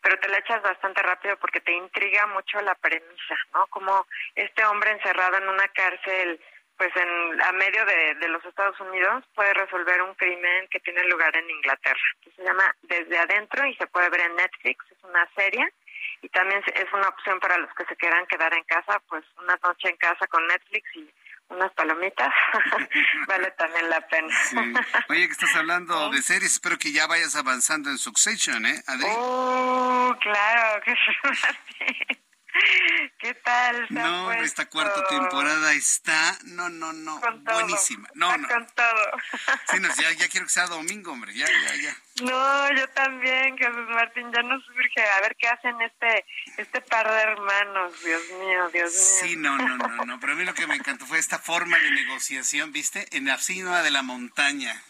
pero 0.00 0.18
te 0.20 0.28
la 0.28 0.38
echas 0.38 0.62
bastante 0.62 1.02
rápido 1.02 1.36
porque 1.38 1.60
te 1.60 1.72
intriga 1.72 2.26
mucho 2.26 2.60
la 2.60 2.74
premisa, 2.76 3.34
¿no? 3.52 3.66
Como 3.66 4.06
este 4.36 4.64
hombre 4.64 4.92
encerrado 4.92 5.38
en 5.38 5.48
una 5.48 5.66
cárcel 5.68 6.40
pues 6.76 6.94
en 6.94 7.42
a 7.42 7.52
medio 7.52 7.84
de, 7.84 8.28
los 8.28 8.44
Estados 8.44 8.78
Unidos 8.78 9.24
puede 9.34 9.52
resolver 9.54 10.00
un 10.00 10.14
crimen 10.14 10.68
que 10.70 10.78
tiene 10.78 11.02
lugar 11.08 11.36
en 11.36 11.50
Inglaterra, 11.50 12.00
se 12.36 12.44
llama 12.44 12.72
Desde 12.82 13.18
Adentro 13.18 13.66
y 13.66 13.74
se 13.74 13.88
puede 13.88 14.08
ver 14.10 14.20
en 14.20 14.36
Netflix, 14.36 14.84
es 14.92 15.02
una 15.02 15.28
serie 15.34 15.68
y 16.22 16.28
también 16.28 16.62
es 16.74 16.92
una 16.92 17.08
opción 17.08 17.38
para 17.40 17.58
los 17.58 17.72
que 17.74 17.84
se 17.86 17.96
quieran 17.96 18.26
quedar 18.26 18.52
en 18.54 18.64
casa, 18.64 19.00
pues 19.08 19.24
una 19.42 19.58
noche 19.62 19.88
en 19.88 19.96
casa 19.96 20.26
con 20.26 20.46
Netflix 20.46 20.96
y 20.96 21.10
unas 21.50 21.72
palomitas, 21.72 22.32
vale 23.28 23.50
también 23.52 23.88
la 23.88 24.00
pena. 24.06 24.34
Oye, 25.08 25.26
que 25.26 25.32
estás 25.32 25.54
hablando 25.56 26.10
de 26.12 26.22
series, 26.22 26.52
espero 26.52 26.78
que 26.78 26.92
ya 26.92 27.06
vayas 27.06 27.36
avanzando 27.36 27.90
en 27.90 27.98
Succession, 27.98 28.66
¿eh, 28.66 28.82
Adri? 28.86 29.06
Oh, 29.08 30.14
claro, 30.20 30.82
que 30.84 30.94
¿Qué 33.18 33.34
tal? 33.34 33.86
no, 33.90 34.32
esta 34.32 34.68
cuarta 34.68 35.04
temporada 35.08 35.72
está, 35.72 36.38
no, 36.44 36.68
no, 36.68 36.92
no, 36.92 37.20
buenísima. 37.44 38.08
No, 38.14 38.36
no. 38.36 38.48
Con 38.48 38.66
todo. 38.74 39.10
sí, 39.70 39.80
no, 39.80 39.88
ya, 39.96 40.12
ya 40.12 40.28
quiero 40.28 40.46
que 40.46 40.52
sea 40.52 40.66
domingo, 40.66 41.12
hombre, 41.12 41.34
ya, 41.34 41.46
ya, 41.46 41.74
ya. 41.76 41.96
No, 42.22 42.72
yo 42.74 42.88
también, 42.90 43.56
Jesús 43.56 43.88
Martín, 43.90 44.30
ya 44.32 44.42
nos 44.42 44.64
surge 44.64 45.04
a 45.16 45.20
ver 45.20 45.36
qué 45.36 45.48
hacen 45.48 45.80
este 45.80 46.24
este 46.56 46.80
par 46.80 47.10
de 47.10 47.20
hermanos, 47.20 47.92
Dios 48.04 48.22
mío, 48.40 48.68
Dios 48.72 48.92
mío. 48.92 49.02
Sí, 49.20 49.36
no, 49.36 49.56
no, 49.56 49.76
no, 49.76 50.04
no, 50.04 50.20
pero 50.20 50.32
a 50.32 50.36
mí 50.36 50.44
lo 50.44 50.54
que 50.54 50.66
me 50.66 50.74
encantó 50.74 51.06
fue 51.06 51.18
esta 51.18 51.38
forma 51.38 51.78
de 51.78 51.90
negociación, 51.90 52.72
¿viste? 52.72 53.06
En 53.16 53.26
la 53.26 53.38
cima 53.38 53.82
de 53.82 53.90
la 53.90 54.02
montaña. 54.02 54.82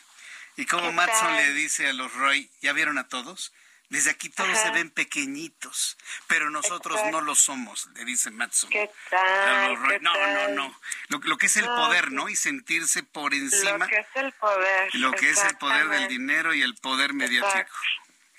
Y 0.57 0.67
como 0.67 0.93
Matson 0.93 1.37
le 1.37 1.53
dice 1.53 1.89
a 1.89 1.93
los 1.93 2.13
Roy, 2.15 2.51
¿ya 2.61 2.73
vieron 2.73 2.99
a 2.99 3.09
todos? 3.09 3.53
Desde 3.89 4.11
aquí 4.11 4.29
todos 4.29 4.59
se 4.59 4.71
ven 4.71 4.91
pequeñitos, 4.91 5.97
pero 6.27 6.51
nosotros 6.51 7.01
no 7.11 7.23
lo 7.23 7.35
somos, 7.35 7.89
le 7.95 8.05
dice 8.05 8.31
Matson. 8.31 8.69
¿Qué 8.69 8.91
tal? 9.09 10.03
no, 10.03 10.13
no, 10.15 10.49
no. 10.49 10.81
Lo, 11.09 11.39
que 11.39 11.47
es 11.47 11.57
el 11.57 11.65
poder, 11.65 12.13
¿no? 12.13 12.29
Y 12.29 12.37
sentirse 12.37 13.03
por 13.03 13.33
encima. 13.33 13.79
Lo 13.79 13.87
que 13.87 13.97
es 13.97 14.07
el 14.15 14.33
poder. 14.33 14.95
Lo 14.95 15.13
que 15.13 15.31
es 15.31 15.43
el 15.43 15.57
poder 15.57 15.89
del 15.89 16.09
dinero 16.09 16.53
y 16.53 16.61
el 16.61 16.75
poder 16.75 17.15
mediático. 17.15 17.75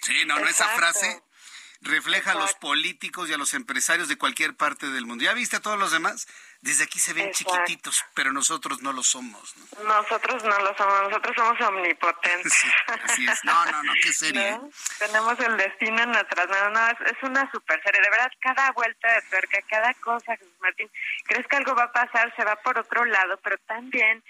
Sí, 0.02 0.24
no, 0.26 0.38
no, 0.40 0.48
esa 0.48 0.68
frase 0.70 1.22
refleja 1.82 2.32
a 2.32 2.36
los 2.36 2.54
políticos 2.54 3.30
y 3.30 3.34
a 3.34 3.38
los 3.38 3.54
empresarios 3.56 4.08
de 4.08 4.18
cualquier 4.18 4.56
parte 4.56 4.88
del 4.90 5.08
mundo. 5.08 5.24
¿Ya 5.24 5.34
viste 5.34 5.56
a 5.56 5.62
todos 5.62 5.80
los 5.80 5.92
demás? 5.92 6.28
Desde 6.62 6.84
aquí 6.84 7.00
se 7.00 7.14
ven 7.14 7.32
chiquititos, 7.32 8.04
pero 8.14 8.34
nosotros 8.34 8.82
no 8.82 8.92
lo 8.92 9.02
somos. 9.02 9.56
Nosotros 9.82 10.44
no 10.44 10.60
lo 10.60 10.76
somos, 10.76 11.04
nosotros 11.04 11.34
somos 11.38 11.62
omnipotentes. 11.62 12.54
Sí, 12.54 12.68
así 12.88 13.28
es. 13.28 13.46
No, 13.46 13.66
no, 13.66 13.84
no, 13.84 13.94
qué 14.04 14.12
serie. 14.12 14.50
¿eh? 14.50 14.60
Tenemos 14.98 15.40
el 15.40 15.56
destino 15.56 16.04
en 16.04 16.12
nuestras 16.12 16.50
manos. 16.50 16.74
No, 16.74 17.06
es, 17.08 17.24
una 17.24 17.50
super 17.52 17.82
serie. 17.82 18.02
De 18.02 18.10
verdad, 18.10 18.32
cada 18.42 18.72
vuelta 18.74 19.08
de 19.14 19.22
tuerca, 19.30 19.60
cada 19.70 19.94
cosa, 19.96 20.36
Jesús 20.36 20.54
Martín, 20.60 20.92
crees 21.24 21.48
que 21.48 21.56
algo 21.56 21.76
va 21.76 21.84
a 21.84 21.92
pasar, 21.94 22.36
se 22.36 22.44
va 22.44 22.58
por 22.58 22.78
otro 22.78 23.06
lado, 23.06 23.40
pero 23.42 23.58
también 23.60 24.22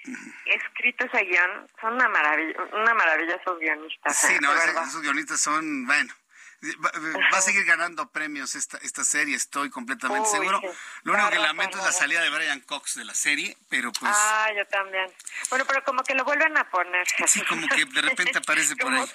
escrito 0.46 1.06
ese 1.06 1.26
guion, 1.26 1.68
son 1.82 1.94
una 1.94 2.10
maravilla, 2.10 2.60
una 2.74 2.94
maravilla 2.94 3.36
esos 3.38 3.58
guionistas. 3.60 4.16
Sí, 4.16 4.34
¿eh? 4.34 4.40
no, 4.40 4.54
esos 4.54 5.02
guionistas 5.02 5.42
son, 5.42 5.88
bueno 5.88 6.14
Va, 6.62 7.38
a 7.38 7.42
seguir 7.42 7.64
ganando 7.64 8.10
premios 8.12 8.56
esta, 8.56 8.78
esta 8.80 9.06
serie, 9.06 9.36
estoy 9.36 9.70
completamente 9.70 10.28
seguro. 10.30 10.62
Lo 11.04 11.14
único 11.14 11.30
que 11.30 11.40
lamento 11.40 11.78
es 11.78 11.84
la 11.86 11.92
salida 11.94 12.22
de 12.22 12.30
Brian 12.30 12.60
Cox 12.62 12.96
de 12.96 13.06
la 13.06 13.14
serie, 13.14 13.56
pero 13.70 13.94
pues... 13.94 14.12
Ah, 14.14 14.50
yo 14.56 14.66
también. 14.68 15.10
Bueno, 15.50 15.64
pero 15.66 15.84
como 15.86 16.04
que 16.04 16.14
lo 16.16 16.26
vuelven 16.26 16.58
a 16.58 16.70
poner. 16.70 17.08
Sí, 17.28 17.42
como 17.46 17.66
que 17.70 17.86
de 17.86 18.02
repente 18.02 18.38
aparece 18.40 18.76
por 18.76 18.94
ahí. 18.94 19.06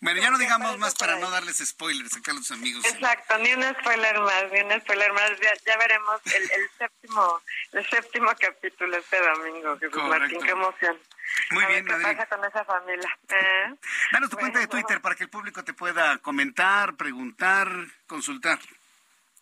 bueno, 0.00 0.22
ya 0.22 0.30
no 0.30 0.38
digamos 0.38 0.78
más 0.78 0.94
para 0.94 1.16
no 1.16 1.30
darles 1.30 1.58
spoilers 1.58 2.16
acá 2.16 2.30
a 2.30 2.34
los 2.34 2.50
amigos. 2.50 2.84
Exacto, 2.86 3.36
ni 3.38 3.52
un 3.52 3.62
spoiler 3.80 4.18
más, 4.20 4.44
ni 4.52 4.60
un 4.60 4.80
spoiler 4.80 5.12
más. 5.12 5.30
Ya, 5.66 5.76
veremos 5.76 6.20
el, 6.26 6.42
el, 6.42 6.70
séptimo 6.78 7.42
el 7.72 7.90
séptimo 7.90 8.32
capítulo 8.38 8.96
este 8.96 9.20
domingo, 9.20 9.78
Jesús 9.78 10.02
Martín, 10.04 10.40
qué 10.40 10.50
emoción. 10.50 10.98
Muy 11.50 11.66
bien, 11.66 11.84
¿Qué 11.84 11.92
pasa 11.92 12.26
con 12.26 12.44
esa 12.44 12.64
familia? 12.64 13.18
¿Eh? 13.28 13.74
Danos 14.12 14.30
tu 14.30 14.36
cuenta 14.36 14.58
de 14.58 14.66
Twitter 14.66 15.00
para 15.00 15.14
que 15.14 15.24
el 15.24 15.30
público 15.30 15.62
te 15.64 15.74
pueda 15.74 16.18
comentar, 16.18 16.94
preguntar, 16.94 17.68
consultar. 18.06 18.58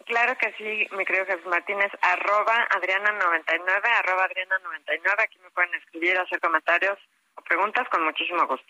Claro 0.07 0.37
que 0.39 0.53
sí, 0.59 0.89
mi 0.97 1.05
querido 1.05 1.27
Jesús 1.27 1.47
Martínez, 1.47 1.91
arroba 2.01 2.69
Adriana99, 2.71 3.85
arroba 3.85 4.29
Adriana99, 4.29 5.23
aquí 5.23 5.39
me 5.39 5.51
pueden 5.51 5.75
escribir, 5.75 6.19
hacer 6.19 6.41
comentarios, 6.41 6.99
preguntas, 7.51 7.89
con 7.89 8.05
muchísimo 8.05 8.47
gusto. 8.47 8.67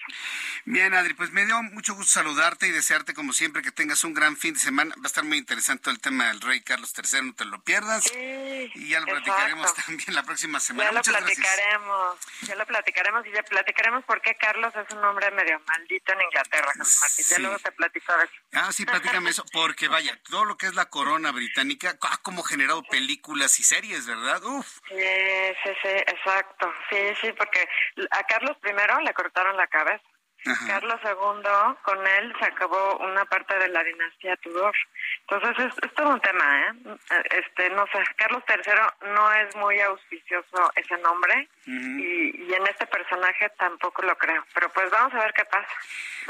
Bien, 0.65 0.95
Adri, 0.95 1.15
pues 1.15 1.31
me 1.33 1.45
dio 1.45 1.63
mucho 1.63 1.95
gusto 1.95 2.13
saludarte 2.13 2.67
y 2.67 2.71
desearte, 2.71 3.13
como 3.13 3.33
siempre, 3.33 3.63
que 3.63 3.71
tengas 3.71 4.05
un 4.05 4.15
gran 4.15 4.37
fin 4.37 4.55
de 4.55 4.61
semana. 4.61 4.95
Va 4.97 5.05
a 5.05 5.07
estar 5.07 5.25
muy 5.25 5.39
interesante 5.39 5.91
el 5.91 6.01
tema 6.01 6.29
del 6.29 6.41
rey 6.41 6.63
Carlos 6.63 6.95
III, 6.97 7.23
no 7.23 7.35
te 7.35 7.45
lo 7.45 7.63
pierdas. 7.63 8.05
Sí, 8.05 8.71
y 8.75 8.89
ya 8.89 9.01
lo 9.01 9.07
platicaremos 9.07 9.75
también 9.87 10.15
la 10.15 10.23
próxima 10.23 10.61
semana. 10.61 10.91
Ya 10.91 10.97
lo 10.97 11.03
platicaremos, 11.03 12.19
ya 12.43 12.55
lo 12.55 12.67
platicaremos 12.67 13.27
y 13.27 13.33
ya 13.33 13.43
platicaremos 13.43 14.05
por 14.05 14.21
qué 14.23 14.35
Carlos 14.37 14.73
es 14.75 14.97
un 14.97 15.05
hombre 15.05 15.31
medio 15.33 15.61
maldito 15.67 16.13
en 16.13 16.23
Inglaterra, 16.23 16.73
Jesús 16.75 17.01
Martín. 17.01 17.27
Ya 17.29 17.39
luego 17.39 17.59
te 17.59 17.73
platico 17.73 18.13
eso. 18.15 18.33
Ah, 18.53 18.73
sí, 18.73 18.87
platícame 18.87 19.31
eso, 19.31 19.45
porque 19.53 19.89
vaya, 19.89 20.19
todo 20.29 20.45
lo 20.45 20.57
que 20.57 20.67
es 20.67 20.75
la 20.75 20.87
corona 20.87 21.33
británica 21.33 21.99
ha 22.01 22.17
como 22.19 22.43
generado 22.43 22.83
películas 22.85 23.59
y 23.61 23.65
series, 23.65 24.07
¿verdad? 24.07 24.43
Uf. 24.45 24.67
Sí, 24.89 24.97
sí, 25.65 25.71
sí, 25.83 25.89
exacto. 25.89 26.73
Sí, 26.89 26.97
sí, 27.21 27.33
porque 27.37 27.69
a 28.11 28.23
Carlos 28.25 28.50
primero 28.59 29.01
le 29.01 29.15
cortaron 29.15 29.57
la 29.57 29.67
cabeza. 29.67 30.03
Carlos 30.67 30.99
II, 31.05 31.77
con 31.83 32.07
él 32.07 32.35
se 32.39 32.47
acabó 32.47 32.97
una 32.99 33.25
parte 33.27 33.55
de 33.59 33.69
la 33.69 33.85
dinastía 33.85 34.37
Tudor. 34.39 34.75
Entonces 35.29 35.71
es, 35.83 35.95
todo 35.95 36.09
un 36.09 36.21
tema, 36.21 36.61
¿eh? 36.63 36.97
Este, 37.31 37.69
no 37.71 37.85
sé, 37.89 37.99
Carlos 38.17 38.43
III 38.49 39.11
no 39.13 39.33
es 39.35 39.55
muy 39.57 39.79
auspicioso 39.81 40.73
ese 40.77 40.97
nombre 40.99 41.47
y, 41.67 42.43
y, 42.43 42.55
en 42.55 42.67
este 42.67 42.87
personaje 42.87 43.51
tampoco 43.59 44.01
lo 44.03 44.17
creo. 44.17 44.43
Pero 44.55 44.71
pues 44.71 44.91
vamos 44.91 45.13
a 45.13 45.19
ver 45.19 45.33
qué 45.35 45.45
pasa. 45.45 45.69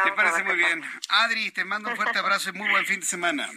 Me 0.05 0.13
parece 0.13 0.43
muy 0.43 0.57
bien. 0.57 0.83
Adri, 1.09 1.53
te 1.53 1.65
mando 1.65 1.91
un 1.91 1.97
fuerte 1.97 2.19
abrazo 2.19 2.51
y 2.51 2.53
muy 2.55 2.69
buen 2.69 2.85
fin 2.87 3.01
de 3.01 3.07
semana. 3.07 3.49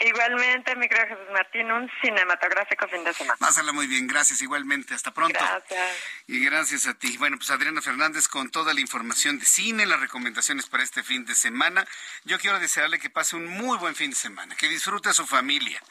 Igualmente, 0.00 0.74
mi 0.76 0.88
querido 0.88 1.08
Jesús 1.08 1.30
Martín, 1.30 1.70
un 1.70 1.90
cinematográfico 2.00 2.88
fin 2.88 3.04
de 3.04 3.12
semana. 3.12 3.36
Pásala 3.38 3.72
muy 3.72 3.86
bien, 3.86 4.06
gracias 4.06 4.40
igualmente, 4.40 4.94
hasta 4.94 5.12
pronto. 5.12 5.38
Gracias. 5.38 5.98
Y 6.26 6.42
gracias 6.42 6.86
a 6.86 6.94
ti. 6.94 7.18
Bueno, 7.18 7.36
pues 7.36 7.50
Adriana 7.50 7.82
Fernández 7.82 8.26
con 8.26 8.50
toda 8.50 8.72
la 8.72 8.80
información 8.80 9.38
de 9.38 9.44
cine, 9.44 9.84
las 9.84 10.00
recomendaciones 10.00 10.66
para 10.66 10.82
este 10.82 11.02
fin 11.02 11.26
de 11.26 11.34
semana. 11.34 11.86
Yo 12.24 12.38
quiero 12.38 12.58
desearle 12.58 12.98
que 12.98 13.10
pase 13.10 13.36
un 13.36 13.46
muy 13.46 13.76
buen 13.76 13.94
fin 13.94 14.10
de 14.10 14.16
semana, 14.16 14.56
que 14.56 14.68
disfrute 14.68 15.10
a 15.10 15.12
su 15.12 15.26
familia, 15.26 15.82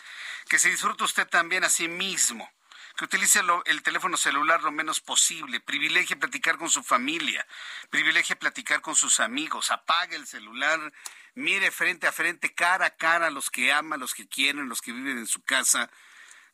que 0.48 0.58
se 0.58 0.70
disfrute 0.70 1.04
usted 1.04 1.28
también 1.28 1.64
a 1.64 1.70
sí 1.70 1.88
mismo 1.88 2.52
que 3.00 3.06
utilice 3.06 3.40
el 3.64 3.82
teléfono 3.82 4.18
celular 4.18 4.62
lo 4.62 4.74
menos 4.74 5.00
posible, 5.00 5.62
privilegie 5.62 6.18
platicar 6.18 6.58
con 6.58 6.70
su 6.70 6.84
familia, 6.84 7.48
privilegie 7.90 8.36
platicar 8.36 8.82
con 8.82 8.94
sus 8.94 9.22
amigos, 9.22 9.72
apague 9.72 10.18
el 10.18 10.28
celular, 10.28 10.92
mire 11.36 11.72
frente 11.72 12.08
a 12.08 12.12
frente, 12.12 12.54
cara 12.54 12.88
a 12.88 12.96
cara 12.96 13.28
a 13.28 13.32
los 13.32 13.50
que 13.50 13.72
ama, 13.72 13.98
los 13.98 14.14
que 14.14 14.28
quieren, 14.28 14.70
los 14.70 14.82
que 14.82 14.92
viven 14.92 15.18
en 15.18 15.28
su 15.28 15.44
casa. 15.44 15.90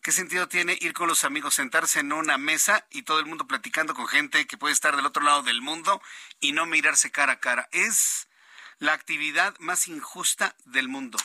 ¿Qué 0.01 0.11
sentido 0.11 0.47
tiene 0.47 0.77
ir 0.81 0.93
con 0.93 1.07
los 1.07 1.23
amigos, 1.23 1.55
sentarse 1.55 1.99
en 1.99 2.13
una 2.13 2.37
mesa 2.37 2.85
y 2.91 3.01
todo 3.01 3.19
el 3.19 3.25
mundo 3.25 3.47
platicando 3.47 3.95
con 3.95 4.07
gente 4.07 4.45
que 4.45 4.57
puede 4.57 4.73
estar 4.73 4.95
del 4.95 5.05
otro 5.05 5.23
lado 5.23 5.41
del 5.41 5.61
mundo 5.61 6.01
y 6.39 6.51
no 6.51 6.65
mirarse 6.65 7.11
cara 7.11 7.33
a 7.33 7.39
cara? 7.39 7.67
Es 7.71 8.27
la 8.77 8.93
actividad 8.93 9.57
más 9.59 9.87
injusta 9.87 10.55
del 10.65 10.87
mundo. 10.87 11.17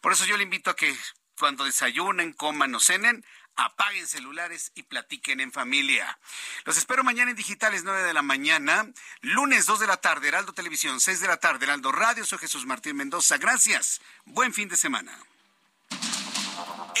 Por 0.00 0.12
eso 0.12 0.24
yo 0.24 0.36
le 0.36 0.42
invito 0.42 0.70
a 0.70 0.76
que 0.76 0.96
cuando 1.38 1.64
desayunen, 1.64 2.32
coman 2.32 2.74
o 2.74 2.80
cenen, 2.80 3.24
apaguen 3.56 4.06
celulares 4.06 4.72
y 4.74 4.82
platiquen 4.84 5.40
en 5.40 5.52
familia. 5.52 6.18
Los 6.64 6.76
espero 6.76 7.02
mañana 7.04 7.30
en 7.30 7.36
Digitales 7.36 7.82
9 7.84 8.02
de 8.02 8.14
la 8.14 8.22
mañana, 8.22 8.86
lunes 9.20 9.66
2 9.66 9.80
de 9.80 9.86
la 9.86 9.96
tarde, 9.96 10.28
Heraldo 10.28 10.52
Televisión, 10.52 11.00
6 11.00 11.20
de 11.20 11.28
la 11.28 11.38
tarde, 11.38 11.64
Heraldo 11.64 11.92
Radio. 11.92 12.24
Soy 12.24 12.38
Jesús 12.38 12.66
Martín 12.66 12.96
Mendoza. 12.96 13.38
Gracias. 13.38 14.00
Buen 14.24 14.52
fin 14.52 14.68
de 14.68 14.76
semana. 14.76 15.18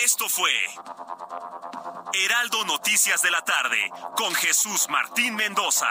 Esto 0.04 0.28
fue 0.28 0.52
Heraldo 2.12 2.64
Noticias 2.64 3.22
de 3.22 3.30
la 3.30 3.42
tarde 3.42 3.90
con 4.16 4.34
Jesús 4.34 4.88
Martín 4.88 5.34
Mendoza. 5.34 5.90